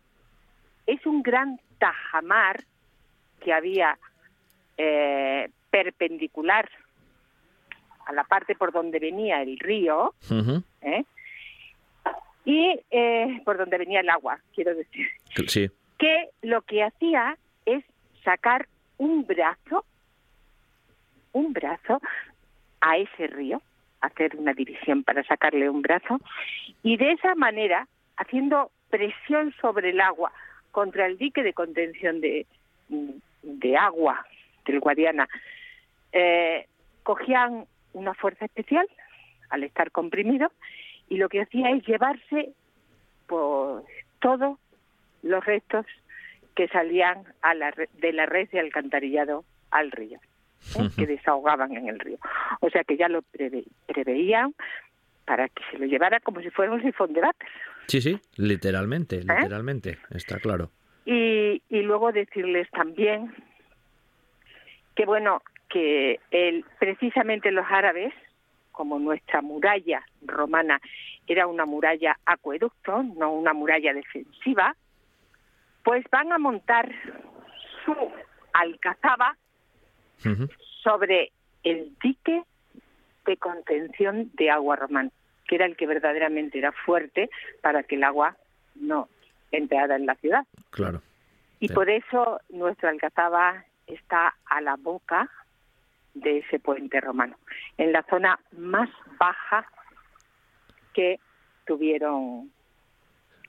es 0.86 1.04
un 1.06 1.22
gran 1.22 1.60
tajamar 1.78 2.64
que 3.40 3.52
había 3.52 3.98
eh, 4.76 5.48
perpendicular 5.70 6.68
a 8.06 8.12
la 8.12 8.24
parte 8.24 8.54
por 8.54 8.72
donde 8.72 8.98
venía 8.98 9.40
el 9.42 9.58
río. 9.58 10.14
¿eh? 10.82 11.04
y 12.46 12.78
eh, 12.90 13.40
por 13.44 13.56
donde 13.56 13.78
venía 13.78 14.00
el 14.00 14.10
agua, 14.10 14.38
quiero 14.54 14.74
decir, 14.74 15.08
Sí. 15.46 15.70
que 15.98 16.28
lo 16.42 16.60
que 16.62 16.82
hacía 16.82 17.38
es 17.64 17.82
sacar 18.22 18.68
un 18.98 19.24
brazo, 19.26 19.84
un 21.32 21.52
brazo 21.54 22.02
a 22.82 22.98
ese 22.98 23.28
río, 23.28 23.62
hacer 24.04 24.36
una 24.36 24.52
división 24.52 25.02
para 25.04 25.22
sacarle 25.24 25.68
un 25.68 25.82
brazo, 25.82 26.20
y 26.82 26.96
de 26.96 27.12
esa 27.12 27.34
manera, 27.34 27.88
haciendo 28.16 28.70
presión 28.90 29.52
sobre 29.60 29.90
el 29.90 30.00
agua 30.00 30.32
contra 30.70 31.06
el 31.06 31.18
dique 31.18 31.42
de 31.42 31.52
contención 31.52 32.20
de, 32.20 32.46
de 33.42 33.76
agua 33.76 34.26
del 34.64 34.80
Guadiana, 34.80 35.28
eh, 36.12 36.66
cogían 37.02 37.66
una 37.92 38.14
fuerza 38.14 38.44
especial 38.44 38.86
al 39.50 39.62
estar 39.62 39.90
comprimido 39.90 40.50
y 41.08 41.16
lo 41.16 41.28
que 41.28 41.42
hacía 41.42 41.70
es 41.70 41.86
llevarse 41.86 42.50
pues 43.26 43.84
todos 44.20 44.58
los 45.22 45.44
restos 45.44 45.86
que 46.54 46.68
salían 46.68 47.24
de 47.94 48.12
la 48.12 48.26
red 48.26 48.48
de 48.50 48.60
alcantarillado 48.60 49.44
al 49.70 49.90
río, 49.90 50.20
¿eh? 50.78 50.88
que 50.96 51.06
desahogaban 51.06 51.76
en 51.76 51.88
el 51.88 51.98
río. 51.98 52.18
O 52.60 52.70
sea 52.70 52.84
que 52.84 52.96
ya 52.96 53.08
lo 53.08 53.22
preve- 53.22 53.64
preveían 53.86 54.54
para 55.24 55.48
que 55.48 55.62
se 55.70 55.78
lo 55.78 55.86
llevara 55.86 56.20
como 56.20 56.40
si 56.40 56.50
fuera 56.50 56.72
un 56.72 56.82
sifón 56.82 57.12
de 57.12 57.20
vacas. 57.20 57.48
Sí, 57.86 58.00
sí, 58.00 58.18
literalmente, 58.36 59.20
literalmente, 59.22 59.98
está 60.10 60.38
claro. 60.38 60.70
Y, 61.06 61.62
y 61.68 61.82
luego 61.82 62.12
decirles 62.12 62.68
también 62.70 63.34
que 64.94 65.04
bueno, 65.06 65.42
que 65.68 66.20
el, 66.30 66.64
precisamente 66.78 67.50
los 67.50 67.66
árabes, 67.68 68.12
como 68.72 68.98
nuestra 68.98 69.42
muralla 69.42 70.02
romana 70.22 70.80
era 71.26 71.46
una 71.46 71.64
muralla 71.66 72.18
acueducto, 72.26 73.02
no 73.02 73.32
una 73.32 73.52
muralla 73.52 73.92
defensiva, 73.92 74.76
pues 75.82 76.04
van 76.10 76.32
a 76.32 76.38
montar 76.38 76.90
su 77.84 77.94
alcazaba 78.52 79.36
Sobre 80.82 81.32
el 81.62 81.92
dique 82.02 82.42
de 83.26 83.36
contención 83.36 84.30
de 84.34 84.50
agua 84.50 84.76
romano, 84.76 85.10
que 85.46 85.56
era 85.56 85.66
el 85.66 85.76
que 85.76 85.86
verdaderamente 85.86 86.58
era 86.58 86.72
fuerte 86.72 87.30
para 87.62 87.82
que 87.82 87.96
el 87.96 88.04
agua 88.04 88.36
no 88.74 89.08
entrara 89.50 89.96
en 89.96 90.06
la 90.06 90.14
ciudad. 90.16 90.44
Claro. 90.70 91.00
Y 91.60 91.68
Sí. 91.68 91.74
por 91.74 91.88
eso 91.88 92.40
nuestro 92.50 92.88
alcazaba 92.88 93.64
está 93.86 94.34
a 94.46 94.60
la 94.60 94.76
boca 94.76 95.30
de 96.14 96.38
ese 96.38 96.58
puente 96.58 97.00
romano, 97.00 97.36
en 97.78 97.92
la 97.92 98.02
zona 98.08 98.38
más 98.52 98.88
baja 99.18 99.66
que 100.92 101.18
tuvieron, 101.66 102.52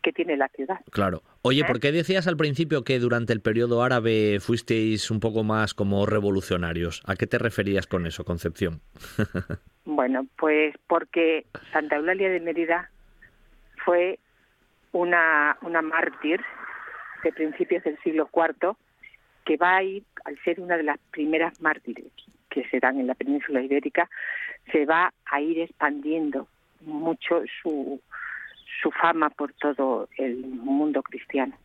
que 0.01 0.11
tiene 0.11 0.35
la 0.37 0.47
ciudad. 0.49 0.79
Claro. 0.91 1.21
Oye, 1.47 1.61
¿Eh? 1.61 1.65
¿por 1.67 1.79
qué 1.79 1.91
decías 1.91 2.25
al 2.25 2.37
principio 2.37 2.83
que 2.83 2.97
durante 2.97 3.31
el 3.31 3.39
periodo 3.39 3.83
árabe 3.83 4.39
fuisteis 4.39 5.11
un 5.11 5.19
poco 5.19 5.43
más 5.43 5.75
como 5.75 6.07
revolucionarios? 6.07 7.03
¿A 7.05 7.15
qué 7.15 7.27
te 7.27 7.37
referías 7.37 7.85
con 7.85 8.07
eso, 8.07 8.23
Concepción? 8.25 8.81
Bueno, 9.87 10.25
pues 10.39 10.73
porque 10.87 11.45
Santa 11.71 11.97
Eulalia 11.97 12.27
de 12.31 12.39
Mérida 12.39 12.89
fue 13.85 14.17
una, 14.93 15.59
una 15.61 15.83
mártir 15.83 16.41
de 17.23 17.31
principios 17.31 17.83
del 17.83 17.95
siglo 18.01 18.27
IV 18.33 18.75
que 19.45 19.57
va 19.57 19.77
a 19.77 19.83
ir, 19.83 20.03
al 20.25 20.39
ser 20.43 20.59
una 20.59 20.75
de 20.75 20.81
las 20.81 20.97
primeras 21.11 21.61
mártires 21.61 22.11
que 22.49 22.67
se 22.69 22.79
dan 22.79 22.99
en 22.99 23.05
la 23.05 23.13
península 23.13 23.61
ibérica, 23.61 24.09
se 24.71 24.85
va 24.87 25.13
a 25.25 25.39
ir 25.39 25.59
expandiendo 25.59 26.47
mucho 26.81 27.43
su, 27.61 28.01
su 28.81 28.91
fama 28.91 29.29
por 29.29 29.53
todo 29.53 30.09
el 30.17 30.45
mundo 30.45 31.01
cristiano. 31.03 31.55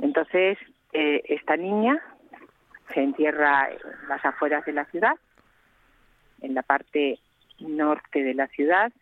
Entonces, 0.00 0.58
eh, 0.92 1.22
esta 1.28 1.56
niña 1.56 2.00
se 2.92 3.00
entierra 3.00 3.70
en 3.70 4.08
las 4.08 4.24
afueras 4.24 4.64
de 4.64 4.72
la 4.72 4.84
ciudad, 4.86 5.14
en 6.40 6.54
la 6.54 6.62
parte 6.62 7.20
norte 7.60 8.24
de 8.24 8.34
la 8.34 8.48
ciudad, 8.48 8.92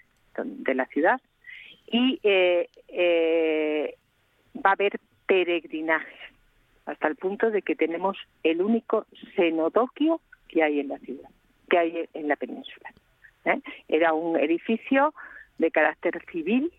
de 0.45 0.74
la 0.74 0.86
ciudad 0.86 1.20
y 1.91 2.20
eh, 2.22 2.68
eh, 2.88 3.95
va 4.57 4.70
a 4.70 4.74
haber 4.74 5.01
peregrinajes 5.26 6.18
hasta 6.86 7.09
el 7.09 7.16
punto 7.16 7.51
de 7.51 7.62
que 7.62 7.76
tenemos 7.76 8.16
el 8.43 8.62
único 8.62 9.07
cenodoquio 9.34 10.20
que 10.49 10.62
hay 10.62 10.80
en 10.80 10.88
la 10.88 10.99
ciudad, 10.99 11.28
que 11.68 11.78
hay 11.78 12.09
en 12.14 12.28
la 12.28 12.36
península. 12.36 12.93
¿eh? 13.45 13.61
Era 13.88 14.12
un 14.12 14.38
edificio 14.38 15.14
de 15.59 15.70
carácter 15.70 16.20
civil, 16.30 16.72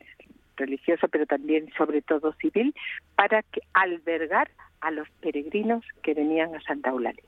religioso, 0.62 1.08
pero 1.08 1.26
también 1.26 1.72
sobre 1.78 2.02
todo 2.02 2.34
civil, 2.34 2.74
para 3.16 3.44
que, 3.44 3.62
albergar 3.74 4.50
a 4.80 4.92
los 4.92 5.10
peregrinos 5.22 5.84
que 6.02 6.14
venían 6.14 6.56
a 6.56 6.62
Santa 6.62 6.90
Eulalia. 6.90 7.24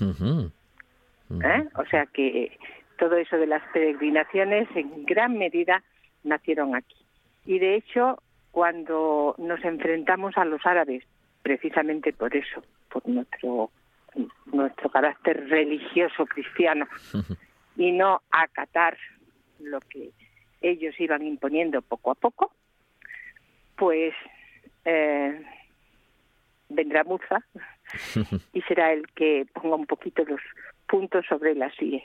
¿Eh? 0.00 1.68
O 1.76 1.84
sea 1.86 2.06
que 2.06 2.58
todo 2.98 3.16
eso 3.16 3.36
de 3.36 3.46
las 3.46 3.62
peregrinaciones 3.72 4.68
en 4.74 5.04
gran 5.04 5.38
medida 5.38 5.82
nacieron 6.24 6.74
aquí. 6.74 6.96
Y 7.46 7.58
de 7.58 7.76
hecho, 7.76 8.22
cuando 8.50 9.34
nos 9.38 9.64
enfrentamos 9.64 10.36
a 10.36 10.44
los 10.44 10.64
árabes, 10.66 11.04
precisamente 11.42 12.12
por 12.12 12.36
eso, 12.36 12.62
por 12.90 13.08
nuestro 13.08 13.70
nuestro 14.52 14.90
carácter 14.90 15.48
religioso 15.48 16.26
cristiano 16.26 16.86
y 17.76 17.92
no 17.92 18.22
acatar 18.30 18.96
lo 19.60 19.80
que 19.80 20.10
ellos 20.60 20.98
iban 20.98 21.26
imponiendo 21.26 21.82
poco 21.82 22.10
a 22.10 22.14
poco, 22.14 22.52
pues 23.80 24.12
eh, 24.84 25.42
vendrá 26.68 27.02
Muza 27.02 27.42
y 28.52 28.60
será 28.62 28.92
el 28.92 29.06
que 29.14 29.46
ponga 29.54 29.76
un 29.76 29.86
poquito 29.86 30.22
los 30.24 30.40
puntos 30.86 31.24
sobre 31.26 31.54
las 31.54 31.72
IES. 31.80 32.04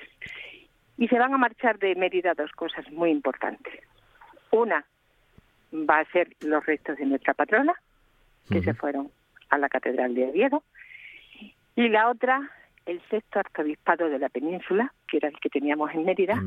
Y 0.97 1.09
se 1.09 1.19
van 1.19 1.33
a 1.33 1.37
marchar 1.37 1.77
de 1.77 1.93
Mérida 1.95 2.33
dos 2.33 2.53
cosas 2.53 2.89
muy 2.93 3.11
importantes. 3.11 3.73
Una 4.51 4.85
va 5.73 5.99
a 5.99 6.11
ser 6.11 6.29
los 6.39 6.65
restos 6.65 6.97
de 6.97 7.05
nuestra 7.07 7.33
patrona, 7.33 7.73
que 8.49 8.61
se 8.61 8.73
fueron 8.73 9.11
a 9.49 9.57
la 9.57 9.67
Catedral 9.67 10.15
de 10.15 10.29
Oviedo, 10.29 10.63
y 11.75 11.89
la 11.89 12.09
otra, 12.09 12.51
el 12.85 13.01
sexto 13.09 13.39
arzobispado 13.39 14.07
de 14.07 14.19
la 14.19 14.29
península, 14.29 14.93
que 15.09 15.17
era 15.17 15.27
el 15.27 15.37
que 15.41 15.49
teníamos 15.49 15.91
en 15.93 16.05
Mérida, 16.05 16.41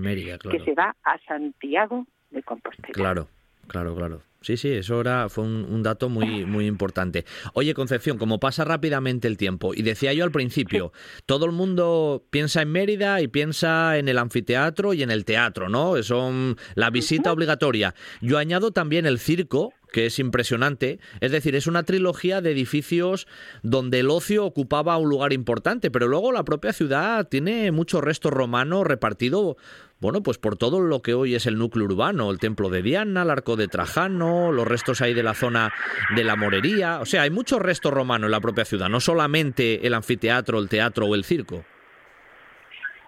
que 0.50 0.60
se 0.60 0.72
va 0.72 0.96
a 1.04 1.18
Santiago 1.26 2.06
de 2.30 2.42
Compostela. 2.42 2.94
Claro, 2.94 3.28
claro, 3.66 3.94
claro. 3.94 4.22
Sí, 4.48 4.56
sí, 4.56 4.70
eso 4.70 5.02
era, 5.02 5.28
fue 5.28 5.44
un, 5.44 5.82
dato 5.82 6.08
muy, 6.08 6.46
muy 6.46 6.64
importante. 6.64 7.26
Oye, 7.52 7.74
Concepción, 7.74 8.16
como 8.16 8.40
pasa 8.40 8.64
rápidamente 8.64 9.28
el 9.28 9.36
tiempo, 9.36 9.74
y 9.74 9.82
decía 9.82 10.14
yo 10.14 10.24
al 10.24 10.30
principio, 10.30 10.90
todo 11.26 11.44
el 11.44 11.52
mundo 11.52 12.24
piensa 12.30 12.62
en 12.62 12.72
Mérida 12.72 13.20
y 13.20 13.28
piensa 13.28 13.98
en 13.98 14.08
el 14.08 14.16
anfiteatro 14.16 14.94
y 14.94 15.02
en 15.02 15.10
el 15.10 15.26
teatro, 15.26 15.68
¿no? 15.68 16.02
Son 16.02 16.56
la 16.76 16.88
visita 16.88 17.30
obligatoria. 17.30 17.94
Yo 18.22 18.38
añado 18.38 18.70
también 18.70 19.04
el 19.04 19.18
circo, 19.18 19.74
que 19.92 20.06
es 20.06 20.18
impresionante. 20.18 20.98
Es 21.20 21.32
decir, 21.32 21.54
es 21.54 21.66
una 21.66 21.82
trilogía 21.82 22.40
de 22.40 22.52
edificios 22.52 23.26
donde 23.62 24.00
el 24.00 24.10
ocio 24.10 24.44
ocupaba 24.44 24.96
un 24.96 25.08
lugar 25.08 25.32
importante, 25.32 25.90
pero 25.90 26.08
luego 26.08 26.32
la 26.32 26.44
propia 26.44 26.72
ciudad 26.72 27.28
tiene 27.28 27.70
mucho 27.72 28.00
resto 28.00 28.30
romano 28.30 28.84
repartido, 28.84 29.56
bueno, 30.00 30.22
pues 30.22 30.38
por 30.38 30.56
todo 30.56 30.80
lo 30.80 31.02
que 31.02 31.14
hoy 31.14 31.34
es 31.34 31.46
el 31.46 31.58
núcleo 31.58 31.86
urbano, 31.86 32.30
el 32.30 32.38
templo 32.38 32.70
de 32.70 32.82
Diana, 32.82 33.22
el 33.22 33.30
arco 33.30 33.56
de 33.56 33.66
Trajano, 33.66 34.52
los 34.52 34.66
restos 34.66 35.02
ahí 35.02 35.12
de 35.12 35.24
la 35.24 35.34
zona 35.34 35.72
de 36.14 36.22
la 36.22 36.36
Morería. 36.36 37.00
O 37.00 37.04
sea, 37.04 37.22
hay 37.22 37.30
mucho 37.30 37.58
resto 37.58 37.90
romano 37.90 38.26
en 38.26 38.30
la 38.30 38.40
propia 38.40 38.64
ciudad, 38.64 38.88
no 38.88 39.00
solamente 39.00 39.84
el 39.86 39.94
anfiteatro, 39.94 40.60
el 40.60 40.68
teatro 40.68 41.06
o 41.06 41.14
el 41.16 41.24
circo. 41.24 41.64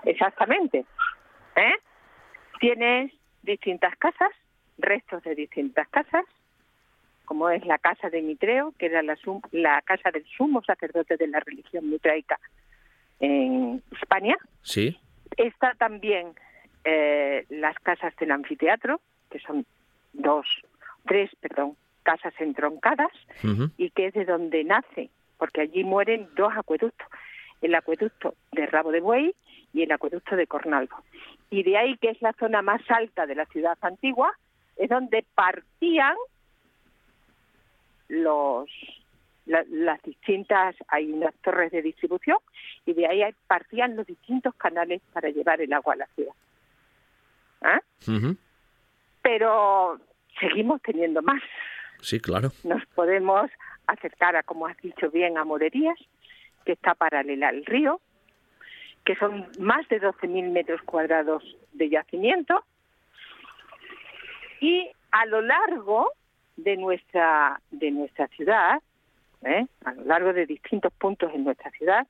Exactamente. 0.05 0.85
¿Eh? 1.55 1.75
Tienes 2.59 3.13
distintas 3.43 3.95
casas, 3.97 4.31
restos 4.79 5.23
de 5.23 5.37
distintas 5.37 5.89
casas, 5.89 6.25
como 7.25 7.51
es 7.51 7.65
la 7.67 7.79
casa 7.79 8.11
de 8.11 8.21
Mitreo, 8.21 8.75
que 8.77 8.87
era 8.87 9.03
la, 9.03 9.17
la 9.53 9.81
casa 9.83 10.11
del 10.11 10.27
sumo 10.37 10.61
sacerdote 10.65 11.17
de 11.17 11.29
la 11.29 11.39
religión 11.39 11.89
mitraica 11.89 12.41
en 13.21 13.81
España. 14.01 14.35
Sí. 14.63 14.99
Está 15.37 15.75
también 15.79 16.35
eh, 16.85 17.45
las 17.49 17.79
casas 17.79 18.15
del 18.17 18.31
anfiteatro, 18.31 19.01
que 19.31 19.39
son 19.41 19.67
dos, 20.13 20.47
tres, 21.07 21.31
perdón, 21.41 21.77
casas 22.03 22.35
entroncadas, 22.39 23.13
y 23.77 23.91
que 23.91 24.07
es 24.07 24.15
de 24.15 24.25
donde 24.25 24.65
nace, 24.65 25.11
porque 25.39 25.63
allí 25.63 25.85
mueren 25.85 26.29
dos 26.35 26.53
acueductos, 26.57 27.07
el 27.61 27.75
acueducto 27.75 28.35
de 28.53 28.67
Rabo 28.67 28.91
de 28.91 29.01
Buey 29.01 29.35
y 29.73 29.83
el 29.83 29.93
acueducto 29.93 30.37
de 30.37 30.47
Cornalvo. 30.47 30.97
Y 31.51 31.63
de 31.63 31.77
ahí, 31.77 31.97
que 31.99 32.11
es 32.11 32.23
la 32.23 32.33
zona 32.33 32.63
más 32.63 32.81
alta 32.91 33.27
de 33.27 33.35
la 33.35 33.47
ciudad 33.47 33.79
antigua, 33.83 34.33
es 34.77 34.89
donde 34.89 35.25
partían 35.35 36.17
los 38.09 38.69
las 39.47 40.01
distintas 40.03 40.77
hay 40.89 41.11
unas 41.11 41.35
torres 41.37 41.73
de 41.73 41.83
distribución 41.83 42.39
y 42.87 42.93
de 42.93 43.07
ahí 43.07 43.23
partían 43.49 43.97
los 43.97 44.07
distintos 44.07 44.55
canales 44.55 45.03
para 45.13 45.29
llevar 45.29 45.61
el 45.61 45.73
agua 45.73 45.95
a 45.95 45.97
la 45.97 46.07
ciudad. 46.15 46.35
¿Ah? 47.63 47.81
Pero 49.23 50.01
seguimos 50.39 50.81
teniendo 50.83 51.23
más. 51.23 51.43
Sí, 52.01 52.21
claro. 52.21 52.51
Nos 52.65 52.85
podemos 52.87 53.51
acercar 53.87 54.37
a, 54.37 54.43
como 54.43 54.67
has 54.67 54.77
dicho 54.79 55.11
bien, 55.11 55.37
a 55.37 55.45
Morerías, 55.45 55.99
que 56.65 56.73
está 56.73 56.95
paralela 56.95 57.49
al 57.49 57.65
río, 57.67 58.01
que 59.05 59.17
son 59.17 59.49
más 59.59 59.89
de 59.89 60.01
12.000 60.01 60.51
metros 60.51 60.81
cuadrados 60.83 61.43
de 61.73 61.91
yacimiento. 61.91 62.65
Y 64.61 64.91
a 65.11 65.27
lo 65.27 65.41
largo 65.41 66.13
de 66.57 66.77
nuestra, 66.77 67.61
de 67.71 67.91
nuestra 67.91 68.29
ciudad, 68.29 68.81
¿eh? 69.43 69.67
a 69.85 69.93
lo 69.95 70.05
largo 70.05 70.33
de 70.33 70.47
distintos 70.47 70.93
puntos 70.93 71.33
en 71.35 71.45
nuestra 71.45 71.71
ciudad, 71.73 72.07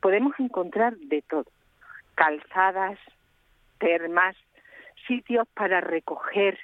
podemos 0.00 0.38
encontrar 0.38 0.96
de 0.96 1.22
todo. 1.22 1.46
Calzadas, 2.14 2.98
termas, 3.78 4.36
sitios 5.06 5.46
para 5.54 5.80
recoger 5.80 6.58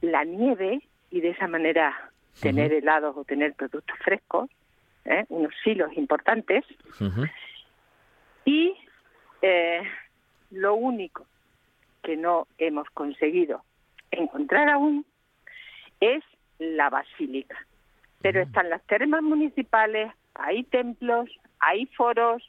la 0.00 0.24
nieve 0.24 0.82
y 1.10 1.20
de 1.20 1.30
esa 1.30 1.48
manera 1.48 2.10
tener 2.40 2.72
helados 2.72 3.16
o 3.16 3.24
tener 3.24 3.54
productos 3.54 3.98
frescos, 3.98 4.48
¿eh? 5.04 5.24
unos 5.28 5.52
silos 5.64 5.92
importantes. 5.96 6.64
Y 8.44 8.74
eh, 9.42 9.82
lo 10.50 10.74
único 10.74 11.26
que 12.02 12.16
no 12.16 12.46
hemos 12.58 12.88
conseguido 12.90 13.62
encontrar 14.10 14.68
aún 14.68 15.04
es 16.00 16.22
la 16.58 16.90
basílica. 16.90 17.56
Pero 18.20 18.40
están 18.40 18.70
las 18.70 18.82
termas 18.86 19.22
municipales, 19.22 20.12
hay 20.34 20.64
templos, 20.64 21.28
hay 21.60 21.86
foros. 21.86 22.42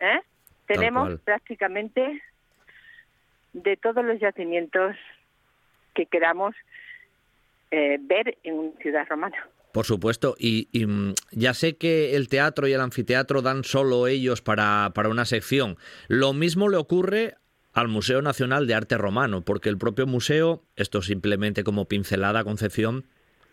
¿eh? 0.00 0.20
Tenemos 0.66 1.20
prácticamente 1.20 2.22
de 3.52 3.76
todos 3.76 4.04
los 4.04 4.20
yacimientos 4.20 4.96
que 5.94 6.06
queramos 6.06 6.54
eh, 7.70 7.98
ver 8.00 8.38
en 8.44 8.54
una 8.54 8.78
ciudad 8.80 9.06
romana. 9.08 9.36
Por 9.72 9.84
supuesto, 9.84 10.34
y, 10.38 10.68
mm, 10.72 11.12
ya 11.32 11.54
sé 11.54 11.76
que 11.76 12.16
el 12.16 12.28
teatro 12.28 12.66
y 12.66 12.72
el 12.72 12.80
anfiteatro 12.80 13.42
dan 13.42 13.64
solo 13.64 14.06
ellos 14.06 14.40
para, 14.40 14.90
para 14.94 15.08
una 15.08 15.24
sección. 15.24 15.76
Lo 16.08 16.32
mismo 16.32 16.68
le 16.68 16.78
ocurre 16.78 17.34
al 17.74 17.88
Museo 17.88 18.22
Nacional 18.22 18.66
de 18.66 18.74
Arte 18.74 18.96
Romano, 18.96 19.42
porque 19.42 19.68
el 19.68 19.78
propio 19.78 20.06
museo, 20.06 20.62
esto 20.76 21.02
simplemente 21.02 21.64
como 21.64 21.84
pincelada 21.84 22.44
concepción, 22.44 23.04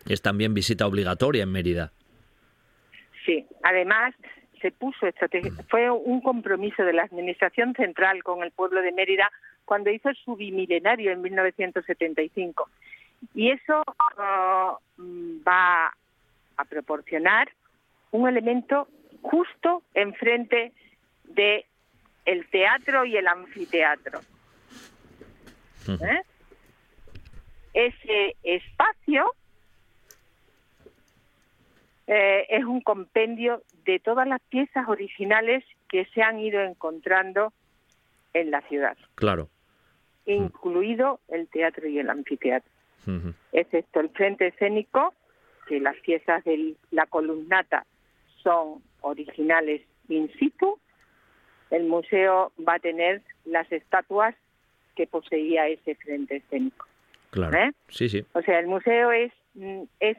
es 0.07 0.21
también 0.21 0.53
visita 0.53 0.87
obligatoria 0.87 1.43
en 1.43 1.51
Mérida. 1.51 1.91
Sí, 3.25 3.45
además 3.63 4.15
se 4.61 4.71
puso 4.71 5.07
fue 5.69 5.91
un 5.91 6.21
compromiso 6.21 6.83
de 6.83 6.93
la 6.93 7.03
Administración 7.03 7.73
Central 7.75 8.23
con 8.23 8.41
el 8.43 8.51
pueblo 8.51 8.81
de 8.81 8.91
Mérida 8.93 9.29
cuando 9.65 9.89
hizo 9.89 10.13
su 10.13 10.35
bimilenario 10.35 11.11
en 11.11 11.21
1975. 11.21 12.69
Y 13.33 13.51
eso 13.51 13.81
uh, 13.81 15.43
va 15.47 15.87
a 16.57 16.65
proporcionar 16.65 17.49
un 18.11 18.27
elemento 18.27 18.87
justo 19.21 19.83
enfrente 19.93 20.71
de 21.23 21.65
el 22.25 22.47
teatro 22.49 23.05
y 23.05 23.17
el 23.17 23.27
anfiteatro. 23.27 24.21
¿Eh? 25.87 26.21
Ese 27.73 28.35
espacio 28.43 29.33
eh, 32.07 32.45
es 32.49 32.63
un 32.63 32.81
compendio 32.81 33.63
de 33.85 33.99
todas 33.99 34.27
las 34.27 34.41
piezas 34.49 34.87
originales 34.87 35.63
que 35.89 36.05
se 36.13 36.21
han 36.21 36.39
ido 36.39 36.61
encontrando 36.61 37.53
en 38.33 38.51
la 38.51 38.61
ciudad. 38.61 38.97
Claro. 39.15 39.49
Incluido 40.25 41.19
el 41.27 41.47
teatro 41.47 41.87
y 41.87 41.99
el 41.99 42.09
anfiteatro. 42.09 42.71
Excepto 43.51 43.99
el 43.99 44.09
frente 44.09 44.47
escénico, 44.47 45.13
que 45.67 45.79
las 45.79 45.95
piezas 45.97 46.43
de 46.43 46.75
la 46.91 47.05
columnata 47.05 47.85
son 48.41 48.81
originales 49.01 49.81
in 50.09 50.31
situ, 50.39 50.79
el 51.71 51.85
museo 51.85 52.51
va 52.67 52.75
a 52.75 52.79
tener 52.79 53.21
las 53.45 53.71
estatuas 53.71 54.35
que 54.95 55.07
poseía 55.07 55.67
ese 55.67 55.95
frente 55.95 56.37
escénico. 56.37 56.85
Claro. 57.31 57.57
¿Eh? 57.57 57.71
Sí, 57.89 58.09
sí. 58.09 58.25
O 58.33 58.41
sea, 58.41 58.59
el 58.59 58.67
museo 58.67 59.11
es, 59.11 59.31
mm, 59.55 59.83
es 59.99 60.17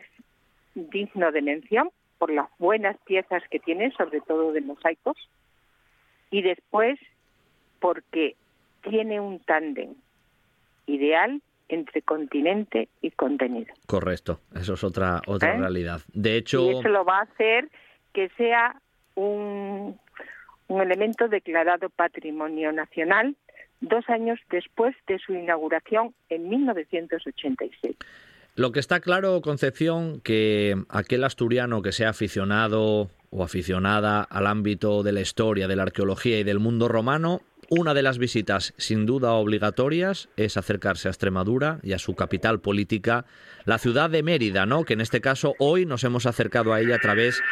digno 0.74 1.32
de 1.32 1.42
mención 1.42 1.90
por 2.18 2.30
las 2.30 2.48
buenas 2.58 2.96
piezas 3.04 3.42
que 3.50 3.58
tiene, 3.58 3.90
sobre 3.92 4.20
todo 4.20 4.52
de 4.52 4.60
mosaicos, 4.60 5.16
y 6.30 6.42
después 6.42 6.98
porque 7.80 8.36
tiene 8.88 9.20
un 9.20 9.40
tándem 9.40 9.94
ideal 10.86 11.40
entre 11.68 12.02
continente 12.02 12.88
y 13.02 13.10
contenido. 13.10 13.72
Correcto, 13.86 14.40
eso 14.54 14.74
es 14.74 14.84
otra 14.84 15.20
otra 15.26 15.54
¿Eh? 15.54 15.58
realidad. 15.58 16.00
De 16.12 16.36
hecho, 16.36 16.62
Y 16.62 16.78
eso 16.78 16.88
lo 16.88 17.04
va 17.04 17.18
a 17.18 17.22
hacer 17.22 17.68
que 18.12 18.28
sea 18.36 18.80
un, 19.14 19.98
un 20.68 20.80
elemento 20.80 21.28
declarado 21.28 21.90
Patrimonio 21.90 22.72
Nacional 22.72 23.36
dos 23.80 24.08
años 24.08 24.38
después 24.50 24.94
de 25.06 25.18
su 25.18 25.32
inauguración 25.32 26.14
en 26.28 26.48
1986. 26.48 27.96
Lo 28.54 28.72
que 28.72 28.80
está 28.80 29.00
claro, 29.00 29.42
Concepción, 29.42 30.20
que 30.22 30.76
aquel 30.88 31.24
asturiano 31.24 31.82
que 31.82 31.92
sea 31.92 32.10
aficionado 32.10 33.10
o 33.30 33.42
aficionada 33.44 34.22
al 34.22 34.46
ámbito 34.46 35.02
de 35.02 35.12
la 35.12 35.20
historia, 35.20 35.68
de 35.68 35.76
la 35.76 35.82
arqueología 35.82 36.38
y 36.38 36.44
del 36.44 36.58
mundo 36.58 36.88
romano, 36.88 37.42
una 37.70 37.94
de 37.94 38.02
las 38.02 38.18
visitas 38.18 38.74
sin 38.76 39.06
duda 39.06 39.32
obligatorias 39.32 40.28
es 40.36 40.56
acercarse 40.56 41.08
a 41.08 41.10
Extremadura 41.10 41.80
y 41.82 41.92
a 41.92 41.98
su 41.98 42.14
capital 42.14 42.60
política, 42.60 43.24
la 43.64 43.78
ciudad 43.78 44.10
de 44.10 44.22
Mérida, 44.22 44.66
¿no? 44.66 44.84
Que 44.84 44.94
en 44.94 45.00
este 45.00 45.20
caso 45.20 45.54
hoy 45.58 45.86
nos 45.86 46.04
hemos 46.04 46.26
acercado 46.26 46.72
a 46.72 46.80
ella 46.80 46.96
a 46.96 47.00
través 47.00 47.42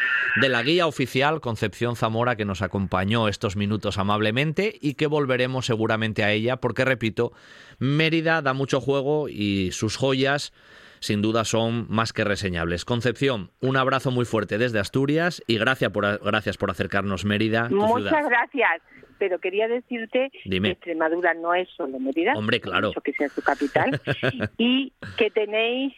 de 0.41 0.49
la 0.49 0.63
guía 0.63 0.87
oficial 0.87 1.41
Concepción 1.41 1.97
Zamora 1.97 2.37
que 2.37 2.45
nos 2.45 2.63
acompañó 2.63 3.29
estos 3.29 3.57
minutos 3.57 3.99
amablemente 3.99 4.79
y 4.81 4.95
que 4.95 5.07
volveremos 5.07 5.67
seguramente 5.67 6.25
a 6.25 6.33
ella 6.33 6.57
porque 6.57 6.85
repito, 6.85 7.33
Mérida 7.79 8.43
da 8.43 8.53
mucho 8.53 8.81
juego 8.81 9.29
y 9.29 9.71
sus 9.73 9.97
joyas 9.97 10.53
sin 11.01 11.21
duda 11.21 11.45
son 11.45 11.87
más 11.91 12.15
que 12.15 12.25
reseñables. 12.25 12.87
Concepción, 12.87 13.51
un 13.61 13.77
abrazo 13.77 14.11
muy 14.11 14.25
fuerte 14.25 14.57
desde 14.57 14.79
Asturias 14.79 15.43
y 15.47 15.59
gracias 15.59 15.91
por, 15.91 16.19
gracias 16.25 16.57
por 16.57 16.71
acercarnos 16.71 17.27
Mérida, 17.27 17.69
Muchas 17.69 18.27
gracias. 18.27 18.83
Pero 19.19 19.39
quería 19.39 19.69
decirte 19.69 20.31
Dime. 20.45 20.69
que 20.69 20.73
Extremadura 20.73 21.35
no 21.35 21.55
es 21.55 21.69
solo 21.71 21.99
Mérida, 22.01 22.33
Hombre, 22.35 22.61
claro. 22.61 22.93
que 23.05 23.13
sea 23.13 23.29
su 23.29 23.43
capital, 23.43 24.01
y 24.59 24.93
que 25.17 25.31
tenéis 25.31 25.93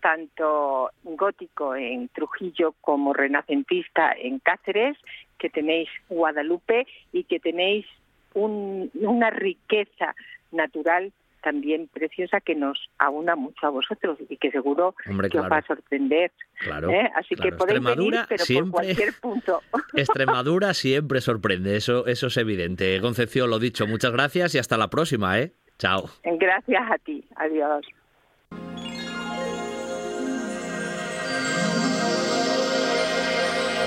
tanto 0.00 0.90
gótico 1.04 1.74
en 1.74 2.08
Trujillo 2.08 2.74
como 2.80 3.12
renacentista 3.12 4.12
en 4.12 4.38
Cáceres, 4.38 4.96
que 5.38 5.50
tenéis 5.50 5.88
Guadalupe 6.08 6.86
y 7.12 7.24
que 7.24 7.38
tenéis 7.40 7.86
un- 8.34 8.90
una 8.94 9.30
riqueza 9.30 10.14
natural 10.52 11.12
también 11.40 11.88
preciosa 11.88 12.40
que 12.40 12.54
nos 12.54 12.90
aúna 12.98 13.36
mucho 13.36 13.66
a 13.66 13.70
vosotros 13.70 14.18
y 14.28 14.36
que 14.36 14.50
seguro 14.50 14.94
Hombre, 15.08 15.28
que 15.28 15.38
os 15.38 15.50
va 15.50 15.58
a 15.58 15.66
sorprender. 15.66 16.32
Claro, 16.60 16.90
¿eh? 16.90 17.10
Así 17.16 17.34
claro. 17.34 17.50
que 17.50 17.56
podéis 17.56 17.80
venir, 17.80 18.14
Extremadura 18.14 18.26
pero 18.28 18.44
siempre- 18.44 18.70
por 18.70 18.82
cualquier 18.84 19.14
punto. 19.20 19.62
Extremadura 19.94 20.74
siempre 20.74 21.20
sorprende, 21.20 21.76
eso, 21.76 22.06
eso 22.06 22.26
es 22.28 22.36
evidente. 22.36 23.00
Concepción, 23.00 23.50
lo 23.50 23.58
dicho, 23.58 23.86
muchas 23.86 24.12
gracias 24.12 24.54
y 24.54 24.58
hasta 24.58 24.76
la 24.76 24.88
próxima, 24.90 25.38
¿eh? 25.38 25.52
Chao. 25.78 26.10
Gracias 26.24 26.82
a 26.90 26.98
ti. 26.98 27.24
Adiós. 27.36 27.86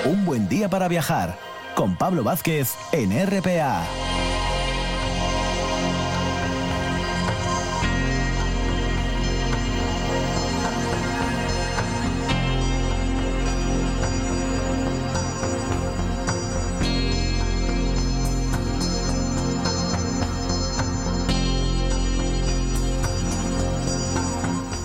Un 0.04 0.24
buen 0.26 0.48
día 0.48 0.68
para 0.68 0.88
viajar 0.88 1.34
con 1.74 1.96
Pablo 1.96 2.22
Vázquez 2.22 2.74
en 2.92 3.10
RPA. 3.26 4.13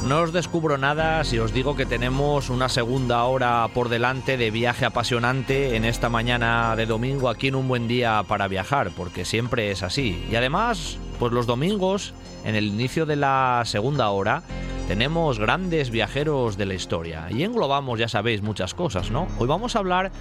No 0.09 0.21
os 0.21 0.33
descubro 0.33 0.79
nada 0.79 1.23
si 1.23 1.37
os 1.37 1.53
digo 1.53 1.75
que 1.75 1.85
tenemos 1.85 2.49
una 2.49 2.67
segunda 2.67 3.23
hora 3.25 3.67
por 3.75 3.89
delante 3.89 4.37
de 4.37 4.49
viaje 4.49 4.83
apasionante 4.83 5.75
en 5.75 5.85
esta 5.85 6.09
mañana 6.09 6.75
de 6.75 6.87
domingo 6.87 7.29
aquí 7.29 7.49
en 7.49 7.55
un 7.55 7.67
buen 7.67 7.87
día 7.87 8.23
para 8.27 8.47
viajar, 8.47 8.89
porque 8.97 9.23
siempre 9.23 9.69
es 9.69 9.83
así. 9.83 10.25
Y 10.31 10.35
además, 10.35 10.97
pues 11.19 11.31
los 11.31 11.45
domingos, 11.45 12.15
en 12.43 12.55
el 12.55 12.65
inicio 12.65 13.05
de 13.05 13.17
la 13.17 13.61
segunda 13.65 14.09
hora, 14.09 14.41
tenemos 14.87 15.37
grandes 15.37 15.91
viajeros 15.91 16.57
de 16.57 16.65
la 16.65 16.73
historia. 16.73 17.27
Y 17.29 17.43
englobamos, 17.43 17.99
ya 17.99 18.07
sabéis, 18.07 18.41
muchas 18.41 18.73
cosas, 18.73 19.11
¿no? 19.11 19.27
Hoy 19.37 19.45
vamos 19.47 19.75
a 19.75 19.79
hablar 19.79 20.11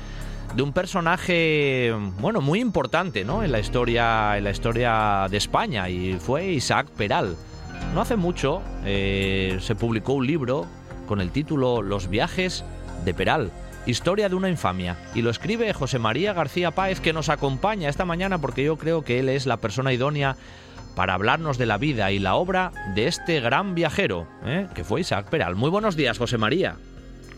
de 0.54 0.62
un 0.62 0.74
personaje, 0.74 1.94
bueno, 2.20 2.42
muy 2.42 2.60
importante, 2.60 3.24
¿no? 3.24 3.42
En 3.42 3.52
la 3.52 3.58
historia, 3.58 4.36
en 4.36 4.44
la 4.44 4.50
historia 4.50 5.28
de 5.30 5.38
España 5.38 5.88
y 5.88 6.18
fue 6.20 6.44
Isaac 6.44 6.88
Peral. 6.90 7.38
No 7.94 8.00
hace 8.00 8.16
mucho 8.16 8.62
eh, 8.84 9.58
se 9.60 9.74
publicó 9.74 10.14
un 10.14 10.26
libro 10.26 10.66
con 11.06 11.20
el 11.20 11.30
título 11.30 11.82
Los 11.82 12.08
viajes 12.08 12.64
de 13.04 13.14
Peral, 13.14 13.50
historia 13.86 14.28
de 14.28 14.34
una 14.34 14.50
infamia, 14.50 14.96
y 15.14 15.22
lo 15.22 15.30
escribe 15.30 15.72
José 15.72 15.98
María 15.98 16.32
García 16.32 16.70
Páez 16.70 17.00
que 17.00 17.12
nos 17.12 17.28
acompaña 17.28 17.88
esta 17.88 18.04
mañana 18.04 18.38
porque 18.38 18.64
yo 18.64 18.76
creo 18.76 19.02
que 19.02 19.18
él 19.18 19.28
es 19.28 19.46
la 19.46 19.56
persona 19.56 19.92
idónea 19.92 20.36
para 20.94 21.14
hablarnos 21.14 21.58
de 21.58 21.66
la 21.66 21.78
vida 21.78 22.10
y 22.10 22.18
la 22.18 22.34
obra 22.34 22.72
de 22.94 23.06
este 23.06 23.40
gran 23.40 23.74
viajero, 23.74 24.26
¿eh? 24.44 24.66
que 24.74 24.84
fue 24.84 25.00
Isaac 25.00 25.28
Peral. 25.30 25.54
Muy 25.54 25.70
buenos 25.70 25.96
días, 25.96 26.18
José 26.18 26.38
María. 26.38 26.76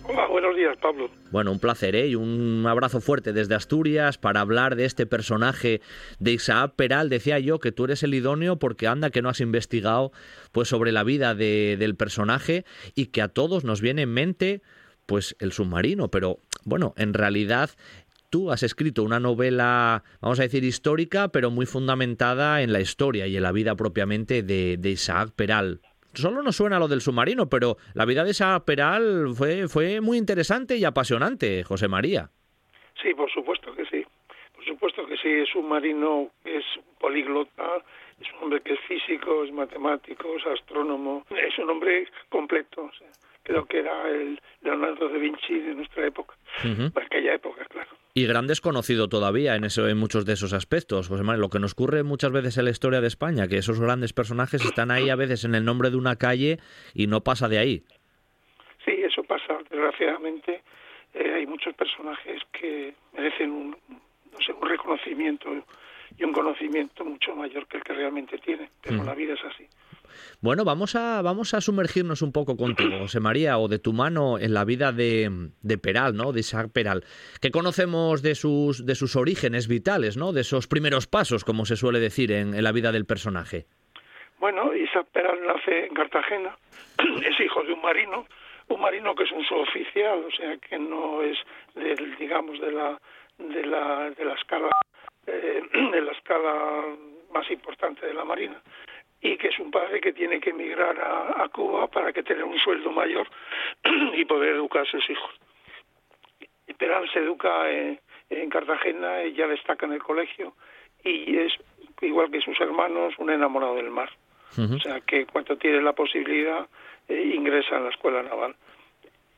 Hola, 0.04 0.26
buenos 0.28 0.56
días, 0.56 0.76
Pablo. 0.80 1.08
Bueno, 1.30 1.52
un 1.52 1.60
placer 1.60 1.94
¿eh? 1.94 2.08
y 2.08 2.14
un 2.16 2.64
abrazo 2.66 3.00
fuerte 3.00 3.32
desde 3.32 3.54
Asturias 3.54 4.18
para 4.18 4.40
hablar 4.40 4.74
de 4.74 4.84
este 4.84 5.06
personaje 5.06 5.80
de 6.18 6.32
Isaac 6.32 6.72
Peral. 6.74 7.08
Decía 7.08 7.38
yo 7.38 7.60
que 7.60 7.70
tú 7.70 7.84
eres 7.84 8.02
el 8.02 8.14
idóneo 8.14 8.58
porque 8.58 8.88
anda 8.88 9.10
que 9.10 9.22
no 9.22 9.28
has 9.28 9.40
investigado 9.40 10.10
pues 10.52 10.68
sobre 10.68 10.90
la 10.90 11.04
vida 11.04 11.34
de- 11.34 11.76
del 11.78 11.94
personaje 11.94 12.64
y 12.94 13.06
que 13.06 13.22
a 13.22 13.28
todos 13.28 13.62
nos 13.64 13.80
viene 13.80 14.02
en 14.02 14.12
mente 14.12 14.62
pues 15.06 15.36
el 15.38 15.52
submarino, 15.52 16.08
pero 16.08 16.38
bueno, 16.64 16.94
en 16.96 17.14
realidad 17.14 17.70
tú 18.30 18.50
has 18.52 18.62
escrito 18.62 19.02
una 19.02 19.18
novela, 19.20 20.04
vamos 20.20 20.38
a 20.38 20.44
decir 20.44 20.62
histórica, 20.64 21.28
pero 21.28 21.50
muy 21.50 21.66
fundamentada 21.66 22.62
en 22.62 22.72
la 22.72 22.80
historia 22.80 23.26
y 23.26 23.36
en 23.36 23.42
la 23.42 23.50
vida 23.52 23.74
propiamente 23.74 24.42
de, 24.42 24.76
de 24.78 24.90
Isaac 24.90 25.30
Peral. 25.34 25.80
Solo 26.14 26.42
nos 26.42 26.56
suena 26.56 26.78
lo 26.78 26.88
del 26.88 27.00
submarino, 27.00 27.48
pero 27.48 27.76
la 27.94 28.04
vida 28.04 28.24
de 28.24 28.30
Isaac 28.30 28.64
Peral 28.64 29.28
fue, 29.34 29.68
fue 29.68 30.00
muy 30.00 30.18
interesante 30.18 30.76
y 30.76 30.84
apasionante, 30.84 31.62
José 31.64 31.88
María. 31.88 32.30
Sí, 33.00 33.14
por 33.14 33.30
supuesto 33.30 33.74
que 33.74 33.84
sí. 33.86 34.04
Por 34.54 34.64
supuesto 34.64 35.06
que 35.06 35.16
sí, 35.16 35.28
es 35.28 35.54
un 35.54 35.68
marino, 35.68 36.28
es 36.44 36.64
políglota, 36.98 37.82
es 38.20 38.28
un 38.34 38.44
hombre 38.44 38.60
que 38.60 38.74
es 38.74 38.80
físico, 38.80 39.44
es 39.44 39.52
matemático, 39.52 40.36
es 40.36 40.46
astrónomo, 40.46 41.24
es 41.30 41.58
un 41.58 41.70
hombre 41.70 42.06
completo. 42.28 42.82
o 42.82 42.92
sea, 42.98 43.08
creo 43.42 43.64
que 43.66 43.78
era 43.78 44.08
el 44.10 44.38
Leonardo 44.62 45.08
da 45.08 45.16
Vinci 45.16 45.58
de 45.60 45.74
nuestra 45.74 46.06
época, 46.06 46.34
Ujú. 46.64 46.90
de 46.90 47.02
aquella 47.02 47.34
época, 47.34 47.64
claro. 47.66 47.90
Y 48.12 48.26
gran 48.26 48.48
desconocido 48.48 49.08
todavía 49.08 49.54
en, 49.54 49.64
eso, 49.64 49.88
en 49.88 49.96
muchos 49.96 50.24
de 50.24 50.32
esos 50.32 50.52
aspectos. 50.52 51.08
José 51.08 51.22
María, 51.22 51.40
lo 51.40 51.48
que 51.48 51.60
nos 51.60 51.72
ocurre 51.72 52.02
muchas 52.02 52.32
veces 52.32 52.58
en 52.58 52.64
la 52.64 52.70
historia 52.70 53.00
de 53.00 53.06
España, 53.06 53.46
que 53.46 53.58
esos 53.58 53.80
grandes 53.80 54.12
personajes 54.12 54.64
están 54.64 54.90
ahí 54.90 55.08
a 55.10 55.16
veces 55.16 55.44
en 55.44 55.54
el 55.54 55.64
nombre 55.64 55.90
de 55.90 55.96
una 55.96 56.16
calle 56.16 56.58
y 56.92 57.06
no 57.06 57.20
pasa 57.20 57.48
de 57.48 57.58
ahí. 57.58 57.84
Sí, 58.84 58.92
eso 58.92 59.22
pasa, 59.22 59.58
desgraciadamente. 59.70 60.62
eh, 61.14 61.34
hay 61.36 61.46
muchos 61.46 61.74
personajes 61.74 62.42
que 62.52 62.94
merecen 63.16 63.50
un, 63.50 63.76
no 63.90 64.40
sé, 64.44 64.52
un 64.52 64.68
reconocimiento 64.68 65.48
y 66.18 66.24
un 66.24 66.32
conocimiento 66.32 67.04
mucho 67.04 67.34
mayor 67.36 67.66
que 67.68 67.76
el 67.78 67.84
que 67.84 67.92
realmente 67.92 68.38
tienen, 68.38 68.68
pero 68.82 68.96
Ujú. 68.96 69.04
la 69.04 69.14
vida 69.14 69.34
es 69.34 69.44
así. 69.44 69.66
Bueno, 70.40 70.64
vamos 70.64 70.94
a, 70.96 71.22
vamos 71.22 71.54
a 71.54 71.60
sumergirnos 71.60 72.22
un 72.22 72.32
poco 72.32 72.56
contigo, 72.56 72.98
José 72.98 73.20
María, 73.20 73.58
o 73.58 73.68
de 73.68 73.78
tu 73.78 73.92
mano 73.92 74.38
en 74.38 74.54
la 74.54 74.64
vida 74.64 74.92
de, 74.92 75.50
de 75.62 75.78
Peral, 75.78 76.16
¿no? 76.16 76.32
De 76.32 76.40
Isaac 76.40 76.70
Peral. 76.72 77.04
¿Qué 77.40 77.50
conocemos 77.50 78.22
de 78.22 78.34
sus, 78.34 78.84
de 78.86 78.94
sus 78.94 79.16
orígenes 79.16 79.68
vitales, 79.68 80.16
¿no? 80.16 80.32
De 80.32 80.42
esos 80.42 80.66
primeros 80.66 81.06
pasos, 81.06 81.44
como 81.44 81.64
se 81.66 81.76
suele 81.76 82.00
decir 82.00 82.32
en, 82.32 82.54
en 82.54 82.64
la 82.64 82.72
vida 82.72 82.92
del 82.92 83.06
personaje. 83.06 83.66
Bueno, 84.40 84.74
Isaac 84.74 85.06
Peral 85.12 85.38
nace 85.46 85.86
en 85.86 85.94
Cartagena, 85.94 86.56
es 87.26 87.40
hijo 87.40 87.62
de 87.62 87.74
un 87.74 87.82
marino, 87.82 88.26
un 88.68 88.80
marino 88.80 89.14
que 89.14 89.24
es 89.24 89.32
un 89.32 89.44
suboficial, 89.44 90.24
o 90.24 90.30
sea 90.30 90.56
que 90.56 90.78
no 90.78 91.22
es 91.22 91.36
del, 91.74 92.16
digamos, 92.16 92.58
de 92.58 92.72
la, 92.72 92.98
de 93.36 93.66
la, 93.66 94.10
de 94.10 94.24
la 94.24 94.34
escala, 94.34 94.70
eh, 95.26 95.62
de 95.92 96.00
la 96.00 96.12
escala 96.12 96.84
más 97.32 97.50
importante 97.50 98.06
de 98.06 98.14
la 98.14 98.24
marina, 98.24 98.62
y 99.20 99.36
que 99.36 99.48
es 99.48 99.58
un 99.58 99.70
padre 99.70 100.00
que 100.00 100.12
tiene 100.12 100.40
que 100.40 100.50
emigrar 100.50 100.98
a, 101.00 101.42
a 101.42 101.48
Cuba 101.48 101.86
para 101.88 102.12
que 102.12 102.22
tenga 102.22 102.44
un 102.44 102.58
sueldo 102.58 102.90
mayor 102.90 103.28
y 104.16 104.24
poder 104.24 104.54
educar 104.54 104.82
a 104.82 104.90
sus 104.90 105.08
hijos. 105.10 105.30
Y 106.66 106.74
Peral 106.74 107.10
se 107.12 107.18
educa 107.18 107.70
en, 107.70 108.00
en 108.30 108.48
Cartagena, 108.48 109.24
ya 109.26 109.46
destaca 109.46 109.86
en 109.86 109.92
el 109.92 110.02
colegio, 110.02 110.54
y 111.04 111.36
es 111.36 111.52
igual 112.00 112.30
que 112.30 112.40
sus 112.40 112.58
hermanos, 112.60 113.14
un 113.18 113.30
enamorado 113.30 113.76
del 113.76 113.90
mar. 113.90 114.10
O 114.58 114.80
sea, 114.80 115.00
que 115.00 115.26
cuando 115.26 115.56
tiene 115.56 115.80
la 115.80 115.92
posibilidad 115.92 116.66
eh, 117.08 117.32
ingresa 117.36 117.76
en 117.76 117.84
la 117.84 117.90
escuela 117.90 118.22
naval. 118.22 118.56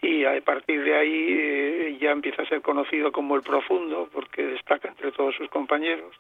Y 0.01 0.25
a 0.25 0.41
partir 0.41 0.83
de 0.83 0.97
ahí 0.97 1.27
eh, 1.29 1.99
ya 2.01 2.11
empieza 2.11 2.43
a 2.43 2.49
ser 2.49 2.63
conocido 2.63 3.13
como 3.13 3.37
el 3.37 3.43
profundo, 3.43 4.09
porque 4.13 4.43
destaca 4.43 4.89
entre 4.89 5.13
todos 5.13 5.35
sus 5.37 5.49
compañeros. 5.49 6.17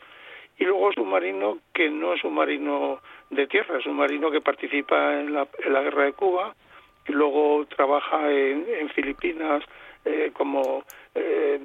Y 0.62 0.64
luego 0.64 0.90
es 0.90 0.96
un 0.96 1.10
marino 1.10 1.58
que 1.74 1.90
no 1.90 2.14
es 2.14 2.22
un 2.22 2.34
marino 2.34 3.00
de 3.30 3.48
tierra, 3.48 3.80
es 3.80 3.86
un 3.86 3.96
marino 3.96 4.30
que 4.30 4.40
participa 4.40 5.18
en 5.18 5.34
la, 5.34 5.48
en 5.58 5.72
la 5.72 5.82
guerra 5.82 6.04
de 6.04 6.12
Cuba, 6.12 6.54
y 7.08 7.10
luego 7.10 7.66
trabaja 7.66 8.30
en, 8.30 8.64
en 8.68 8.88
Filipinas 8.90 9.64
eh, 10.04 10.30
como 10.32 10.84
eh, 11.16 11.58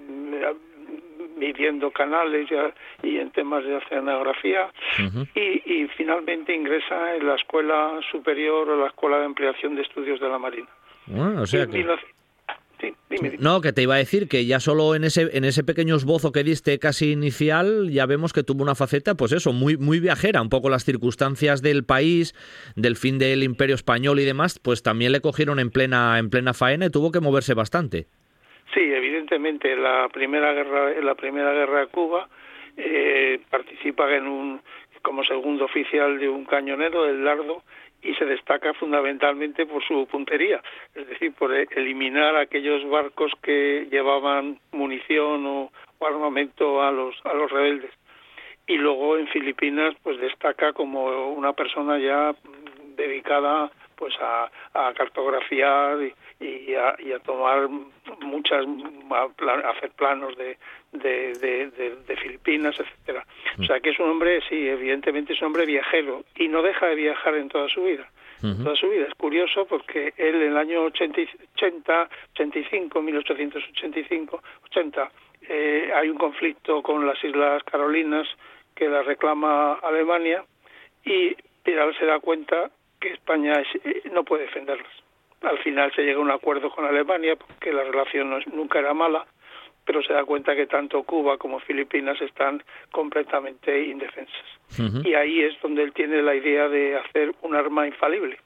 midiendo 1.37 1.91
canales 1.91 2.49
y 3.03 3.17
en 3.19 3.29
temas 3.29 3.63
de 3.65 3.75
oceanografía 3.75 4.71
y, 5.35 5.61
y, 5.63 5.87
finalmente 5.95 6.55
ingresa 6.55 7.17
en 7.17 7.27
la 7.27 7.35
Escuela 7.35 7.99
Superior 8.11 8.67
o 8.67 8.77
la 8.77 8.87
Escuela 8.87 9.19
de 9.19 9.25
Ampliación 9.25 9.75
de 9.75 9.83
Estudios 9.83 10.19
de 10.19 10.27
la 10.27 10.39
Marina. 10.39 10.69
Ah, 11.15 11.35
o 11.41 11.45
sea 11.45 11.67
que... 11.67 11.85
No, 13.39 13.61
que 13.61 13.73
te 13.73 13.81
iba 13.81 13.95
a 13.95 13.97
decir 13.97 14.27
que 14.27 14.45
ya 14.45 14.59
solo 14.59 14.93
en 14.93 15.03
ese 15.03 15.29
en 15.35 15.43
ese 15.43 15.63
pequeño 15.63 15.95
esbozo 15.95 16.31
que 16.31 16.43
diste 16.43 16.77
casi 16.79 17.11
inicial 17.11 17.89
ya 17.89 18.05
vemos 18.05 18.33
que 18.33 18.43
tuvo 18.43 18.61
una 18.61 18.75
faceta, 18.75 19.15
pues 19.15 19.31
eso, 19.31 19.53
muy 19.53 19.77
muy 19.77 19.99
viajera, 19.99 20.41
un 20.41 20.49
poco 20.49 20.69
las 20.69 20.83
circunstancias 20.85 21.61
del 21.61 21.85
país, 21.85 22.33
del 22.75 22.95
fin 22.95 23.17
del 23.17 23.43
Imperio 23.43 23.75
español 23.75 24.19
y 24.19 24.25
demás, 24.25 24.59
pues 24.59 24.83
también 24.83 25.11
le 25.11 25.21
cogieron 25.21 25.59
en 25.59 25.71
plena 25.71 26.19
en 26.19 26.29
plena 26.29 26.53
faena 26.53 26.85
y 26.85 26.89
tuvo 26.89 27.11
que 27.11 27.19
moverse 27.19 27.53
bastante. 27.53 28.05
Sí, 28.73 28.81
evidentemente 28.81 29.75
la 29.75 30.09
primera 30.09 30.53
guerra 30.53 31.01
la 31.01 31.15
primera 31.15 31.53
guerra 31.53 31.79
de 31.81 31.87
Cuba 31.87 32.29
eh, 32.75 33.39
participa 33.49 34.13
en 34.15 34.27
un 34.27 34.61
como 35.01 35.23
segundo 35.23 35.65
oficial 35.65 36.19
de 36.19 36.27
un 36.27 36.45
cañonero 36.45 37.05
del 37.05 37.23
Lardo 37.23 37.63
y 38.01 38.13
se 38.15 38.25
destaca 38.25 38.73
fundamentalmente 38.73 39.65
por 39.65 39.83
su 39.83 40.07
puntería, 40.07 40.61
es 40.95 41.07
decir, 41.07 41.33
por 41.33 41.53
e-, 41.53 41.67
eliminar 41.71 42.35
aquellos 42.35 42.87
barcos 42.89 43.31
que 43.41 43.87
llevaban 43.91 44.59
munición 44.71 45.45
o, 45.45 45.71
armamento 45.99 46.83
a 46.83 46.91
los 46.91 47.15
a 47.25 47.33
los 47.33 47.51
rebeldes. 47.51 47.91
Y 48.67 48.77
luego 48.77 49.17
en 49.17 49.27
Filipinas 49.27 49.95
pues 50.03 50.19
destaca 50.19 50.73
como 50.73 51.29
una 51.29 51.53
persona 51.53 51.97
ya 51.97 52.35
dedicada 52.95 53.71
pues 53.97 54.13
a, 54.21 54.49
a 54.73 54.93
cartografiar 54.93 55.97
y, 56.39 56.75
a, 56.75 56.95
y, 56.99 57.11
a, 57.11 57.19
tomar 57.19 57.67
muchas 58.21 58.65
a, 59.09 59.69
hacer 59.69 59.91
planos 59.91 60.37
de 60.37 60.57
de, 60.93 61.33
de, 61.33 61.95
de, 62.07 62.15
Filipinas 62.15 62.79
etcétera. 62.79 63.25
O 63.59 63.63
sea 63.63 63.79
que 63.79 63.89
es 63.89 63.99
un 63.99 64.09
hombre 64.09 64.39
sí 64.47 64.67
evidentemente 64.67 65.33
es 65.33 65.41
un 65.41 65.47
hombre 65.47 65.65
viajero 65.65 66.23
y 66.35 66.47
no 66.47 66.61
deja 66.61 66.87
de 66.87 66.95
viajar 66.95 67.35
en 67.35 67.49
toda 67.49 67.67
su 67.69 67.83
vida. 67.83 68.09
Toda 68.39 68.75
su 68.75 68.87
vida. 68.87 69.07
Es 69.07 69.15
curioso 69.15 69.65
porque 69.65 70.13
él 70.15 70.35
en 70.35 70.51
el 70.51 70.57
año 70.57 70.83
80, 70.83 71.21
80 71.55 72.09
85 72.33 73.01
1885 73.01 74.43
80 74.65 75.11
eh, 75.49 75.91
hay 75.95 76.09
un 76.09 76.17
conflicto 76.17 76.83
con 76.83 77.07
las 77.07 77.21
Islas 77.23 77.63
Carolinas 77.63 78.27
que 78.75 78.87
la 78.87 79.01
reclama 79.01 79.73
Alemania 79.81 80.43
y 81.03 81.35
Piral 81.63 81.97
se 81.97 82.05
da 82.05 82.19
cuenta 82.19 82.69
que 82.99 83.13
España 83.13 83.61
eh, 83.61 84.03
no 84.11 84.23
puede 84.23 84.43
defenderlas. 84.43 84.91
Al 85.41 85.57
final 85.59 85.93
se 85.93 86.03
llega 86.03 86.17
a 86.17 86.21
un 86.21 86.31
acuerdo 86.31 86.69
con 86.71 86.85
Alemania 86.85 87.35
porque 87.35 87.71
la 87.71 87.83
relación 87.83 88.29
no 88.29 88.39
nunca 88.51 88.79
era 88.79 88.93
mala, 88.93 89.25
pero 89.85 90.01
se 90.01 90.13
da 90.13 90.25
cuenta 90.25 90.55
que 90.55 90.67
tanto 90.67 91.03
Cuba 91.03 91.37
como 91.37 91.59
Filipinas 91.59 92.19
están 92.21 92.63
completamente 92.91 93.85
indefensas. 93.85 94.35
Y 95.05 95.13
ahí 95.13 95.41
es 95.43 95.59
donde 95.61 95.83
él 95.83 95.93
tiene 95.93 96.21
la 96.21 96.35
idea 96.35 96.67
de 96.67 96.97
hacer 96.97 97.33
un 97.41 97.55
arma 97.55 97.87
infalible 97.87 98.37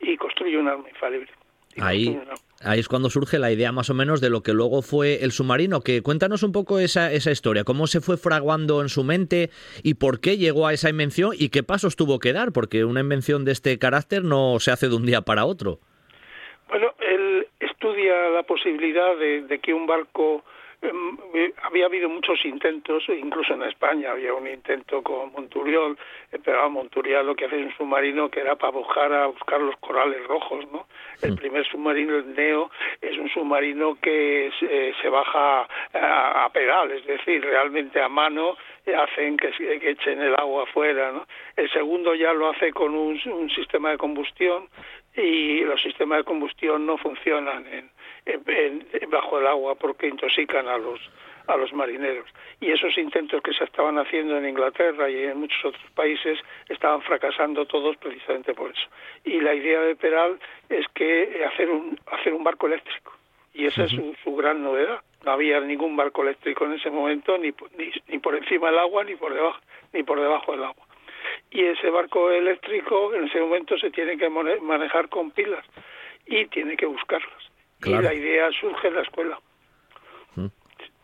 y 0.00 0.16
construye 0.16 0.56
un 0.56 0.68
arma 0.68 0.88
infalible. 0.88 1.30
Ahí, 1.80 2.18
ahí 2.62 2.80
es 2.80 2.88
cuando 2.88 3.10
surge 3.10 3.38
la 3.38 3.50
idea 3.50 3.72
más 3.72 3.90
o 3.90 3.94
menos 3.94 4.20
de 4.20 4.30
lo 4.30 4.42
que 4.42 4.52
luego 4.52 4.82
fue 4.82 5.24
el 5.24 5.32
submarino. 5.32 5.80
Que 5.80 6.02
cuéntanos 6.02 6.42
un 6.42 6.52
poco 6.52 6.78
esa, 6.78 7.12
esa 7.12 7.30
historia, 7.30 7.64
cómo 7.64 7.86
se 7.86 8.00
fue 8.00 8.16
fraguando 8.16 8.82
en 8.82 8.88
su 8.88 9.04
mente 9.04 9.50
y 9.82 9.94
por 9.94 10.20
qué 10.20 10.38
llegó 10.38 10.66
a 10.66 10.72
esa 10.72 10.90
invención 10.90 11.32
y 11.38 11.50
qué 11.50 11.62
pasos 11.62 11.96
tuvo 11.96 12.18
que 12.18 12.32
dar, 12.32 12.52
porque 12.52 12.84
una 12.84 13.00
invención 13.00 13.44
de 13.44 13.52
este 13.52 13.78
carácter 13.78 14.24
no 14.24 14.58
se 14.60 14.70
hace 14.70 14.88
de 14.88 14.96
un 14.96 15.06
día 15.06 15.22
para 15.22 15.44
otro. 15.44 15.78
Bueno, 16.68 16.92
él 16.98 17.46
estudia 17.60 18.30
la 18.30 18.42
posibilidad 18.42 19.16
de 19.16 19.60
que 19.62 19.72
un 19.72 19.86
barco 19.86 20.44
había 21.62 21.86
habido 21.86 22.08
muchos 22.08 22.44
intentos, 22.44 23.04
incluso 23.08 23.54
en 23.54 23.62
España 23.62 24.12
había 24.12 24.34
un 24.34 24.46
intento 24.46 25.02
con 25.02 25.32
Monturiol, 25.32 25.98
eh, 26.32 26.38
pero 26.42 26.62
a 26.62 26.68
Monturiol 26.68 27.26
lo 27.26 27.34
que 27.34 27.46
hace 27.46 27.60
es 27.60 27.66
un 27.66 27.76
submarino 27.76 28.30
que 28.30 28.40
era 28.40 28.56
para 28.56 28.72
buscar 28.72 29.12
a 29.12 29.26
buscar 29.26 29.60
los 29.60 29.76
corales 29.78 30.26
rojos, 30.26 30.64
¿no? 30.72 30.86
El 31.22 31.36
primer 31.36 31.66
submarino, 31.66 32.16
el 32.16 32.34
Neo, 32.34 32.70
es 33.00 33.16
un 33.18 33.28
submarino 33.30 33.98
que 34.00 34.50
se, 34.58 34.88
eh, 34.88 35.10
baja 35.10 35.66
a, 35.92 36.48
pedal, 36.52 36.90
es 36.92 37.06
decir, 37.06 37.42
realmente 37.42 38.00
a 38.00 38.08
mano 38.08 38.56
hacen 38.86 39.36
que, 39.36 39.50
que, 39.50 39.90
echen 39.90 40.20
el 40.20 40.34
agua 40.34 40.64
afuera, 40.64 41.10
¿no? 41.10 41.26
El 41.56 41.70
segundo 41.70 42.14
ya 42.14 42.32
lo 42.32 42.50
hace 42.50 42.72
con 42.72 42.94
un, 42.94 43.20
un 43.26 43.50
sistema 43.50 43.90
de 43.90 43.98
combustión 43.98 44.68
y 45.16 45.60
los 45.60 45.80
sistemas 45.82 46.18
de 46.18 46.24
combustión 46.24 46.86
no 46.86 46.96
funcionan 46.98 47.66
en, 47.66 47.90
bajo 49.08 49.38
el 49.38 49.46
agua 49.46 49.74
porque 49.74 50.08
intoxican 50.08 50.68
a 50.68 50.78
los 50.78 51.00
a 51.46 51.56
los 51.56 51.72
marineros. 51.72 52.28
Y 52.60 52.70
esos 52.70 52.96
intentos 52.98 53.42
que 53.42 53.52
se 53.52 53.64
estaban 53.64 53.98
haciendo 53.98 54.36
en 54.36 54.48
Inglaterra 54.48 55.08
y 55.08 55.24
en 55.24 55.38
muchos 55.38 55.64
otros 55.64 55.90
países 55.94 56.38
estaban 56.68 57.02
fracasando 57.02 57.66
todos 57.66 57.96
precisamente 57.98 58.54
por 58.54 58.70
eso. 58.70 58.88
Y 59.24 59.40
la 59.40 59.54
idea 59.54 59.80
de 59.80 59.96
Peral 59.96 60.38
es 60.68 60.86
que 60.94 61.44
hacer 61.44 61.70
un 61.70 61.98
hacer 62.06 62.32
un 62.32 62.44
barco 62.44 62.66
eléctrico. 62.66 63.12
Y 63.54 63.66
esa 63.66 63.84
es 63.84 63.92
su, 63.92 64.36
gran 64.36 64.62
novedad. 64.62 65.00
No 65.24 65.32
había 65.32 65.60
ningún 65.60 65.96
barco 65.96 66.22
eléctrico 66.22 66.66
en 66.66 66.74
ese 66.74 66.90
momento 66.90 67.38
ni, 67.38 67.54
ni, 67.78 67.90
ni 68.08 68.18
por 68.18 68.36
encima 68.36 68.70
del 68.70 68.78
agua 68.80 69.04
ni 69.04 69.16
por 69.16 69.32
debajo 69.32 69.60
ni 69.92 70.02
por 70.02 70.20
debajo 70.20 70.52
del 70.52 70.64
agua. 70.64 70.86
Y 71.50 71.64
ese 71.64 71.90
barco 71.90 72.30
eléctrico 72.30 73.14
en 73.14 73.24
ese 73.24 73.40
momento 73.40 73.78
se 73.78 73.90
tiene 73.90 74.18
que 74.18 74.28
manejar 74.28 75.08
con 75.08 75.30
pilas 75.30 75.64
y 76.26 76.44
tiene 76.46 76.76
que 76.76 76.86
buscarlas 76.86 77.55
y 77.84 77.90
la 77.90 78.14
idea 78.14 78.48
surge 78.60 78.88
en 78.88 78.94
la 78.94 79.02
escuela. 79.02 79.40
Mm. 80.34 80.46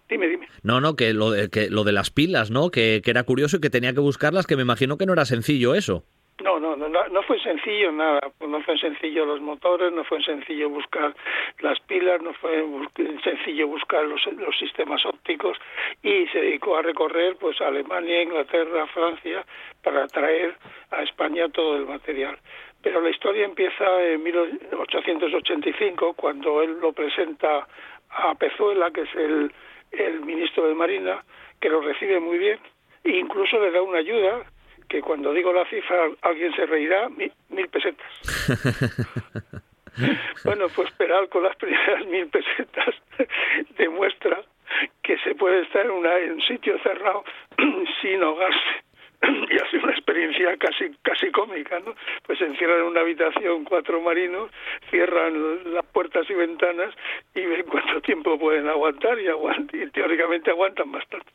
Dime, 0.09 0.27
dime. 0.29 0.49
No, 0.62 0.81
no, 0.81 0.97
que 0.97 1.12
lo 1.12 1.31
de, 1.31 1.49
que 1.49 1.70
lo 1.70 1.85
de 1.85 1.93
las 1.93 2.11
pilas, 2.11 2.51
¿no? 2.51 2.70
Que, 2.70 3.01
que, 3.05 3.11
era 3.11 3.25
curioso 3.25 3.57
y 3.57 3.61
que 3.61 3.70
tenía 3.70 3.93
que 3.93 4.01
buscarlas, 4.01 4.47
que 4.47 4.57
me 4.57 4.62
imagino 4.62 4.99
que 4.99 5.07
no 5.07 5.12
era 5.12 5.25
sencillo 5.25 5.75
eso. 5.75 6.05
No, 6.43 6.59
no, 6.59 6.77
no, 6.77 6.89
no 6.89 7.23
fue 7.23 7.39
sencillo 7.41 7.93
nada. 7.93 8.20
No 8.41 8.61
fue 8.62 8.77
sencillo 8.79 9.25
los 9.25 9.41
motores, 9.41 9.93
no 9.93 10.05
fue 10.05 10.23
sencillo 10.23 10.68
buscar 10.68 11.14
las 11.61 11.79
pilas, 11.81 12.20
no 12.23 12.33
fue 12.35 12.64
sencillo 13.23 13.68
buscar 13.68 14.05
los, 14.05 14.20
los 14.37 14.59
sistemas 14.59 15.05
ópticos 15.07 15.57
y 16.03 16.27
se 16.29 16.41
dedicó 16.41 16.77
a 16.77 16.83
recorrer 16.83 17.37
pues 17.37 17.61
Alemania, 17.61 18.23
Inglaterra, 18.23 18.87
Francia 18.89 19.45
para 19.83 20.07
traer 20.09 20.57
a 20.91 21.03
España 21.03 21.49
todo 21.49 21.77
el 21.77 21.87
material. 21.87 22.39
Pero 22.83 23.01
la 23.01 23.11
historia 23.11 23.45
empieza 23.45 23.85
en 24.03 24.22
1885, 24.22 26.14
cuando 26.14 26.62
él 26.62 26.78
lo 26.80 26.93
presenta 26.93 27.66
a 28.11 28.35
Pezuela, 28.35 28.91
que 28.91 29.03
es 29.03 29.14
el, 29.14 29.53
el 29.93 30.20
ministro 30.20 30.66
de 30.66 30.74
Marina, 30.74 31.24
que 31.61 31.68
lo 31.68 31.80
recibe 31.80 32.18
muy 32.18 32.39
bien, 32.39 32.59
e 33.05 33.16
incluso 33.16 33.59
le 33.61 33.70
da 33.70 33.83
una 33.83 33.99
ayuda, 33.99 34.45
que 34.89 35.01
cuando 35.01 35.33
digo 35.33 35.53
la 35.53 35.64
cifra 35.66 36.11
alguien 36.22 36.55
se 36.55 36.66
reirá, 36.66 37.09
mil, 37.09 37.68
pesetas. 37.68 38.07
bueno, 40.45 40.66
pues 40.74 40.91
Peral 40.93 41.28
con 41.28 41.45
las 41.45 41.57
primeras 41.57 42.05
mil 42.07 42.26
pesetas 42.28 42.95
demuestra 43.78 44.43
que 45.03 45.18
se 45.18 45.35
puede 45.35 45.62
estar 45.62 45.85
en, 45.85 45.93
una, 45.93 46.18
en 46.18 46.33
un 46.33 46.43
sitio 46.43 46.78
cerrado 46.83 47.24
sin 48.03 48.22
ahogarse 48.22 48.83
y 49.51 49.57
hace 49.57 49.79
una 49.79 49.93
experiencia 49.93 50.57
casi 50.57 50.91
casi 51.03 51.31
cómica, 51.31 51.79
¿no? 51.81 51.95
Pues 52.27 52.41
encierran 52.41 52.81
en 52.81 52.87
una 52.87 53.01
habitación 53.01 53.64
cuatro 53.64 54.01
marinos, 54.01 54.51
cierran 54.91 55.73
las 55.73 55.85
puertas 55.87 56.29
y 56.29 56.35
ventanas 56.35 56.95
y 57.35 57.43
ven 57.43 57.64
cuánto 57.70 58.01
tiempo 58.01 58.39
pueden 58.39 58.68
aguantar 58.68 59.18
y, 59.20 59.29
aguantan, 59.29 59.81
y 59.81 59.91
teóricamente 59.91 60.51
aguantan 60.51 60.91
bastante. 60.91 61.31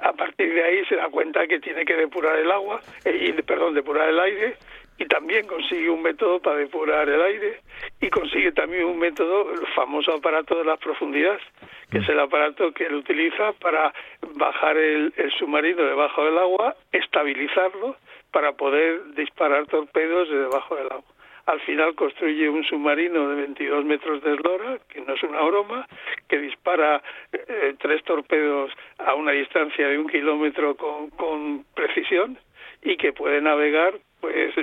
A 0.00 0.12
partir 0.12 0.52
de 0.52 0.64
ahí 0.64 0.84
se 0.86 0.96
da 0.96 1.08
cuenta 1.08 1.46
que 1.46 1.60
tiene 1.60 1.84
que 1.84 1.94
depurar 1.94 2.36
el 2.36 2.50
agua, 2.50 2.80
eh, 3.04 3.32
y, 3.36 3.42
perdón, 3.42 3.74
depurar 3.74 4.08
el 4.08 4.18
aire 4.18 4.56
y 4.98 5.04
también 5.06 5.46
consigue 5.46 5.90
un 5.90 6.02
método 6.02 6.40
para 6.40 6.58
depurar 6.58 7.08
el 7.08 7.20
aire 7.20 7.60
y 8.00 8.08
consigue 8.08 8.52
también 8.52 8.84
un 8.84 8.98
método, 8.98 9.52
el 9.52 9.66
famoso 9.68 10.14
aparato 10.14 10.56
de 10.56 10.64
las 10.64 10.78
profundidades, 10.78 11.42
que 11.90 11.98
es 11.98 12.08
el 12.08 12.18
aparato 12.18 12.72
que 12.72 12.86
él 12.86 12.94
utiliza 12.94 13.52
para 13.54 13.92
bajar 14.34 14.76
el, 14.76 15.12
submarino 15.38 15.82
debajo 15.82 16.24
del 16.24 16.38
agua, 16.38 16.74
estabilizarlo 16.92 17.96
para 18.32 18.52
poder 18.52 19.14
disparar 19.14 19.66
torpedos 19.66 20.28
de 20.30 20.38
debajo 20.38 20.76
del 20.76 20.86
agua. 20.86 21.12
Al 21.44 21.60
final 21.60 21.94
construye 21.94 22.48
un 22.48 22.64
submarino 22.64 23.28
de 23.28 23.36
22 23.36 23.84
metros 23.84 24.22
de 24.22 24.34
eslora, 24.34 24.78
que 24.88 25.00
no 25.02 25.14
es 25.14 25.22
una 25.22 25.42
broma, 25.42 25.86
que 26.28 26.38
dispara 26.38 27.00
eh, 27.32 27.74
tres 27.78 28.02
torpedos 28.02 28.72
a 28.98 29.14
una 29.14 29.30
distancia 29.30 29.86
de 29.86 29.96
un 29.96 30.08
kilómetro 30.08 30.74
con 30.76 31.64
precisión 31.74 32.36
y 32.82 32.96
que 32.96 33.12
puede 33.12 33.40
navegar 33.40 33.94
pues 34.20 34.54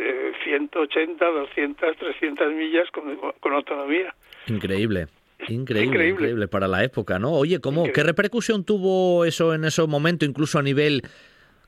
180, 0.43 1.25
200, 1.25 1.97
300 1.97 2.53
millas 2.53 2.89
con, 2.91 3.15
con 3.39 3.53
autonomía. 3.53 4.13
Increíble. 4.47 5.07
Increíble, 5.47 6.07
increíble, 6.07 6.47
para 6.47 6.67
la 6.67 6.83
época, 6.83 7.19
¿no? 7.19 7.31
Oye, 7.33 7.59
¿cómo, 7.59 7.91
¿qué 7.93 8.03
repercusión 8.03 8.63
tuvo 8.65 9.25
eso 9.25 9.53
en 9.53 9.65
ese 9.65 9.85
momento, 9.85 10.25
incluso 10.25 10.59
a 10.59 10.63
nivel, 10.63 11.01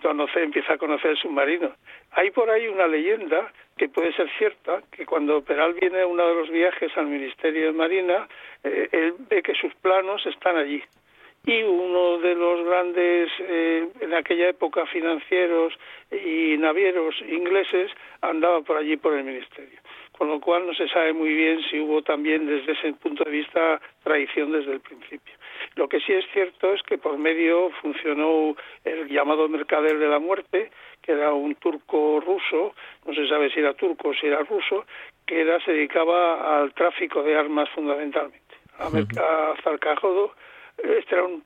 conoce, 0.00 0.42
empieza 0.42 0.74
a 0.74 0.78
conocer 0.78 1.10
el 1.10 1.16
submarino. 1.16 1.72
Hay 2.12 2.30
por 2.30 2.48
ahí 2.50 2.68
una 2.68 2.86
leyenda 2.86 3.52
que 3.76 3.88
puede 3.88 4.12
ser 4.12 4.30
cierta, 4.38 4.82
que 4.92 5.04
cuando 5.04 5.42
Peral 5.42 5.74
viene 5.74 6.02
a 6.02 6.06
uno 6.06 6.28
de 6.28 6.34
los 6.34 6.50
viajes 6.50 6.96
al 6.96 7.06
Ministerio 7.06 7.66
de 7.66 7.72
Marina, 7.72 8.28
eh, 8.62 8.88
él 8.92 9.14
ve 9.28 9.42
que 9.42 9.54
sus 9.54 9.74
planos 9.76 10.24
están 10.26 10.56
allí. 10.56 10.82
Y 11.46 11.62
uno 11.62 12.18
de 12.18 12.34
los 12.34 12.64
grandes, 12.66 13.30
eh, 13.40 13.88
en 14.00 14.14
aquella 14.14 14.50
época, 14.50 14.84
financieros 14.86 15.72
y 16.10 16.56
navieros 16.58 17.14
ingleses 17.22 17.90
andaba 18.20 18.60
por 18.60 18.76
allí 18.76 18.96
por 18.96 19.14
el 19.14 19.24
Ministerio. 19.24 19.80
Con 20.12 20.28
lo 20.28 20.38
cual 20.38 20.66
no 20.66 20.74
se 20.74 20.86
sabe 20.88 21.14
muy 21.14 21.32
bien 21.32 21.62
si 21.70 21.80
hubo 21.80 22.02
también 22.02 22.46
desde 22.46 22.72
ese 22.72 22.92
punto 22.92 23.24
de 23.24 23.30
vista 23.30 23.80
traición 24.04 24.52
desde 24.52 24.72
el 24.72 24.80
principio. 24.80 25.34
Lo 25.76 25.88
que 25.88 26.00
sí 26.00 26.12
es 26.12 26.26
cierto 26.32 26.74
es 26.74 26.82
que 26.82 26.98
por 26.98 27.16
medio 27.16 27.70
funcionó 27.80 28.54
el 28.84 29.08
llamado 29.08 29.48
mercader 29.48 29.98
de 29.98 30.08
la 30.08 30.18
muerte, 30.18 30.70
que 31.00 31.12
era 31.12 31.32
un 31.32 31.54
turco 31.54 32.20
ruso, 32.20 32.74
no 33.06 33.14
se 33.14 33.26
sabe 33.28 33.50
si 33.50 33.60
era 33.60 33.72
turco 33.72 34.08
o 34.08 34.14
si 34.14 34.26
era 34.26 34.40
ruso, 34.40 34.84
que 35.26 35.40
era, 35.40 35.58
se 35.64 35.72
dedicaba 35.72 36.60
al 36.60 36.74
tráfico 36.74 37.22
de 37.22 37.36
armas 37.36 37.70
fundamentalmente. 37.70 38.40
A, 38.78 38.88
uh 38.88 40.30
este 40.82 41.14
era 41.14 41.24
un, 41.24 41.42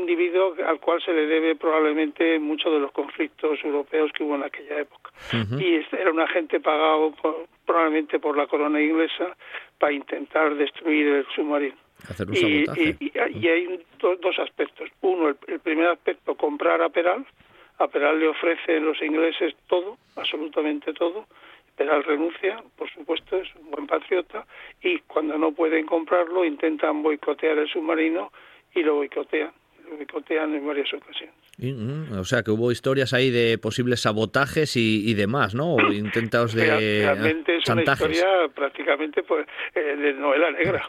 individuo 0.00 0.54
al 0.66 0.80
cual 0.80 1.02
se 1.02 1.12
le 1.12 1.26
debe 1.26 1.56
probablemente 1.56 2.38
muchos 2.38 2.72
de 2.72 2.80
los 2.80 2.92
conflictos 2.92 3.58
europeos 3.62 4.10
que 4.12 4.24
hubo 4.24 4.36
en 4.36 4.44
aquella 4.44 4.80
época. 4.80 5.10
Y 5.58 5.76
este 5.76 6.00
era 6.00 6.10
un 6.10 6.20
agente 6.20 6.60
pagado 6.60 7.12
probablemente 7.66 8.18
por 8.18 8.36
la 8.36 8.46
corona 8.46 8.80
inglesa 8.80 9.36
para 9.78 9.92
intentar 9.92 10.54
destruir 10.54 11.06
el 11.08 11.26
submarino 11.34 11.76
y, 12.32 13.48
hay 13.48 13.84
dos, 13.98 14.38
aspectos. 14.38 14.88
Uno, 15.00 15.28
el, 15.46 15.60
primer 15.60 15.88
aspecto, 15.88 16.34
comprar 16.36 16.80
a 16.82 16.88
Peral. 16.88 17.26
A 17.78 17.88
Peral 17.88 18.18
le 18.20 18.28
ofrecen 18.28 18.84
los 18.84 19.00
ingleses 19.02 19.54
todo, 19.66 19.98
absolutamente 20.16 20.92
todo. 20.92 21.26
Peral 21.76 22.02
renuncia, 22.04 22.62
por 22.76 22.90
supuesto, 22.90 23.36
es 23.36 23.48
un 23.56 23.70
buen 23.70 23.86
patriota, 23.86 24.44
y 24.82 24.98
cuando 25.00 25.38
no 25.38 25.52
pueden 25.52 25.86
comprarlo 25.86 26.44
intentan 26.44 27.02
boicotear 27.02 27.58
el 27.58 27.68
submarino 27.68 28.32
y 28.78 28.82
lo 28.82 28.96
boicotean. 28.96 29.50
Lo 29.88 29.96
boicotean 29.96 30.54
en 30.54 30.66
varias 30.66 30.92
ocasiones. 30.92 31.34
Mm, 31.58 32.18
o 32.18 32.24
sea, 32.24 32.42
que 32.42 32.50
hubo 32.50 32.70
historias 32.70 33.12
ahí 33.12 33.30
de 33.30 33.58
posibles 33.58 34.00
sabotajes 34.00 34.76
y, 34.76 35.14
demás, 35.14 35.54
¿no? 35.54 35.74
O 35.74 35.92
intentos 35.92 36.54
de 36.54 37.02
Realmente 37.04 37.56
es 37.56 37.68
una 37.68 37.82
historia 37.82 38.48
prácticamente 38.54 39.22
pues, 39.22 39.46
eh, 39.74 39.96
de 39.96 40.12
novela 40.14 40.50
negra 40.52 40.88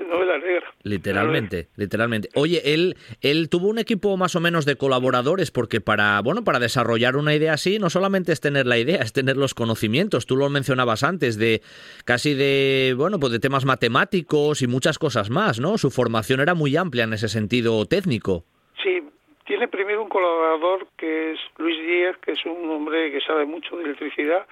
novela 0.08 0.38
negra. 0.38 0.72
Literalmente, 0.82 1.68
literalmente. 1.76 2.28
Oye, 2.34 2.74
él, 2.74 2.96
él 3.20 3.48
tuvo 3.48 3.68
un 3.68 3.78
equipo 3.78 4.16
más 4.16 4.34
o 4.36 4.40
menos 4.40 4.64
de 4.64 4.76
colaboradores 4.76 5.50
porque 5.50 5.80
para, 5.80 6.20
bueno, 6.22 6.44
para 6.44 6.58
desarrollar 6.58 7.16
una 7.16 7.34
idea 7.34 7.54
así 7.54 7.78
no 7.78 7.90
solamente 7.90 8.32
es 8.32 8.40
tener 8.40 8.66
la 8.66 8.78
idea, 8.78 9.02
es 9.02 9.12
tener 9.12 9.36
los 9.36 9.54
conocimientos. 9.54 10.26
Tú 10.26 10.36
lo 10.36 10.48
mencionabas 10.48 11.02
antes 11.02 11.38
de 11.38 11.60
casi 12.04 12.34
de, 12.34 12.94
bueno, 12.96 13.18
pues 13.18 13.32
de 13.32 13.40
temas 13.40 13.64
matemáticos 13.64 14.62
y 14.62 14.66
muchas 14.66 14.98
cosas 14.98 15.30
más, 15.30 15.60
¿no? 15.60 15.78
Su 15.78 15.90
formación 15.90 16.40
era 16.40 16.54
muy 16.54 16.76
amplia 16.76 17.04
en 17.04 17.12
ese 17.12 17.28
sentido 17.28 17.84
técnico. 17.86 18.44
Sí, 18.82 19.02
tiene 19.46 19.68
primero 19.68 20.02
un 20.02 20.08
colaborador 20.08 20.88
que 20.96 21.32
es 21.32 21.38
Luis 21.58 21.78
Díaz, 21.80 22.16
que 22.18 22.32
es 22.32 22.44
un 22.46 22.70
hombre 22.70 23.10
que 23.12 23.20
sabe 23.20 23.44
mucho 23.44 23.76
de 23.76 23.84
electricidad, 23.84 24.46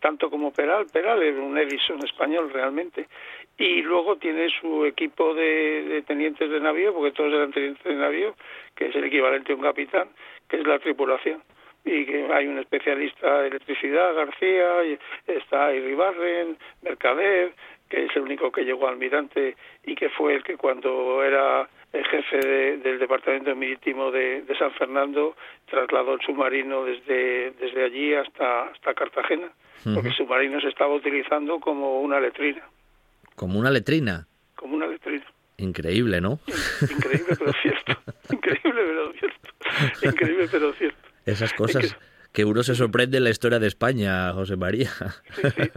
tanto 0.00 0.30
como 0.30 0.52
Peral. 0.52 0.86
Peral 0.92 1.22
era 1.22 1.40
un 1.40 1.56
Edison 1.56 2.04
español 2.04 2.50
realmente 2.52 3.06
y 3.60 3.82
luego 3.82 4.16
tiene 4.16 4.48
su 4.58 4.86
equipo 4.86 5.34
de, 5.34 6.02
tenientes 6.06 6.48
de 6.48 6.60
navío, 6.60 6.94
porque 6.94 7.12
todos 7.12 7.30
eran 7.34 7.52
tenientes 7.52 7.84
de 7.84 7.94
navío, 7.94 8.34
que 8.74 8.86
es 8.86 8.96
el 8.96 9.04
equivalente 9.04 9.52
a 9.52 9.56
un 9.56 9.60
capitán, 9.60 10.08
que 10.48 10.56
es 10.56 10.66
la 10.66 10.78
tripulación. 10.78 11.42
Y 11.84 12.06
que 12.06 12.26
hay 12.32 12.46
un 12.46 12.58
especialista 12.58 13.42
de 13.42 13.48
electricidad, 13.48 14.14
García, 14.14 14.84
y 14.84 14.98
está 15.26 15.74
Iribarren, 15.74 16.56
Mercader, 16.80 17.52
que 17.90 18.06
es 18.06 18.16
el 18.16 18.22
único 18.22 18.50
que 18.50 18.64
llegó 18.64 18.88
almirante 18.88 19.56
y 19.84 19.94
que 19.94 20.08
fue 20.08 20.36
el 20.36 20.42
que 20.42 20.56
cuando 20.56 21.22
era 21.22 21.68
el 21.92 22.06
jefe 22.06 22.38
del 22.78 22.98
departamento 22.98 23.54
marítimo 23.54 24.10
de, 24.10 24.42
San 24.58 24.70
Fernando 24.72 25.36
trasladó 25.66 26.14
el 26.14 26.20
submarino 26.22 26.84
desde, 26.84 27.50
desde 27.50 27.84
allí 27.84 28.14
hasta, 28.14 28.68
hasta 28.68 28.94
Cartagena, 28.94 29.50
porque 29.94 30.08
el 30.08 30.14
submarino 30.14 30.62
se 30.62 30.68
estaba 30.68 30.94
utilizando 30.94 31.60
como 31.60 32.00
una 32.00 32.20
letrina. 32.20 32.62
Como 33.40 33.58
una 33.58 33.70
letrina. 33.70 34.26
Como 34.54 34.76
una 34.76 34.86
letrina. 34.86 35.24
Increíble, 35.56 36.20
¿no? 36.20 36.40
Increíble, 36.82 37.34
pero 37.38 37.52
cierto. 37.62 37.92
Increíble, 38.34 38.82
pero 38.84 39.12
cierto. 39.14 39.48
Increíble, 40.02 40.48
pero 40.52 40.72
cierto. 40.74 41.08
Esas 41.24 41.54
cosas 41.54 41.96
que... 42.34 42.44
uno 42.44 42.62
se 42.62 42.74
sorprende 42.74 43.16
en 43.16 43.24
la 43.24 43.30
historia 43.30 43.58
de 43.58 43.66
España, 43.66 44.34
José 44.34 44.56
María. 44.56 44.90
Sí, 45.30 45.42
sí. 45.56 45.70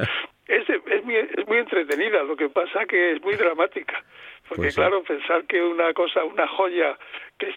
Es, 0.46 0.70
es, 0.70 1.06
muy, 1.06 1.16
es 1.16 1.48
muy 1.48 1.58
entretenida, 1.60 2.22
lo 2.24 2.36
que 2.36 2.50
pasa 2.50 2.86
que 2.86 3.14
es 3.14 3.22
muy 3.22 3.36
dramática. 3.36 4.04
Porque 4.50 4.64
pues 4.64 4.76
claro, 4.76 5.02
pensar 5.04 5.46
que 5.46 5.62
una 5.62 5.94
cosa, 5.94 6.26
una 6.26 6.46
joya, 6.46 6.98
que 7.38 7.56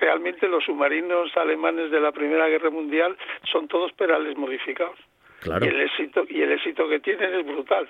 realmente 0.00 0.48
los 0.48 0.64
submarinos 0.64 1.30
alemanes 1.36 1.92
de 1.92 2.00
la 2.00 2.10
Primera 2.10 2.48
Guerra 2.48 2.70
Mundial 2.70 3.16
son 3.52 3.68
todos 3.68 3.92
perales 3.92 4.36
modificados. 4.36 4.98
Y 5.44 5.68
el 5.68 5.80
éxito 5.80 6.24
y 6.28 6.42
el 6.42 6.52
éxito 6.52 6.88
que 6.88 7.00
tienen 7.00 7.34
es 7.34 7.46
brutal. 7.46 7.88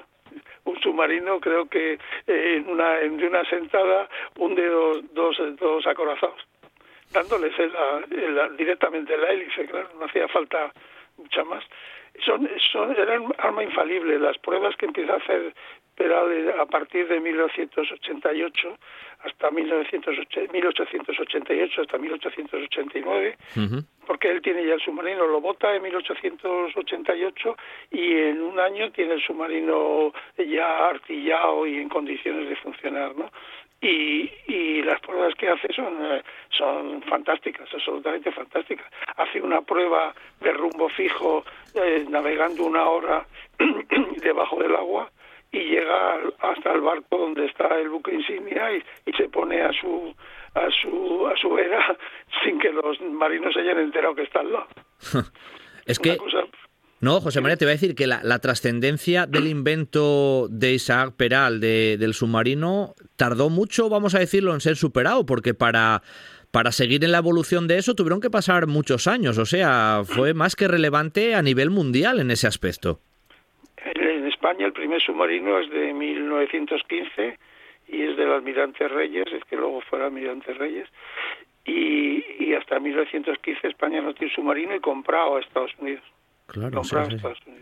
Un 0.65 0.81
submarino 0.81 1.39
creo 1.41 1.67
que 1.67 1.95
eh, 2.27 2.57
en 2.57 2.69
una 2.69 3.01
en 3.01 3.23
una 3.23 3.45
sentada 3.45 4.09
hunde 4.37 4.67
dos 4.67 5.03
dos, 5.15 5.37
dos 5.59 5.87
acorazados 5.87 6.41
dándoles 7.13 7.53
directamente 8.59 9.17
la 9.17 9.31
hélice 9.31 9.67
claro 9.67 9.89
no 9.99 10.07
hacía 10.07 10.29
falta 10.29 10.73
mucha 11.17 11.45
más. 11.45 11.65
Son, 12.25 12.49
son 12.73 12.93
eran 12.97 13.33
arma 13.39 13.63
infalible. 13.63 14.19
Las 14.19 14.39
pruebas 14.39 14.77
que 14.77 14.87
empieza 14.87 15.15
a 15.15 15.17
hacer 15.17 15.55
Peral 15.97 16.55
a 16.59 16.67
partir 16.67 17.07
de 17.07 17.21
1988 17.21 18.79
hasta 19.25 19.51
1888 19.51 21.83
hasta 21.83 21.99
1889 21.99 23.37
porque 24.07 24.31
él 24.31 24.43
tiene 24.43 24.67
ya 24.67 24.75
el 24.75 24.81
submarino, 24.81 25.27
lo 25.27 25.41
bota 25.41 25.75
en 25.75 25.83
1888 25.83 27.57
y 27.91 28.13
en 28.13 28.43
un 28.43 28.61
año 28.61 28.93
tiene 28.93 29.15
el 29.15 29.23
submarino 29.23 30.13
ya 30.37 30.89
artillado 30.89 31.67
y 31.67 31.79
en 31.79 31.89
condiciones 31.89 32.49
de 32.49 32.57
funcionar, 32.57 33.17
¿no? 33.17 33.31
Y, 33.81 34.31
y 34.47 34.83
las 34.83 35.01
pruebas 35.01 35.35
que 35.35 35.49
hace 35.49 35.73
son, 35.75 35.99
eh, 36.01 36.23
son 36.51 37.03
fantásticas, 37.03 37.69
absolutamente 37.73 38.33
fantásticas. 38.33 38.87
Hace 39.17 39.43
una 39.43 39.61
prueba 39.61 40.15
de 40.41 40.53
rumbo 40.53 40.89
fijo 40.89 41.45
eh, 41.75 42.07
navegando 42.09 42.65
una 42.65 42.89
hora 42.89 43.27
debajo 44.23 44.63
del 44.63 44.75
agua 44.75 45.11
y 45.55 45.71
llega 45.71 46.19
hasta 46.41 46.73
el 46.73 46.81
barco 46.81 47.17
donde 47.17 47.47
está 47.47 47.79
el 47.79 47.89
buque 47.89 48.13
insignia 48.13 48.73
y, 48.73 48.83
y 49.07 49.13
se 49.13 49.29
pone 49.29 49.63
a 49.63 49.73
su 49.73 50.15
a 50.55 50.69
su 50.83 51.27
a 51.29 51.37
su 51.37 51.51
vera 51.51 51.97
sin 52.45 52.59
que 52.59 52.71
los 52.71 53.01
marinos 53.01 53.55
se 53.55 53.61
hayan 53.61 53.79
enterado 53.79 54.15
que 54.15 54.23
está 54.23 54.41
al 54.41 54.53
lado. 54.53 54.67
es 55.87 55.99
que 56.01 56.19
No, 57.01 57.21
José 57.21 57.41
María, 57.41 57.57
te 57.57 57.65
voy 57.65 57.73
a 57.73 57.75
decir 57.75 57.95
que 57.95 58.09
la, 58.09 58.21
la 58.25 58.41
trascendencia 58.41 59.27
del 59.27 59.47
invento 59.47 60.49
de 60.51 60.73
Isaac 60.73 61.15
Peral 61.17 61.61
de, 61.61 61.97
del 61.99 62.15
submarino 62.15 62.95
tardó 63.17 63.49
mucho, 63.49 63.89
vamos 63.89 64.15
a 64.15 64.19
decirlo, 64.19 64.55
en 64.55 64.61
ser 64.61 64.77
superado, 64.77 65.25
porque 65.27 65.55
para, 65.55 66.03
para 66.51 66.73
seguir 66.73 67.05
en 67.05 67.13
la 67.13 67.19
evolución 67.19 67.69
de 67.69 67.79
eso 67.79 67.95
tuvieron 67.95 68.21
que 68.21 68.31
pasar 68.31 68.67
muchos 68.67 69.07
años, 69.07 69.39
o 69.39 69.47
sea, 69.47 70.03
fue 70.05 70.35
más 70.35 70.57
que 70.57 70.67
relevante 70.67 71.35
a 71.35 71.43
nivel 71.43 71.71
mundial 71.71 72.21
en 72.21 72.31
ese 72.31 72.47
aspecto. 72.47 73.01
España 74.45 74.67
el 74.67 74.75
primer 74.75 75.01
submarino 75.01 75.59
es 75.59 75.71
de 75.71 75.95
1915 75.95 77.39
y 77.89 78.03
es 78.03 78.15
del 78.15 78.31
almirante 78.31 78.87
Reyes, 78.89 79.25
es 79.33 79.43
que 79.45 79.57
luego 79.57 79.81
fuera 79.81 80.05
almirante 80.05 80.53
Reyes, 80.53 80.87
y, 81.65 82.23
y 82.45 82.53
hasta 82.53 82.79
1915 82.79 83.67
España 83.67 84.03
no 84.03 84.13
tiene 84.13 84.35
submarino 84.35 84.75
y 84.75 84.81
comprado 84.81 85.37
a 85.37 85.41
Estados 85.41 85.73
Unidos. 85.79 86.05
Claro, 86.47 86.83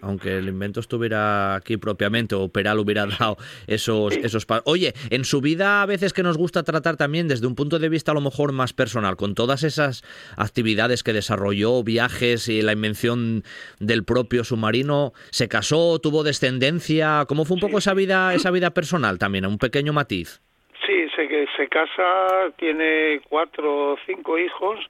aunque 0.00 0.36
el 0.36 0.48
invento 0.48 0.80
estuviera 0.80 1.54
aquí 1.54 1.76
propiamente 1.76 2.34
o 2.34 2.48
Peral 2.48 2.80
hubiera 2.80 3.06
dado 3.18 3.36
esos, 3.68 4.16
esos 4.16 4.44
Oye, 4.64 4.92
en 5.10 5.24
su 5.24 5.40
vida 5.40 5.82
a 5.82 5.86
veces 5.86 6.12
que 6.12 6.24
nos 6.24 6.36
gusta 6.36 6.64
tratar 6.64 6.96
también 6.96 7.28
desde 7.28 7.46
un 7.46 7.54
punto 7.54 7.78
de 7.78 7.88
vista 7.88 8.10
a 8.10 8.14
lo 8.14 8.20
mejor 8.20 8.52
más 8.52 8.72
personal, 8.72 9.16
con 9.16 9.36
todas 9.36 9.62
esas 9.62 10.02
actividades 10.36 11.04
que 11.04 11.12
desarrolló, 11.12 11.84
viajes 11.84 12.48
y 12.48 12.60
la 12.60 12.72
invención 12.72 13.44
del 13.78 14.04
propio 14.04 14.42
submarino, 14.42 15.12
¿se 15.30 15.48
casó, 15.48 16.00
tuvo 16.00 16.24
descendencia? 16.24 17.24
¿Cómo 17.28 17.44
fue 17.44 17.54
un 17.54 17.60
poco 17.60 17.78
esa 17.78 17.94
vida, 17.94 18.34
esa 18.34 18.50
vida 18.50 18.70
personal 18.70 19.18
también, 19.18 19.46
un 19.46 19.59
pequeño 19.59 19.92
matiz? 19.92 20.42
Sí, 20.84 21.06
se, 21.14 21.46
se 21.56 21.68
casa, 21.68 22.50
tiene 22.59 23.20
cuatro 23.28 23.92
o 23.92 23.96
cinco 24.06 24.38
hijos 24.38 24.80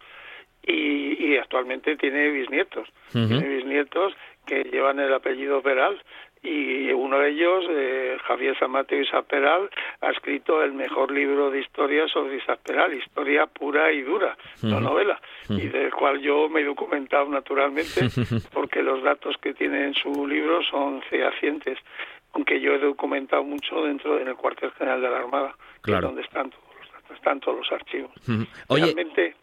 y, 0.62 1.36
actualmente 1.36 1.96
tiene 1.96 2.30
bisnietos, 2.30 2.88
tiene 3.10 3.46
bisnietos 3.48 4.14
que 4.46 4.62
llevan 4.64 5.00
el 5.00 5.12
apellido 5.12 5.60
Peral 5.60 6.00
y 6.42 6.90
uno 6.90 7.20
de 7.20 7.30
ellos, 7.30 7.64
eh, 7.70 8.16
Javier 8.24 8.58
San 8.58 8.72
Mateo 8.72 9.00
Isaac 9.00 9.26
Peral, 9.26 9.70
ha 10.00 10.10
escrito 10.10 10.62
el 10.62 10.72
mejor 10.72 11.12
libro 11.12 11.50
de 11.50 11.60
historia 11.60 12.08
sobre 12.08 12.38
Isaac 12.38 12.58
Peral, 12.64 12.92
historia 12.94 13.46
pura 13.46 13.92
y 13.92 14.02
dura, 14.02 14.36
no 14.62 14.80
novela, 14.80 15.20
y 15.48 15.68
del 15.68 15.92
cual 15.94 16.20
yo 16.20 16.48
me 16.48 16.62
he 16.62 16.64
documentado 16.64 17.28
naturalmente, 17.28 18.00
porque 18.52 18.82
los 18.82 19.04
datos 19.04 19.36
que 19.40 19.54
tiene 19.54 19.84
en 19.84 19.94
su 19.94 20.26
libro 20.26 20.64
son 20.64 21.00
fehacientes, 21.02 21.78
aunque 22.32 22.60
yo 22.60 22.72
he 22.72 22.78
documentado 22.78 23.44
mucho 23.44 23.84
dentro 23.84 24.18
en 24.18 24.26
el 24.26 24.34
cuartel 24.34 24.72
general 24.72 25.00
de 25.00 25.10
la 25.10 25.18
Armada, 25.18 25.54
que 25.84 25.92
es 25.92 26.00
donde 26.00 26.22
están 26.22 26.50
todos 26.50 26.74
los 26.80 26.92
datos, 26.92 27.16
están 27.16 27.40
todos 27.40 27.58
los 27.58 27.72
archivos. 27.72 28.10
Realmente, 28.68 29.36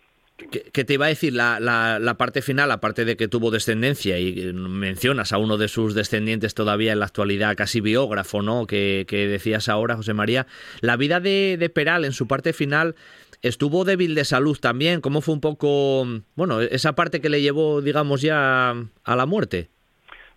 que, 0.47 0.83
te 0.83 0.93
iba 0.93 1.05
a 1.05 1.09
decir 1.09 1.33
la, 1.33 1.59
la, 1.59 2.13
parte 2.15 2.41
final, 2.41 2.71
aparte 2.71 3.05
de 3.05 3.17
que 3.17 3.27
tuvo 3.27 3.51
descendencia 3.51 4.19
y 4.19 4.53
mencionas 4.53 5.33
a 5.33 5.37
uno 5.37 5.57
de 5.57 5.67
sus 5.67 5.95
descendientes 5.95 6.55
todavía 6.55 6.93
en 6.93 6.99
la 6.99 7.05
actualidad, 7.05 7.55
casi 7.55 7.81
biógrafo, 7.81 8.41
¿no? 8.41 8.65
Que, 8.65 9.05
decías 9.09 9.69
ahora, 9.69 9.95
José 9.95 10.13
María. 10.13 10.45
La 10.81 10.97
vida 10.97 11.19
de, 11.19 11.57
de, 11.57 11.69
Peral 11.69 12.05
en 12.05 12.13
su 12.13 12.27
parte 12.27 12.53
final 12.53 12.95
estuvo 13.41 13.85
débil 13.85 14.15
de 14.15 14.25
salud 14.25 14.57
también. 14.59 15.01
¿Cómo 15.01 15.21
fue 15.21 15.33
un 15.33 15.41
poco, 15.41 16.05
bueno, 16.35 16.61
esa 16.61 16.93
parte 16.93 17.21
que 17.21 17.29
le 17.29 17.41
llevó, 17.41 17.81
digamos, 17.81 18.21
ya 18.21 18.71
a 18.71 19.15
la 19.15 19.25
muerte? 19.25 19.67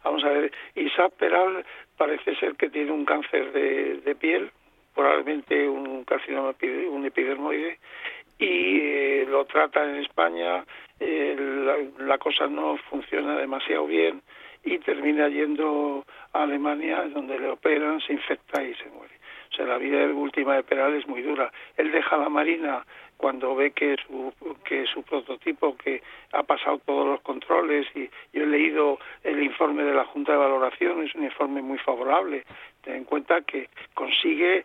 Vamos 0.05 0.25
a 0.25 0.29
ver, 0.29 0.53
Isaac 0.75 1.13
Peral 1.19 1.65
parece 1.97 2.35
ser 2.37 2.57
que 2.57 2.69
tiene 2.69 2.91
un 2.91 3.05
cáncer 3.05 3.53
de, 3.53 4.01
de 4.05 4.15
piel, 4.15 4.51
probablemente 4.95 5.69
un 5.69 6.05
carcinoma, 6.05 6.55
un 6.91 7.07
epidermoide, 7.07 7.79
y 8.43 8.81
eh, 8.83 9.27
lo 9.29 9.45
trata 9.45 9.85
en 9.85 9.97
España, 9.97 10.65
eh, 10.99 11.37
la, 11.99 12.19
cosa 12.19 12.49
no 12.49 12.77
funciona 12.91 13.37
demasiado 13.37 13.87
bien 13.87 14.21
y 14.65 14.79
termina 14.79 15.29
yendo 15.29 16.05
a 16.33 16.43
Alemania 16.43 17.05
donde 17.15 17.39
le 17.39 17.51
operan, 17.51 18.01
se 18.01 18.15
infecta 18.15 18.63
y 18.63 18.75
se 18.75 18.89
muere. 18.91 19.15
O 19.53 19.55
sea, 19.55 19.67
la 19.67 19.79
vida 19.79 20.07
última 20.07 20.57
de 20.57 20.63
Peral 20.65 20.95
es 20.95 21.07
muy 21.07 21.23
dura. 21.23 21.53
Él 21.77 21.93
deja 21.93 22.17
la 22.17 22.29
Marina 22.29 22.85
cuando 23.17 23.55
ve 23.55 23.71
que 23.71 23.97
su, 24.07 24.33
que 24.65 24.87
su 24.87 25.03
prototipo, 25.05 25.77
que 25.77 26.03
ha 26.33 26.43
pasado 26.43 26.79
todos 26.85 27.07
los 27.07 27.21
controles, 27.21 27.87
y 27.95 28.09
yo 28.33 28.43
he 28.43 28.47
leído 28.47 28.99
el 29.23 29.41
informe 29.43 29.85
de 29.85 29.95
la 29.95 30.05
Junta 30.07 30.33
de 30.33 30.39
Valoración, 30.39 31.05
es 31.05 31.15
un 31.15 31.25
informe 31.25 31.63
muy 31.63 31.79
favorable. 31.79 32.45
Ten 32.83 32.97
en 32.97 33.05
cuenta 33.05 33.43
que 33.43 33.69
consigue 33.95 34.65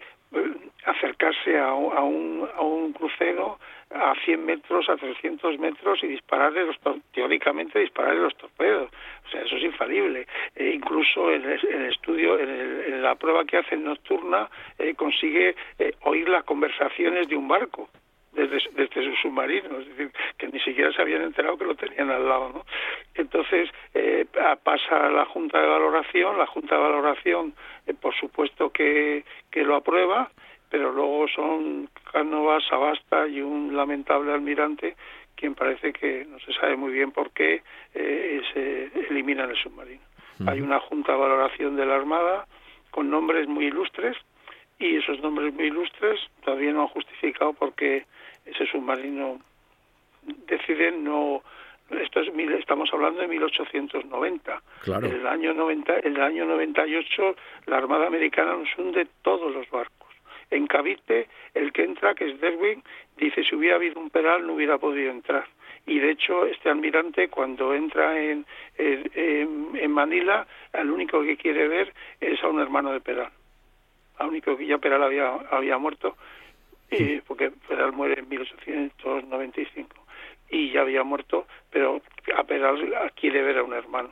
acercarse 0.85 1.57
a, 1.59 1.73
un, 1.73 2.47
a 2.55 2.61
un 2.61 2.93
crucero 2.93 3.59
a 3.89 4.13
100 4.25 4.45
metros, 4.45 4.89
a 4.89 4.97
300 4.97 5.59
metros 5.59 6.03
y 6.03 6.07
dispararle 6.07 6.65
los, 6.65 6.77
teóricamente 7.13 7.79
dispararle 7.79 8.21
los 8.21 8.35
torpedos. 8.35 8.91
O 9.25 9.29
sea, 9.29 9.41
eso 9.41 9.55
es 9.55 9.63
infalible. 9.63 10.27
E 10.55 10.71
incluso 10.71 11.31
en 11.31 11.43
el, 11.45 11.85
estudio, 11.89 12.39
en, 12.39 13.01
la 13.01 13.15
prueba 13.15 13.45
que 13.45 13.57
hace 13.57 13.77
nocturna, 13.77 14.49
eh, 14.77 14.93
consigue 14.95 15.55
eh, 15.79 15.93
oír 16.01 16.27
las 16.27 16.43
conversaciones 16.43 17.27
de 17.27 17.35
un 17.35 17.47
barco 17.47 17.89
desde, 18.37 18.69
desde 18.75 19.03
su 19.03 19.15
submarino, 19.15 19.79
es 19.79 19.87
decir, 19.89 20.11
que 20.37 20.47
ni 20.47 20.59
siquiera 20.59 20.91
se 20.93 21.01
habían 21.01 21.23
enterado 21.23 21.57
que 21.57 21.65
lo 21.65 21.75
tenían 21.75 22.11
al 22.11 22.27
lado. 22.27 22.49
¿no? 22.53 22.65
Entonces 23.15 23.69
eh, 23.93 24.25
pasa 24.63 25.07
a 25.07 25.09
la 25.09 25.25
Junta 25.25 25.59
de 25.59 25.67
Valoración, 25.67 26.37
la 26.37 26.45
Junta 26.45 26.75
de 26.75 26.81
Valoración, 26.81 27.53
eh, 27.87 27.93
por 27.93 28.13
supuesto 28.15 28.69
que, 28.69 29.25
que 29.51 29.63
lo 29.63 29.75
aprueba, 29.75 30.29
pero 30.69 30.91
luego 30.91 31.27
son 31.29 31.89
Cánovas, 32.11 32.63
Sabasta 32.69 33.27
y 33.27 33.41
un 33.41 33.75
lamentable 33.75 34.31
almirante 34.31 34.95
quien 35.35 35.55
parece 35.55 35.93
que 35.93 36.25
no 36.25 36.39
se 36.39 36.51
sabe 36.53 36.75
muy 36.75 36.91
bien 36.91 37.11
por 37.11 37.31
qué 37.31 37.61
eh, 37.93 38.41
se 38.53 38.91
eliminan 39.09 39.49
el 39.49 39.55
submarino. 39.55 40.01
Hay 40.47 40.61
una 40.61 40.79
junta 40.79 41.13
de 41.13 41.17
valoración 41.17 41.75
de 41.75 41.85
la 41.85 41.95
Armada 41.95 42.45
con 42.91 43.09
nombres 43.09 43.47
muy 43.47 43.65
ilustres 43.65 44.15
y 44.79 44.97
esos 44.97 45.19
nombres 45.21 45.53
muy 45.53 45.65
ilustres 45.65 46.19
todavía 46.43 46.71
no 46.73 46.83
han 46.83 46.87
justificado 46.89 47.53
por 47.53 47.73
qué 47.73 48.05
ese 48.49 48.65
submarino 48.67 49.39
decide 50.47 50.91
no 50.91 51.43
esto 51.89 52.19
es 52.19 52.27
estamos 52.59 52.89
hablando 52.91 53.21
de 53.21 53.27
1890 53.27 54.61
claro. 54.83 55.07
en 55.07 55.13
el 55.13 55.27
año 55.27 55.53
90 55.53 55.99
en 55.99 56.15
el 56.15 56.21
año 56.21 56.45
98 56.45 57.35
la 57.67 57.77
armada 57.77 58.07
americana 58.07 58.55
nos 58.55 58.77
hunde 58.77 59.07
todos 59.21 59.53
los 59.53 59.69
barcos. 59.69 59.95
En 60.49 60.67
Cavite 60.67 61.27
el 61.53 61.71
que 61.71 61.83
entra 61.83 62.13
que 62.13 62.29
es 62.29 62.41
Derwin 62.41 62.83
dice 63.15 63.43
si 63.43 63.55
hubiera 63.55 63.77
habido 63.77 63.99
un 64.01 64.09
peral 64.09 64.45
no 64.45 64.53
hubiera 64.53 64.77
podido 64.77 65.11
entrar. 65.11 65.47
Y 65.85 65.99
de 65.99 66.11
hecho 66.11 66.45
este 66.45 66.69
almirante 66.69 67.29
cuando 67.29 67.73
entra 67.73 68.19
en, 68.21 68.45
en, 68.77 69.69
en 69.73 69.91
Manila 69.91 70.45
el 70.73 70.91
único 70.91 71.21
que 71.23 71.37
quiere 71.37 71.69
ver 71.69 71.93
es 72.19 72.43
a 72.43 72.47
un 72.49 72.59
hermano 72.59 72.91
de 72.91 72.99
Peral. 72.99 73.31
Al 74.17 74.27
único 74.27 74.57
que 74.57 74.65
ya 74.65 74.77
Peral 74.77 75.03
había 75.03 75.29
había 75.51 75.77
muerto 75.77 76.17
y, 76.91 77.21
porque 77.21 77.51
Peral 77.67 77.93
muere 77.93 78.19
en 78.19 78.29
1895 78.29 80.07
y 80.49 80.71
ya 80.71 80.81
había 80.81 81.03
muerto, 81.03 81.45
pero 81.69 82.01
a 82.35 82.43
Peral 82.43 83.11
quiere 83.15 83.41
ver 83.41 83.57
a 83.57 83.63
un 83.63 83.73
hermano. 83.73 84.11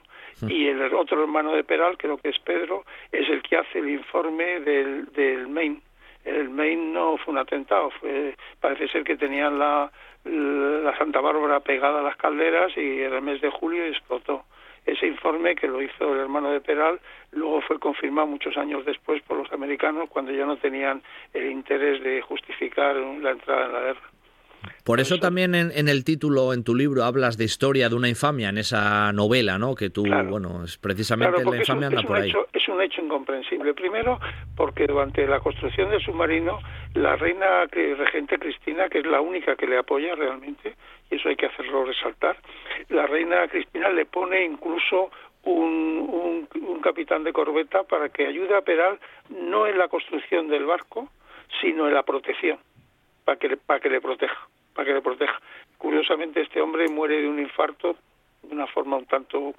Y 0.49 0.68
el 0.68 0.93
otro 0.93 1.22
hermano 1.22 1.53
de 1.53 1.64
Peral, 1.64 1.97
creo 1.97 2.18
que 2.18 2.30
es 2.30 2.39
Pedro, 2.39 2.84
es 3.11 3.30
el 3.30 3.41
que 3.41 3.56
hace 3.56 3.80
el 3.80 3.89
informe 3.89 4.60
del, 4.60 5.06
del 5.14 5.47
Maine. 5.47 5.81
El 6.26 6.49
Maine 6.49 6.91
no 6.91 7.18
fue 7.18 7.34
un 7.34 7.38
atentado, 7.38 7.89
fue, 7.91 8.35
parece 8.60 8.89
ser 8.89 9.03
que 9.06 9.15
tenían 9.15 9.57
la, 9.57 9.89
la 10.26 10.97
Santa 10.97 11.22
Bárbara 11.22 11.61
pegada 11.61 11.99
a 11.99 12.03
las 12.03 12.18
calderas 12.18 12.76
y 12.76 13.02
en 13.03 13.14
el 13.14 13.22
mes 13.22 13.39
de 13.41 13.49
julio 13.49 13.85
explotó. 13.85 14.43
Ese 14.86 15.07
informe 15.07 15.56
que 15.56 15.68
lo 15.68 15.82
hizo 15.82 16.14
el 16.14 16.20
hermano 16.20 16.52
de 16.52 16.62
Peral 16.62 16.99
luego 17.32 17.62
fue 17.62 17.80
confirmado 17.80 18.28
muchos 18.28 18.56
años 18.57 18.86
después 18.86 19.22
por 19.24 19.38
los 19.38 19.52
americanos 19.52 20.10
cuando 20.10 20.32
ya 20.32 20.45
no 20.45 20.57
tenían 20.57 21.02
el 21.34 21.52
interés 21.52 22.03
de 22.03 22.22
justificar 22.22 22.95
la 22.95 23.32
entrada 23.32 23.66
en 23.66 23.74
la 23.74 23.80
guerra. 23.82 24.15
Por 24.84 25.00
eso, 25.00 25.20
también 25.20 25.56
en, 25.56 25.88
el 25.88 26.04
título, 26.04 26.54
en 26.54 26.64
tu 26.64 26.76
libro, 26.76 27.04
hablas 27.04 27.38
de 27.38 27.46
historia 27.46 27.90
de 27.90 27.96
una 27.96 28.10
infamia, 28.10 28.50
en 28.50 28.58
esa 28.58 29.12
novela, 29.14 29.58
¿no? 29.58 29.76
Que 29.76 29.90
tú, 29.90 30.04
bueno, 30.04 30.64
es 30.64 30.78
precisamente 30.78 31.44
la 31.44 31.58
infamia 31.58 31.88
anda 31.88 32.04
por 32.04 32.18
ahí. 32.18 32.34
es 32.54 32.68
un 32.68 32.82
hecho 32.82 33.02
incomprensible. 33.02 33.74
Primero, 33.74 34.20
porque 34.56 34.88
durante 34.88 35.28
la 35.28 35.40
construcción 35.40 35.90
del 35.90 36.02
submarino, 36.02 36.60
la 36.94 37.16
reina 37.16 37.66
regente 37.66 38.38
Cristina, 38.38 38.90
que 38.90 39.00
es 39.00 39.06
la 39.06 39.22
única 39.22 39.56
que 39.56 39.68
le 39.68 39.78
apoya 39.78 40.16
realmente, 40.16 40.76
y 41.10 41.16
eso 41.16 41.30
hay 41.30 41.36
que 41.36 41.48
hacerlo 41.48 41.86
resaltar, 41.86 42.38
la 42.90 43.08
reina 43.08 43.48
Cristina 43.48 43.90
le 43.90 44.06
pone 44.06 44.44
incluso 44.44 45.12
un, 45.46 46.48
un, 46.54 46.82
capitán 46.82 47.24
de 47.24 47.34
corbeta 47.34 47.84
para 47.84 48.10
que 48.10 48.28
ayude 48.28 48.56
a 48.56 48.62
Peral 48.62 49.00
no 49.30 49.66
en 49.66 49.78
la 49.78 49.88
construcción 49.88 50.48
del 50.48 50.66
barco, 50.66 51.10
sino 51.62 51.88
en 51.88 51.94
la 51.94 52.04
protección, 52.04 52.60
para 53.24 53.38
que, 53.38 53.58
para 53.58 53.80
que 53.80 53.90
le 53.90 54.02
proteja, 54.02 54.48
para 54.76 54.85
que 54.88 54.93
le 54.93 55.02
proteja. 55.02 55.41
Curiosamente, 55.77 56.41
este 56.41 56.61
hombre 56.61 56.88
muere 56.89 57.22
de 57.22 57.27
un 57.27 57.39
infarto 57.39 57.95
de 58.43 58.53
una 58.53 58.68
forma 58.68 58.97
un 58.97 59.06
tanto 59.06 59.56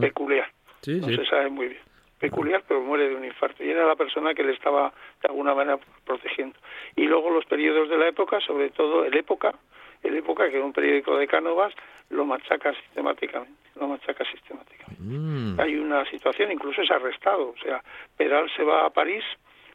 peculiar. 0.00 0.48
no 0.86 1.06
se 1.08 1.24
sabe 1.26 1.48
muy 1.48 1.68
bien. 1.68 1.80
Peculiar, 2.18 2.62
pero 2.68 2.82
muere 2.82 3.08
de 3.08 3.16
un 3.16 3.24
infarto. 3.24 3.64
Y 3.64 3.70
era 3.70 3.86
la 3.86 3.96
persona 3.96 4.34
que 4.34 4.44
le 4.44 4.52
estaba 4.52 4.92
de 5.22 5.28
alguna 5.28 5.54
manera 5.54 5.78
protegiendo. 6.04 6.56
Y 6.94 7.04
luego 7.04 7.30
los 7.30 7.46
periodos 7.46 7.88
de 7.88 7.96
la 7.96 8.08
época, 8.08 8.40
sobre 8.40 8.68
todo 8.70 9.06
el 9.06 9.16
época, 9.16 9.54
el 10.02 10.16
época 10.16 10.50
que 10.50 10.58
es 10.58 10.64
un 10.64 10.72
periódico 10.72 11.16
de 11.16 11.26
Cánovas, 11.26 11.72
lo 12.10 12.26
machaca 12.26 12.74
sistemáticamente, 12.74 13.58
lo 13.76 13.88
machaca 13.88 14.24
sistemáticamente. 14.24 15.02
Mm. 15.02 15.58
Hay 15.58 15.76
una 15.76 16.04
situación, 16.10 16.52
incluso 16.52 16.82
es 16.82 16.90
arrestado, 16.90 17.50
o 17.50 17.62
sea, 17.62 17.82
Peral 18.16 18.50
se 18.54 18.64
va 18.64 18.84
a 18.84 18.90
París 18.90 19.24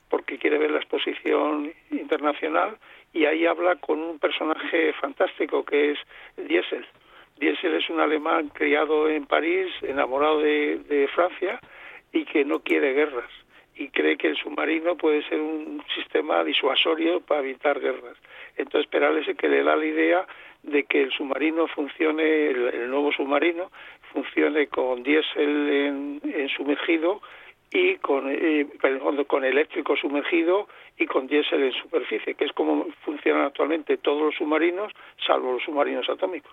porque 0.09 0.37
quiere 0.37 0.57
ver 0.59 0.71
la 0.71 0.77
exposición 0.77 1.73
internacional 1.91 2.77
y 3.15 3.25
ahí 3.25 3.45
habla 3.45 3.77
con 3.77 3.99
un 3.99 4.19
personaje 4.19 4.91
fantástico 4.99 5.63
que 5.63 5.91
es 5.91 5.99
Diesel. 6.35 6.85
Diesel 7.37 7.73
es 7.75 7.89
un 7.89 8.01
alemán 8.01 8.49
criado 8.49 9.07
en 9.09 9.25
París, 9.25 9.71
enamorado 9.83 10.41
de, 10.41 11.09
Francia 11.15 11.57
y 12.11 12.25
que 12.25 12.43
no 12.43 12.59
quiere 12.59 12.91
guerras 12.93 13.31
y 13.73 13.87
cree 13.87 14.17
que 14.17 14.27
el 14.27 14.35
submarino 14.35 14.97
puede 14.97 15.23
ser 15.29 15.39
un 15.39 15.81
sistema 15.95 16.43
disuasorio 16.43 17.21
para 17.21 17.39
evitar 17.39 17.79
guerras. 17.79 18.17
Entonces 18.57 18.89
Perales 18.89 19.25
es 19.27 19.37
que 19.37 19.47
le 19.47 19.63
da 19.63 19.77
la 19.77 19.85
idea 19.85 20.27
de 20.63 20.83
que 20.83 21.03
el 21.03 21.11
submarino 21.11 21.67
funcione, 21.67 22.47
el, 22.47 22.89
nuevo 22.89 23.13
submarino, 23.13 23.71
funcione 24.11 24.67
con 24.67 25.03
diésel 25.03 26.21
en, 26.23 26.49
sumergido 26.49 27.21
y 27.71 27.95
con, 27.97 28.29
eh, 28.29 28.67
con 29.27 29.43
eléctrico 29.43 29.95
sumergido 29.97 30.67
y 30.97 31.05
con 31.07 31.27
diésel 31.27 31.61
en 31.61 31.73
superficie, 31.73 32.35
que 32.35 32.45
es 32.45 32.53
como 32.53 32.87
funcionan 33.03 33.47
actualmente 33.47 33.97
todos 33.97 34.21
los 34.21 34.35
submarinos, 34.35 34.93
salvo 35.27 35.53
los 35.53 35.63
submarinos 35.63 36.07
atómicos. 36.09 36.51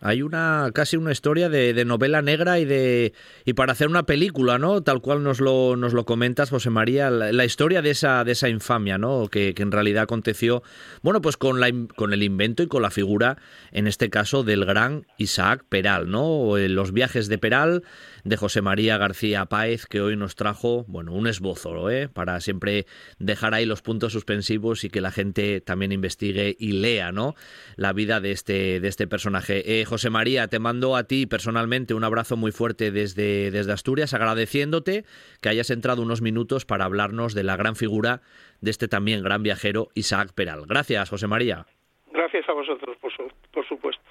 Hay 0.00 0.22
una 0.22 0.70
casi 0.74 0.96
una 0.96 1.12
historia 1.12 1.50
de, 1.50 1.84
novela 1.84 2.22
negra 2.22 2.58
y 2.58 2.64
de 2.64 3.12
y 3.44 3.52
para 3.52 3.72
hacer 3.72 3.88
una 3.88 4.04
película, 4.04 4.58
¿no? 4.58 4.82
Tal 4.82 5.02
cual 5.02 5.22
nos 5.22 5.40
lo 5.40 5.76
nos 5.76 5.92
lo 5.92 6.06
comentas, 6.06 6.48
José 6.48 6.70
María, 6.70 7.10
la, 7.10 7.44
historia 7.44 7.82
de 7.82 7.90
esa 7.90 8.24
de 8.24 8.32
esa 8.32 8.48
infamia, 8.48 8.96
¿no? 8.96 9.28
Que, 9.28 9.54
en 9.56 9.72
realidad 9.72 10.04
aconteció, 10.04 10.62
bueno, 11.02 11.20
pues 11.20 11.36
con 11.36 11.60
la 11.60 11.70
con 11.96 12.14
el 12.14 12.22
invento 12.22 12.62
y 12.62 12.66
con 12.66 12.80
la 12.80 12.90
figura, 12.90 13.36
en 13.72 13.86
este 13.86 14.08
caso 14.08 14.42
del 14.42 14.64
gran 14.64 15.04
Isaac 15.18 15.64
Peral, 15.68 16.10
¿no? 16.10 16.56
Los 16.56 16.92
viajes 16.92 17.28
de 17.28 17.36
Peral 17.36 17.82
de 18.24 18.36
José 18.36 18.62
María 18.62 18.96
García 18.96 19.44
Páez, 19.46 19.86
que 19.86 20.00
hoy 20.00 20.16
nos 20.20 20.36
trajo, 20.36 20.84
bueno, 20.86 21.12
un 21.12 21.26
esbozo, 21.26 21.90
¿eh? 21.90 22.08
Para 22.08 22.38
siempre 22.40 22.86
dejar 23.18 23.54
ahí 23.54 23.66
los 23.66 23.82
puntos 23.82 24.12
suspensivos 24.12 24.84
y 24.84 24.90
que 24.90 25.00
la 25.00 25.10
gente 25.10 25.60
también 25.60 25.90
investigue 25.90 26.54
y 26.56 26.72
lea, 26.72 27.10
¿no? 27.10 27.34
La 27.74 27.92
vida 27.92 28.20
de 28.20 28.30
este, 28.30 28.78
de 28.78 28.86
este 28.86 29.08
personaje. 29.08 29.80
Eh, 29.80 29.84
José 29.84 30.10
María, 30.10 30.46
te 30.46 30.60
mando 30.60 30.94
a 30.94 31.04
ti 31.04 31.26
personalmente 31.26 31.94
un 31.94 32.04
abrazo 32.04 32.36
muy 32.36 32.52
fuerte 32.52 32.92
desde, 32.92 33.50
desde 33.50 33.72
Asturias, 33.72 34.14
agradeciéndote 34.14 35.04
que 35.40 35.48
hayas 35.48 35.70
entrado 35.70 36.02
unos 36.02 36.22
minutos 36.22 36.64
para 36.64 36.84
hablarnos 36.84 37.34
de 37.34 37.42
la 37.42 37.56
gran 37.56 37.74
figura 37.74 38.22
de 38.60 38.70
este 38.70 38.86
también 38.86 39.24
gran 39.24 39.42
viajero, 39.42 39.88
Isaac 39.94 40.32
Peral. 40.34 40.66
Gracias, 40.66 41.10
José 41.10 41.26
María. 41.26 41.66
Gracias 42.12 42.48
a 42.48 42.52
vosotros, 42.52 42.96
por, 43.00 43.12
por 43.52 43.66
supuesto. 43.66 44.02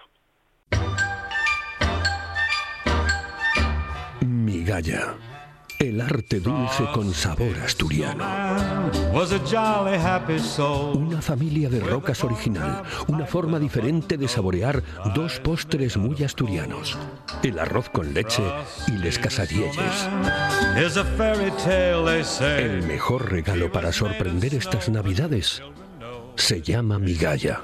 Migalla 4.26 5.15
el 5.80 6.01
arte 6.01 6.41
dulce 6.41 6.84
con 6.93 7.14
sabor 7.14 7.57
asturiano. 7.64 8.26
Una 10.93 11.22
familia 11.22 11.69
de 11.69 11.80
rocas 11.80 12.22
original, 12.26 12.84
una 13.07 13.26
forma 13.26 13.60
diferente 13.60 14.18
de 14.18 14.27
saborear 14.27 14.84
dos 15.15 15.39
postres 15.39 15.95
muy 15.95 16.22
asturianos. 16.23 16.97
El 17.43 17.60
arroz 17.60 17.89
con 17.89 18.14
leche 18.14 18.43
y 18.88 18.91
les 18.91 19.18
casadielles. 19.18 20.10
El 22.57 22.84
mejor 22.84 23.31
regalo 23.31 23.72
para 23.72 23.93
sorprender 23.93 24.53
estas 24.56 24.89
navidades 24.89 25.64
se 26.35 26.61
llama 26.61 26.99
migalla. 26.99 27.64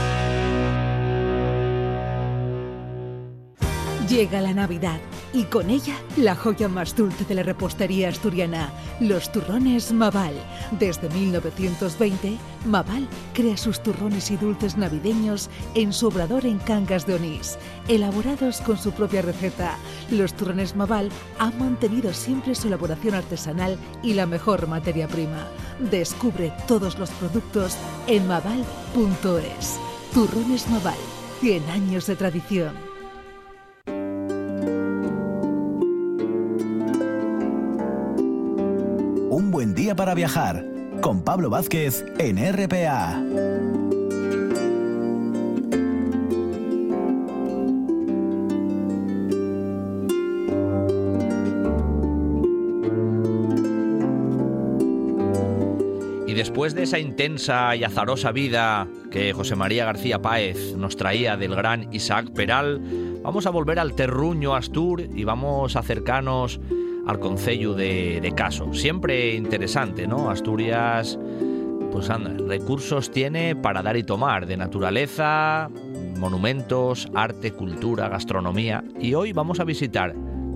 Llega 4.11 4.41
la 4.41 4.53
Navidad 4.53 4.99
y 5.33 5.45
con 5.45 5.69
ella 5.69 5.95
la 6.17 6.35
joya 6.35 6.67
más 6.67 6.97
dulce 6.97 7.23
de 7.23 7.33
la 7.33 7.43
repostería 7.43 8.09
asturiana, 8.09 8.69
los 8.99 9.31
turrones 9.31 9.93
Maval. 9.93 10.33
Desde 10.77 11.07
1920, 11.07 12.37
Maval 12.65 13.07
crea 13.33 13.55
sus 13.55 13.81
turrones 13.81 14.29
y 14.29 14.35
dulces 14.35 14.75
navideños 14.75 15.49
en 15.75 15.93
su 15.93 16.07
obrador 16.07 16.45
en 16.45 16.59
Cangas 16.59 17.07
de 17.07 17.15
Onís. 17.15 17.57
Elaborados 17.87 18.59
con 18.59 18.77
su 18.77 18.91
propia 18.91 19.21
receta, 19.21 19.77
los 20.09 20.33
turrones 20.33 20.75
Maval 20.75 21.09
han 21.39 21.57
mantenido 21.57 22.13
siempre 22.13 22.53
su 22.53 22.67
elaboración 22.67 23.15
artesanal 23.15 23.77
y 24.03 24.13
la 24.15 24.25
mejor 24.25 24.67
materia 24.67 25.07
prima. 25.07 25.47
Descubre 25.89 26.51
todos 26.67 26.99
los 26.99 27.11
productos 27.11 27.77
en 28.07 28.27
maval.es. 28.27 29.79
Turrones 30.13 30.69
Maval, 30.69 30.99
100 31.39 31.69
años 31.69 32.07
de 32.07 32.17
tradición. 32.17 32.90
Buen 39.49 39.73
día 39.73 39.95
para 39.95 40.13
viajar 40.13 40.65
con 40.99 41.23
Pablo 41.23 41.49
Vázquez 41.49 42.03
en 42.19 42.37
RPA. 42.37 43.23
Y 56.27 56.33
después 56.33 56.75
de 56.75 56.83
esa 56.83 56.99
intensa 56.99 57.73
y 57.77 57.85
azarosa 57.85 58.33
vida 58.33 58.85
que 59.11 59.31
José 59.31 59.55
María 59.55 59.85
García 59.85 60.21
Páez 60.21 60.75
nos 60.75 60.97
traía 60.97 61.37
del 61.37 61.55
gran 61.55 61.87
Isaac 61.93 62.31
Peral, 62.31 62.81
vamos 63.23 63.45
a 63.45 63.49
volver 63.49 63.79
al 63.79 63.95
terruño 63.95 64.55
Astur 64.55 65.01
y 65.01 65.23
vamos 65.23 65.77
a 65.77 65.79
acercarnos 65.79 66.59
al 67.05 67.19
Concello 67.19 67.73
de, 67.73 68.33
Caso. 68.35 68.73
Siempre 68.73 69.35
interesante, 69.35 70.07
¿no? 70.07 70.29
Asturias, 70.29 71.19
pues 71.91 72.09
anda, 72.09 72.31
recursos 72.47 73.11
tiene 73.11 73.55
para 73.55 73.81
dar 73.81 73.97
y 73.97 74.03
tomar, 74.03 74.45
de 74.45 74.57
naturaleza, 74.57 75.69
monumentos, 76.17 77.09
arte, 77.13 77.51
cultura, 77.51 78.07
gastronomía. 78.07 78.83
Y 78.99 79.13
hoy 79.13 79.33
vamos 79.33 79.59
a 79.59 79.63
visitar 79.63 80.15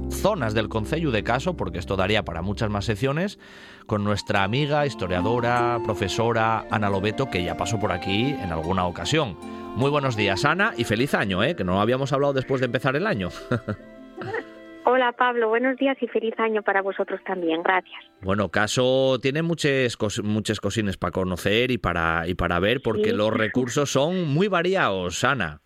zonas 0.09 0.53
del 0.53 0.69
Concello 0.69 1.11
de 1.11 1.23
Caso, 1.23 1.57
porque 1.57 1.79
esto 1.79 1.95
daría 1.95 2.23
para 2.23 2.41
muchas 2.41 2.69
más 2.69 2.85
secciones, 2.85 3.39
con 3.85 4.03
nuestra 4.03 4.43
amiga, 4.43 4.85
historiadora, 4.85 5.79
profesora 5.83 6.65
Ana 6.71 6.89
Lobeto, 6.89 7.29
que 7.29 7.43
ya 7.43 7.57
pasó 7.57 7.79
por 7.79 7.91
aquí 7.91 8.27
en 8.29 8.51
alguna 8.51 8.85
ocasión. 8.85 9.37
Muy 9.75 9.91
buenos 9.91 10.15
días, 10.15 10.45
Ana, 10.45 10.73
y 10.77 10.85
feliz 10.85 11.13
año, 11.13 11.43
¿eh? 11.43 11.55
que 11.55 11.65
no 11.65 11.81
habíamos 11.81 12.13
hablado 12.13 12.33
después 12.33 12.61
de 12.61 12.65
empezar 12.65 12.95
el 12.95 13.05
año. 13.05 13.29
Hola 14.87 15.13
Pablo, 15.13 15.49
buenos 15.49 15.77
días 15.77 15.97
y 15.99 16.07
feliz 16.07 16.35
año 16.37 16.61
para 16.61 16.83
vosotros 16.83 17.19
también, 17.25 17.63
gracias. 17.63 18.03
Bueno, 18.21 18.49
Caso 18.49 19.17
tiene 19.19 19.41
muchas, 19.41 19.97
muchas 20.23 20.59
cosines 20.59 20.95
para 20.95 21.11
conocer 21.11 21.71
y 21.71 21.79
para, 21.79 22.27
y 22.27 22.35
para 22.35 22.59
ver 22.59 22.81
porque 22.83 23.11
los 23.11 23.33
recursos 23.33 23.89
son 23.89 24.27
muy 24.27 24.47
variados, 24.47 25.23
Ana. 25.23 25.59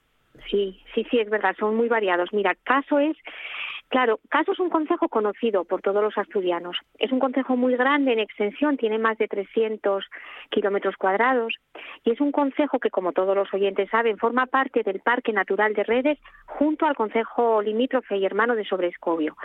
Sí, 0.50 0.82
sí, 0.96 1.06
sí, 1.12 1.20
es 1.20 1.30
verdad, 1.30 1.54
son 1.60 1.76
muy 1.76 1.90
variados. 1.90 2.30
Mira, 2.32 2.56
Caso 2.64 2.98
es 2.98 3.18
Claro, 3.90 4.20
Caso 4.30 4.52
es 4.52 4.60
un 4.60 4.70
concejo 4.70 5.10
conocido 5.10 5.66
por 5.66 5.82
todos 5.82 6.04
los 6.04 6.18
asturianos. 6.18 6.78
Es 7.00 7.12
un 7.12 7.20
concejo 7.20 7.58
muy 7.58 7.76
grande 7.76 8.14
en 8.14 8.20
extensión, 8.20 8.78
tiene 8.78 9.00
más 9.00 9.18
de 9.18 9.28
300 9.28 10.06
kilómetros 10.50 10.96
cuadrados 10.96 11.56
y 12.04 12.12
es 12.12 12.22
un 12.22 12.32
concejo 12.32 12.80
que, 12.80 12.92
como 12.92 13.14
todos 13.14 13.36
los 13.36 13.52
oyentes 13.54 13.90
saben, 13.90 14.18
forma 14.18 14.46
parte 14.46 14.84
del 14.84 15.00
Parque 15.00 15.34
Natural 15.34 15.74
de 15.74 15.84
Redes 15.84 16.20
junto 16.46 16.86
al 16.86 16.96
concejo 16.96 17.62
limítrofe 17.62 18.18
y 18.18 18.26
hermano 18.26 18.56
de 18.56 18.66
Sobrescobio. 18.66 19.36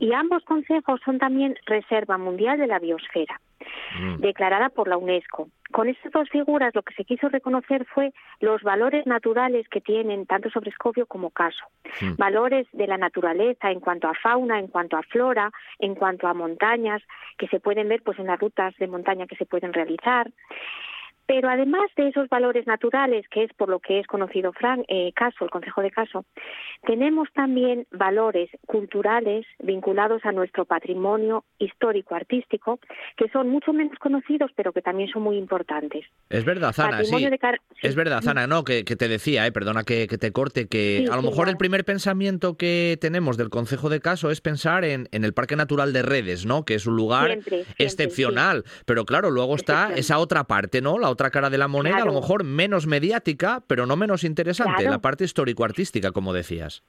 Y 0.00 0.12
ambos 0.12 0.44
concejos 0.44 1.00
son 1.04 1.18
también 1.18 1.56
Reserva 1.66 2.18
Mundial 2.18 2.58
de 2.58 2.66
la 2.66 2.78
Biosfera. 2.78 3.40
Mm. 3.98 4.20
declarada 4.20 4.70
por 4.70 4.88
la 4.88 4.96
UNESCO. 4.96 5.48
Con 5.70 5.88
estas 5.88 6.12
dos 6.12 6.28
figuras 6.30 6.74
lo 6.74 6.82
que 6.82 6.94
se 6.94 7.04
quiso 7.04 7.28
reconocer 7.28 7.86
fue 7.86 8.12
los 8.40 8.62
valores 8.62 9.06
naturales 9.06 9.68
que 9.68 9.80
tienen 9.80 10.26
tanto 10.26 10.50
Sobrescobio 10.50 11.06
como 11.06 11.30
Caso. 11.30 11.64
Mm. 12.00 12.16
Valores 12.16 12.66
de 12.72 12.86
la 12.86 12.98
naturaleza 12.98 13.70
en 13.70 13.80
cuanto 13.80 13.91
a 14.08 14.14
fauna, 14.14 14.58
en 14.58 14.68
cuanto 14.68 14.96
a 14.96 15.02
flora, 15.02 15.50
en 15.78 15.94
cuanto 15.94 16.26
a 16.26 16.34
montañas, 16.34 17.02
que 17.38 17.48
se 17.48 17.60
pueden 17.60 17.88
ver 17.88 18.02
pues 18.02 18.18
en 18.18 18.26
las 18.26 18.38
rutas 18.38 18.74
de 18.78 18.86
montaña 18.86 19.26
que 19.26 19.36
se 19.36 19.46
pueden 19.46 19.72
realizar 19.72 20.30
Pero 21.26 21.48
además 21.48 21.90
de 21.96 22.08
esos 22.08 22.28
valores 22.28 22.66
naturales, 22.66 23.26
que 23.28 23.44
es 23.44 23.52
por 23.54 23.68
lo 23.68 23.78
que 23.78 24.00
es 24.00 24.06
conocido 24.06 24.52
Fran, 24.52 24.84
eh, 24.88 25.12
Caso, 25.14 25.44
el 25.44 25.50
Consejo 25.50 25.80
de 25.80 25.90
Caso, 25.90 26.24
tenemos 26.84 27.28
también 27.32 27.86
valores 27.92 28.50
culturales 28.66 29.46
vinculados 29.60 30.24
a 30.24 30.32
nuestro 30.32 30.64
patrimonio 30.64 31.44
histórico-artístico, 31.58 32.80
que 33.16 33.28
son 33.28 33.48
mucho 33.48 33.72
menos 33.72 33.98
conocidos, 33.98 34.50
pero 34.56 34.72
que 34.72 34.82
también 34.82 35.08
son 35.10 35.22
muy 35.22 35.36
importantes. 35.36 36.04
Es 36.28 36.44
verdad, 36.44 36.72
Zana, 36.72 37.04
sí. 37.04 37.28
Es 37.82 37.94
verdad, 37.94 38.20
Zana, 38.22 38.46
no, 38.46 38.64
que, 38.64 38.84
te 38.84 39.08
decía, 39.08 39.46
eh, 39.46 39.52
perdona 39.52 39.84
que, 39.84 40.06
te 40.06 40.32
corte, 40.32 40.66
que 40.66 41.06
a 41.10 41.16
lo 41.16 41.22
mejor 41.22 41.48
el 41.48 41.56
primer 41.56 41.84
pensamiento 41.84 42.56
que 42.56 42.98
tenemos 43.00 43.36
del 43.36 43.50
Consejo 43.50 43.88
de 43.88 44.00
Caso 44.00 44.30
es 44.30 44.40
pensar 44.40 44.84
en, 44.84 45.08
el 45.12 45.34
Parque 45.34 45.56
Natural 45.56 45.92
de 45.92 46.02
Redes, 46.02 46.46
¿no? 46.46 46.64
Que 46.64 46.74
es 46.74 46.86
un 46.86 46.96
lugar 46.96 47.38
excepcional. 47.78 48.64
Pero 48.86 49.04
claro, 49.04 49.30
luego 49.30 49.54
está 49.54 49.94
esa 49.94 50.18
otra 50.18 50.44
parte, 50.44 50.80
¿no? 50.80 50.98
La 50.98 51.10
otra 51.12 51.30
cara 51.30 51.50
de 51.50 51.58
la 51.58 51.68
moneda, 51.68 51.98
a 51.98 52.04
lo 52.04 52.14
mejor 52.14 52.44
menos 52.44 52.86
mediática, 52.86 53.62
pero 53.66 53.86
no 53.86 53.96
menos 53.96 54.24
interesante, 54.24 54.84
la 54.84 55.00
parte 55.00 55.24
histórico-artística, 55.24 56.12
como 56.12 56.32
decías. 56.32 56.82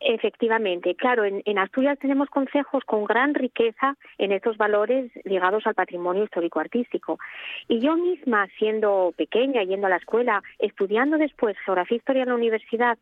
Efectivamente, 0.00 0.94
claro, 0.94 1.24
en, 1.24 1.58
Asturias 1.58 1.98
tenemos 1.98 2.28
consejos 2.30 2.84
con 2.84 3.04
gran 3.04 3.34
riqueza 3.34 3.96
en 4.18 4.30
estos 4.30 4.56
valores 4.56 5.10
ligados 5.24 5.66
al 5.66 5.74
patrimonio 5.74 6.24
histórico-artístico. 6.24 7.18
Y 7.66 7.80
yo 7.80 7.96
misma, 7.96 8.46
siendo 8.58 9.12
pequeña, 9.16 9.64
yendo 9.64 9.88
a 9.88 9.90
la 9.90 9.96
escuela, 9.96 10.42
estudiando 10.60 11.18
después 11.18 11.56
geografía 11.64 11.96
e 11.96 11.98
historia 11.98 12.22
en 12.22 12.28
la 12.28 12.36
universidad, 12.36 12.96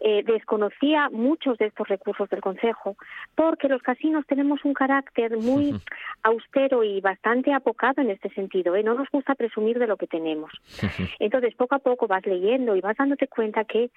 eh, 0.00 0.24
desconocía 0.24 1.08
muchos 1.10 1.56
de 1.58 1.66
estos 1.66 1.86
recursos 1.86 2.28
del 2.30 2.40
Consejo, 2.40 2.96
porque 3.36 3.68
los 3.68 3.82
casinos 3.82 4.26
tenemos 4.26 4.64
un 4.64 4.74
carácter 4.74 5.36
muy 5.36 5.74
austero 6.24 6.82
y 6.82 7.00
bastante 7.00 7.52
apocado 7.52 8.02
en 8.02 8.10
este 8.10 8.30
sentido. 8.30 8.74
¿eh? 8.74 8.82
No 8.82 8.94
nos 8.94 9.08
gusta 9.10 9.34
presumir 9.34 9.78
de 9.78 9.86
lo 9.86 9.96
que 9.96 10.08
tenemos. 10.08 10.50
Entonces, 11.20 11.54
poco 11.54 11.76
a 11.76 11.78
poco 11.78 12.08
vas 12.08 12.26
leyendo 12.26 12.74
y 12.74 12.80
vas 12.80 12.96
dándote 12.96 13.28
cuenta 13.28 13.64
que 13.64 13.90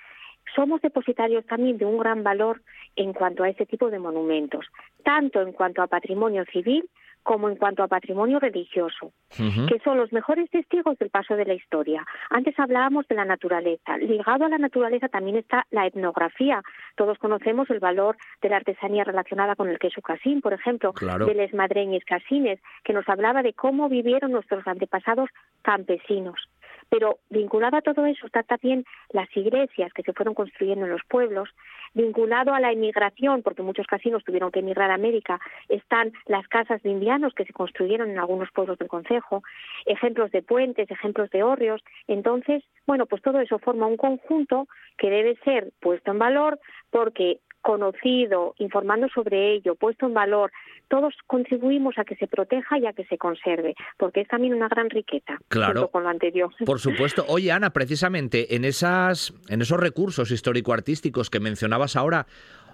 somos 0.55 0.81
depositarios 0.81 1.45
también 1.45 1.77
de 1.77 1.85
un 1.85 1.97
gran 1.97 2.23
valor 2.23 2.61
en 2.95 3.13
cuanto 3.13 3.43
a 3.43 3.49
ese 3.49 3.65
tipo 3.65 3.89
de 3.89 3.99
monumentos, 3.99 4.65
tanto 5.03 5.41
en 5.41 5.51
cuanto 5.51 5.81
a 5.81 5.87
patrimonio 5.87 6.45
civil 6.51 6.89
como 7.23 7.49
en 7.49 7.55
cuanto 7.55 7.83
a 7.83 7.87
patrimonio 7.87 8.39
religioso, 8.39 9.13
que 9.29 9.79
son 9.83 9.97
los 9.97 10.11
mejores 10.11 10.49
testigos 10.49 10.99
del 10.99 11.09
paso 11.09 11.35
de 11.35 11.45
la 11.45 11.53
historia. 11.53 12.05
Antes 12.29 12.59
hablábamos 12.59 13.07
de 13.07 13.15
la 13.15 13.25
naturaleza. 13.25 13.97
Ligado 13.97 14.45
a 14.45 14.49
la 14.49 14.57
naturaleza 14.57 15.07
también 15.07 15.37
está 15.37 15.65
la 15.71 15.87
etnografía. 15.87 16.61
Todos 16.95 17.17
conocemos 17.17 17.69
el 17.69 17.79
valor 17.79 18.17
de 18.41 18.49
la 18.49 18.57
artesanía 18.57 19.05
relacionada 19.05 19.55
con 19.55 19.69
el 19.69 19.79
queso 19.79 20.01
casín, 20.01 20.41
por 20.41 20.53
ejemplo, 20.53 20.93
de 21.25 21.33
les 21.33 21.53
madreñes 21.53 22.03
casines, 22.03 22.59
que 22.83 22.93
nos 22.93 23.07
hablaba 23.07 23.41
de 23.41 23.53
cómo 23.53 23.87
vivieron 23.87 24.31
nuestros 24.33 24.67
antepasados 24.67 25.29
campesinos. 25.61 26.49
Pero 26.93 27.17
vinculado 27.31 27.77
a 27.77 27.81
todo 27.81 28.05
eso 28.05 28.27
está 28.27 28.43
también 28.43 28.85
las 29.09 29.27
iglesias 29.35 29.91
que 29.93 30.03
se 30.03 30.13
fueron 30.13 30.35
construyendo 30.35 30.85
en 30.85 30.91
los 30.91 31.01
pueblos, 31.09 31.49
vinculado 31.95 32.53
a 32.53 32.59
la 32.59 32.71
inmigración, 32.71 33.41
porque 33.41 33.63
muchos 33.63 33.87
casinos 33.87 34.23
tuvieron 34.23 34.51
que 34.51 34.59
emigrar 34.59 34.91
a 34.91 34.93
América, 34.93 35.39
están 35.69 36.13
las 36.27 36.47
casas 36.47 36.83
de 36.83 36.91
indianos 36.91 37.33
que 37.33 37.45
se 37.45 37.53
construyeron 37.53 38.11
en 38.11 38.19
algunos 38.19 38.51
pueblos 38.51 38.77
del 38.77 38.89
Consejo, 38.89 39.41
ejemplos 39.87 40.29
de 40.29 40.43
puentes, 40.43 40.91
ejemplos 40.91 41.31
de 41.31 41.41
hórreos. 41.41 41.83
Entonces, 42.07 42.63
bueno, 42.85 43.07
pues 43.07 43.23
todo 43.23 43.39
eso 43.39 43.57
forma 43.57 43.87
un 43.87 43.97
conjunto 43.97 44.67
que 44.99 45.09
debe 45.09 45.35
ser 45.43 45.71
puesto 45.79 46.11
en 46.11 46.19
valor 46.19 46.59
porque 46.91 47.39
conocido, 47.63 48.53
informando 48.59 49.07
sobre 49.09 49.55
ello, 49.55 49.73
puesto 49.73 50.05
en 50.05 50.13
valor, 50.13 50.51
todos 50.89 51.15
contribuimos 51.25 51.97
a 51.97 52.03
que 52.03 52.15
se 52.17 52.27
proteja 52.27 52.77
y 52.77 52.85
a 52.85 52.93
que 52.93 53.05
se 53.05 53.17
conserve, 53.17 53.73
porque 53.97 54.21
es 54.21 54.27
también 54.27 54.53
una 54.53 54.67
gran 54.67 54.91
riqueza. 54.91 55.39
Claro. 55.47 55.89
Con 55.89 56.03
lo 56.03 56.09
anterior. 56.09 56.51
Por 56.65 56.79
supuesto. 56.79 57.25
Oye, 57.27 57.51
Ana, 57.51 57.71
precisamente 57.71 58.55
en 58.55 58.65
esas, 58.65 59.33
en 59.49 59.61
esos 59.61 59.79
recursos 59.79 60.29
histórico-artísticos 60.29 61.31
que 61.31 61.39
mencionabas 61.39 61.95
ahora, 61.95 62.27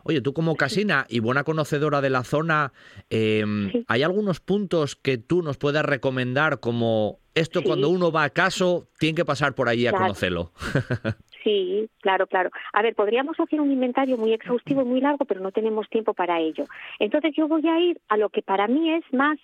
Oye, 0.04 0.22
tú 0.22 0.34
como 0.34 0.56
casina 0.56 1.06
y 1.10 1.20
buena 1.20 1.44
conocedora 1.44 2.00
de 2.00 2.10
la 2.10 2.24
zona, 2.24 2.72
em, 3.10 3.84
¿hay 3.88 4.04
algunos 4.04 4.40
puntos 4.40 4.96
que 4.96 5.18
tú 5.18 5.42
nos 5.42 5.58
puedas 5.58 5.84
recomendar 5.86 6.62
como 6.62 7.20
esto 7.36 7.64
cuando 7.64 7.90
uno 7.90 8.10
va 8.12 8.24
a 8.24 8.30
caso, 8.30 8.88
tiene 8.98 9.16
que 9.16 9.26
pasar 9.26 9.56
por 9.56 9.68
ahí 9.68 9.88
a 9.88 9.92
conocerlo? 9.92 10.54
Sí, 11.44 11.90
claro, 12.02 12.28
claro. 12.28 12.50
A 12.74 12.82
ver, 12.82 12.96
podríamos 12.96 13.40
hacer 13.40 13.62
un 13.62 13.72
inventario 13.72 14.18
muy 14.18 14.34
exhaustivo 14.34 14.82
y 14.82 14.86
muy 14.86 15.02
largo, 15.02 15.26
pero 15.26 15.40
no 15.40 15.52
tenemos 15.52 15.88
tiempo 15.90 16.14
para 16.14 16.40
ello. 16.40 16.66
Entonces 17.00 17.34
yo 17.36 17.48
voy 17.48 17.66
a 17.68 17.80
ir 17.80 18.00
a 18.10 18.18
lo 18.18 18.30
que 18.30 18.42
para 18.42 18.68
mí 18.68 18.94
es 18.94 19.04
más, 19.14 19.38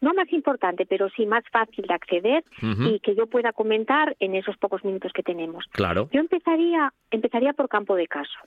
no 0.00 0.12
más 0.14 0.32
importante, 0.32 0.86
pero 0.86 1.08
sí 1.10 1.26
más 1.26 1.44
fácil 1.52 1.86
de 1.86 1.94
acceder 1.94 2.44
y 2.60 3.00
que 3.00 3.14
yo 3.14 3.26
pueda 3.26 3.52
comentar 3.52 4.16
en 4.18 4.34
esos 4.34 4.56
pocos 4.56 4.84
minutos 4.84 5.12
que 5.12 5.22
tenemos. 5.22 5.64
Claro. 5.70 6.08
Yo 6.12 6.20
empezaría, 6.20 6.92
empezaría 7.10 7.52
por 7.52 7.68
Campo 7.68 7.94
de 7.94 8.08
Caso, 8.08 8.38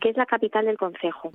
que 0.00 0.10
es 0.10 0.16
la 0.16 0.26
capital 0.26 0.66
del 0.66 0.78
concejo. 0.78 1.32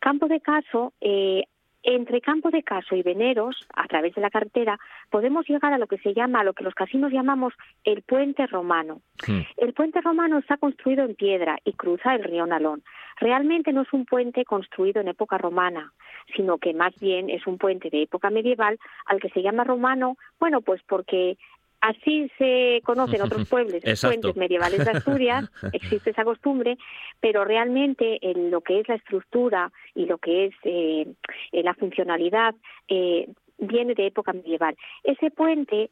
Campo 0.00 0.28
de 0.28 0.40
Caso 0.40 0.92
eh, 1.00 1.44
entre 1.82 2.20
Campo 2.20 2.50
de 2.50 2.62
Caso 2.62 2.94
y 2.94 3.02
Veneros, 3.02 3.66
a 3.74 3.86
través 3.88 4.14
de 4.14 4.20
la 4.20 4.30
carretera, 4.30 4.78
podemos 5.10 5.48
llegar 5.48 5.72
a 5.72 5.78
lo 5.78 5.86
que 5.86 5.98
se 5.98 6.14
llama, 6.14 6.40
a 6.40 6.44
lo 6.44 6.52
que 6.52 6.64
los 6.64 6.74
casinos 6.74 7.12
llamamos 7.12 7.54
el 7.84 8.02
puente 8.02 8.46
romano. 8.46 9.00
Hmm. 9.26 9.40
El 9.56 9.72
puente 9.72 10.00
romano 10.00 10.38
está 10.38 10.56
construido 10.56 11.04
en 11.04 11.14
piedra 11.14 11.58
y 11.64 11.72
cruza 11.72 12.14
el 12.14 12.24
río 12.24 12.46
Nalón. 12.46 12.82
Realmente 13.18 13.72
no 13.72 13.82
es 13.82 13.92
un 13.92 14.06
puente 14.06 14.44
construido 14.44 15.00
en 15.00 15.08
época 15.08 15.38
romana, 15.38 15.92
sino 16.36 16.58
que 16.58 16.74
más 16.74 16.94
bien 17.00 17.30
es 17.30 17.46
un 17.46 17.58
puente 17.58 17.90
de 17.90 18.02
época 18.02 18.30
medieval 18.30 18.78
al 19.06 19.20
que 19.20 19.30
se 19.30 19.42
llama 19.42 19.64
romano, 19.64 20.16
bueno, 20.38 20.60
pues 20.60 20.82
porque 20.86 21.36
Así 21.82 22.30
se 22.38 22.80
conocen 22.84 23.20
otros 23.22 23.48
pueblos, 23.48 23.82
puentes 24.00 24.36
medievales 24.36 24.84
de 24.84 24.90
Asturias, 24.92 25.50
existe 25.72 26.10
esa 26.10 26.24
costumbre, 26.24 26.78
pero 27.20 27.44
realmente 27.44 28.18
en 28.22 28.52
lo 28.52 28.60
que 28.60 28.80
es 28.80 28.88
la 28.88 28.94
estructura 28.94 29.72
y 29.96 30.06
lo 30.06 30.18
que 30.18 30.46
es 30.46 30.54
eh, 30.62 31.12
eh, 31.50 31.62
la 31.64 31.74
funcionalidad 31.74 32.54
eh, 32.86 33.28
viene 33.58 33.94
de 33.94 34.06
época 34.06 34.32
medieval. 34.32 34.76
Ese 35.02 35.32
puente 35.32 35.90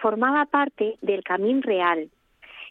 formaba 0.00 0.46
parte 0.46 0.96
del 1.02 1.24
Camín 1.24 1.62
Real, 1.62 2.08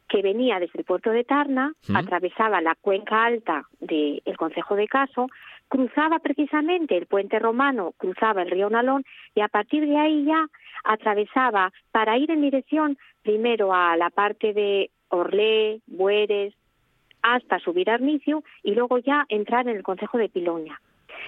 que 0.07 0.21
venía 0.21 0.59
desde 0.59 0.79
el 0.79 0.85
puerto 0.85 1.11
de 1.11 1.25
Tarna, 1.25 1.73
atravesaba 1.93 2.61
la 2.61 2.75
cuenca 2.75 3.25
alta 3.25 3.67
del 3.79 4.21
Consejo 4.37 4.75
de 4.75 4.87
Caso, 4.87 5.27
cruzaba 5.67 6.19
precisamente 6.19 6.97
el 6.97 7.07
puente 7.07 7.39
romano, 7.39 7.93
cruzaba 7.97 8.41
el 8.41 8.51
río 8.51 8.69
Nalón 8.69 9.03
y 9.35 9.41
a 9.41 9.47
partir 9.47 9.87
de 9.87 9.97
ahí 9.97 10.25
ya 10.25 10.47
atravesaba 10.83 11.71
para 11.91 12.17
ir 12.17 12.31
en 12.31 12.41
dirección 12.41 12.97
primero 13.21 13.73
a 13.73 13.95
la 13.97 14.09
parte 14.09 14.53
de 14.53 14.91
Orlé, 15.09 15.81
Bueres, 15.87 16.53
hasta 17.21 17.59
subir 17.59 17.89
a 17.89 17.95
Armicio 17.95 18.43
y 18.61 18.75
luego 18.75 18.97
ya 18.99 19.25
entrar 19.29 19.67
en 19.67 19.77
el 19.77 19.83
Consejo 19.83 20.17
de 20.17 20.29
Piloña. 20.29 20.79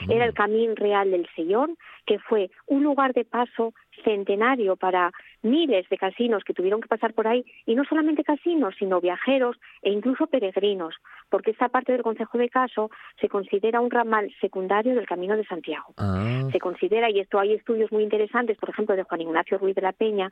Era 0.10 0.26
el 0.26 0.32
mm. 0.32 0.36
Camino 0.36 0.74
Real 0.76 1.12
del 1.12 1.28
Sellón, 1.36 1.78
que 2.06 2.20
fue 2.20 2.52
un 2.68 2.84
lugar 2.84 3.14
de 3.14 3.26
paso 3.26 3.74
centenario 4.04 4.76
para 4.76 5.12
miles 5.42 5.88
de 5.90 5.98
casinos 5.98 6.44
que 6.44 6.54
tuvieron 6.54 6.82
que 6.82 6.88
pasar 6.88 7.14
por 7.14 7.28
ahí, 7.28 7.46
y 7.66 7.76
no 7.76 7.84
solamente 7.86 8.24
casinos, 8.24 8.76
sino 8.78 9.00
viajeros 9.00 9.58
e 9.82 9.92
incluso 9.92 10.28
peregrinos, 10.28 10.96
porque 11.30 11.52
esta 11.52 11.70
parte 11.70 11.92
del 11.92 12.04
Consejo 12.04 12.38
de 12.38 12.50
Caso 12.50 12.90
se 13.22 13.30
considera 13.30 13.80
un 13.80 13.92
ramal 13.92 14.34
secundario 14.42 14.96
del 14.96 15.08
Camino 15.08 15.38
de 15.38 15.46
Santiago. 15.46 15.94
Ah. 15.98 16.48
Se 16.52 16.60
considera, 16.60 17.10
y 17.10 17.20
esto 17.20 17.40
hay 17.40 17.54
estudios 17.54 17.92
muy 17.92 18.04
interesantes, 18.04 18.58
por 18.58 18.70
ejemplo, 18.70 18.96
de 18.96 19.04
Juan 19.04 19.22
Ignacio 19.22 19.58
Ruiz 19.58 19.76
de 19.76 19.82
la 19.82 19.94
Peña, 19.94 20.30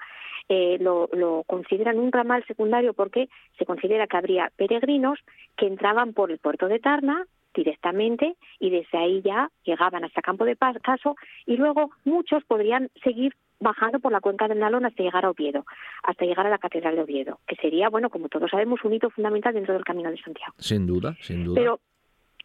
eh, 0.49 0.77
lo, 0.79 1.09
lo 1.13 1.43
consideran 1.45 1.99
un 1.99 2.11
ramal 2.11 2.43
secundario 2.45 2.93
porque 2.93 3.29
se 3.57 3.65
considera 3.65 4.07
que 4.07 4.17
habría 4.17 4.51
peregrinos 4.55 5.19
que 5.55 5.67
entraban 5.67 6.13
por 6.13 6.31
el 6.31 6.39
puerto 6.39 6.67
de 6.67 6.79
Tarna, 6.79 7.25
directamente 7.53 8.35
y 8.59 8.69
desde 8.69 8.97
ahí 8.97 9.21
ya 9.21 9.49
llegaban 9.63 10.03
hasta 10.03 10.21
Campo 10.21 10.45
de 10.45 10.55
Caso 10.55 11.15
y 11.45 11.57
luego 11.57 11.91
muchos 12.05 12.43
podrían 12.45 12.89
seguir 13.03 13.35
bajando 13.59 13.99
por 13.99 14.11
la 14.11 14.19
cuenca 14.19 14.47
del 14.47 14.59
Nalón 14.59 14.85
hasta 14.85 15.03
llegar 15.03 15.25
a 15.25 15.29
Oviedo, 15.29 15.65
hasta 16.03 16.25
llegar 16.25 16.45
a 16.45 16.49
la 16.49 16.57
Catedral 16.57 16.95
de 16.95 17.01
Oviedo, 17.03 17.39
que 17.47 17.55
sería, 17.55 17.89
bueno, 17.89 18.09
como 18.09 18.29
todos 18.29 18.51
sabemos, 18.51 18.83
un 18.83 18.93
hito 18.93 19.09
fundamental 19.09 19.53
dentro 19.53 19.73
del 19.73 19.85
Camino 19.85 20.11
de 20.11 20.17
Santiago. 20.17 20.53
Sin 20.57 20.85
duda, 20.85 21.15
sin 21.21 21.45
duda. 21.45 21.55
Pero 21.59 21.79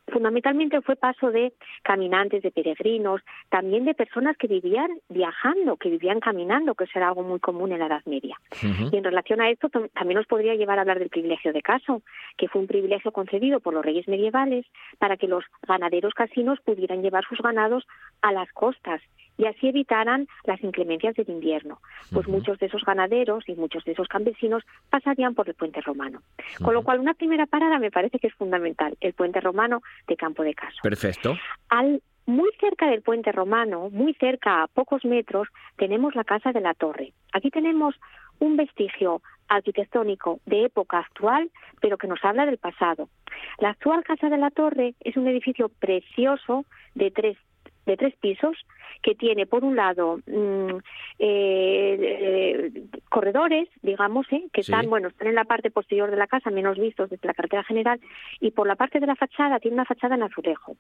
fundamentalmente 0.08 0.80
fue 0.82 0.96
paso 0.96 1.30
de 1.30 1.52
caminantes, 1.82 2.42
de 2.42 2.50
peregrinos, 2.50 3.20
también 3.48 3.84
de 3.84 3.94
personas 3.94 4.36
que 4.36 4.46
vivían 4.46 4.90
viajando, 5.08 5.76
que 5.76 5.90
vivían 5.90 6.20
caminando, 6.20 6.74
que 6.74 6.84
eso 6.84 6.98
era 6.98 7.08
algo 7.08 7.22
muy 7.22 7.40
común 7.40 7.72
en 7.72 7.80
la 7.80 7.86
Edad 7.86 8.02
Media. 8.06 8.36
Y 8.62 8.96
en 8.96 9.04
relación 9.04 9.40
a 9.40 9.50
esto 9.50 9.68
también 9.68 10.16
nos 10.16 10.26
podría 10.26 10.54
llevar 10.54 10.78
a 10.78 10.82
hablar 10.82 10.98
del 10.98 11.10
privilegio 11.10 11.52
de 11.52 11.62
caso, 11.62 12.02
que 12.36 12.48
fue 12.48 12.60
un 12.60 12.66
privilegio 12.66 13.12
concedido 13.12 13.60
por 13.60 13.74
los 13.74 13.84
reyes 13.84 14.08
medievales 14.08 14.66
para 14.98 15.16
que 15.16 15.28
los 15.28 15.44
ganaderos 15.66 16.14
casinos 16.14 16.58
pudieran 16.64 17.02
llevar 17.02 17.24
sus 17.28 17.38
ganados 17.38 17.86
a 18.22 18.32
las 18.32 18.50
costas 18.52 19.00
y 19.38 19.46
así 19.46 19.68
evitaran 19.68 20.26
las 20.44 20.62
inclemencias 20.62 21.14
del 21.14 21.30
invierno. 21.30 21.80
Pues 22.12 22.28
muchos 22.28 22.58
de 22.58 22.66
esos 22.66 22.84
ganaderos 22.84 23.48
y 23.48 23.54
muchos 23.54 23.84
de 23.84 23.92
esos 23.92 24.08
campesinos 24.08 24.64
pasarían 24.90 25.34
por 25.34 25.48
el 25.48 25.54
puente 25.54 25.80
romano. 25.80 26.20
Con 26.62 26.74
lo 26.74 26.82
cual, 26.82 26.98
una 26.98 27.14
primera 27.14 27.46
parada 27.46 27.78
me 27.78 27.90
parece 27.90 28.18
que 28.18 28.26
es 28.26 28.34
fundamental, 28.34 28.96
el 29.00 29.14
puente 29.14 29.40
romano 29.40 29.80
de 30.08 30.16
Campo 30.16 30.42
de 30.42 30.54
Caso. 30.54 30.78
Perfecto. 30.82 31.36
Al, 31.68 32.02
muy 32.26 32.50
cerca 32.60 32.88
del 32.88 33.02
puente 33.02 33.32
romano, 33.32 33.88
muy 33.90 34.12
cerca, 34.14 34.64
a 34.64 34.66
pocos 34.66 35.04
metros, 35.04 35.48
tenemos 35.76 36.14
la 36.16 36.24
Casa 36.24 36.52
de 36.52 36.60
la 36.60 36.74
Torre. 36.74 37.12
Aquí 37.32 37.50
tenemos 37.50 37.94
un 38.40 38.56
vestigio 38.56 39.22
arquitectónico 39.48 40.40
de 40.46 40.64
época 40.64 40.98
actual, 40.98 41.50
pero 41.80 41.96
que 41.96 42.06
nos 42.06 42.22
habla 42.24 42.44
del 42.44 42.58
pasado. 42.58 43.08
La 43.58 43.70
actual 43.70 44.04
Casa 44.04 44.28
de 44.28 44.36
la 44.36 44.50
Torre 44.50 44.94
es 45.00 45.16
un 45.16 45.26
edificio 45.28 45.68
precioso 45.68 46.66
de 46.94 47.10
tres 47.10 47.38
de 47.88 47.96
tres 47.96 48.14
pisos 48.16 48.56
que 49.02 49.14
tiene 49.14 49.46
por 49.46 49.64
un 49.64 49.76
lado 49.76 50.18
mm, 50.26 50.76
eh, 51.18 51.96
eh, 51.98 52.72
corredores, 53.08 53.68
digamos, 53.82 54.26
¿eh? 54.32 54.44
que 54.52 54.60
están, 54.60 54.88
bueno, 54.88 55.08
están 55.08 55.28
en 55.28 55.34
la 55.34 55.44
parte 55.44 55.70
posterior 55.70 56.10
de 56.10 56.16
la 56.16 56.26
casa, 56.26 56.50
menos 56.50 56.78
vistos 56.78 57.10
desde 57.10 57.26
la 57.26 57.34
carretera 57.34 57.64
general, 57.64 58.00
y 58.40 58.50
por 58.50 58.66
la 58.66 58.76
parte 58.76 59.00
de 59.00 59.06
la 59.06 59.16
fachada 59.16 59.60
tiene 59.60 59.76
una 59.76 59.84
fachada 59.84 60.16
en 60.16 60.22
azulejo. 60.22 60.76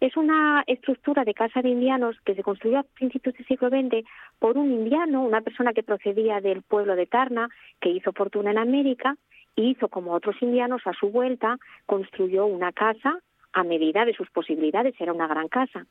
Es 0.00 0.16
una 0.16 0.62
estructura 0.66 1.24
de 1.24 1.34
casa 1.34 1.62
de 1.62 1.70
indianos 1.70 2.16
que 2.24 2.34
se 2.34 2.42
construyó 2.42 2.80
a 2.80 2.82
principios 2.82 3.34
del 3.36 3.46
siglo 3.46 3.68
XX 3.68 4.06
por 4.38 4.58
un 4.58 4.70
indiano, 4.70 5.22
una 5.22 5.40
persona 5.40 5.72
que 5.72 5.82
procedía 5.82 6.40
del 6.40 6.62
pueblo 6.62 6.96
de 6.96 7.06
Tarna, 7.06 7.48
que 7.80 7.90
hizo 7.90 8.12
fortuna 8.12 8.50
en 8.50 8.58
América, 8.58 9.16
y 9.56 9.70
hizo 9.70 9.88
como 9.88 10.12
otros 10.12 10.36
indianos 10.40 10.82
a 10.86 10.92
su 10.92 11.10
vuelta, 11.10 11.58
construyó 11.86 12.46
una 12.46 12.72
casa 12.72 13.18
a 13.52 13.64
medida 13.64 14.04
de 14.04 14.14
sus 14.14 14.30
posibilidades, 14.30 14.94
era 15.00 15.12
una 15.12 15.26
gran 15.26 15.48
casa 15.48 15.86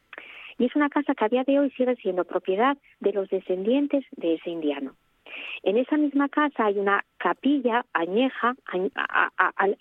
y 0.59 0.65
es 0.65 0.75
una 0.75 0.89
casa 0.89 1.15
que 1.15 1.25
a 1.25 1.29
día 1.29 1.43
de 1.43 1.59
hoy 1.59 1.71
sigue 1.71 1.95
siendo 1.95 2.25
propiedad 2.25 2.77
de 2.99 3.13
los 3.13 3.29
descendientes 3.29 4.05
de 4.11 4.35
ese 4.35 4.51
indiano. 4.51 4.93
En 5.63 5.77
esa 5.77 5.97
misma 5.97 6.29
casa 6.29 6.65
hay 6.65 6.79
una 6.79 7.03
capilla 7.17 7.85
añeja, 7.93 8.55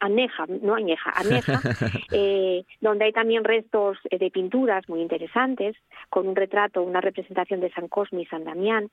aneja, 0.00 0.46
no 0.62 0.74
añeja, 0.74 1.12
aneja, 1.16 1.60
eh, 2.12 2.64
donde 2.80 3.06
hay 3.06 3.12
también 3.12 3.44
restos 3.44 3.98
eh, 4.10 4.18
de 4.18 4.30
pinturas 4.30 4.88
muy 4.88 5.00
interesantes, 5.00 5.76
con 6.10 6.28
un 6.28 6.36
retrato, 6.36 6.82
una 6.82 7.00
representación 7.00 7.60
de 7.60 7.70
San 7.72 7.88
Cosme 7.88 8.22
y 8.22 8.26
San 8.26 8.44
Damián. 8.44 8.90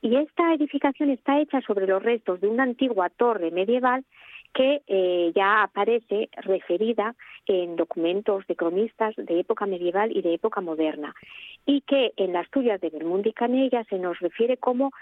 Y 0.00 0.16
esta 0.16 0.54
edificación 0.54 1.10
está 1.10 1.40
hecha 1.40 1.60
sobre 1.62 1.86
los 1.86 2.02
restos 2.02 2.40
de 2.40 2.48
una 2.48 2.62
antigua 2.62 3.10
torre 3.10 3.50
medieval 3.50 4.04
que 4.52 4.82
eh, 4.86 5.32
ya 5.34 5.62
aparece 5.62 6.28
referida 6.42 7.14
en 7.46 7.76
documentos 7.76 8.46
de 8.46 8.56
cronistas 8.56 9.14
de 9.16 9.40
época 9.40 9.66
medieval 9.66 10.14
y 10.16 10.22
de 10.22 10.34
época 10.34 10.60
moderna, 10.60 11.14
y 11.66 11.82
que 11.82 12.12
en 12.16 12.32
las 12.32 12.48
tuyas 12.50 12.80
de 12.80 12.90
Belmundi 12.90 13.32
Canella 13.32 13.84
se 13.84 13.98
nos 13.98 14.18
refiere 14.18 14.56
como 14.56 14.92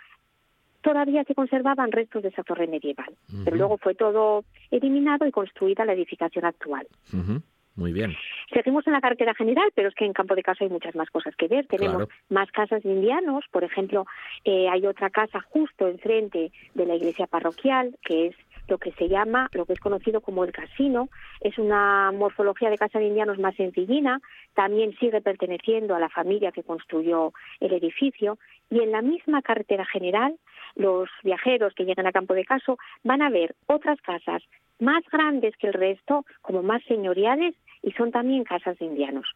todavía 0.80 1.24
se 1.24 1.34
conservaban 1.34 1.92
restos 1.92 2.22
de 2.22 2.28
esa 2.28 2.44
torre 2.44 2.66
medieval, 2.66 3.14
pero 3.44 3.56
luego 3.56 3.78
fue 3.78 3.94
todo 3.94 4.44
eliminado 4.70 5.26
y 5.26 5.32
construida 5.32 5.84
la 5.84 5.92
edificación 5.92 6.44
actual. 6.44 6.86
Muy 7.78 7.92
bien. 7.92 8.16
Seguimos 8.52 8.84
en 8.88 8.92
la 8.92 9.00
carretera 9.00 9.34
general, 9.34 9.70
pero 9.72 9.88
es 9.88 9.94
que 9.94 10.04
en 10.04 10.12
Campo 10.12 10.34
de 10.34 10.42
Casa 10.42 10.64
hay 10.64 10.70
muchas 10.70 10.96
más 10.96 11.08
cosas 11.10 11.36
que 11.36 11.46
ver. 11.46 11.64
Tenemos 11.68 12.08
más 12.28 12.50
casas 12.50 12.82
de 12.82 12.90
indianos, 12.90 13.44
por 13.52 13.62
ejemplo, 13.62 14.04
eh, 14.44 14.68
hay 14.68 14.84
otra 14.84 15.10
casa 15.10 15.40
justo 15.42 15.86
enfrente 15.86 16.50
de 16.74 16.86
la 16.86 16.96
iglesia 16.96 17.28
parroquial, 17.28 17.96
que 18.02 18.26
es 18.26 18.36
lo 18.68 18.78
que 18.78 18.92
se 18.92 19.08
llama, 19.08 19.48
lo 19.52 19.66
que 19.66 19.72
es 19.72 19.80
conocido 19.80 20.20
como 20.20 20.44
el 20.44 20.52
casino. 20.52 21.08
Es 21.40 21.58
una 21.58 22.12
morfología 22.12 22.70
de 22.70 22.78
casa 22.78 22.98
de 22.98 23.06
indianos 23.06 23.38
más 23.38 23.56
sencillina, 23.56 24.20
también 24.54 24.96
sigue 24.98 25.20
perteneciendo 25.20 25.94
a 25.94 26.00
la 26.00 26.08
familia 26.08 26.52
que 26.52 26.62
construyó 26.62 27.32
el 27.60 27.72
edificio 27.72 28.38
y 28.70 28.80
en 28.80 28.92
la 28.92 29.02
misma 29.02 29.42
carretera 29.42 29.84
general 29.86 30.36
los 30.74 31.08
viajeros 31.22 31.74
que 31.74 31.84
llegan 31.84 32.06
a 32.06 32.12
Campo 32.12 32.34
de 32.34 32.44
Caso 32.44 32.78
van 33.02 33.22
a 33.22 33.30
ver 33.30 33.54
otras 33.66 34.00
casas 34.00 34.42
más 34.78 35.02
grandes 35.10 35.56
que 35.56 35.68
el 35.68 35.72
resto, 35.72 36.24
como 36.40 36.62
más 36.62 36.82
señoriales 36.84 37.54
y 37.82 37.92
son 37.92 38.12
también 38.12 38.44
casas 38.44 38.78
de 38.78 38.86
indianos. 38.86 39.26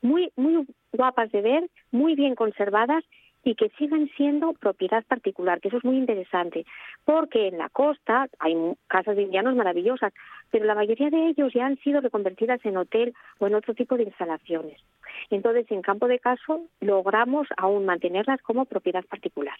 Muy 0.00 0.30
muy 0.36 0.66
guapas 0.92 1.30
de 1.32 1.42
ver, 1.42 1.70
muy 1.90 2.14
bien 2.14 2.34
conservadas 2.34 3.04
y 3.46 3.54
que 3.54 3.70
sigan 3.78 4.10
siendo 4.16 4.54
propiedad 4.54 5.04
particular, 5.04 5.60
que 5.60 5.68
eso 5.68 5.76
es 5.76 5.84
muy 5.84 5.96
interesante, 5.96 6.66
porque 7.04 7.46
en 7.46 7.58
la 7.58 7.68
costa 7.68 8.26
hay 8.40 8.56
casas 8.88 9.14
de 9.14 9.22
indianos 9.22 9.54
maravillosas, 9.54 10.12
pero 10.50 10.64
la 10.64 10.74
mayoría 10.74 11.10
de 11.10 11.28
ellos 11.28 11.52
ya 11.54 11.64
han 11.64 11.78
sido 11.78 12.00
reconvertidas 12.00 12.58
en 12.64 12.76
hotel 12.76 13.14
o 13.38 13.46
en 13.46 13.54
otro 13.54 13.72
tipo 13.72 13.96
de 13.96 14.02
instalaciones. 14.02 14.80
Entonces, 15.30 15.64
en 15.70 15.80
campo 15.80 16.08
de 16.08 16.18
caso, 16.18 16.62
logramos 16.80 17.46
aún 17.56 17.86
mantenerlas 17.86 18.42
como 18.42 18.64
propiedad 18.64 19.04
particular. 19.04 19.56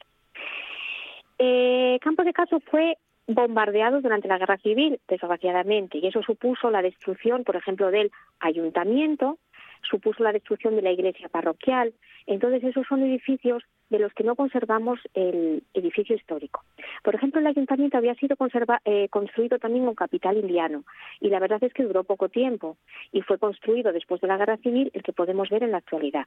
Eh, 1.39 1.99
campo 2.03 2.25
de 2.25 2.33
caso 2.33 2.59
fue 2.69 2.97
bombardeado 3.29 4.01
durante 4.01 4.29
la 4.29 4.39
guerra 4.39 4.57
civil, 4.59 5.01
desgraciadamente, 5.07 5.99
y 5.99 6.09
eso 6.09 6.23
supuso 6.23 6.71
la 6.71 6.83
destrucción, 6.83 7.45
por 7.45 7.55
ejemplo, 7.55 7.91
del 7.91 8.11
ayuntamiento, 8.41 9.39
supuso 9.83 10.23
la 10.23 10.33
destrucción 10.33 10.77
de 10.77 10.83
la 10.83 10.93
iglesia 10.93 11.29
parroquial. 11.29 11.93
Entonces, 12.27 12.65
esos 12.65 12.87
son 12.87 13.03
edificios 13.03 13.63
de 13.91 13.99
los 13.99 14.13
que 14.15 14.25
no 14.25 14.35
conservamos 14.35 14.99
el 15.15 15.63
edificio 15.75 16.17
histórico. 16.17 16.65
Por 17.03 17.15
ejemplo, 17.15 17.41
el 17.41 17.47
ayuntamiento 17.47 17.97
había 17.97 18.15
sido 18.15 18.37
eh, 18.85 19.09
construido 19.11 19.59
también 19.59 19.85
con 19.85 19.95
capital 19.95 20.37
indiano 20.37 20.85
y 21.21 21.29
la 21.29 21.39
verdad 21.39 21.63
es 21.63 21.73
que 21.73 21.85
duró 21.85 22.05
poco 22.05 22.29
tiempo 22.29 22.77
y 23.13 23.23
fue 23.23 23.39
construido 23.39 23.93
después 23.93 24.21
de 24.21 24.29
la 24.29 24.37
guerra 24.37 24.57
civil 24.59 24.91
el 24.93 25.03
que 25.03 25.13
podemos 25.13 25.49
ver 25.51 25.63
en 25.63 25.71
la 25.71 25.79
actualidad. 25.79 26.27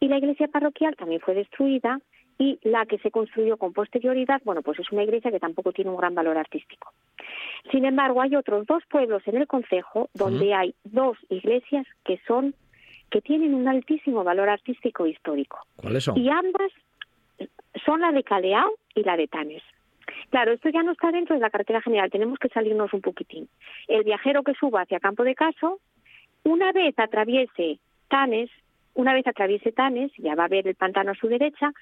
Y 0.00 0.08
la 0.08 0.18
iglesia 0.18 0.48
parroquial 0.48 0.96
también 0.96 1.20
fue 1.20 1.34
destruida 1.34 2.00
y 2.38 2.58
la 2.62 2.84
que 2.86 2.98
se 2.98 3.10
construyó 3.10 3.56
con 3.56 3.72
posterioridad, 3.72 4.42
bueno, 4.44 4.62
pues 4.62 4.78
es 4.78 4.90
una 4.92 5.04
iglesia 5.04 5.30
que 5.30 5.40
tampoco 5.40 5.72
tiene 5.72 5.90
un 5.90 5.96
gran 5.96 6.14
valor 6.14 6.36
artístico. 6.36 6.92
Sin 7.70 7.84
embargo, 7.84 8.20
hay 8.20 8.36
otros 8.36 8.66
dos 8.66 8.82
pueblos 8.90 9.22
en 9.26 9.36
el 9.36 9.46
concejo 9.46 10.10
donde 10.12 10.52
hay 10.54 10.74
dos 10.84 11.16
iglesias 11.30 11.86
que 12.04 12.20
son 12.26 12.54
que 13.10 13.20
tienen 13.20 13.54
un 13.54 13.68
altísimo 13.68 14.24
valor 14.24 14.48
artístico 14.48 15.06
e 15.06 15.10
histórico. 15.10 15.58
¿Cuáles 15.76 16.04
son? 16.04 16.18
Y 16.18 16.28
ambas 16.28 16.72
son 17.84 18.00
la 18.00 18.12
de 18.12 18.22
Caleao 18.22 18.72
y 18.94 19.02
la 19.02 19.16
de 19.16 19.28
Tanes. 19.28 19.62
Claro, 20.30 20.52
esto 20.52 20.68
ya 20.68 20.82
no 20.82 20.92
está 20.92 21.10
dentro 21.10 21.34
de 21.34 21.40
la 21.40 21.50
carretera 21.50 21.82
general, 21.82 22.10
tenemos 22.10 22.38
que 22.38 22.48
salirnos 22.48 22.92
un 22.92 23.00
poquitín. 23.00 23.48
El 23.88 24.04
viajero 24.04 24.42
que 24.42 24.54
suba 24.54 24.82
hacia 24.82 25.00
Campo 25.00 25.24
de 25.24 25.34
Caso, 25.34 25.80
una 26.44 26.72
vez 26.72 26.98
atraviese 26.98 27.78
Tanes, 28.08 28.50
una 28.94 29.12
vez 29.14 29.26
atraviese 29.26 29.72
Tanes, 29.72 30.12
ya 30.16 30.34
va 30.34 30.44
a 30.44 30.48
ver 30.48 30.66
el 30.66 30.74
pantano 30.74 31.12
a 31.12 31.14
su 31.14 31.28
derecha, 31.28 31.72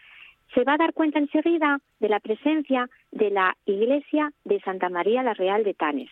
se 0.52 0.64
va 0.64 0.74
a 0.74 0.78
dar 0.78 0.92
cuenta 0.92 1.18
enseguida 1.18 1.78
de 2.00 2.08
la 2.08 2.20
presencia 2.20 2.88
de 3.10 3.30
la 3.30 3.56
iglesia 3.64 4.30
de 4.44 4.60
Santa 4.60 4.88
María 4.88 5.22
la 5.22 5.34
Real 5.34 5.64
de 5.64 5.74
Tanes. 5.74 6.10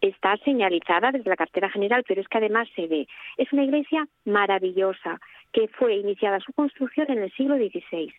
Está 0.00 0.36
señalizada 0.38 1.12
desde 1.12 1.30
la 1.30 1.36
cartera 1.36 1.70
general, 1.70 2.04
pero 2.06 2.20
es 2.20 2.28
que 2.28 2.38
además 2.38 2.68
se 2.76 2.86
ve. 2.86 3.06
Es 3.36 3.52
una 3.52 3.64
iglesia 3.64 4.06
maravillosa 4.24 5.20
que 5.52 5.68
fue 5.68 5.96
iniciada 5.96 6.40
su 6.40 6.52
construcción 6.52 7.10
en 7.10 7.22
el 7.22 7.32
siglo 7.32 7.56
XVI 7.56 8.12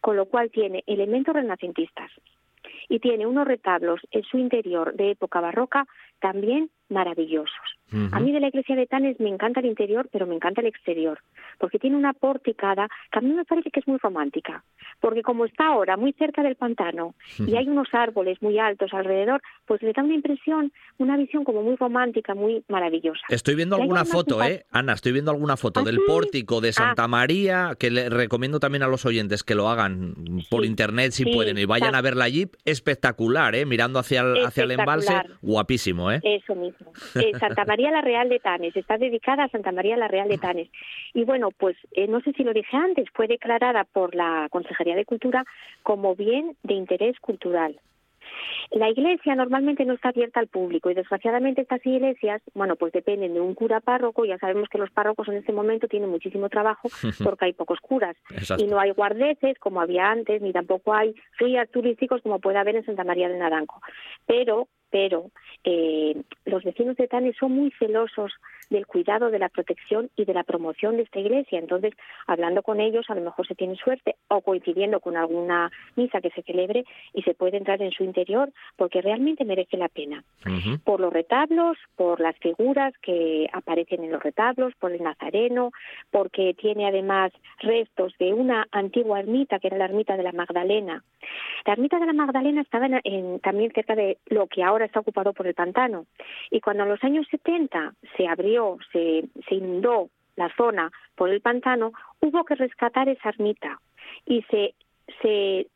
con 0.00 0.16
lo 0.16 0.26
cual 0.26 0.50
tiene 0.50 0.82
elementos 0.86 1.34
renacentistas 1.34 2.10
y 2.88 2.98
tiene 2.98 3.26
unos 3.26 3.46
retablos 3.46 4.00
en 4.10 4.22
su 4.24 4.38
interior 4.38 4.94
de 4.94 5.12
época 5.12 5.40
barroca 5.40 5.86
también 6.20 6.70
maravillosos. 6.88 7.79
A 8.12 8.20
mí 8.20 8.32
de 8.32 8.40
la 8.40 8.48
iglesia 8.48 8.76
de 8.76 8.86
Tanes 8.86 9.18
me 9.18 9.28
encanta 9.28 9.60
el 9.60 9.66
interior, 9.66 10.08
pero 10.12 10.26
me 10.26 10.34
encanta 10.34 10.60
el 10.60 10.68
exterior, 10.68 11.18
porque 11.58 11.78
tiene 11.78 11.96
una 11.96 12.12
porticada 12.12 12.88
que 13.10 13.18
a 13.18 13.22
mí 13.22 13.32
me 13.32 13.44
parece 13.44 13.70
que 13.70 13.80
es 13.80 13.88
muy 13.88 13.98
romántica, 13.98 14.62
porque 15.00 15.22
como 15.22 15.44
está 15.44 15.66
ahora 15.66 15.96
muy 15.96 16.12
cerca 16.12 16.42
del 16.42 16.54
pantano 16.54 17.14
y 17.38 17.56
hay 17.56 17.68
unos 17.68 17.88
árboles 17.92 18.40
muy 18.40 18.58
altos 18.58 18.92
alrededor, 18.94 19.42
pues 19.66 19.82
le 19.82 19.92
da 19.92 20.02
una 20.02 20.14
impresión, 20.14 20.72
una 20.98 21.16
visión 21.16 21.44
como 21.44 21.62
muy 21.62 21.76
romántica, 21.76 22.34
muy 22.34 22.62
maravillosa. 22.68 23.20
Estoy 23.28 23.56
viendo 23.56 23.76
alguna 23.76 24.04
foto, 24.04 24.42
¿eh? 24.42 24.66
Ana, 24.70 24.92
estoy 24.92 25.12
viendo 25.12 25.30
alguna 25.30 25.56
foto 25.56 25.80
¿Ah, 25.80 25.84
del 25.84 25.98
pórtico 26.06 26.60
de 26.60 26.68
ah. 26.70 26.72
Santa 26.72 27.08
María, 27.08 27.72
que 27.78 27.90
le 27.90 28.08
recomiendo 28.08 28.60
también 28.60 28.82
a 28.82 28.88
los 28.88 29.04
oyentes 29.04 29.42
que 29.42 29.54
lo 29.54 29.68
hagan 29.68 30.14
por 30.48 30.64
internet 30.64 31.12
si 31.12 31.24
pueden 31.24 31.58
y 31.58 31.64
vayan 31.64 31.94
a 31.94 32.00
ver 32.00 32.16
la 32.16 32.28
Jeep, 32.28 32.54
espectacular, 32.64 33.54
¿eh? 33.54 33.66
Mirando 33.66 33.98
hacia 33.98 34.20
el, 34.20 34.44
hacia 34.44 34.64
el 34.64 34.72
embalse, 34.72 35.14
guapísimo, 35.42 36.12
¿eh? 36.12 36.20
Eso 36.22 36.54
mismo. 36.54 36.92
Eh, 37.16 37.32
Santa 37.38 37.64
María 37.64 37.79
la 37.90 38.02
Real 38.02 38.28
de 38.28 38.38
Tanes, 38.38 38.76
está 38.76 38.98
dedicada 38.98 39.44
a 39.44 39.48
Santa 39.48 39.72
María 39.72 39.96
la 39.96 40.08
Real 40.08 40.28
de 40.28 40.38
Tanes. 40.38 40.68
Y 41.14 41.24
bueno, 41.24 41.50
pues 41.50 41.76
eh, 41.92 42.06
no 42.06 42.20
sé 42.20 42.32
si 42.32 42.44
lo 42.44 42.52
dije 42.52 42.76
antes, 42.76 43.06
fue 43.14 43.26
declarada 43.26 43.84
por 43.84 44.14
la 44.14 44.48
Consejería 44.50 44.96
de 44.96 45.04
Cultura 45.04 45.44
como 45.82 46.14
bien 46.14 46.56
de 46.62 46.74
interés 46.74 47.18
cultural. 47.20 47.80
La 48.70 48.88
iglesia 48.88 49.34
normalmente 49.34 49.84
no 49.84 49.94
está 49.94 50.10
abierta 50.10 50.40
al 50.40 50.46
público 50.46 50.90
y 50.90 50.94
desgraciadamente 50.94 51.62
estas 51.62 51.84
iglesias, 51.84 52.40
bueno, 52.54 52.76
pues 52.76 52.92
dependen 52.92 53.34
de 53.34 53.40
un 53.40 53.54
cura 53.54 53.80
párroco. 53.80 54.24
Ya 54.24 54.38
sabemos 54.38 54.68
que 54.68 54.78
los 54.78 54.90
párrocos 54.90 55.28
en 55.28 55.36
este 55.36 55.52
momento 55.52 55.88
tienen 55.88 56.10
muchísimo 56.10 56.48
trabajo 56.48 56.88
porque 57.24 57.46
hay 57.46 57.52
pocos 57.52 57.80
curas 57.80 58.16
y 58.58 58.66
no 58.66 58.78
hay 58.78 58.92
guardeces 58.92 59.58
como 59.58 59.80
había 59.80 60.10
antes, 60.10 60.40
ni 60.40 60.52
tampoco 60.52 60.94
hay 60.94 61.14
guías 61.38 61.68
turísticos 61.70 62.22
como 62.22 62.38
puede 62.38 62.58
haber 62.58 62.76
en 62.76 62.84
Santa 62.84 63.04
María 63.04 63.28
de 63.28 63.38
Naranco. 63.38 63.80
Pero 64.26 64.68
pero 64.90 65.30
eh, 65.64 66.22
los 66.44 66.64
vecinos 66.64 66.96
de 66.96 67.08
Tanes 67.08 67.36
son 67.38 67.52
muy 67.52 67.70
celosos 67.78 68.32
del 68.70 68.86
cuidado, 68.86 69.30
de 69.30 69.38
la 69.38 69.48
protección 69.48 70.10
y 70.16 70.24
de 70.24 70.34
la 70.34 70.44
promoción 70.44 70.96
de 70.96 71.02
esta 71.02 71.18
iglesia. 71.18 71.58
Entonces, 71.58 71.92
hablando 72.26 72.62
con 72.62 72.80
ellos, 72.80 73.04
a 73.08 73.14
lo 73.14 73.20
mejor 73.20 73.46
se 73.46 73.54
tiene 73.54 73.76
suerte 73.76 74.16
o 74.28 74.40
coincidiendo 74.40 75.00
con 75.00 75.16
alguna 75.16 75.70
misa 75.96 76.20
que 76.20 76.30
se 76.30 76.42
celebre 76.42 76.84
y 77.12 77.22
se 77.22 77.34
puede 77.34 77.56
entrar 77.56 77.82
en 77.82 77.90
su 77.90 78.04
interior 78.04 78.50
porque 78.76 79.02
realmente 79.02 79.44
merece 79.44 79.76
la 79.76 79.88
pena. 79.88 80.24
Por 80.84 81.00
los 81.00 81.12
retablos, 81.12 81.76
por 81.96 82.20
las 82.20 82.36
figuras 82.38 82.94
que 83.02 83.48
aparecen 83.52 84.04
en 84.04 84.12
los 84.12 84.22
retablos, 84.22 84.74
por 84.78 84.92
el 84.92 85.02
nazareno, 85.02 85.72
porque 86.10 86.54
tiene 86.54 86.86
además 86.86 87.32
restos 87.58 88.14
de 88.18 88.32
una 88.32 88.66
antigua 88.70 89.20
ermita 89.20 89.58
que 89.58 89.68
era 89.68 89.78
la 89.78 89.86
ermita 89.86 90.16
de 90.16 90.22
la 90.22 90.32
Magdalena. 90.32 91.02
La 91.66 91.72
ermita 91.74 91.98
de 91.98 92.06
la 92.06 92.12
Magdalena 92.12 92.62
estaba 92.62 92.88
en, 93.04 93.40
también 93.40 93.72
cerca 93.72 93.94
de 93.94 94.18
lo 94.26 94.46
que 94.46 94.62
ahora 94.62 94.86
está 94.86 95.00
ocupado 95.00 95.32
por 95.32 95.46
el 95.46 95.54
pantano. 95.54 96.06
Y 96.50 96.60
cuando 96.60 96.84
en 96.84 96.90
los 96.90 97.04
años 97.04 97.26
70 97.30 97.94
se 98.16 98.26
abrió, 98.26 98.59
se, 98.92 99.24
se 99.48 99.54
inundó 99.54 100.10
la 100.36 100.54
zona 100.56 100.90
por 101.16 101.30
el 101.30 101.40
pantano, 101.40 101.92
hubo 102.20 102.44
que 102.44 102.54
rescatar 102.54 103.08
esa 103.08 103.28
ermita 103.28 103.80
y 104.26 104.42
se, 104.50 104.74
se 105.22 105.66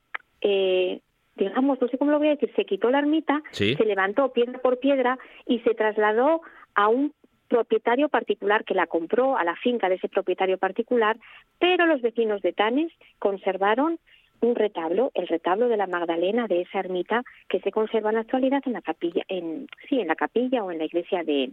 eh, 0.40 1.00
digamos, 1.36 1.80
no 1.80 1.88
sé 1.88 1.98
cómo 1.98 2.10
lo 2.10 2.18
voy 2.18 2.28
a 2.28 2.36
decir, 2.36 2.52
se 2.54 2.64
quitó 2.64 2.90
la 2.90 3.00
ermita, 3.00 3.42
se 3.50 3.74
levantó 3.84 4.32
piedra 4.32 4.58
por 4.58 4.78
piedra 4.78 5.18
y 5.46 5.60
se 5.60 5.74
trasladó 5.74 6.42
a 6.74 6.88
un 6.88 7.12
propietario 7.48 8.08
particular 8.08 8.64
que 8.64 8.74
la 8.74 8.86
compró 8.86 9.36
a 9.36 9.44
la 9.44 9.56
finca 9.56 9.88
de 9.88 9.96
ese 9.96 10.08
propietario 10.08 10.58
particular, 10.58 11.16
pero 11.58 11.86
los 11.86 12.02
vecinos 12.02 12.42
de 12.42 12.52
Tanes 12.52 12.92
conservaron 13.18 13.98
un 14.40 14.54
retablo, 14.54 15.10
el 15.14 15.28
retablo 15.28 15.68
de 15.68 15.76
la 15.76 15.86
Magdalena 15.86 16.46
de 16.46 16.62
esa 16.62 16.80
ermita 16.80 17.22
que 17.48 17.60
se 17.60 17.70
conserva 17.70 18.10
en 18.10 18.16
la 18.16 18.22
actualidad 18.22 18.62
en 18.66 18.72
la 18.72 18.82
capilla, 18.82 19.22
en 19.28 19.66
sí, 19.88 20.00
en 20.00 20.08
la 20.08 20.16
capilla 20.16 20.64
o 20.64 20.70
en 20.70 20.78
la 20.78 20.84
iglesia 20.84 21.22
de 21.22 21.50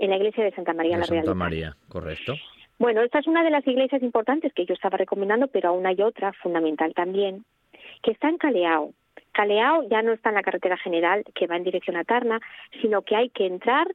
en 0.00 0.10
la 0.10 0.16
iglesia 0.16 0.42
de 0.42 0.52
Santa 0.52 0.72
María 0.72 0.98
la 0.98 1.04
Real. 1.04 1.24
Santa 1.24 1.38
María, 1.38 1.76
correcto. 1.88 2.34
Bueno, 2.78 3.02
esta 3.02 3.18
es 3.18 3.26
una 3.26 3.44
de 3.44 3.50
las 3.50 3.66
iglesias 3.66 4.02
importantes 4.02 4.54
que 4.54 4.64
yo 4.64 4.72
estaba 4.72 4.96
recomendando, 4.96 5.48
pero 5.48 5.68
aún 5.68 5.86
hay 5.86 6.00
otra 6.00 6.32
fundamental 6.32 6.94
también, 6.94 7.44
que 8.02 8.12
está 8.12 8.30
en 8.30 8.38
Caleao. 8.38 8.94
Caleao 9.32 9.86
ya 9.88 10.00
no 10.00 10.12
está 10.12 10.30
en 10.30 10.36
la 10.36 10.42
carretera 10.42 10.78
general 10.78 11.22
que 11.34 11.46
va 11.46 11.56
en 11.56 11.64
dirección 11.64 11.96
a 11.96 12.04
Tarna, 12.04 12.40
sino 12.80 13.02
que 13.02 13.16
hay 13.16 13.28
que 13.28 13.46
entrar 13.46 13.86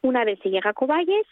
una 0.00 0.24
vez 0.24 0.38
se 0.42 0.48
llega 0.48 0.70
a 0.70 0.74
Coballes, 0.74 1.26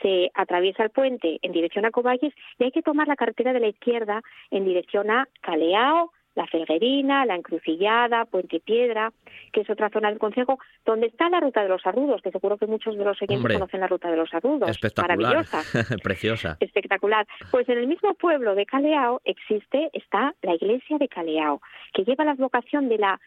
se 0.00 0.30
atraviesa 0.34 0.84
el 0.84 0.90
puente 0.90 1.40
en 1.42 1.50
dirección 1.50 1.84
a 1.84 1.90
Coballes 1.90 2.32
y 2.58 2.64
hay 2.64 2.70
que 2.70 2.82
tomar 2.82 3.08
la 3.08 3.16
carretera 3.16 3.52
de 3.52 3.60
la 3.60 3.68
izquierda 3.68 4.22
en 4.52 4.64
dirección 4.64 5.10
a 5.10 5.26
Caleao, 5.40 6.12
la 6.34 6.46
Felguerina, 6.46 7.24
la 7.26 7.36
Encrucillada, 7.36 8.24
Puente 8.24 8.60
Piedra, 8.60 9.12
que 9.52 9.60
es 9.60 9.70
otra 9.70 9.90
zona 9.90 10.10
del 10.10 10.18
Consejo, 10.18 10.58
donde 10.84 11.06
está 11.06 11.28
la 11.28 11.40
Ruta 11.40 11.62
de 11.62 11.68
los 11.68 11.86
Arrudos, 11.86 12.22
que 12.22 12.30
seguro 12.30 12.56
que 12.56 12.66
muchos 12.66 12.96
de 12.96 13.04
los 13.04 13.20
oyentes 13.22 13.52
conocen 13.52 13.80
la 13.80 13.86
Ruta 13.86 14.10
de 14.10 14.16
los 14.16 14.32
Arrudos. 14.34 14.68
Espectacular. 14.68 15.18
Maravillosa. 15.18 15.96
Preciosa. 16.02 16.56
Espectacular. 16.60 17.26
Pues 17.50 17.68
en 17.68 17.78
el 17.78 17.86
mismo 17.86 18.14
pueblo 18.14 18.54
de 18.54 18.66
Caleao 18.66 19.20
existe, 19.24 19.90
está 19.92 20.34
la 20.42 20.54
iglesia 20.54 20.98
de 20.98 21.08
Caleao, 21.08 21.60
que 21.92 22.04
lleva 22.04 22.24
la 22.24 22.32
advocación 22.32 22.88
de 22.88 22.98
la 22.98 23.20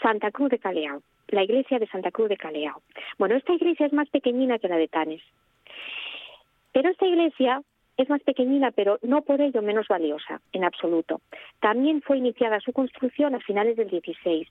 Santa 0.00 0.30
Cruz 0.30 0.50
de 0.50 0.58
Caleao, 0.58 1.02
la 1.28 1.42
iglesia 1.42 1.78
de 1.78 1.88
Santa 1.88 2.10
Cruz 2.10 2.28
de 2.28 2.36
Caleao. 2.36 2.82
Bueno, 3.18 3.34
esta 3.34 3.52
iglesia 3.52 3.86
es 3.86 3.92
más 3.92 4.08
pequeñina 4.08 4.58
que 4.58 4.68
la 4.68 4.76
de 4.76 4.88
Tanes. 4.88 5.22
Pero 6.72 6.90
esta 6.90 7.06
iglesia 7.06 7.62
es 7.96 8.08
más 8.08 8.22
pequeñina, 8.22 8.70
pero 8.70 8.98
no 9.02 9.22
por 9.22 9.40
ello 9.40 9.62
menos 9.62 9.86
valiosa, 9.88 10.40
en 10.52 10.64
absoluto. 10.64 11.20
También 11.60 12.02
fue 12.02 12.18
iniciada 12.18 12.60
su 12.60 12.72
construcción 12.72 13.34
a 13.34 13.40
finales 13.40 13.76
del 13.76 13.88
16. 13.88 14.48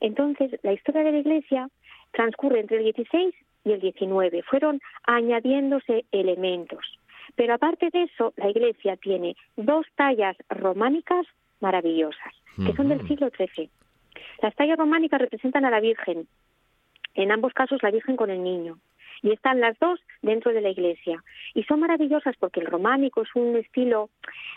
Entonces, 0.00 0.58
la 0.62 0.72
historia 0.72 1.02
de 1.02 1.12
la 1.12 1.18
iglesia 1.18 1.68
transcurre 2.12 2.60
entre 2.60 2.78
el 2.78 2.84
16 2.84 3.34
y 3.64 3.72
el 3.72 3.80
19. 3.80 4.42
Fueron 4.42 4.80
añadiéndose 5.04 6.04
elementos. 6.12 6.98
Pero 7.34 7.54
aparte 7.54 7.90
de 7.92 8.04
eso, 8.04 8.32
la 8.36 8.48
iglesia 8.48 8.96
tiene 8.96 9.36
dos 9.56 9.86
tallas 9.96 10.36
románicas 10.48 11.26
maravillosas, 11.60 12.32
que 12.64 12.72
son 12.74 12.88
del 12.88 13.06
siglo 13.08 13.30
XIII. 13.30 13.68
Las 14.42 14.54
tallas 14.54 14.78
románicas 14.78 15.20
representan 15.20 15.64
a 15.64 15.70
la 15.70 15.80
Virgen, 15.80 16.28
en 17.14 17.32
ambos 17.32 17.52
casos 17.52 17.82
la 17.82 17.90
Virgen 17.90 18.16
con 18.16 18.30
el 18.30 18.42
niño. 18.42 18.78
Y 19.22 19.32
están 19.32 19.60
las 19.60 19.78
dos 19.78 20.00
dentro 20.22 20.52
de 20.52 20.60
la 20.60 20.70
iglesia. 20.70 21.22
Y 21.54 21.64
son 21.64 21.80
maravillosas 21.80 22.36
porque 22.38 22.60
el 22.60 22.66
románico 22.66 23.22
es 23.22 23.28
un 23.34 23.56
estilo 23.56 24.10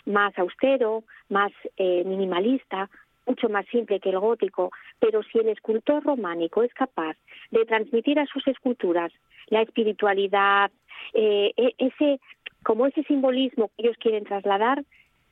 más 0.05 0.37
austero, 0.37 1.03
más 1.29 1.51
eh, 1.77 2.03
minimalista, 2.05 2.89
mucho 3.25 3.47
más 3.47 3.65
simple 3.67 3.99
que 3.99 4.09
el 4.09 4.19
gótico, 4.19 4.71
pero 4.99 5.21
si 5.23 5.37
el 5.37 5.49
escultor 5.49 6.03
románico 6.03 6.63
es 6.63 6.73
capaz 6.73 7.15
de 7.51 7.63
transmitir 7.65 8.19
a 8.19 8.25
sus 8.25 8.45
esculturas 8.47 9.11
la 9.47 9.61
espiritualidad, 9.61 10.71
eh, 11.13 11.53
e, 11.55 11.75
ese 11.77 12.19
como 12.63 12.87
ese 12.87 13.03
simbolismo 13.03 13.69
que 13.69 13.83
ellos 13.83 13.97
quieren 13.99 14.25
trasladar, 14.25 14.83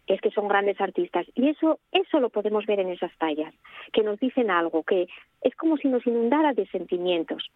es 0.08 0.22
que 0.22 0.32
son 0.32 0.48
grandes 0.48 0.80
artistas. 0.80 1.26
Y 1.36 1.50
eso, 1.50 1.80
eso 1.92 2.20
lo 2.20 2.30
podemos 2.30 2.66
ver 2.66 2.80
en 2.80 2.90
esas 2.90 3.12
tallas, 3.18 3.54
que 3.92 4.04
nos 4.04 4.20
dicen 4.20 4.50
algo, 4.50 4.84
que 4.84 5.08
es 5.42 5.56
como 5.56 5.78
si 5.78 5.88
nos 5.88 6.06
inundara 6.08 6.54
de 6.54 6.66
sentimientos, 6.68 7.52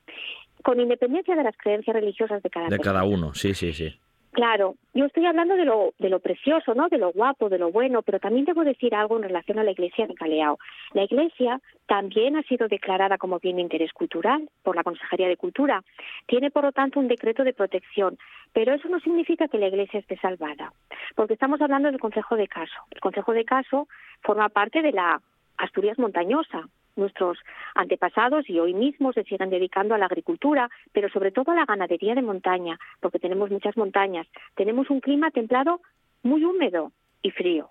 con 0.63 0.79
independencia 0.79 1.35
de 1.35 1.43
las 1.43 1.57
creencias 1.57 1.95
religiosas 1.95 2.43
de 2.43 2.49
cada 2.49 2.67
De 2.67 2.79
cada 2.79 3.03
uno, 3.03 3.33
sí, 3.33 3.53
sí, 3.53 3.73
sí. 3.73 3.97
Claro, 4.31 4.75
yo 4.93 5.05
estoy 5.05 5.25
hablando 5.25 5.55
de 5.55 5.65
lo, 5.65 5.93
de 5.99 6.09
lo 6.09 6.19
precioso, 6.19 6.73
¿no? 6.73 6.87
De 6.87 6.97
lo 6.97 7.11
guapo, 7.11 7.49
de 7.49 7.59
lo 7.59 7.69
bueno, 7.69 8.01
pero 8.01 8.17
también 8.17 8.45
debo 8.45 8.63
decir 8.63 8.95
algo 8.95 9.17
en 9.17 9.23
relación 9.23 9.59
a 9.59 9.63
la 9.63 9.71
iglesia 9.71 10.07
de 10.07 10.15
Caleao. 10.15 10.57
La 10.93 11.03
iglesia 11.03 11.59
también 11.85 12.37
ha 12.37 12.43
sido 12.43 12.69
declarada 12.69 13.17
como 13.17 13.39
bien 13.39 13.57
de 13.57 13.63
interés 13.63 13.91
cultural 13.91 14.49
por 14.63 14.77
la 14.77 14.83
Consejería 14.83 15.27
de 15.27 15.35
Cultura. 15.35 15.83
Tiene, 16.27 16.49
por 16.49 16.63
lo 16.63 16.71
tanto, 16.71 17.01
un 17.01 17.09
decreto 17.09 17.43
de 17.43 17.53
protección, 17.53 18.17
pero 18.53 18.73
eso 18.73 18.87
no 18.87 19.01
significa 19.01 19.49
que 19.49 19.57
la 19.57 19.67
iglesia 19.67 19.99
esté 19.99 20.17
salvada, 20.17 20.71
porque 21.15 21.33
estamos 21.33 21.61
hablando 21.61 21.91
del 21.91 21.99
Consejo 21.99 22.37
de 22.37 22.47
Caso. 22.47 22.79
El 22.91 23.01
Consejo 23.01 23.33
de 23.33 23.43
Caso 23.43 23.89
forma 24.21 24.47
parte 24.47 24.81
de 24.81 24.93
la 24.93 25.21
Asturias 25.57 25.99
montañosa, 25.99 26.69
nuestros 26.95 27.37
antepasados 27.75 28.49
y 28.49 28.59
hoy 28.59 28.73
mismo 28.73 29.13
se 29.13 29.23
siguen 29.23 29.49
dedicando 29.49 29.95
a 29.95 29.97
la 29.97 30.05
agricultura, 30.05 30.69
pero 30.91 31.09
sobre 31.09 31.31
todo 31.31 31.51
a 31.51 31.55
la 31.55 31.65
ganadería 31.65 32.15
de 32.15 32.21
montaña, 32.21 32.79
porque 32.99 33.19
tenemos 33.19 33.49
muchas 33.49 33.77
montañas. 33.77 34.27
Tenemos 34.55 34.89
un 34.89 34.99
clima 34.99 35.31
templado 35.31 35.81
muy 36.23 36.43
húmedo 36.43 36.91
y 37.21 37.31
frío. 37.31 37.69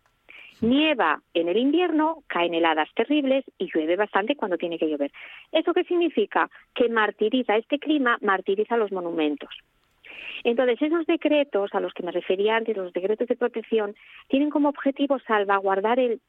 Nieva 0.60 1.22
en 1.32 1.48
el 1.48 1.56
invierno, 1.56 2.22
caen 2.26 2.52
heladas 2.52 2.88
terribles 2.94 3.44
y 3.58 3.70
llueve 3.72 3.96
bastante 3.96 4.36
cuando 4.36 4.58
tiene 4.58 4.78
que 4.78 4.88
llover. 4.88 5.10
¿Eso 5.52 5.72
qué 5.72 5.84
significa? 5.84 6.50
Que 6.74 6.90
martiriza 6.90 7.56
este 7.56 7.78
clima, 7.78 8.18
martiriza 8.20 8.76
los 8.76 8.92
monumentos. 8.92 9.48
Entonces, 10.44 10.80
esos 10.80 11.06
decretos 11.06 11.74
a 11.74 11.80
los 11.80 11.92
que 11.92 12.02
me 12.02 12.12
refería 12.12 12.56
antes, 12.56 12.76
los 12.76 12.92
decretos 12.92 13.28
de 13.28 13.36
protección, 13.36 13.94
tienen 14.28 14.50
como 14.50 14.68
objetivo 14.68 15.18
salvaguardar 15.20 15.98
el, 15.98 16.20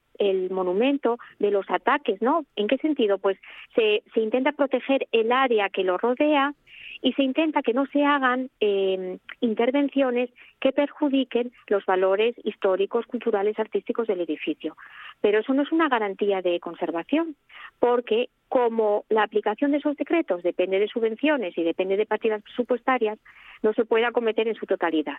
monumento 0.49 1.17
de 1.39 1.51
los 1.51 1.69
ataques, 1.69 2.21
¿no? 2.21 2.45
¿En 2.55 2.67
qué 2.67 2.77
sentido? 2.77 3.17
Pues 3.17 3.37
se, 3.75 4.03
se 4.13 4.19
intenta 4.19 4.51
proteger 4.51 5.07
el 5.11 5.31
área 5.31 5.69
que 5.69 5.83
lo 5.83 5.97
rodea 5.97 6.53
y 7.01 7.13
se 7.13 7.23
intenta 7.23 7.61
que 7.61 7.73
no 7.73 7.85
se 7.87 8.05
hagan 8.05 8.49
em, 8.59 9.17
intervenciones 9.39 10.29
que 10.59 10.71
perjudiquen 10.71 11.51
los 11.67 11.85
valores 11.85 12.35
históricos, 12.43 13.07
culturales, 13.07 13.57
artísticos 13.57 14.07
del 14.07 14.21
edificio. 14.21 14.77
Pero 15.19 15.39
eso 15.39 15.53
no 15.53 15.63
es 15.63 15.71
una 15.71 15.89
garantía 15.89 16.41
de 16.41 16.59
conservación, 16.59 17.35
porque 17.79 18.29
como 18.49 19.05
la 19.09 19.23
aplicación 19.23 19.71
de 19.71 19.77
esos 19.77 19.95
decretos 19.95 20.43
depende 20.43 20.77
de 20.77 20.87
subvenciones 20.87 21.57
y 21.57 21.63
depende 21.63 21.97
de 21.97 22.05
partidas 22.05 22.43
presupuestarias, 22.43 23.17
no 23.63 23.73
se 23.73 23.85
puede 23.85 24.05
acometer 24.05 24.47
en 24.47 24.55
su 24.55 24.65
totalidad. 24.65 25.17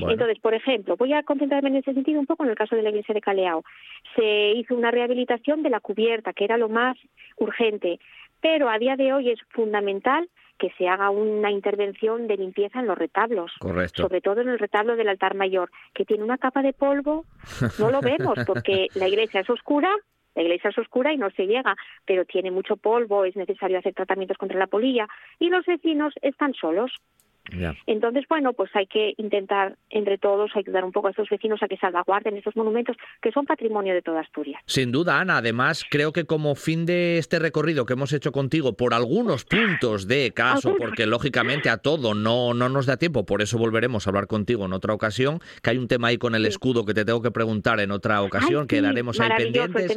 Entonces, 0.00 0.38
por 0.38 0.54
ejemplo, 0.54 0.96
voy 0.96 1.12
a 1.12 1.22
concentrarme 1.24 1.70
en 1.70 1.76
ese 1.76 1.92
sentido 1.92 2.20
un 2.20 2.26
poco 2.26 2.44
en 2.44 2.50
el 2.50 2.56
caso 2.56 2.76
de 2.76 2.82
la 2.82 2.90
iglesia 2.90 3.14
de 3.14 3.20
Caleao. 3.20 3.64
Se 4.14 4.52
hizo 4.52 4.74
una 4.74 4.90
rehabilitación 4.90 5.62
de 5.62 5.70
la 5.70 5.80
cubierta, 5.80 6.32
que 6.32 6.44
era 6.44 6.56
lo 6.56 6.68
más 6.68 6.96
urgente, 7.36 7.98
pero 8.40 8.70
a 8.70 8.78
día 8.78 8.96
de 8.96 9.12
hoy 9.12 9.30
es 9.30 9.40
fundamental 9.50 10.28
que 10.58 10.70
se 10.76 10.88
haga 10.88 11.10
una 11.10 11.50
intervención 11.50 12.26
de 12.26 12.36
limpieza 12.36 12.80
en 12.80 12.86
los 12.86 12.98
retablos, 12.98 13.52
sobre 13.94 14.20
todo 14.20 14.40
en 14.40 14.48
el 14.48 14.58
retablo 14.58 14.96
del 14.96 15.08
altar 15.08 15.34
mayor, 15.34 15.70
que 15.94 16.04
tiene 16.04 16.24
una 16.24 16.38
capa 16.38 16.62
de 16.62 16.72
polvo, 16.72 17.24
no 17.78 17.90
lo 17.90 18.00
vemos 18.00 18.34
porque 18.46 18.88
la 18.94 19.08
iglesia 19.08 19.40
es 19.40 19.50
oscura, 19.50 19.90
la 20.34 20.42
iglesia 20.42 20.70
es 20.70 20.78
oscura 20.78 21.12
y 21.12 21.16
no 21.16 21.30
se 21.30 21.46
llega, 21.46 21.76
pero 22.04 22.24
tiene 22.24 22.50
mucho 22.50 22.76
polvo, 22.76 23.24
es 23.24 23.36
necesario 23.36 23.78
hacer 23.78 23.94
tratamientos 23.94 24.38
contra 24.38 24.58
la 24.58 24.66
polilla 24.66 25.08
y 25.38 25.48
los 25.48 25.64
vecinos 25.66 26.14
están 26.22 26.54
solos. 26.54 26.92
Entonces, 27.86 28.24
bueno, 28.28 28.52
pues 28.52 28.70
hay 28.74 28.86
que 28.86 29.14
intentar 29.16 29.76
entre 29.90 30.18
todos 30.18 30.50
ayudar 30.54 30.84
un 30.84 30.92
poco 30.92 31.08
a 31.08 31.10
estos 31.10 31.28
vecinos 31.28 31.62
a 31.62 31.68
que 31.68 31.76
salvaguarden 31.76 32.36
estos 32.36 32.56
monumentos 32.56 32.96
que 33.22 33.32
son 33.32 33.46
patrimonio 33.46 33.94
de 33.94 34.02
toda 34.02 34.20
Asturias. 34.20 34.60
Sin 34.66 34.92
duda, 34.92 35.20
Ana. 35.20 35.38
Además, 35.38 35.84
creo 35.88 36.12
que 36.12 36.24
como 36.24 36.54
fin 36.54 36.86
de 36.86 37.18
este 37.18 37.38
recorrido 37.38 37.86
que 37.86 37.94
hemos 37.94 38.12
hecho 38.12 38.32
contigo 38.32 38.74
por 38.74 38.94
algunos 38.94 39.44
puntos 39.44 40.08
de 40.08 40.32
caso, 40.32 40.74
porque 40.78 41.06
lógicamente 41.06 41.70
a 41.70 41.78
todo 41.78 42.14
no, 42.14 42.54
no 42.54 42.68
nos 42.68 42.86
da 42.86 42.96
tiempo, 42.96 43.24
por 43.24 43.42
eso 43.42 43.58
volveremos 43.58 44.06
a 44.06 44.10
hablar 44.10 44.26
contigo 44.26 44.66
en 44.66 44.72
otra 44.72 44.94
ocasión, 44.94 45.40
que 45.62 45.70
hay 45.70 45.78
un 45.78 45.88
tema 45.88 46.08
ahí 46.08 46.18
con 46.18 46.34
el 46.34 46.46
escudo 46.46 46.84
que 46.84 46.94
te 46.94 47.04
tengo 47.04 47.22
que 47.22 47.30
preguntar 47.30 47.80
en 47.80 47.90
otra 47.90 48.22
ocasión, 48.22 48.66
quedaremos 48.66 49.20
ahí 49.20 49.30
pendientes. 49.36 49.96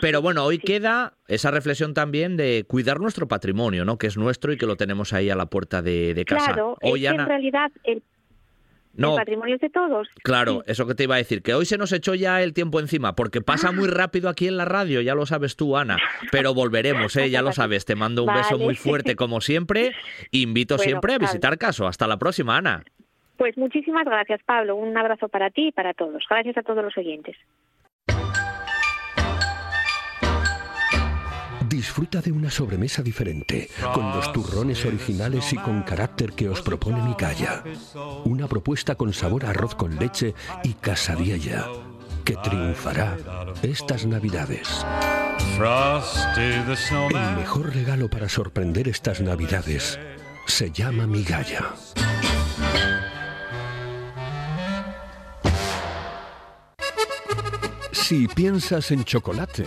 Pero 0.00 0.22
bueno, 0.22 0.44
hoy 0.44 0.58
queda 0.58 1.14
esa 1.28 1.50
reflexión 1.50 1.94
también 1.94 2.36
de 2.36 2.64
cuidar 2.66 3.00
nuestro 3.00 3.28
patrimonio, 3.28 3.84
¿no? 3.84 3.98
Que 3.98 4.06
es 4.06 4.16
nuestro 4.16 4.52
y 4.52 4.56
que 4.56 4.66
lo 4.66 4.76
tenemos 4.76 5.12
ahí 5.12 5.30
a 5.30 5.36
la 5.36 5.46
puerta 5.46 5.82
de, 5.82 6.24
casa. 6.26 6.46
Claro, 6.46 6.76
es 6.80 7.06
Ana... 7.06 7.22
en 7.22 7.28
realidad 7.28 7.70
el, 7.84 8.02
no, 8.94 9.16
patrimonio 9.16 9.54
es 9.54 9.60
de 9.60 9.70
todos. 9.70 10.08
Claro, 10.22 10.62
eso 10.66 10.86
que 10.86 10.94
te 10.94 11.04
iba 11.04 11.14
a 11.14 11.18
decir, 11.18 11.42
que 11.42 11.54
hoy 11.54 11.64
se 11.64 11.78
nos 11.78 11.92
echó 11.92 12.14
ya 12.14 12.42
el 12.42 12.52
tiempo 12.52 12.80
encima, 12.80 13.14
porque 13.14 13.40
pasa 13.40 13.72
muy 13.72 13.88
rápido 13.88 14.28
aquí 14.28 14.48
en 14.48 14.56
la 14.56 14.64
radio, 14.64 15.00
ya 15.00 15.14
lo 15.14 15.26
sabes 15.26 15.56
tú, 15.56 15.76
Ana, 15.76 15.96
pero 16.32 16.54
volveremos, 16.54 17.14
¿eh? 17.16 17.30
ya 17.30 17.42
lo 17.42 17.52
sabes, 17.52 17.84
te 17.84 17.94
mando 17.94 18.24
un 18.24 18.34
beso 18.34 18.58
muy 18.58 18.74
fuerte 18.74 19.16
como 19.16 19.40
siempre, 19.40 19.92
invito 20.30 20.78
siempre 20.78 21.14
a 21.14 21.18
visitar 21.18 21.58
Caso. 21.58 21.86
Hasta 21.86 22.06
la 22.06 22.16
próxima, 22.16 22.56
Ana. 22.56 22.84
Pues 23.36 23.56
muchísimas 23.58 24.04
gracias, 24.04 24.40
Pablo, 24.44 24.76
un 24.76 24.96
abrazo 24.96 25.28
para 25.28 25.50
ti 25.50 25.68
y 25.68 25.72
para 25.72 25.94
todos. 25.94 26.24
Gracias 26.28 26.56
a 26.56 26.62
todos 26.62 26.84
los 26.84 26.96
oyentes. 26.96 27.36
Disfruta 31.70 32.20
de 32.20 32.32
una 32.32 32.50
sobremesa 32.50 33.00
diferente, 33.00 33.70
con 33.94 34.10
los 34.10 34.32
turrones 34.32 34.84
originales 34.84 35.52
y 35.52 35.56
con 35.56 35.82
carácter 35.82 36.32
que 36.32 36.48
os 36.48 36.62
propone 36.62 37.00
Micaya. 37.00 37.62
Una 38.24 38.48
propuesta 38.48 38.96
con 38.96 39.12
sabor 39.12 39.46
a 39.46 39.50
arroz 39.50 39.76
con 39.76 39.94
leche 39.94 40.34
y 40.64 40.74
casadiella, 40.74 41.68
que 42.24 42.34
triunfará 42.42 43.16
estas 43.62 44.04
Navidades. 44.04 44.84
El 47.08 47.36
mejor 47.36 47.72
regalo 47.72 48.10
para 48.10 48.28
sorprender 48.28 48.88
estas 48.88 49.20
Navidades 49.20 50.00
se 50.46 50.72
llama 50.72 51.06
Migalla. 51.06 51.72
Si 57.92 58.26
piensas 58.26 58.90
en 58.90 59.04
chocolate, 59.04 59.66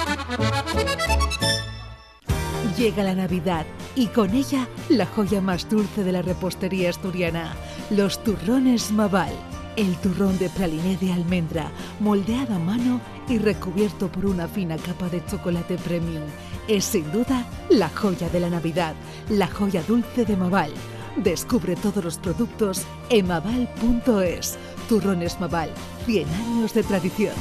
Llega 2.81 3.03
la 3.03 3.13
Navidad 3.13 3.67
y 3.93 4.07
con 4.07 4.33
ella 4.33 4.67
la 4.89 5.05
joya 5.05 5.39
más 5.39 5.69
dulce 5.69 6.03
de 6.03 6.11
la 6.11 6.23
repostería 6.23 6.89
asturiana, 6.89 7.53
los 7.91 8.23
turrones 8.23 8.91
Maval. 8.91 9.33
El 9.75 9.95
turrón 9.97 10.39
de 10.39 10.49
praliné 10.49 10.97
de 10.97 11.13
almendra, 11.13 11.69
moldeado 11.99 12.55
a 12.55 12.57
mano 12.57 12.99
y 13.29 13.37
recubierto 13.37 14.11
por 14.11 14.25
una 14.25 14.47
fina 14.47 14.77
capa 14.77 15.09
de 15.09 15.23
chocolate 15.23 15.77
premium. 15.77 16.23
Es 16.67 16.85
sin 16.85 17.11
duda 17.11 17.45
la 17.69 17.87
joya 17.89 18.29
de 18.29 18.39
la 18.39 18.49
Navidad, 18.49 18.95
la 19.29 19.45
joya 19.45 19.83
dulce 19.83 20.25
de 20.25 20.35
Maval. 20.35 20.71
Descubre 21.17 21.75
todos 21.75 22.03
los 22.03 22.17
productos 22.17 22.81
en 23.11 23.27
maval.es. 23.27 24.57
Turrones 24.89 25.39
Maval, 25.39 25.69
100 26.07 26.27
años 26.27 26.73
de 26.73 26.81
tradición. 26.81 27.35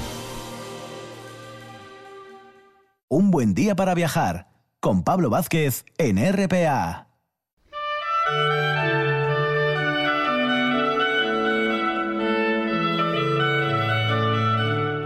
Un 3.08 3.30
buen 3.30 3.54
día 3.54 3.74
para 3.74 3.94
viajar 3.94 4.49
con 4.80 5.04
Pablo 5.04 5.28
Vázquez 5.28 5.84
en 5.98 6.16
RPA. 6.32 7.06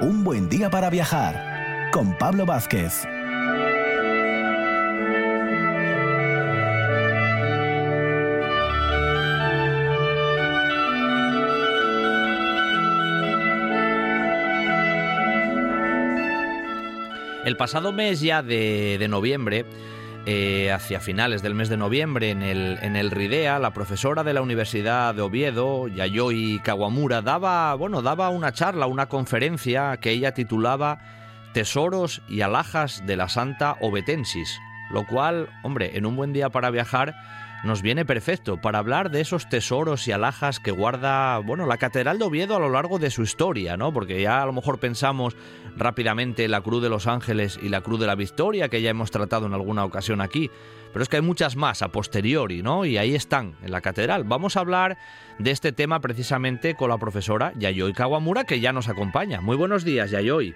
Un 0.01 0.23
buen 0.23 0.49
día 0.49 0.71
para 0.71 0.91
viajar 0.91 1.91
con 1.93 2.17
Pablo 2.17 2.47
Vázquez. 2.47 3.05
El 17.45 17.57
pasado 17.57 17.93
mes 17.93 18.21
ya 18.21 18.43
de, 18.43 18.97
de 18.99 19.09
noviembre, 19.09 19.67
eh, 20.27 20.73
hacia 20.73 21.01
finales 21.01 21.43
del 21.43 21.55
mes 21.55 21.69
de 21.69 21.77
noviembre, 21.77 22.31
en 22.31 22.43
el, 22.43 22.79
en 22.81 22.97
el 22.97 23.11
RIDEA, 23.11 23.59
la 23.59 23.75
profesora 23.75 24.25
de 24.25 24.33
la 24.33 24.41
Universidad 24.41 25.15
de 25.15 25.21
Oviedo, 25.21 25.87
Yayoi 25.89 26.63
Kawamura, 26.65 27.21
daba, 27.21 27.75
bueno, 27.75 28.01
daba 28.01 28.31
una 28.31 28.53
charla, 28.53 28.87
una 28.87 29.07
conferencia 29.07 29.99
que 29.99 30.13
ella 30.13 30.33
titulaba 30.33 31.01
Tesoros 31.53 32.23
y 32.27 32.41
alhajas 32.41 33.05
de 33.05 33.17
la 33.17 33.29
Santa 33.29 33.77
Obetensis, 33.83 34.59
lo 34.91 35.07
cual, 35.07 35.51
hombre, 35.63 35.99
en 35.99 36.07
un 36.07 36.17
buen 36.17 36.33
día 36.33 36.49
para 36.49 36.71
viajar, 36.71 37.15
nos 37.65 37.81
viene 37.81 38.05
perfecto 38.05 38.61
para 38.61 38.79
hablar 38.79 39.11
de 39.11 39.23
esos 39.23 39.49
tesoros 39.49 40.07
y 40.07 40.13
alhajas 40.13 40.61
que 40.61 40.71
guarda, 40.71 41.39
bueno, 41.39 41.65
la 41.67 41.79
Catedral 41.79 42.19
de 42.19 42.25
Oviedo 42.27 42.57
a 42.57 42.61
lo 42.61 42.69
largo 42.69 42.99
de 42.99 43.11
su 43.11 43.23
historia, 43.23 43.79
¿no? 43.79 43.93
Porque 43.93 44.21
ya 44.21 44.43
a 44.43 44.47
lo 44.47 44.53
mejor 44.53 44.79
pensamos 44.79 45.35
rápidamente 45.75 46.47
la 46.47 46.61
Cruz 46.61 46.83
de 46.83 46.91
los 46.91 47.07
Ángeles 47.07 47.59
y 47.63 47.71
la 47.71 47.81
Cruz 47.81 47.99
de 48.01 48.07
la 48.07 48.17
Victoria, 48.17 48.69
que 48.69 48.83
ya 48.83 48.91
hemos 48.91 49.11
tratado 49.11 49.47
en 49.47 49.55
alguna 49.55 49.85
ocasión 49.85 50.21
aquí, 50.21 50.51
pero 50.93 51.03
es 51.03 51.09
que 51.09 51.17
hay 51.17 51.23
muchas 51.23 51.57
más 51.57 51.81
a 51.81 51.89
posteriori, 51.89 52.63
¿no? 52.63 52.85
Y 52.85 52.99
ahí 52.99 53.15
están, 53.15 53.57
en 53.63 53.73
la 53.73 53.81
Catedral. 53.81 54.25
Vamos 54.25 54.57
a 54.57 54.61
hablar 54.61 54.99
de 55.39 55.51
este 55.51 55.73
tema 55.73 56.01
precisamente 56.01 56.75
con 56.75 56.91
la 56.91 56.99
profesora 56.99 57.55
Yayoi 57.57 57.95
Kawamura, 57.95 58.45
que 58.45 58.61
ya 58.61 58.73
nos 58.75 58.89
acompaña. 58.89 59.41
Muy 59.41 59.57
buenos 59.57 59.85
días, 59.85 60.11
Yayoi. 60.11 60.55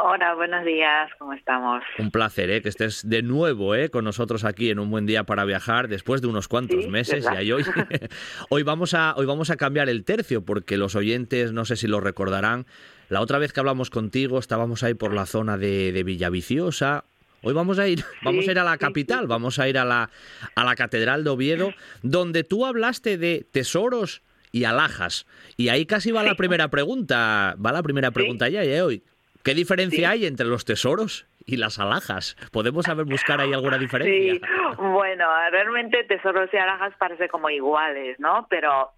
Hola, 0.00 0.34
buenos 0.34 0.64
días, 0.64 1.10
¿cómo 1.18 1.32
estamos? 1.32 1.82
Un 1.98 2.12
placer, 2.12 2.50
¿eh? 2.50 2.62
que 2.62 2.68
estés 2.68 3.08
de 3.08 3.22
nuevo 3.22 3.74
¿eh? 3.74 3.90
con 3.90 4.04
nosotros 4.04 4.44
aquí 4.44 4.70
en 4.70 4.78
un 4.78 4.92
buen 4.92 5.06
día 5.06 5.24
para 5.24 5.44
viajar 5.44 5.88
después 5.88 6.22
de 6.22 6.28
unos 6.28 6.46
cuantos 6.46 6.84
Sí, 6.84 6.88
meses 6.88 7.24
¿verdad? 7.24 7.40
y 7.40 7.50
hoy, 7.50 7.64
hoy 8.48 8.62
vamos 8.62 8.94
a 8.94 9.14
hoy 9.16 9.26
vamos 9.26 9.50
a 9.50 9.56
cambiar 9.56 9.88
el 9.88 10.04
tercio 10.04 10.44
porque 10.44 10.76
los 10.76 10.94
oyentes 10.94 11.52
no 11.52 11.64
sé 11.64 11.74
si 11.74 11.88
lo 11.88 11.98
recordarán. 12.00 12.64
La 13.08 13.20
otra 13.20 13.38
vez 13.38 13.52
que 13.52 13.58
hablamos 13.58 13.90
contigo 13.90 14.38
estábamos 14.38 14.84
ahí 14.84 14.94
por 14.94 15.12
la 15.12 15.26
zona 15.26 15.58
de, 15.58 15.90
de 15.90 16.04
Villaviciosa. 16.04 17.04
Hoy 17.42 17.54
vamos 17.54 17.80
a 17.80 17.88
ir, 17.88 18.04
vamos 18.22 18.46
a 18.46 18.52
ir 18.52 18.58
a 18.60 18.64
la 18.64 18.78
capital, 18.78 19.26
vamos 19.26 19.58
a 19.58 19.68
ir 19.68 19.78
a 19.78 19.84
la 19.84 20.10
a 20.54 20.64
la 20.64 20.76
Catedral 20.76 21.24
de 21.24 21.30
Oviedo, 21.30 21.74
donde 22.02 22.44
tú 22.44 22.66
hablaste 22.66 23.18
de 23.18 23.44
tesoros 23.50 24.22
y 24.52 24.62
alhajas. 24.62 25.26
Y 25.56 25.70
ahí 25.70 25.86
casi 25.86 26.12
va 26.12 26.22
la 26.22 26.36
primera 26.36 26.68
pregunta, 26.68 27.56
va 27.64 27.72
la 27.72 27.82
primera 27.82 28.12
pregunta 28.12 28.48
ya, 28.48 28.62
ya 28.62 28.84
hoy. 28.84 29.02
¿Qué 29.48 29.54
diferencia 29.54 30.10
hay 30.10 30.26
entre 30.26 30.44
los 30.44 30.66
tesoros 30.66 31.26
y 31.46 31.56
las 31.56 31.78
alhajas? 31.78 32.36
¿Podemos 32.52 32.84
saber 32.84 33.06
buscar 33.06 33.40
ahí 33.40 33.50
alguna 33.54 33.78
diferencia? 33.78 34.34
Sí, 34.34 34.40
bueno, 34.76 35.26
realmente 35.50 36.04
tesoros 36.04 36.52
y 36.52 36.58
alhajas 36.58 36.92
parece 36.98 37.30
como 37.30 37.48
iguales, 37.48 38.20
¿no? 38.20 38.46
Pero 38.50 38.90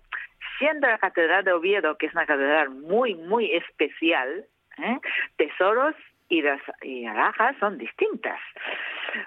siendo 0.59 0.89
la 0.89 0.99
Catedral 0.99 1.45
de 1.45 1.53
Oviedo, 1.53 1.97
que 1.97 2.07
es 2.07 2.15
una 2.15 2.27
catedral 2.27 2.71
muy, 2.71 3.15
muy 3.15 3.53
especial, 3.53 4.45
¿eh? 4.79 4.99
tesoros 5.37 5.95
y 6.29 6.43
las 6.43 6.61
y 6.83 7.07
alhajas 7.07 7.55
son 7.61 7.79
distintas. 7.79 8.41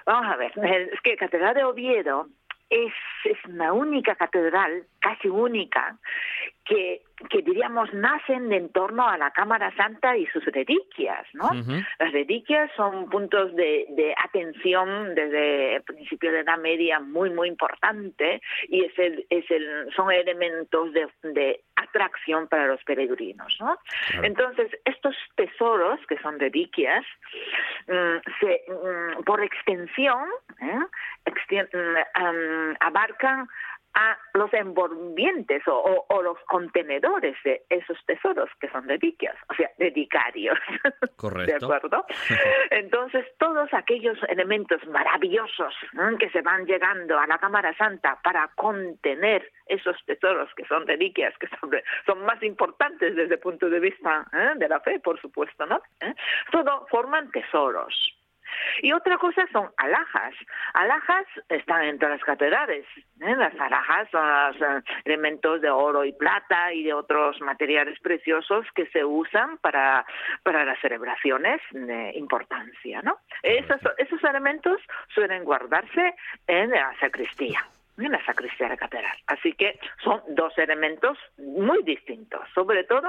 Vamos 0.04 0.30
a 0.30 0.36
ver, 0.36 0.52
es 0.92 1.00
que 1.00 1.16
Catedral 1.16 1.54
de 1.54 1.64
Oviedo 1.64 2.28
es, 2.68 2.92
es 3.24 3.38
una 3.46 3.72
única 3.72 4.14
catedral, 4.14 4.84
casi 5.00 5.28
única, 5.28 5.96
que, 6.64 7.02
que 7.30 7.42
diríamos 7.42 7.92
nacen 7.92 8.52
en 8.52 8.70
torno 8.70 9.06
a 9.08 9.18
la 9.18 9.30
Cámara 9.32 9.70
Santa 9.76 10.16
y 10.16 10.26
sus 10.26 10.44
reliquias, 10.46 11.26
¿no? 11.34 11.50
Las 11.98 12.12
reliquias 12.12 12.70
son 12.76 13.08
puntos 13.10 13.54
de, 13.54 13.86
de 13.90 14.14
atención 14.24 15.14
desde 15.14 15.76
el 15.76 15.82
principio 15.82 16.32
de 16.32 16.42
la 16.44 16.56
media 16.56 17.00
muy, 17.00 17.30
muy 17.30 17.48
importante 17.48 18.40
y 18.68 18.84
es 18.84 18.98
el, 18.98 19.26
es 19.30 19.50
el, 19.50 19.92
son 19.94 20.10
elementos 20.10 20.92
de, 20.92 21.06
de 21.22 21.60
atracción 21.76 22.48
para 22.48 22.66
los 22.66 22.82
peregrinos, 22.84 23.54
¿no? 23.60 23.78
Claro. 24.10 24.24
Entonces, 24.26 24.70
estos 24.84 25.14
tesoros, 25.36 26.00
que 26.08 26.18
son 26.18 26.38
reliquias, 26.40 27.04
mm, 27.88 28.16
se, 28.40 28.62
mm, 28.68 29.22
por 29.24 29.42
extensión, 29.42 30.28
¿eh? 30.62 30.80
extien- 31.26 31.68
mm, 31.72 32.76
abarcan 32.80 33.48
a 33.94 34.18
los 34.34 34.52
envolvientes 34.54 35.66
o, 35.68 35.72
o- 35.76 36.06
o 36.08 36.22
los 36.22 36.38
contenedores 36.46 37.36
de 37.44 37.62
esos 37.70 37.96
tesoros 38.06 38.50
que 38.60 38.68
son 38.70 38.88
reliquias, 38.88 39.36
o 39.48 39.54
sea, 39.54 39.70
dedicarios. 39.78 40.58
¿De 41.00 41.16
Correcto. 41.16 41.66
acuerdo? 41.66 42.04
Entonces, 42.70 43.24
todos 43.38 43.72
aquellos 43.72 44.18
elementos 44.28 44.84
maravillosos 44.88 45.74
que 46.18 46.30
se 46.30 46.42
van 46.42 46.66
llegando 46.66 47.18
a 47.18 47.26
la 47.26 47.38
Cámara 47.38 47.74
Santa 47.76 48.18
para 48.22 48.48
contener 48.56 49.50
esos 49.66 49.96
tesoros 50.06 50.50
que 50.56 50.64
son 50.66 50.86
reliquias, 50.86 51.32
que 51.38 51.48
son, 51.60 51.70
son 52.06 52.24
más 52.24 52.42
importantes 52.42 53.14
desde 53.16 53.34
el 53.34 53.40
punto 53.40 53.70
de 53.70 53.80
vista 53.80 54.26
¿eh? 54.32 54.52
de 54.56 54.68
la 54.68 54.80
fe, 54.80 55.00
por 55.00 55.20
supuesto, 55.20 55.64
¿no? 55.66 55.80
¿Eh? 56.00 56.14
Todo 56.50 56.86
forman 56.90 57.30
tesoros. 57.30 57.94
Y 58.82 58.92
otra 58.92 59.18
cosa 59.18 59.46
son 59.52 59.70
alhajas. 59.76 60.34
Alhajas 60.74 61.26
están 61.48 61.84
entre 61.84 62.08
las 62.08 62.22
catedrales. 62.22 62.86
¿eh? 63.20 63.36
Las 63.36 63.58
alhajas 63.58 64.08
son 64.10 64.26
los 64.26 64.56
eh, 64.60 64.82
elementos 65.04 65.60
de 65.60 65.70
oro 65.70 66.04
y 66.04 66.12
plata 66.12 66.72
y 66.72 66.84
de 66.84 66.92
otros 66.92 67.40
materiales 67.40 67.98
preciosos 68.00 68.66
que 68.74 68.86
se 68.86 69.04
usan 69.04 69.58
para, 69.58 70.04
para 70.42 70.64
las 70.64 70.78
celebraciones 70.80 71.60
de 71.72 72.12
importancia. 72.16 73.02
¿no? 73.02 73.18
Esos, 73.42 73.80
esos 73.98 74.22
elementos 74.24 74.80
suelen 75.14 75.44
guardarse 75.44 76.14
en 76.46 76.70
la 76.70 76.94
sacristía 77.00 77.64
en 77.98 78.12
la 78.12 78.24
sacristía 78.24 78.66
de 78.66 78.70
la 78.74 78.76
catedral. 78.76 79.16
Así 79.26 79.52
que 79.52 79.78
son 80.02 80.20
dos 80.30 80.56
elementos 80.58 81.16
muy 81.38 81.82
distintos, 81.84 82.40
sobre 82.54 82.84
todo 82.84 83.08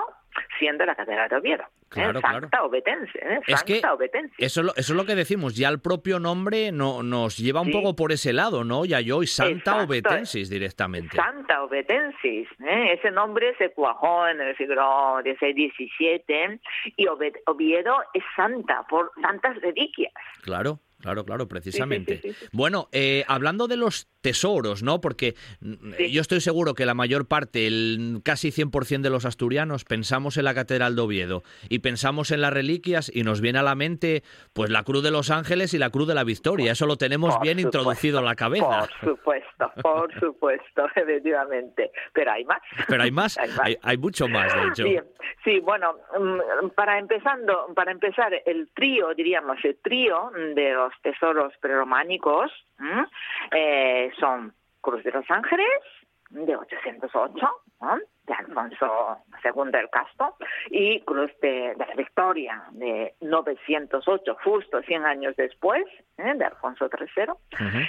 siendo 0.60 0.86
la 0.86 0.96
catedral 0.96 1.30
de 1.30 1.36
Oviedo. 1.38 1.64
¿eh? 1.64 1.68
Claro, 1.90 2.20
Santa 2.22 2.50
claro. 2.50 2.66
Obetense, 2.68 3.18
¿eh? 3.20 3.40
Es 3.48 3.64
que 3.64 3.82
Obetense. 3.88 4.34
Eso, 4.38 4.60
es 4.62 4.66
lo- 4.66 4.76
eso 4.76 4.94
es 4.94 4.98
lo 4.98 5.06
que 5.06 5.16
decimos, 5.16 5.56
ya 5.56 5.70
el 5.70 5.80
propio 5.80 6.20
nombre 6.20 6.72
no, 6.72 7.04
nos 7.04 7.38
lleva 7.38 7.62
un 7.62 7.68
Sí. 7.68 7.74
poco 7.74 7.96
por 7.96 8.12
ese 8.12 8.34
lado, 8.34 8.64
¿no? 8.64 8.86
Ya 8.86 9.00
yo 9.00 9.24
y 9.24 9.28
Santa 9.28 9.54
Exacto. 9.72 9.84
Obetensis 9.86 10.50
directamente. 10.50 11.16
Santa 11.16 11.64
Obetensis, 11.64 12.48
¿eh? 12.66 12.94
ese 12.94 13.12
nombre 13.12 13.56
se 13.58 13.72
cuajó 13.72 14.28
en 14.28 14.42
el 14.42 14.56
siglo 14.58 15.20
XVI, 15.24 15.72
XVII 15.76 16.60
y 16.98 17.08
Oviedo 17.08 17.96
es 18.14 18.24
santa 18.36 18.84
por 18.90 19.12
santas 19.22 19.56
reliquias. 19.62 20.14
Claro, 20.44 20.80
claro, 21.00 21.26
claro, 21.26 21.48
precisamente. 21.48 22.20
sí, 22.22 22.30
sí, 22.30 22.36
sí. 22.40 22.46
Bueno, 22.52 22.90
eh, 22.92 23.24
hablando 23.28 23.68
de 23.68 23.78
los 23.78 24.08
tesoros, 24.22 24.82
¿no? 24.82 25.02
Porque 25.02 25.36
mm, 25.60 25.94
yo 26.10 26.22
estoy 26.22 26.42
seguro 26.42 26.74
que 26.74 26.86
la 26.86 26.96
mayor 26.96 27.28
parte, 27.28 27.68
el 27.68 28.22
casi 28.24 28.50
100% 28.50 29.02
de 29.02 29.10
los 29.10 29.26
asturianos, 29.26 29.86
pensamos 29.86 30.38
en 30.38 30.46
la 30.46 30.56
Catedral 30.56 30.96
de 30.96 31.02
Oviedo 31.04 31.44
y 31.70 31.80
pensamos 31.80 32.32
en 32.32 32.42
las 32.42 32.52
reliquias 32.52 33.12
y 33.14 33.22
nos 33.24 33.42
viene 33.42 33.60
a 33.60 33.64
la 33.64 33.76
mente 33.76 34.24
pues 34.54 34.72
la 34.72 34.84
Cruz 34.84 35.04
de 35.04 35.12
los 35.12 35.30
Ángeles 35.30 35.74
y 35.74 35.78
la 35.78 35.92
Cruz 35.92 36.08
de 36.08 36.16
la 36.16 36.24
Victoria. 36.24 36.72
Eso 36.72 36.88
lo 36.88 36.98
tenemos 36.98 37.36
Por 37.36 37.44
bien 37.44 37.60
supuesto, 37.60 37.78
introducido 37.80 38.20
en 38.20 38.26
la 38.26 38.36
cabeza. 38.36 38.88
Por 39.02 39.10
supuesto, 39.10 39.72
por 39.82 40.14
supuesto, 40.20 40.86
efectivamente. 40.96 41.92
Pero 42.14 42.32
hay 42.32 42.46
más. 42.46 42.62
Pero 42.88 43.04
hay 43.04 43.12
más, 43.12 43.38
Hay 43.38 43.50
más. 43.50 43.60
hay, 43.60 43.78
hay 43.82 43.98
mucho 43.98 44.28
más, 44.28 44.54
de 44.54 44.68
hecho. 44.70 44.84
Bien, 44.86 45.06
sí, 45.44 45.60
bueno, 45.60 45.98
mm, 46.20 46.70
para 46.70 46.98
empezando, 46.98 47.68
para 47.76 47.92
empezar, 47.92 48.34
el 48.46 48.70
trío, 48.74 49.14
diríamos, 49.14 49.58
el 49.64 49.78
trío 49.84 50.32
de 50.56 50.76
los 50.86 51.02
tesoros 51.02 51.54
prerománicos 51.60 52.52
¿m? 52.80 53.06
eh, 53.52 54.12
son 54.20 54.54
Cruz 54.82 55.04
de 55.04 55.12
los 55.12 55.30
Ángeles, 55.30 55.82
de 56.30 56.56
808, 56.56 57.48
¿no? 57.82 57.98
de 58.28 58.34
Alfonso 58.34 59.20
II 59.44 59.72
el 59.74 59.90
Casto, 59.90 60.36
y 60.70 61.02
Cruz 61.02 61.32
de, 61.42 61.76
de 61.76 61.86
la 61.86 61.96
Victoria, 61.96 62.64
de 62.72 63.14
908, 63.22 64.38
justo 64.44 64.82
100 64.82 65.06
años 65.06 65.36
después, 65.36 65.86
¿eh? 66.18 66.34
de 66.36 66.46
Alfonso 66.46 66.88
III, 66.88 67.34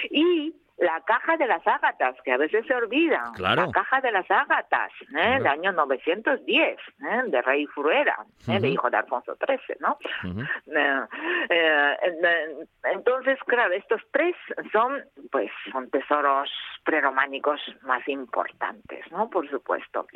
y 0.09 0.53
la 0.77 1.01
caja 1.01 1.37
de 1.37 1.47
las 1.47 1.65
ágatas, 1.65 2.15
que 2.23 2.31
a 2.31 2.37
veces 2.37 2.65
se 2.67 2.75
olvidan. 2.75 3.33
Claro. 3.33 3.65
La 3.65 3.71
caja 3.71 3.99
de 4.01 4.11
las 4.11 4.29
ágatas, 4.29 4.91
¿eh? 5.15 5.35
del 5.37 5.47
año 5.47 5.71
910, 5.71 6.77
¿eh? 6.77 7.23
de 7.27 7.41
Rey 7.41 7.65
Fruera, 7.67 8.17
¿eh? 8.47 8.59
de 8.59 8.69
hijo 8.69 8.89
de 8.89 8.97
Alfonso 8.97 9.35
XIII, 9.35 9.77
¿no? 9.79 9.97
Eh, 10.67 11.07
eh, 11.49 12.67
entonces, 12.83 13.39
claro, 13.45 13.73
estos 13.73 14.01
tres 14.11 14.35
son, 14.71 15.03
pues, 15.31 15.49
son 15.71 15.89
tesoros 15.89 16.49
prerománicos 16.83 17.59
más 17.81 18.07
importantes, 18.07 19.11
¿no? 19.11 19.29
Por 19.29 19.49
supuesto. 19.49 20.07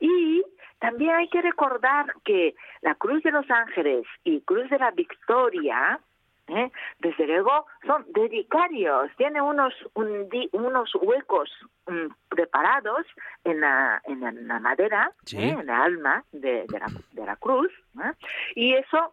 Y 0.00 0.42
también 0.80 1.14
hay 1.14 1.28
que 1.28 1.42
recordar 1.42 2.06
que 2.24 2.54
la 2.82 2.94
Cruz 2.96 3.22
de 3.22 3.30
los 3.30 3.48
Ángeles 3.50 4.04
y 4.24 4.40
Cruz 4.42 4.68
de 4.70 4.78
la 4.78 4.90
Victoria, 4.90 6.00
¿eh? 6.48 6.70
desde 7.00 7.26
luego, 7.26 7.66
son 7.86 8.04
dedicarios, 8.12 9.10
tienen 9.16 9.42
unos, 9.42 9.74
un 9.94 10.28
di- 10.28 10.48
unos 10.52 10.94
huecos 10.96 11.50
mm, 11.86 12.06
preparados 12.28 13.06
en 13.44 13.60
la, 13.60 14.00
en 14.04 14.20
la- 14.20 14.28
en 14.30 14.48
la 14.48 14.60
madera, 14.60 15.12
Sí. 15.24 15.38
¿eh? 15.38 15.50
en 15.50 15.66
la 15.66 15.84
alma 15.84 16.24
de, 16.32 16.64
de 16.68 16.78
la, 16.78 16.86
de 17.12 17.24
la 17.26 17.36
cruz, 17.36 17.70
¿eh? 18.04 18.12
y 18.54 18.74
eso 18.74 19.12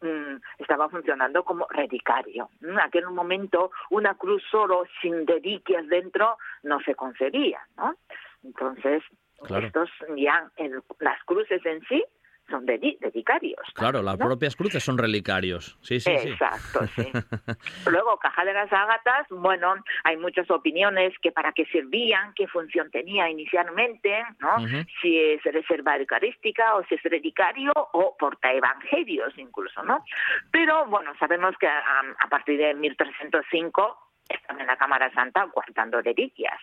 mm, 0.00 0.36
estaba 0.58 0.88
funcionando 0.88 1.44
como 1.44 1.66
relicario. 1.70 2.48
En 2.60 2.78
aquel 2.80 3.08
momento 3.10 3.70
una 3.90 4.14
cruz 4.14 4.42
solo 4.50 4.84
sin 5.00 5.26
reliquias 5.26 5.86
dentro 5.88 6.36
no 6.64 6.80
se 6.80 6.94
concebía, 6.94 7.60
¿no? 7.76 7.94
Entonces, 8.44 9.02
Claro. 9.44 9.66
estos 9.66 9.90
ya, 10.16 10.50
el- 10.56 10.82
las 11.00 11.22
cruces 11.24 11.64
en 11.66 11.80
sí 11.88 12.04
son 12.52 12.66
dedi- 12.66 12.98
dedicarios. 13.00 13.58
Claro, 13.74 14.02
las 14.02 14.16
propias 14.18 14.54
cruces 14.54 14.84
son 14.84 14.98
relicarios. 14.98 15.78
Sí, 15.80 15.98
sí, 16.00 16.12
sí. 16.18 16.28
Exacto, 16.28 16.86
sí. 16.94 17.10
Luego, 17.90 18.18
caja 18.18 18.44
de 18.44 18.52
las 18.52 18.70
ágatas, 18.72 19.26
bueno, 19.30 19.74
hay 20.04 20.16
muchas 20.18 20.50
opiniones 20.50 21.14
que 21.22 21.32
para 21.32 21.52
qué 21.52 21.64
servían, 21.66 22.34
qué 22.34 22.46
función 22.46 22.90
tenía 22.90 23.28
inicialmente, 23.30 24.22
¿no? 24.38 24.58
Si 25.00 25.18
es 25.18 25.42
reserva 25.44 25.96
eucarística 25.96 26.76
o 26.76 26.84
si 26.84 26.94
es 26.96 27.02
relicario 27.02 27.72
o 27.74 28.16
porta 28.18 28.52
evangelios 28.52 29.32
incluso, 29.38 29.82
¿no? 29.82 30.04
Pero, 30.50 30.84
bueno, 30.86 31.12
sabemos 31.18 31.56
que 31.58 31.66
a, 31.66 31.80
a 32.18 32.28
partir 32.28 32.58
de 32.58 32.74
1305 32.74 33.98
están 34.28 34.60
en 34.60 34.66
la 34.66 34.76
Cámara 34.76 35.10
Santa 35.14 35.44
guardando 35.52 36.00
reliquias. 36.02 36.60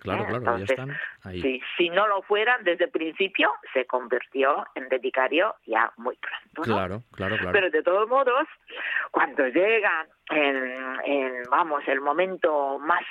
Claro, 0.00 0.24
claro, 0.26 0.42
ya 0.42 0.50
Entonces, 0.50 0.70
están 0.70 0.96
ahí. 1.24 1.40
Si, 1.40 1.60
si 1.76 1.90
no 1.90 2.06
lo 2.06 2.22
fueran 2.22 2.64
desde 2.64 2.84
el 2.84 2.90
principio, 2.90 3.52
se 3.72 3.86
convirtió 3.86 4.66
en 4.74 4.88
relicario 4.90 5.54
ya 5.66 5.92
muy 5.96 6.16
pronto, 6.16 6.62
¿no? 6.70 6.76
Claro, 6.76 7.02
claro, 7.12 7.36
claro. 7.36 7.52
Pero 7.52 7.70
de 7.70 7.82
todos 7.82 8.08
modos, 8.08 8.46
cuando 9.10 9.46
llega 9.48 10.06
el, 10.30 11.00
el, 11.04 11.42
vamos 11.50 11.82
el 11.86 12.00
momento 12.00 12.78
más 12.78 13.04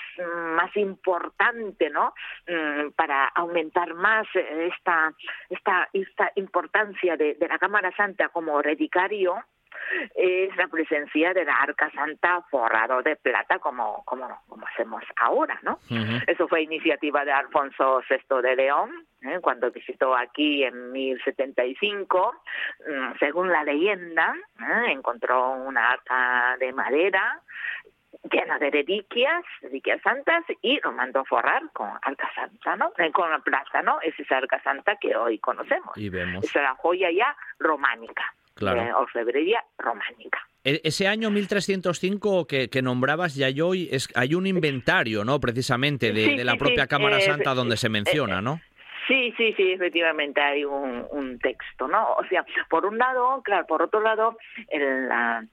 más 0.55 0.75
importante, 0.77 1.89
¿no? 1.89 2.13
Mm, 2.47 2.91
Para 2.95 3.27
aumentar 3.29 3.93
más 3.93 4.27
esta 4.35 5.13
esta 5.49 5.89
esta 5.93 6.31
importancia 6.35 7.17
de, 7.17 7.35
de 7.35 7.47
la 7.47 7.57
Cámara 7.57 7.91
Santa 7.95 8.29
como 8.29 8.61
relicario 8.61 9.35
es 10.15 10.55
la 10.55 10.67
presencia 10.67 11.33
de 11.33 11.45
la 11.45 11.55
Arca 11.55 11.89
Santa 11.91 12.41
forrado 12.49 13.01
de 13.01 13.15
plata 13.15 13.59
como 13.59 14.03
como 14.05 14.27
como 14.47 14.65
hacemos 14.67 15.03
ahora, 15.15 15.59
¿no? 15.63 15.79
Eso 16.27 16.47
fue 16.47 16.61
iniciativa 16.61 17.25
de 17.25 17.31
Alfonso 17.31 18.01
VI 18.09 18.41
de 18.41 18.55
León, 18.55 19.07
¿eh? 19.21 19.39
cuando 19.41 19.71
visitó 19.71 20.15
aquí 20.15 20.63
en 20.63 20.91
1075. 20.91 22.35
Mm, 22.87 23.17
Según 23.19 23.51
la 23.51 23.63
leyenda, 23.63 24.35
¿eh? 24.59 24.91
encontró 24.91 25.51
una 25.51 25.91
arca 25.91 26.57
de 26.59 26.73
madera 26.73 27.41
llena 28.31 28.57
de 28.59 28.71
reliquias, 28.71 29.43
reliquias 29.61 30.01
santas, 30.01 30.43
y 30.61 30.79
lo 30.83 30.91
mandó 30.91 31.23
forrar 31.25 31.61
con 31.73 31.89
arca 32.01 32.29
santa, 32.35 32.75
¿no? 32.75 32.91
Eh, 32.97 33.11
con 33.11 33.29
la 33.29 33.39
plata, 33.39 33.81
¿no? 33.81 33.99
Es 34.01 34.19
esa 34.19 34.37
arca 34.37 34.61
santa 34.63 34.95
que 34.97 35.15
hoy 35.15 35.39
conocemos. 35.39 35.95
Y 35.97 36.09
vemos. 36.09 36.43
Es 36.43 36.55
la 36.55 36.75
joya 36.75 37.09
ya 37.11 37.35
románica, 37.59 38.33
Claro. 38.57 38.83
de 38.83 38.93
orfebrería 38.93 39.63
románica. 39.77 40.39
E- 40.63 40.81
Ese 40.83 41.07
año 41.07 41.29
1305 41.31 42.45
que, 42.47 42.69
que 42.69 42.81
nombrabas 42.81 43.35
Yayoi, 43.35 43.89
es, 43.91 44.09
hay 44.15 44.33
un 44.35 44.47
inventario, 44.47 45.23
¿no? 45.23 45.39
Precisamente 45.39 46.11
de, 46.11 46.25
Sí, 46.25 46.35
de 46.37 46.43
la 46.43 46.53
sí, 46.53 46.57
propia 46.57 46.83
sí, 46.83 46.89
Cámara 46.89 47.17
eh, 47.19 47.21
Santa 47.21 47.53
donde 47.53 47.75
eh, 47.75 47.77
se 47.77 47.89
menciona, 47.89 48.41
¿no? 48.41 48.59
Sí, 49.07 49.33
sí, 49.37 49.53
sí, 49.55 49.71
efectivamente 49.71 50.41
hay 50.41 50.65
un, 50.65 51.05
un 51.11 51.39
texto, 51.39 51.87
¿no? 51.87 52.13
O 52.15 52.25
sea, 52.27 52.45
por 52.69 52.85
un 52.85 52.97
lado, 52.97 53.41
claro, 53.43 53.65
por 53.65 53.81
otro 53.81 54.01
lado, 54.01 54.37
en, 54.69 55.07
la- 55.07 55.45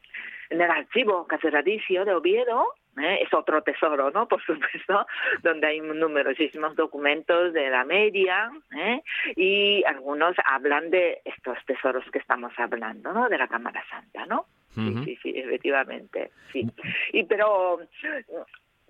en 0.51 0.61
el 0.61 0.71
archivo 0.71 1.27
catedralicio 1.27 2.05
de 2.05 2.15
Oviedo, 2.15 2.65
¿eh? 2.99 3.21
es 3.23 3.33
otro 3.33 3.63
tesoro, 3.63 4.11
¿no? 4.11 4.29
Por 4.29 4.43
supuesto, 4.45 5.07
donde 5.43 5.67
hay 5.67 5.81
numerosísimos 5.81 6.77
documentos 6.77 7.53
de 7.53 7.71
la 7.71 7.85
media, 7.85 8.51
¿eh? 8.77 9.03
y 9.37 9.85
algunos 9.85 10.37
hablan 10.45 10.91
de 10.91 11.21
estos 11.25 11.59
tesoros 11.67 12.05
que 12.11 12.19
estamos 12.19 12.53
hablando, 12.59 13.13
¿no? 13.13 13.29
De 13.29 13.39
la 13.39 13.49
Cámara 13.49 13.85
Santa, 13.89 14.27
¿no? 14.27 14.47
Sí, 14.75 14.93
sí, 15.05 15.19
sí, 15.23 15.33
efectivamente, 15.37 16.33
sí. 16.53 16.67
Y 17.13 17.23
pero 17.23 17.79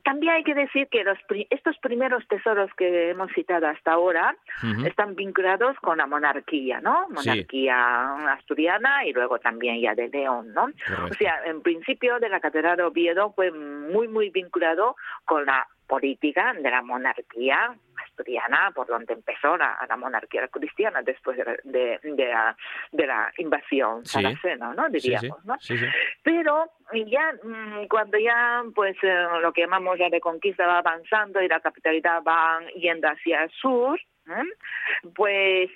también 0.04 0.34
hay 0.34 0.44
que 0.44 0.54
decir 0.54 0.86
que 0.88 1.02
los 1.02 1.18
estos 1.50 1.76
primeros 1.78 2.26
tesoros 2.28 2.70
que 2.76 3.10
hemos 3.10 3.32
citado 3.32 3.66
hasta 3.66 3.92
ahora 3.92 4.36
están 4.84 5.14
vinculados 5.14 5.76
con 5.80 5.98
la 5.98 6.06
monarquía, 6.06 6.80
¿no? 6.80 7.06
Sí. 7.08 7.14
Monarquía 7.14 8.32
asturiana 8.32 9.04
y 9.06 9.12
luego 9.12 9.38
también 9.38 9.80
ya 9.80 9.94
de 9.94 10.08
León, 10.08 10.52
¿no? 10.52 10.68
Correcto. 10.86 11.06
O 11.10 11.14
sea, 11.14 11.40
en 11.46 11.62
principio 11.62 12.18
de 12.18 12.28
la 12.28 12.40
Catedral 12.40 12.76
de 12.76 12.82
Oviedo 12.84 13.32
fue 13.32 13.50
muy, 13.50 14.06
muy 14.08 14.30
vinculado 14.30 14.96
con 15.24 15.46
la 15.46 15.66
política 15.86 16.52
de 16.54 16.70
la 16.70 16.82
monarquía 16.82 17.76
asturiana, 18.14 18.70
por 18.74 18.86
donde 18.86 19.12
empezó 19.14 19.56
la, 19.56 19.76
la 19.88 19.96
monarquía 19.96 20.46
cristiana 20.48 21.02
después 21.02 21.36
de, 21.36 21.44
la- 21.44 21.56
de, 21.64 21.98
de 22.02 22.26
la, 22.28 22.56
de 22.92 23.06
la 23.06 23.32
invasión 23.38 24.04
Sí. 24.04 24.12
sarracena, 24.22 24.72
¿no? 24.74 24.84
Sí, 24.90 25.00
sí, 25.00 25.08
Diríamos, 25.10 25.44
¿no? 25.44 25.56
Pero 26.22 26.70
ya 27.06 27.32
mm, 27.42 27.86
cuando 27.88 28.18
ya 28.18 28.62
pues 28.74 28.96
eh, 29.02 29.26
lo 29.42 29.52
que 29.52 29.62
llamamos 29.62 29.98
la 29.98 30.08
reconquista 30.08 30.66
va 30.66 30.78
avanzando 30.78 31.42
y 31.42 31.48
la 31.48 31.60
capitalidad 31.60 32.22
va 32.22 32.60
yendo 32.76 33.08
hacia 33.08 33.44
el 33.44 33.50
sur, 33.50 33.98
¿eh? 34.28 34.42
pues 35.14 35.70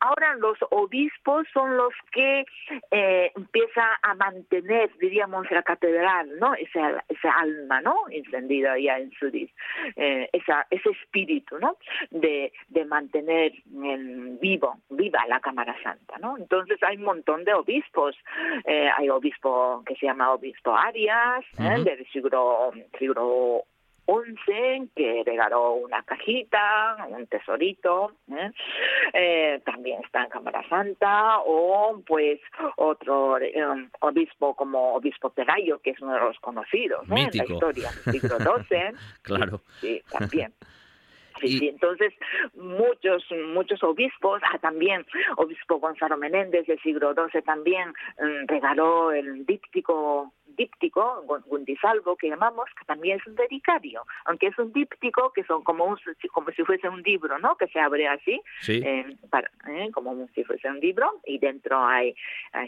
ahora 0.00 0.34
los 0.36 0.58
obispos 0.70 1.46
son 1.52 1.76
los 1.76 1.92
que 2.12 2.44
eh, 2.90 3.32
empiezan 3.36 3.88
a 4.02 4.14
mantener, 4.14 4.90
diríamos, 4.98 5.50
la 5.50 5.62
catedral, 5.62 6.38
¿no? 6.38 6.54
Esa, 6.54 7.04
esa 7.08 7.32
alma, 7.38 7.80
¿no? 7.80 7.96
Encendida 8.10 8.78
ya 8.78 8.98
en 8.98 9.10
su 9.12 9.30
eh, 9.30 10.28
esa, 10.32 10.66
ese 10.70 10.90
espíritu, 10.90 11.58
¿no? 11.58 11.76
De, 12.10 12.52
de 12.68 12.84
mantener 12.84 13.52
en 13.72 14.38
vivo, 14.40 14.78
viva 14.88 15.24
la 15.28 15.40
Cámara 15.40 15.76
Santa, 15.82 16.18
¿no? 16.18 16.36
Entonces 16.36 16.82
hay 16.82 16.96
un 16.96 17.04
montón 17.04 17.44
de 17.44 17.54
obispos. 17.54 18.16
Eh, 18.64 18.88
hay 18.96 19.08
obispo 19.08 19.82
que 19.86 19.94
se 19.96 20.06
llama 20.06 20.32
obispo 20.32 20.74
Arias, 20.74 21.44
¿eh? 21.58 21.82
del 21.84 22.06
siglo, 22.10 22.72
siglo 22.98 23.64
11 24.12 24.88
que 24.96 25.22
regaló 25.24 25.74
una 25.74 26.02
cajita, 26.02 27.06
un 27.10 27.28
tesorito, 27.28 28.12
¿eh? 28.32 28.50
Eh, 29.12 29.60
también 29.64 30.02
está 30.04 30.24
en 30.24 30.30
Cámara 30.30 30.68
Santa, 30.68 31.38
o 31.46 32.02
pues 32.04 32.40
otro 32.76 33.38
eh, 33.38 33.54
obispo 34.00 34.56
como 34.56 34.94
obispo 34.94 35.30
Pelayo, 35.30 35.78
que 35.78 35.90
es 35.90 36.00
uno 36.00 36.14
de 36.14 36.20
los 36.20 36.40
conocidos 36.40 37.04
en 37.08 37.30
la 37.32 37.44
historia 37.44 37.90
del 38.04 38.20
siglo 38.20 38.36
XII. 38.38 38.78
claro. 39.22 39.60
Sí, 39.80 40.02
también. 40.10 40.52
Sí, 41.40 41.68
entonces 41.68 42.12
muchos 42.54 43.24
muchos 43.54 43.82
obispos, 43.82 44.42
ah, 44.52 44.58
también 44.58 45.06
obispo 45.36 45.78
Gonzalo 45.78 46.16
Menéndez 46.16 46.66
del 46.66 46.78
siglo 46.80 47.14
XII 47.14 47.42
también 47.42 47.90
mm, 48.18 48.46
regaló 48.46 49.12
el 49.12 49.46
díptico 49.46 50.34
díptico, 50.60 51.24
Gundisalvo, 51.46 52.16
que 52.16 52.28
llamamos, 52.28 52.66
que 52.78 52.84
también 52.84 53.18
es 53.18 53.26
un 53.26 53.34
dedicario, 53.34 54.04
aunque 54.26 54.48
es 54.48 54.58
un 54.58 54.72
díptico 54.72 55.32
que 55.32 55.42
son 55.44 55.62
como 55.62 55.84
un, 55.86 55.96
como 56.32 56.50
si 56.50 56.62
fuese 56.64 56.88
un 56.88 57.02
libro, 57.02 57.38
¿no? 57.38 57.56
Que 57.56 57.66
se 57.68 57.80
abre 57.80 58.06
así, 58.06 58.40
eh, 58.68 59.16
eh, 59.68 59.90
como 59.92 60.28
si 60.34 60.44
fuese 60.44 60.68
un 60.68 60.80
libro, 60.80 61.20
y 61.24 61.38
dentro 61.38 61.82
hay 61.82 62.14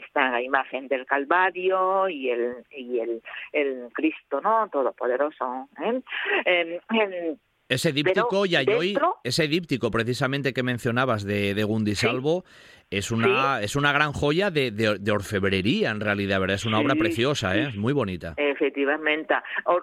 está 0.07 0.31
la 0.31 0.43
imagen 0.43 0.89
del 0.89 1.05
Calvario 1.05 2.09
y 2.09 2.31
el 2.31 2.65
y 2.71 2.99
el, 2.99 3.23
el 3.53 3.89
Cristo, 3.93 4.41
¿no? 4.41 4.69
Todopoderoso. 4.71 5.69
¿eh? 5.83 6.01
Em, 6.47 7.37
ese 7.69 7.93
díptico, 7.93 8.45
Yayoi, 8.45 8.95
ese 9.25 9.49
díptico 9.49 9.91
precisamente 9.91 10.53
que 10.53 10.63
mencionabas 10.63 11.25
de, 11.25 11.55
de 11.55 11.65
Gundisalvo, 11.65 12.45
es 12.93 13.11
una, 13.11 13.61
es 13.61 13.75
una 13.75 13.91
gran 13.91 14.13
joya 14.13 14.51
de, 14.51 14.71
de, 14.71 15.13
orfebrería, 15.13 15.91
en 15.91 16.01
realidad, 16.01 16.39
¿verdad? 16.41 16.57
Es 16.57 16.67
una 16.67 16.79
obra 16.79 16.95
preciosa, 16.95 17.57
¿eh? 17.57 17.71
muy 17.75 17.95
bonita. 17.95 18.35
Efectivamente. 18.37 19.35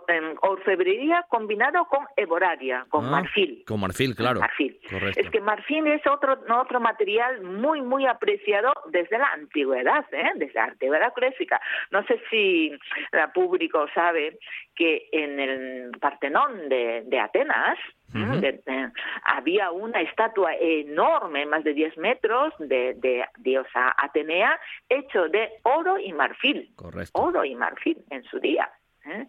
Em, 0.08 0.36
orfebrería 0.42 1.26
combinado 1.28 1.86
con 1.86 2.06
eboraria, 2.16 2.86
con 2.90 3.06
ah, 3.06 3.12
marfil. 3.12 3.64
Con 3.66 3.80
marfil, 3.80 4.16
claro. 4.16 4.42
Marfil. 4.42 4.80
Es 5.16 5.30
que 5.32 5.42
marfil 5.42 5.88
es 5.88 6.06
otro, 6.06 6.38
otro 6.56 6.80
material 6.80 7.42
muy, 7.42 7.82
muy 7.82 8.06
apreciado 8.06 8.74
desde 8.92 9.18
la 9.18 9.32
antigüedad, 9.34 10.06
¿eh? 10.12 10.32
desde 10.36 10.54
la 10.54 10.66
antigüedad 10.66 11.14
clásica. 11.14 11.60
No 11.90 12.04
sé 12.06 12.22
si 12.30 12.70
el 12.70 13.32
público 13.34 13.88
sabe 13.94 14.38
que 14.76 15.10
en 15.12 15.40
el 15.40 15.92
Partenón 16.00 16.70
de, 16.70 17.04
de 17.08 17.20
Atenas, 17.20 17.78
había 19.24 19.72
una 19.72 20.02
estatua 20.02 20.56
enorme, 20.56 21.46
más 21.46 21.64
de 21.64 21.74
10 21.74 21.98
metros, 21.98 22.54
de, 22.60 22.96
de, 22.96 23.26
diosa 23.40 23.96
Atenea, 23.98 24.60
hecho 24.88 25.28
de 25.30 25.50
oro 25.64 26.00
y 26.00 26.14
marfil. 26.14 26.72
Correcto. 26.76 27.12
Oro 27.14 27.46
y 27.46 27.56
marfil 27.56 27.98
en 28.10 28.24
su 28.24 28.40
día. 28.40 28.70
¿eh? 29.06 29.28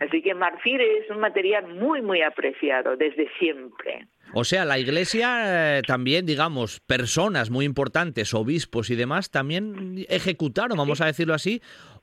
Así 0.00 0.22
que 0.22 0.34
marfil 0.34 0.80
es 0.80 1.10
un 1.10 1.20
material 1.20 1.68
muy, 1.68 2.02
muy 2.02 2.22
apreciado 2.22 2.96
desde 2.96 3.28
siempre. 3.38 4.06
O 4.32 4.44
sea, 4.44 4.64
la 4.64 4.78
iglesia 4.78 5.78
eh, 5.78 5.82
también, 5.82 6.24
digamos, 6.24 6.80
personas 6.80 7.50
muy 7.50 7.64
importantes, 7.64 8.32
obispos 8.32 8.90
y 8.90 8.96
demás, 8.96 9.30
también 9.30 10.04
ejecutaron, 10.08 10.78
vamos 10.78 11.00
a 11.00 11.06
decirlo 11.06 11.34
así, 11.34 11.60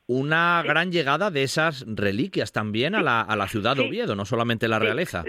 una 0.07 0.61
gran 0.65 0.91
llegada 0.91 1.31
de 1.31 1.43
esas 1.43 1.85
reliquias 1.87 2.51
también 2.51 2.95
a 2.95 3.01
la, 3.01 3.21
a 3.21 3.35
la 3.35 3.47
ciudad 3.47 3.75
de 3.75 3.87
Oviedo, 3.87 4.15
no 4.15 4.25
solamente 4.25 4.67
la 4.67 4.79
realeza. 4.79 5.23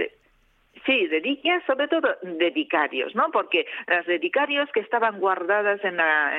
Sí, 0.89 1.07
reliquias, 1.07 1.63
sobre 1.67 1.87
todo 1.87 2.17
dedicarios, 2.23 3.15
¿no? 3.15 3.31
Porque 3.31 3.67
las 3.89 4.07
dedicarios 4.07 4.71
que 4.73 4.81
estaban 4.81 5.21
guardadas 5.21 5.85
en 5.85 5.99
la, 5.99 6.33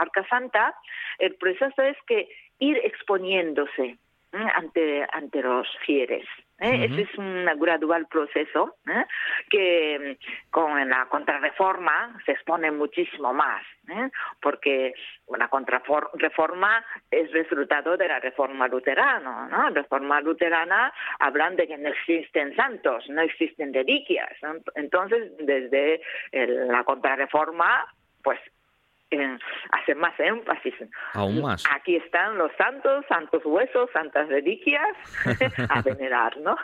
Arca 0.00 0.26
Santa, 0.28 0.74
el 1.20 1.36
proceso 1.36 1.80
es 1.80 1.96
que 2.08 2.28
ir 2.58 2.76
exponiéndose 2.78 3.98
ante, 4.32 5.06
ante 5.12 5.42
los 5.42 5.68
fieles. 5.86 6.26
¿Eh? 6.60 6.84
Ese 6.84 7.02
es 7.02 7.18
un 7.18 7.46
gradual 7.58 8.06
proceso 8.06 8.76
¿eh? 8.86 9.04
que 9.48 10.18
con 10.50 10.88
la 10.88 11.06
contrarreforma 11.06 12.20
se 12.24 12.32
expone 12.32 12.70
muchísimo 12.70 13.32
más, 13.32 13.62
¿eh? 13.88 14.10
porque 14.40 14.94
la 15.36 15.48
contrarreforma 15.48 16.84
es 17.10 17.30
resultado 17.32 17.96
de 17.96 18.08
la 18.08 18.20
reforma 18.20 18.68
luterana. 18.68 19.48
¿no? 19.48 19.70
La 19.70 19.70
reforma 19.70 20.20
luterana 20.20 20.92
hablan 21.18 21.56
de 21.56 21.66
que 21.66 21.78
no 21.78 21.88
existen 21.88 22.54
santos, 22.54 23.08
no 23.08 23.22
existen 23.22 23.72
reliquias. 23.72 24.32
Entonces, 24.74 25.32
desde 25.38 26.00
la 26.32 26.84
contrarreforma, 26.84 27.86
pues 28.22 28.38
hacer 29.72 29.96
más 29.96 30.18
énfasis. 30.18 30.74
Aún 31.14 31.42
más. 31.42 31.64
Aquí 31.74 31.96
están 31.96 32.38
los 32.38 32.50
santos, 32.56 33.04
santos 33.08 33.42
huesos, 33.44 33.90
santas 33.92 34.28
reliquias 34.28 34.96
a 35.68 35.82
venerar, 35.82 36.36
¿no? 36.38 36.56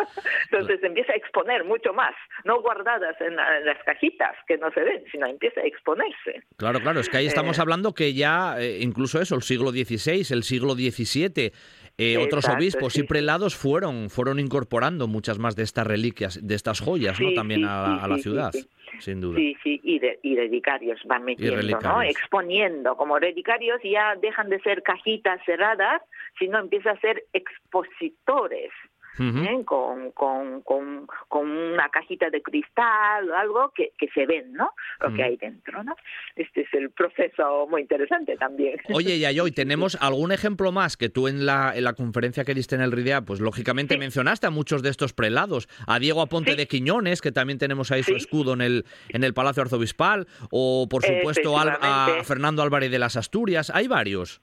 Entonces 0.50 0.82
empieza 0.82 1.12
a 1.12 1.16
exponer 1.16 1.64
mucho 1.64 1.92
más, 1.92 2.14
no 2.44 2.60
guardadas 2.60 3.18
en, 3.20 3.36
las 3.36 3.82
cajitas 3.84 4.36
que 4.46 4.58
no 4.58 4.70
se 4.72 4.80
ven, 4.80 5.04
sino 5.10 5.26
empieza 5.26 5.60
a 5.60 5.64
exponerse. 5.64 6.42
Claro, 6.56 6.80
claro, 6.80 7.00
es 7.00 7.08
que 7.08 7.18
ahí 7.18 7.26
estamos 7.26 7.58
eh, 7.58 7.62
hablando 7.62 7.94
que 7.94 8.12
ya, 8.12 8.60
eh, 8.60 8.78
incluso 8.80 9.20
eso, 9.20 9.34
el 9.34 9.42
siglo 9.42 9.70
XVI, 9.70 10.26
el 10.34 10.42
siglo 10.42 10.74
XVII, 10.74 11.52
eh, 11.98 12.18
otros 12.18 12.48
obispos 12.48 12.96
y 12.98 13.04
prelados 13.04 13.54
fueron, 13.54 14.10
fueron 14.10 14.40
incorporando 14.40 15.06
muchas 15.06 15.38
más 15.38 15.56
de 15.56 15.62
estas 15.62 15.86
reliquias, 15.86 16.38
de 16.42 16.54
estas 16.54 16.80
joyas, 16.80 17.20
¿no? 17.20 17.32
También 17.34 17.64
a, 17.64 18.06
la 18.08 18.18
ciudad 18.18 18.52
sin 19.00 19.20
duda. 19.20 19.36
Sí, 19.36 19.56
sí, 19.62 19.80
y, 19.82 19.98
de, 19.98 20.18
y 20.22 20.36
van 21.06 21.24
metiendo, 21.24 21.80
¿no? 21.80 22.02
Exponiendo. 22.02 22.96
Como 22.96 23.18
redicarios 23.18 23.80
ya 23.82 24.14
dejan 24.16 24.48
de 24.48 24.60
ser 24.60 24.82
cajitas 24.82 25.40
cerradas, 25.44 26.02
sino 26.38 26.58
empiezan 26.58 26.96
a 26.96 27.00
ser 27.00 27.24
expositores 27.32 28.70
¿eh? 29.18 29.64
con, 29.64 30.12
con, 30.12 30.62
con, 30.62 31.06
con, 31.28 31.50
una 31.50 31.88
cajita 31.88 32.30
de 32.30 32.42
cristal 32.42 33.30
o 33.30 33.36
algo 33.36 33.72
que, 33.74 33.92
que 33.98 34.08
se 34.08 34.26
ven, 34.26 34.52
¿no? 34.52 34.70
Lo 35.00 35.14
que 35.14 35.22
hay 35.22 35.36
dentro, 35.36 35.82
¿no? 35.82 35.94
Este 36.36 36.62
es 36.62 36.74
el 36.74 36.90
proceso 36.90 37.66
muy 37.68 37.82
interesante 37.82 38.36
también. 38.36 38.80
Oye, 38.92 39.18
Yayoy, 39.20 39.52
¿tenemos 39.52 39.96
algún 40.00 40.32
ejemplo 40.32 40.72
más 40.72 40.96
que 40.96 41.08
tú 41.08 41.28
en 41.28 41.46
la, 41.46 41.72
en 41.74 41.84
la 41.84 41.94
conferencia 41.94 42.44
que 42.44 42.54
diste 42.54 42.74
en 42.74 42.80
el 42.80 42.92
RIDEA, 42.92 43.22
pues 43.22 43.40
lógicamente 43.40 43.98
mencionaste 43.98 44.46
a 44.46 44.50
muchos 44.50 44.82
de 44.82 44.90
estos 44.90 45.12
prelados, 45.12 45.68
a 45.86 45.98
Diego 45.98 46.22
Aponte 46.22 46.56
de 46.56 46.66
Quiñones, 46.66 47.20
que 47.20 47.32
también 47.32 47.58
tenemos 47.58 47.90
ahí 47.90 48.02
su 48.02 48.16
escudo 48.16 48.54
en 48.54 48.60
el, 48.60 48.84
en 49.08 49.24
el 49.24 49.34
Palacio 49.34 49.62
Arzobispal, 49.62 50.26
o 50.50 50.88
por 50.88 51.04
supuesto 51.04 51.58
a 51.58 52.22
Fernando 52.24 52.62
Álvarez 52.62 52.90
de 52.90 52.98
las 52.98 53.16
Asturias, 53.16 53.70
hay 53.70 53.88
varios. 53.88 54.42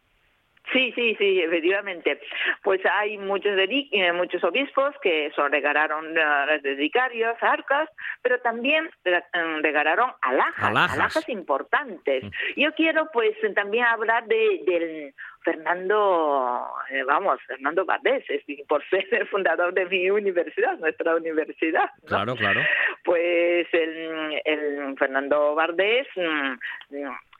Sí, 0.71 0.93
sí, 0.95 1.15
sí, 1.17 1.41
efectivamente. 1.41 2.19
Pues 2.63 2.81
hay 2.85 3.17
muchos 3.17 3.51
eh, 3.57 4.13
muchos 4.13 4.43
obispos 4.43 4.95
que 5.01 5.31
son 5.35 5.51
regalaron 5.51 6.13
las 6.13 6.61
dedicarios, 6.63 7.35
arcas, 7.41 7.89
pero 8.21 8.39
también 8.39 8.89
eh, 9.05 9.21
regalaron 9.61 10.11
alhajas, 10.21 10.91
alhajas, 10.93 11.29
importantes. 11.29 12.23
Mm. 12.23 12.29
Yo 12.57 12.73
quiero 12.73 13.09
pues 13.11 13.35
también 13.55 13.85
hablar 13.85 14.25
de, 14.27 14.61
del 14.65 15.13
Fernando, 15.43 16.67
eh, 16.89 17.03
vamos, 17.03 17.39
Fernando 17.47 17.83
Valdés, 17.85 18.23
por 18.67 18.87
ser 18.89 19.07
el 19.11 19.27
fundador 19.27 19.73
de 19.73 19.85
mi 19.85 20.09
universidad, 20.09 20.77
nuestra 20.77 21.15
universidad. 21.15 21.89
Claro, 22.05 22.35
claro. 22.35 22.61
Pues 23.03 23.67
el, 23.73 24.41
el 24.45 24.95
Fernando 24.97 25.55
Valdés 25.55 26.07
mm, 26.15 26.53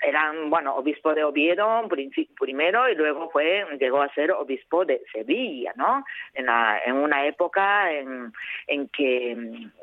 era, 0.01 0.33
bueno, 0.47 0.75
obispo 0.75 1.13
de 1.13 1.23
Oviedo 1.23 1.87
primero 2.39 2.89
y 2.89 2.95
luego 2.95 3.29
fue, 3.29 3.65
llegó 3.79 4.01
a 4.01 4.13
ser 4.13 4.31
obispo 4.31 4.83
de 4.83 5.01
Sevilla, 5.11 5.73
¿no? 5.75 6.03
En, 6.33 6.47
en 6.85 6.95
una 6.95 7.25
época 7.25 7.91
en, 7.91 8.33
en 8.67 8.87
que 8.89 9.37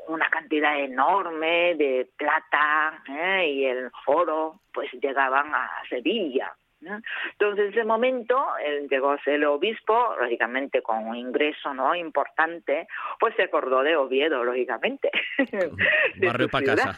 una 0.07 0.29
cantidad 0.29 0.77
enorme 0.77 1.75
de 1.75 2.09
plata 2.17 3.01
¿eh? 3.07 3.49
y 3.49 3.65
el 3.65 3.89
oro 4.05 4.59
pues 4.73 4.91
llegaban 5.01 5.53
a 5.53 5.69
Sevilla 5.87 6.53
entonces, 6.81 7.65
en 7.65 7.71
ese 7.71 7.83
momento, 7.83 8.45
llegó 8.89 9.15
el 9.25 9.43
obispo, 9.45 10.15
lógicamente 10.19 10.81
con 10.81 11.07
un 11.07 11.15
ingreso 11.15 11.73
no 11.73 11.93
importante, 11.93 12.87
pues 13.19 13.35
se 13.35 13.43
acordó 13.43 13.83
de 13.83 13.95
Oviedo, 13.95 14.43
lógicamente. 14.43 15.11
Barrio 16.21 16.49
para 16.49 16.75
casa. 16.75 16.93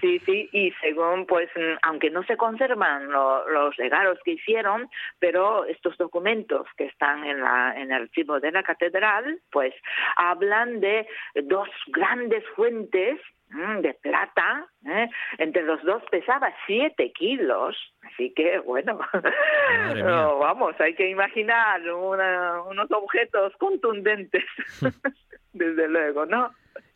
sí, 0.00 0.18
sí, 0.20 0.48
y 0.52 0.70
según, 0.80 1.26
pues, 1.26 1.48
aunque 1.82 2.10
no 2.10 2.22
se 2.24 2.36
conservan 2.36 3.10
los 3.10 3.76
regalos 3.76 4.18
que 4.24 4.32
hicieron, 4.32 4.88
pero 5.18 5.64
estos 5.64 5.96
documentos 5.96 6.66
que 6.76 6.84
están 6.84 7.24
en, 7.24 7.40
la, 7.40 7.74
en 7.76 7.92
el 7.92 8.02
archivo 8.02 8.40
de 8.40 8.52
la 8.52 8.62
catedral, 8.62 9.40
pues, 9.50 9.74
hablan 10.16 10.80
de 10.80 11.06
dos 11.44 11.68
grandes 11.88 12.44
fuentes 12.54 13.18
de 13.48 13.94
plata, 13.94 14.66
¿eh? 14.86 15.08
entre 15.38 15.62
los 15.62 15.82
dos 15.82 16.02
pesaba 16.10 16.52
siete 16.66 17.12
kilos, 17.12 17.76
así 18.02 18.32
que 18.34 18.58
bueno, 18.58 18.98
no, 19.94 20.38
vamos, 20.38 20.78
hay 20.80 20.94
que 20.94 21.08
imaginar 21.08 21.80
unos 21.90 22.90
objetos 22.90 23.52
contundentes, 23.58 24.44
desde 25.52 25.88
luego, 25.88 26.26
¿no? 26.26 26.50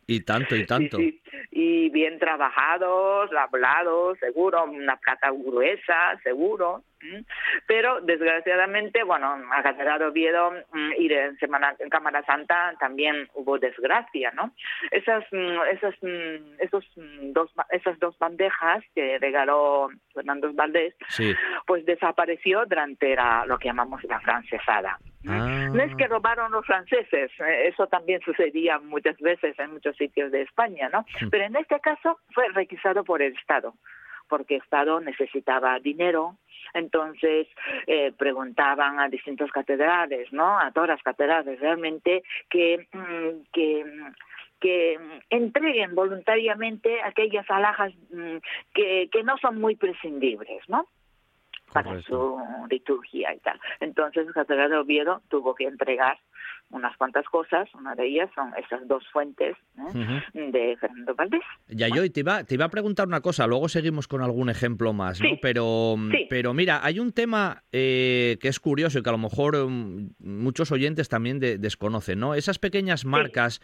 Y 0.07 0.21
tanto, 0.21 0.55
y 0.55 0.65
tanto. 0.67 0.97
Y 1.51 1.89
bien 1.89 2.19
trabajados, 2.19 3.31
lablados, 3.31 4.17
seguro, 4.19 4.63
una 4.65 4.97
plata 4.97 5.29
gruesa, 5.31 6.19
seguro. 6.23 6.83
Pero 7.67 7.99
desgraciadamente, 8.01 9.03
bueno, 9.03 9.35
a 9.51 9.63
Catedral 9.63 10.03
Oviedo 10.03 10.53
y 10.99 11.11
en 11.11 11.35
Semana 11.37 11.75
en 11.79 11.89
Cámara 11.89 12.23
Santa 12.25 12.75
también 12.79 13.27
hubo 13.33 13.57
desgracia, 13.57 14.31
¿no? 14.31 14.53
Esas 14.91 15.25
esas 15.71 15.95
esos 16.59 16.85
dos 17.33 17.51
esas 17.71 17.97
dos 17.99 18.17
bandejas 18.19 18.83
que 18.93 19.17
regaló 19.17 19.89
Fernando 20.13 20.53
Valdés, 20.53 20.93
pues 21.65 21.85
desapareció 21.85 22.65
durante 22.65 23.15
la, 23.15 23.45
lo 23.47 23.57
que 23.57 23.69
llamamos 23.69 24.03
la 24.03 24.19
francesada. 24.19 24.99
Ah. 25.27 25.69
No 25.71 25.83
es 25.83 25.95
que 25.95 26.07
robaron 26.07 26.51
los 26.51 26.65
franceses, 26.65 27.31
eh, 27.39 27.67
eso 27.67 27.87
también 27.87 28.21
sucedía 28.21 28.79
muchas 28.79 29.17
veces 29.19 29.57
en 29.59 29.73
muchos 29.73 29.95
sitios 29.95 30.31
de 30.31 30.41
España, 30.41 30.89
¿no? 30.91 31.05
Pero 31.29 31.45
en 31.45 31.55
este 31.55 31.79
caso 31.79 32.19
fue 32.33 32.47
requisado 32.49 33.03
por 33.03 33.21
el 33.21 33.35
Estado, 33.35 33.75
porque 34.27 34.55
el 34.55 34.61
Estado 34.61 34.99
necesitaba 34.99 35.79
dinero, 35.79 36.37
entonces 36.73 37.47
eh, 37.87 38.11
preguntaban 38.17 38.99
a 38.99 39.09
distintas 39.09 39.51
catedrales, 39.51 40.31
¿no? 40.33 40.59
A 40.59 40.71
todas 40.71 40.89
las 40.89 41.03
catedrales 41.03 41.59
realmente 41.59 42.23
que, 42.49 42.87
mm, 42.91 43.51
que 43.51 43.85
que 44.61 44.99
entreguen 45.31 45.95
voluntariamente 45.95 47.01
aquellas 47.01 47.49
alhajas 47.49 47.93
mm, 48.11 48.37
que, 48.73 49.09
que 49.11 49.23
no 49.23 49.35
son 49.39 49.59
muy 49.59 49.75
prescindibles, 49.75 50.69
¿no? 50.69 50.87
Para 51.73 52.01
su 52.01 52.37
liturgia 52.69 53.33
y 53.33 53.39
tal. 53.39 53.59
Entonces, 53.79 54.27
el 54.27 54.33
Catedral 54.33 54.69
de 54.69 54.77
Oviedo 54.77 55.21
tuvo 55.29 55.55
que 55.55 55.65
entregar 55.65 56.17
unas 56.71 56.95
cuantas 56.97 57.25
cosas, 57.25 57.69
una 57.75 57.95
de 57.95 58.07
ellas 58.07 58.29
son 58.33 58.51
esas 58.57 58.87
dos 58.87 59.03
fuentes 59.11 59.55
¿eh? 59.77 60.21
de 60.33 60.77
Fernando 60.79 61.15
Valdés. 61.15 61.41
Ya 61.67 61.87
yo 61.87 62.09
te 62.11 62.21
iba, 62.21 62.43
te 62.43 62.55
iba 62.55 62.65
a 62.65 62.69
preguntar 62.69 63.07
una 63.07 63.21
cosa, 63.21 63.47
luego 63.47 63.69
seguimos 63.69 64.07
con 64.07 64.21
algún 64.21 64.49
ejemplo 64.49 64.93
más, 64.93 65.21
¿no? 65.21 65.29
Pero, 65.41 65.95
pero 66.29 66.53
mira, 66.53 66.79
hay 66.83 66.99
un 66.99 67.11
tema 67.11 67.63
eh, 67.71 68.37
que 68.41 68.47
es 68.47 68.59
curioso 68.59 68.99
y 68.99 69.03
que 69.03 69.09
a 69.09 69.13
lo 69.13 69.17
mejor 69.17 69.57
mm, 69.67 70.11
muchos 70.19 70.71
oyentes 70.71 71.09
también 71.09 71.39
desconocen, 71.39 72.19
¿no? 72.19 72.35
Esas 72.35 72.59
pequeñas 72.59 73.05
marcas 73.05 73.61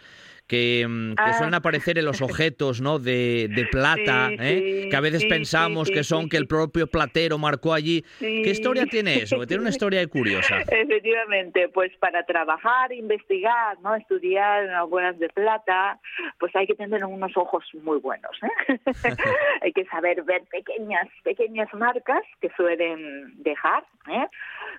que, 0.48 0.86
mm, 0.88 1.16
que 1.16 1.34
suelen 1.34 1.54
ah. 1.54 1.58
aparecer 1.58 1.98
en 1.98 2.06
los 2.06 2.22
objetos, 2.22 2.82
¿no? 2.82 3.00
De, 3.00 3.50
de 3.54 3.66
plata, 3.66 4.30
¿eh? 4.32 4.88
que 4.90 4.96
a 4.96 5.02
veces 5.02 5.26
pensamos 5.26 5.90
que 5.90 6.04
son 6.04 6.30
que 6.30 6.38
el 6.38 6.48
propio 6.48 6.88
platero 6.88 7.38
marcó 7.38 7.74
allí. 7.74 8.04
¿Qué 8.20 8.50
historia 8.50 8.86
tiene 8.86 9.18
eso? 9.18 9.46
tiene 9.46 9.62
una 9.62 9.70
historia 9.70 10.06
curiosa. 10.08 10.62
Efectivamente, 10.68 11.70
pues 11.70 11.92
para 12.00 12.24
trabajar 12.26 12.92
investigar, 12.98 13.80
¿no? 13.82 13.96
Estudiar 13.96 14.64
en 14.64 14.72
las 14.72 15.20
de 15.20 15.30
plata, 15.30 16.00
pues 16.40 16.56
hay 16.56 16.68
que 16.68 16.76
tener 16.76 17.04
unos 17.06 17.36
ojos 17.38 17.64
muy 17.84 18.00
buenos. 18.00 18.32
¿eh? 18.42 18.78
hay 19.62 19.74
que 19.74 19.86
saber 19.86 20.24
ver 20.24 20.44
pequeñas, 20.46 21.08
pequeñas 21.24 21.74
marcas 21.74 22.24
que 22.42 22.50
suelen 22.52 23.42
dejar, 23.44 23.84
¿eh? 24.10 24.28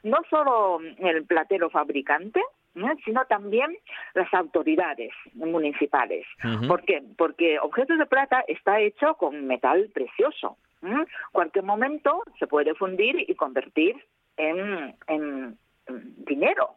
no 0.03 0.19
solo 0.31 0.81
el 0.99 1.25
platero 1.25 1.71
fabricante, 1.71 2.41
¿eh? 2.77 2.95
sino 3.05 3.25
también 3.27 3.77
las 4.15 4.33
autoridades 4.35 5.13
municipales. 5.35 6.27
¿Por 6.67 6.83
qué? 6.83 7.03
Porque 7.17 7.59
objetos 7.59 7.99
de 7.99 8.07
plata 8.07 8.45
está 8.49 8.81
hecho 8.81 9.15
con 9.15 9.47
metal 9.47 9.91
precioso. 9.95 10.57
En 10.83 11.07
cualquier 11.33 11.65
momento 11.65 12.23
se 12.39 12.47
puede 12.47 12.75
fundir 12.75 13.29
y 13.29 13.35
convertir 13.35 13.97
en, 14.37 14.95
en 15.09 15.59
dinero, 15.89 16.75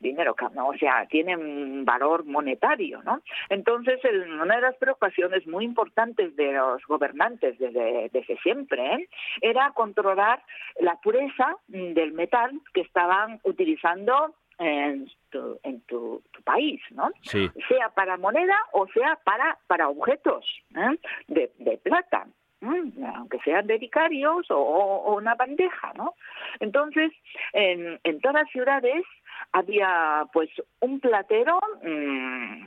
dinero, 0.00 0.34
o 0.34 0.74
sea, 0.78 1.06
tienen 1.06 1.84
valor 1.84 2.24
monetario, 2.24 3.02
¿no? 3.02 3.22
Entonces, 3.48 4.00
una 4.40 4.56
de 4.56 4.62
las 4.62 4.76
preocupaciones 4.76 5.46
muy 5.46 5.64
importantes 5.64 6.34
de 6.36 6.52
los 6.52 6.84
gobernantes 6.86 7.58
desde, 7.58 8.10
desde 8.12 8.36
siempre 8.38 8.94
¿eh? 8.94 9.08
era 9.40 9.72
controlar 9.72 10.42
la 10.80 10.96
pureza 11.00 11.56
del 11.68 12.12
metal 12.12 12.60
que 12.72 12.82
estaban 12.82 13.40
utilizando 13.44 14.34
en 14.58 15.08
tu, 15.30 15.58
en 15.62 15.80
tu, 15.82 16.22
país, 16.44 16.80
¿no? 16.92 17.10
Sea 17.24 17.88
para 17.92 18.16
moneda 18.16 18.56
o 18.72 18.86
sea 18.86 19.18
para, 19.24 19.58
para 19.66 19.88
objetos 19.88 20.46
¿eh? 20.76 20.96
de, 21.26 21.50
de 21.58 21.76
plata 21.78 22.26
aunque 22.62 23.38
sean 23.44 23.66
dedicarios 23.66 24.50
o, 24.50 24.56
o, 24.56 25.16
una 25.16 25.34
bandeja, 25.34 25.92
¿no? 25.94 26.14
Entonces, 26.60 27.12
en, 27.52 28.00
en 28.02 28.20
todas 28.20 28.42
las 28.42 28.50
ciudades 28.50 29.04
había 29.52 30.26
pues 30.32 30.50
un 30.80 31.00
platero 31.00 31.60
mmm, 31.82 32.66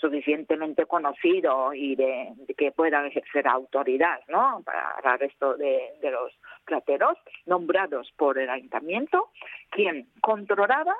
suficientemente 0.00 0.86
conocido 0.86 1.72
y 1.74 1.96
de, 1.96 2.34
que 2.56 2.72
puedan 2.72 3.06
ejercer 3.06 3.48
autoridad 3.48 4.20
¿no? 4.28 4.62
para 4.64 5.14
el 5.14 5.20
resto 5.20 5.56
de, 5.56 5.98
los 6.02 6.32
plateros 6.64 7.18
nombrados 7.46 8.10
por 8.16 8.38
el 8.38 8.50
ayuntamiento, 8.50 9.30
quien 9.70 10.08
controlaba 10.20 10.94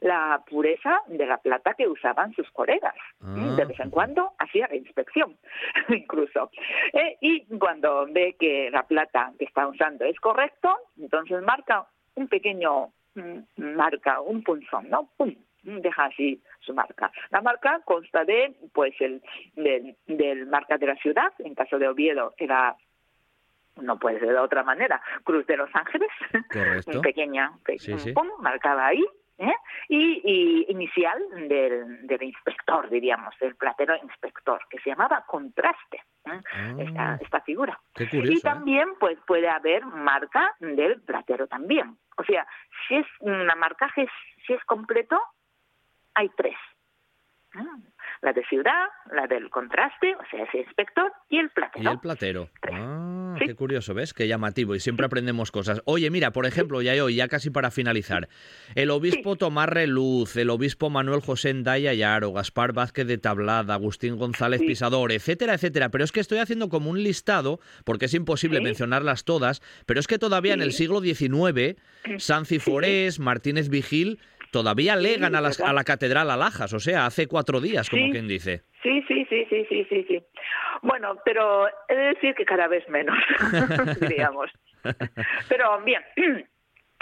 la 0.00 0.42
pureza 0.48 1.00
de 1.06 1.26
la 1.26 1.38
plata 1.38 1.74
que 1.74 1.86
usaban 1.86 2.32
sus 2.34 2.50
colegas. 2.50 2.94
De 3.20 3.62
ah, 3.62 3.66
vez 3.66 3.78
en 3.78 3.90
cuando 3.90 4.32
hacía 4.38 4.66
la 4.66 4.74
inspección, 4.74 5.36
incluso. 5.88 6.50
Eh, 6.92 7.16
y 7.20 7.46
cuando 7.58 8.06
ve 8.10 8.34
que 8.38 8.68
la 8.72 8.82
plata 8.82 9.32
que 9.38 9.44
está 9.44 9.68
usando 9.68 10.04
es 10.04 10.18
correcto, 10.18 10.76
entonces 10.98 11.40
marca 11.42 11.86
un 12.16 12.26
pequeño 12.26 12.92
marca, 13.56 14.20
un 14.20 14.42
punzón, 14.42 14.88
¿no? 14.90 15.10
¡Pum! 15.16 15.34
deja 15.64 16.04
así 16.04 16.42
su 16.60 16.74
marca. 16.74 17.10
La 17.30 17.40
marca 17.40 17.80
consta 17.84 18.24
de, 18.24 18.54
pues, 18.72 18.94
el 19.00 19.22
del, 19.56 20.46
marca 20.46 20.76
de 20.78 20.86
la 20.86 20.96
ciudad, 20.96 21.32
en 21.38 21.54
caso 21.54 21.78
de 21.78 21.88
Oviedo 21.88 22.34
era 22.38 22.76
no 23.76 23.98
puede 23.98 24.20
ser 24.20 24.28
de 24.28 24.38
otra 24.38 24.62
manera, 24.62 25.02
Cruz 25.24 25.44
de 25.46 25.56
los 25.56 25.68
Ángeles, 25.74 26.08
pequeña, 27.02 27.50
pum, 28.14 28.28
marcada 28.38 28.86
ahí, 28.86 29.04
¿eh? 29.38 29.54
y, 29.88 30.66
inicial 30.68 31.18
del, 31.48 32.06
del, 32.06 32.22
inspector, 32.22 32.88
diríamos, 32.88 33.34
del 33.40 33.56
platero 33.56 33.96
inspector, 34.02 34.60
que 34.70 34.78
se 34.80 34.90
llamaba 34.90 35.24
contraste, 35.26 36.02
¿eh? 36.26 36.40
esta, 36.78 37.12
ah. 37.12 37.18
esta, 37.20 37.40
figura. 37.40 37.78
y 37.98 38.36
¿eh? 38.36 38.40
también 38.42 38.88
pues 38.98 39.18
puede 39.26 39.48
haber 39.48 39.84
marca 39.84 40.54
del 40.60 41.00
platero 41.02 41.46
también. 41.46 41.96
O 42.16 42.24
sea, 42.24 42.46
si 42.86 42.96
es 42.96 43.06
una 43.20 43.54
marcaje, 43.54 44.08
si 44.46 44.52
es 44.52 44.64
completo, 44.64 45.20
hay 46.14 46.30
tres. 46.36 46.56
La 48.20 48.32
de 48.32 48.44
ciudad, 48.46 48.88
la 49.12 49.28
del 49.28 49.48
contraste, 49.48 50.16
o 50.16 50.24
sea, 50.28 50.42
ese 50.44 50.58
inspector, 50.58 51.12
y 51.28 51.38
el 51.38 51.50
platero. 51.50 51.84
Y 51.84 51.92
el 51.92 52.00
platero. 52.00 52.48
Ah, 52.72 53.03
qué 53.38 53.54
curioso, 53.54 53.94
¿ves? 53.94 54.14
Qué 54.14 54.28
llamativo. 54.28 54.74
Y 54.74 54.80
siempre 54.80 55.06
aprendemos 55.06 55.50
cosas. 55.50 55.80
Oye, 55.84 56.10
mira, 56.10 56.32
por 56.32 56.46
ejemplo, 56.46 56.82
ya 56.82 56.92
hoy, 57.02 57.16
ya 57.16 57.28
casi 57.28 57.50
para 57.50 57.70
finalizar, 57.70 58.28
el 58.74 58.90
obispo 58.90 59.36
Tomás 59.36 59.68
Reluz, 59.68 60.36
el 60.36 60.50
obispo 60.50 60.90
Manuel 60.90 61.20
José 61.20 61.50
Endaya 61.50 61.94
Yaro, 61.94 62.32
Gaspar 62.32 62.72
Vázquez 62.72 63.06
de 63.06 63.18
Tablada, 63.18 63.74
Agustín 63.74 64.16
González 64.16 64.60
Pisador, 64.60 65.12
etcétera, 65.12 65.54
etcétera. 65.54 65.90
Pero 65.90 66.04
es 66.04 66.12
que 66.12 66.20
estoy 66.20 66.38
haciendo 66.38 66.68
como 66.68 66.90
un 66.90 67.02
listado, 67.02 67.60
porque 67.84 68.06
es 68.06 68.14
imposible 68.14 68.60
mencionarlas 68.60 69.24
todas, 69.24 69.62
pero 69.86 70.00
es 70.00 70.06
que 70.06 70.18
todavía 70.18 70.54
en 70.54 70.62
el 70.62 70.72
siglo 70.72 71.00
XIX, 71.00 71.76
San 72.18 72.46
Ciforés, 72.46 73.18
Martínez 73.18 73.68
Vigil 73.68 74.18
todavía 74.54 74.94
legan 74.94 75.34
a, 75.34 75.38
a 75.38 75.72
la 75.72 75.84
catedral 75.84 76.30
alhajas, 76.30 76.72
o 76.72 76.78
sea, 76.78 77.06
hace 77.06 77.26
cuatro 77.26 77.60
días, 77.60 77.90
como 77.90 78.10
quien 78.10 78.28
dice. 78.28 78.62
Sí, 78.84 79.02
sí, 79.08 79.26
sí, 79.30 79.46
sí, 79.48 79.66
sí, 79.68 79.86
sí, 79.88 80.04
sí. 80.06 80.22
Bueno, 80.82 81.16
pero 81.24 81.66
he 81.88 81.94
de 81.94 82.02
decir 82.14 82.34
que 82.34 82.44
cada 82.44 82.68
vez 82.68 82.86
menos, 82.90 83.16
diríamos. 84.00 84.50
Pero 85.48 85.80
bien, 85.80 86.02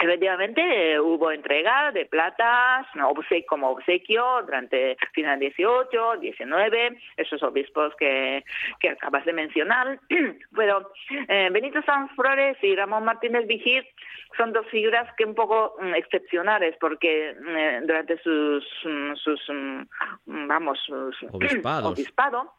Efectivamente, 0.03 0.99
hubo 0.99 1.31
entrega 1.31 1.89
de 1.93 2.05
platas 2.05 2.85
no, 2.95 3.13
como 3.47 3.69
obsequio 3.69 4.41
durante 4.41 4.97
final 5.13 5.39
18, 5.39 6.17
19, 6.19 6.97
esos 7.15 7.41
obispos 7.41 7.95
que, 7.97 8.43
que 8.81 8.89
acabas 8.89 9.23
de 9.23 9.31
mencionar. 9.31 9.97
Pero 10.55 10.91
eh, 11.29 11.47
Benito 11.53 11.81
Sanz 11.83 12.11
Flores 12.17 12.57
y 12.61 12.75
Ramón 12.75 13.05
Martínez 13.05 13.47
Vigil 13.47 13.87
son 14.35 14.51
dos 14.51 14.67
figuras 14.67 15.07
que 15.15 15.23
un 15.23 15.35
poco 15.35 15.77
mm, 15.79 15.95
excepcionales 15.95 16.75
porque 16.81 17.29
eh, 17.29 17.81
durante 17.85 18.21
sus, 18.21 18.65
mm, 18.83 19.15
sus 19.15 19.39
mm, 19.47 20.47
vamos, 20.47 20.79
sus 20.85 21.15
obispado, 21.31 22.53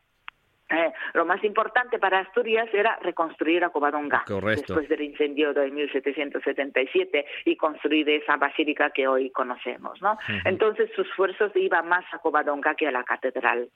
eh, 0.70 0.92
lo 1.12 1.26
más 1.26 1.44
importante 1.44 1.98
para 1.98 2.20
Asturias 2.20 2.68
era 2.72 2.98
reconstruir 3.02 3.64
a 3.64 3.70
Covadonga 3.70 4.24
después 4.26 4.88
del 4.88 5.02
incendio 5.02 5.52
de 5.52 5.70
1777 5.70 7.26
y 7.44 7.56
construir 7.56 8.08
esa 8.08 8.36
basílica 8.36 8.90
que 8.90 9.06
hoy 9.06 9.30
conocemos, 9.30 10.00
¿no? 10.00 10.16
Entonces 10.44 10.90
sus 10.96 11.06
esfuerzos 11.06 11.52
iban 11.54 11.88
más 11.88 12.04
a 12.12 12.18
Covadonga 12.18 12.74
que 12.74 12.88
a 12.88 12.90
la 12.90 13.04
catedral. 13.04 13.68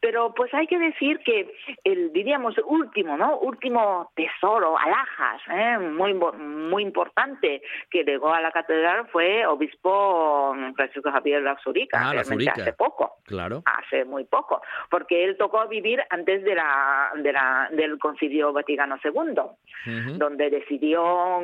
Pero 0.00 0.32
pues 0.34 0.52
hay 0.54 0.66
que 0.66 0.78
decir 0.78 1.18
que 1.20 1.52
el 1.84 2.12
diríamos 2.12 2.54
último, 2.64 3.16
¿no? 3.16 3.38
Último 3.38 4.12
tesoro, 4.14 4.78
alhajas, 4.78 5.42
¿eh? 5.50 5.78
muy 5.78 6.14
muy 6.14 6.82
importante 6.82 7.62
que 7.90 8.04
llegó 8.04 8.32
a 8.32 8.40
la 8.40 8.50
catedral 8.50 9.08
fue 9.08 9.46
obispo 9.46 10.54
Francisco 10.74 11.10
Javier 11.10 11.42
Laxurica, 11.42 11.98
ah, 12.00 12.20
hace 12.20 12.72
poco, 12.72 13.18
claro, 13.24 13.62
hace 13.64 14.04
muy 14.04 14.24
poco, 14.24 14.62
porque 14.90 15.24
él 15.24 15.36
tocó 15.36 15.65
vivir 15.68 16.02
antes 16.10 16.42
de 16.44 16.54
la, 16.54 17.10
de 17.16 17.32
la, 17.32 17.68
del 17.72 17.98
Concilio 17.98 18.52
Vaticano 18.52 18.96
II, 19.02 20.16
donde 20.18 20.50
decidió 20.50 21.40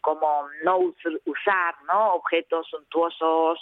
como 0.00 0.48
no 0.64 0.78
usar 1.24 1.74
¿no? 1.86 2.14
objetos 2.14 2.66
suntuosos 2.68 3.58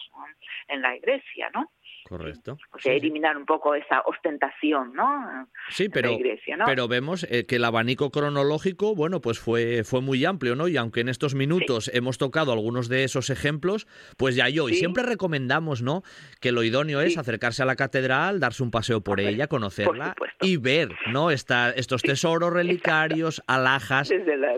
en 0.68 0.82
la 0.82 0.96
iglesia, 0.96 1.50
¿no? 1.54 1.70
Correcto. 2.08 2.56
O 2.72 2.78
sea, 2.78 2.94
eliminar 2.94 3.36
un 3.36 3.44
poco 3.44 3.74
esa 3.74 4.00
ostentación, 4.06 4.94
¿no? 4.94 5.46
Sí, 5.68 5.90
pero, 5.90 6.16
pero 6.64 6.88
vemos 6.88 7.26
eh, 7.28 7.44
que 7.44 7.56
el 7.56 7.64
abanico 7.66 8.10
cronológico, 8.10 8.94
bueno, 8.94 9.20
pues 9.20 9.38
fue, 9.38 9.84
fue 9.84 10.00
muy 10.00 10.24
amplio, 10.24 10.56
¿no? 10.56 10.68
Y 10.68 10.78
aunque 10.78 11.02
en 11.02 11.10
estos 11.10 11.34
minutos 11.34 11.90
hemos 11.92 12.16
tocado 12.16 12.52
algunos 12.52 12.88
de 12.88 13.04
esos 13.04 13.28
ejemplos, 13.28 13.86
pues 14.16 14.36
ya 14.36 14.48
yo, 14.48 14.70
y 14.70 14.74
siempre 14.74 15.02
recomendamos, 15.02 15.82
¿no? 15.82 16.02
Que 16.40 16.50
lo 16.50 16.62
idóneo 16.62 17.02
es 17.02 17.18
acercarse 17.18 17.62
a 17.62 17.66
la 17.66 17.76
catedral, 17.76 18.40
darse 18.40 18.62
un 18.62 18.70
paseo 18.70 19.02
por 19.02 19.20
ella, 19.20 19.46
conocerla 19.46 20.14
y 20.40 20.56
ver, 20.56 20.88
¿no? 21.12 21.30
Esta, 21.30 21.72
estos 21.72 22.00
tesoros 22.00 22.54
relicarios, 22.54 23.42
alhajas 23.46 24.10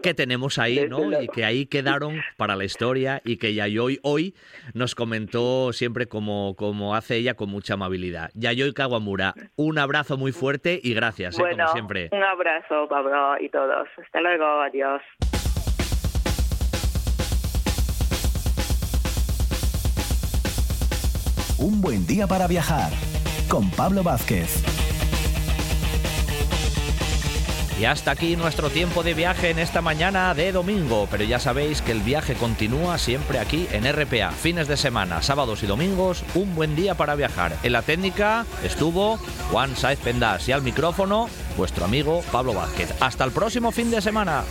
que 0.05 0.14
tenemos 0.14 0.59
ahí, 0.59 0.86
¿no? 0.89 1.20
Y 1.20 1.27
que 1.27 1.44
ahí 1.44 1.66
quedaron 1.66 2.20
para 2.36 2.55
la 2.55 2.64
historia 2.64 3.20
y 3.24 3.39
que 3.39 3.55
ya 3.55 3.66
hoy, 3.82 3.98
hoy 4.02 4.36
nos 4.72 4.94
comentó 4.94 5.72
siempre 5.72 6.06
como, 6.06 6.55
como 6.56 6.94
hace 6.94 7.16
ella 7.16 7.35
con 7.40 7.48
mucha 7.48 7.72
amabilidad. 7.72 8.30
Yayoi 8.34 8.74
Kawamura, 8.74 9.32
un 9.56 9.78
abrazo 9.78 10.18
muy 10.18 10.30
fuerte 10.30 10.78
y 10.82 10.92
gracias, 10.92 11.38
¿eh? 11.38 11.42
como 11.50 11.68
siempre. 11.68 12.10
Un 12.12 12.22
abrazo, 12.22 12.86
Pablo, 12.86 13.40
y 13.40 13.48
todos. 13.48 13.88
Hasta 13.96 14.20
luego, 14.20 14.44
adiós. 14.60 15.00
Un 21.58 21.80
buen 21.80 22.06
día 22.06 22.26
para 22.26 22.46
viajar 22.46 22.92
con 23.48 23.70
Pablo 23.70 24.02
Vázquez. 24.02 24.80
Y 27.81 27.86
hasta 27.86 28.11
aquí 28.11 28.36
nuestro 28.36 28.69
tiempo 28.69 29.02
de 29.02 29.15
viaje 29.15 29.48
en 29.48 29.59
esta 29.59 29.81
mañana 29.81 30.35
de 30.35 30.52
domingo, 30.52 31.09
pero 31.11 31.24
ya 31.24 31.39
sabéis 31.39 31.81
que 31.81 31.93
el 31.93 32.02
viaje 32.02 32.35
continúa 32.35 32.98
siempre 32.98 33.39
aquí 33.39 33.66
en 33.73 33.90
RPA, 33.90 34.32
fines 34.32 34.69
de 34.69 34.77
semana, 34.77 35.23
sábados 35.23 35.62
y 35.62 35.66
domingos, 35.66 36.23
un 36.35 36.55
buen 36.55 36.77
día 36.77 36.94
para 36.94 37.15
viajar. 37.15 37.57
En 37.62 37.73
la 37.73 37.81
técnica 37.81 38.44
estuvo 38.62 39.16
Juan 39.51 39.74
Saez 39.77 39.98
Pendas 39.98 40.47
y 40.47 40.52
al 40.52 40.61
micrófono 40.61 41.31
vuestro 41.57 41.86
amigo 41.86 42.23
Pablo 42.31 42.52
Vázquez. 42.52 42.93
Hasta 43.01 43.24
el 43.24 43.31
próximo 43.31 43.73
fin 43.73 43.90
de 43.90 44.02
semana. 44.02 44.44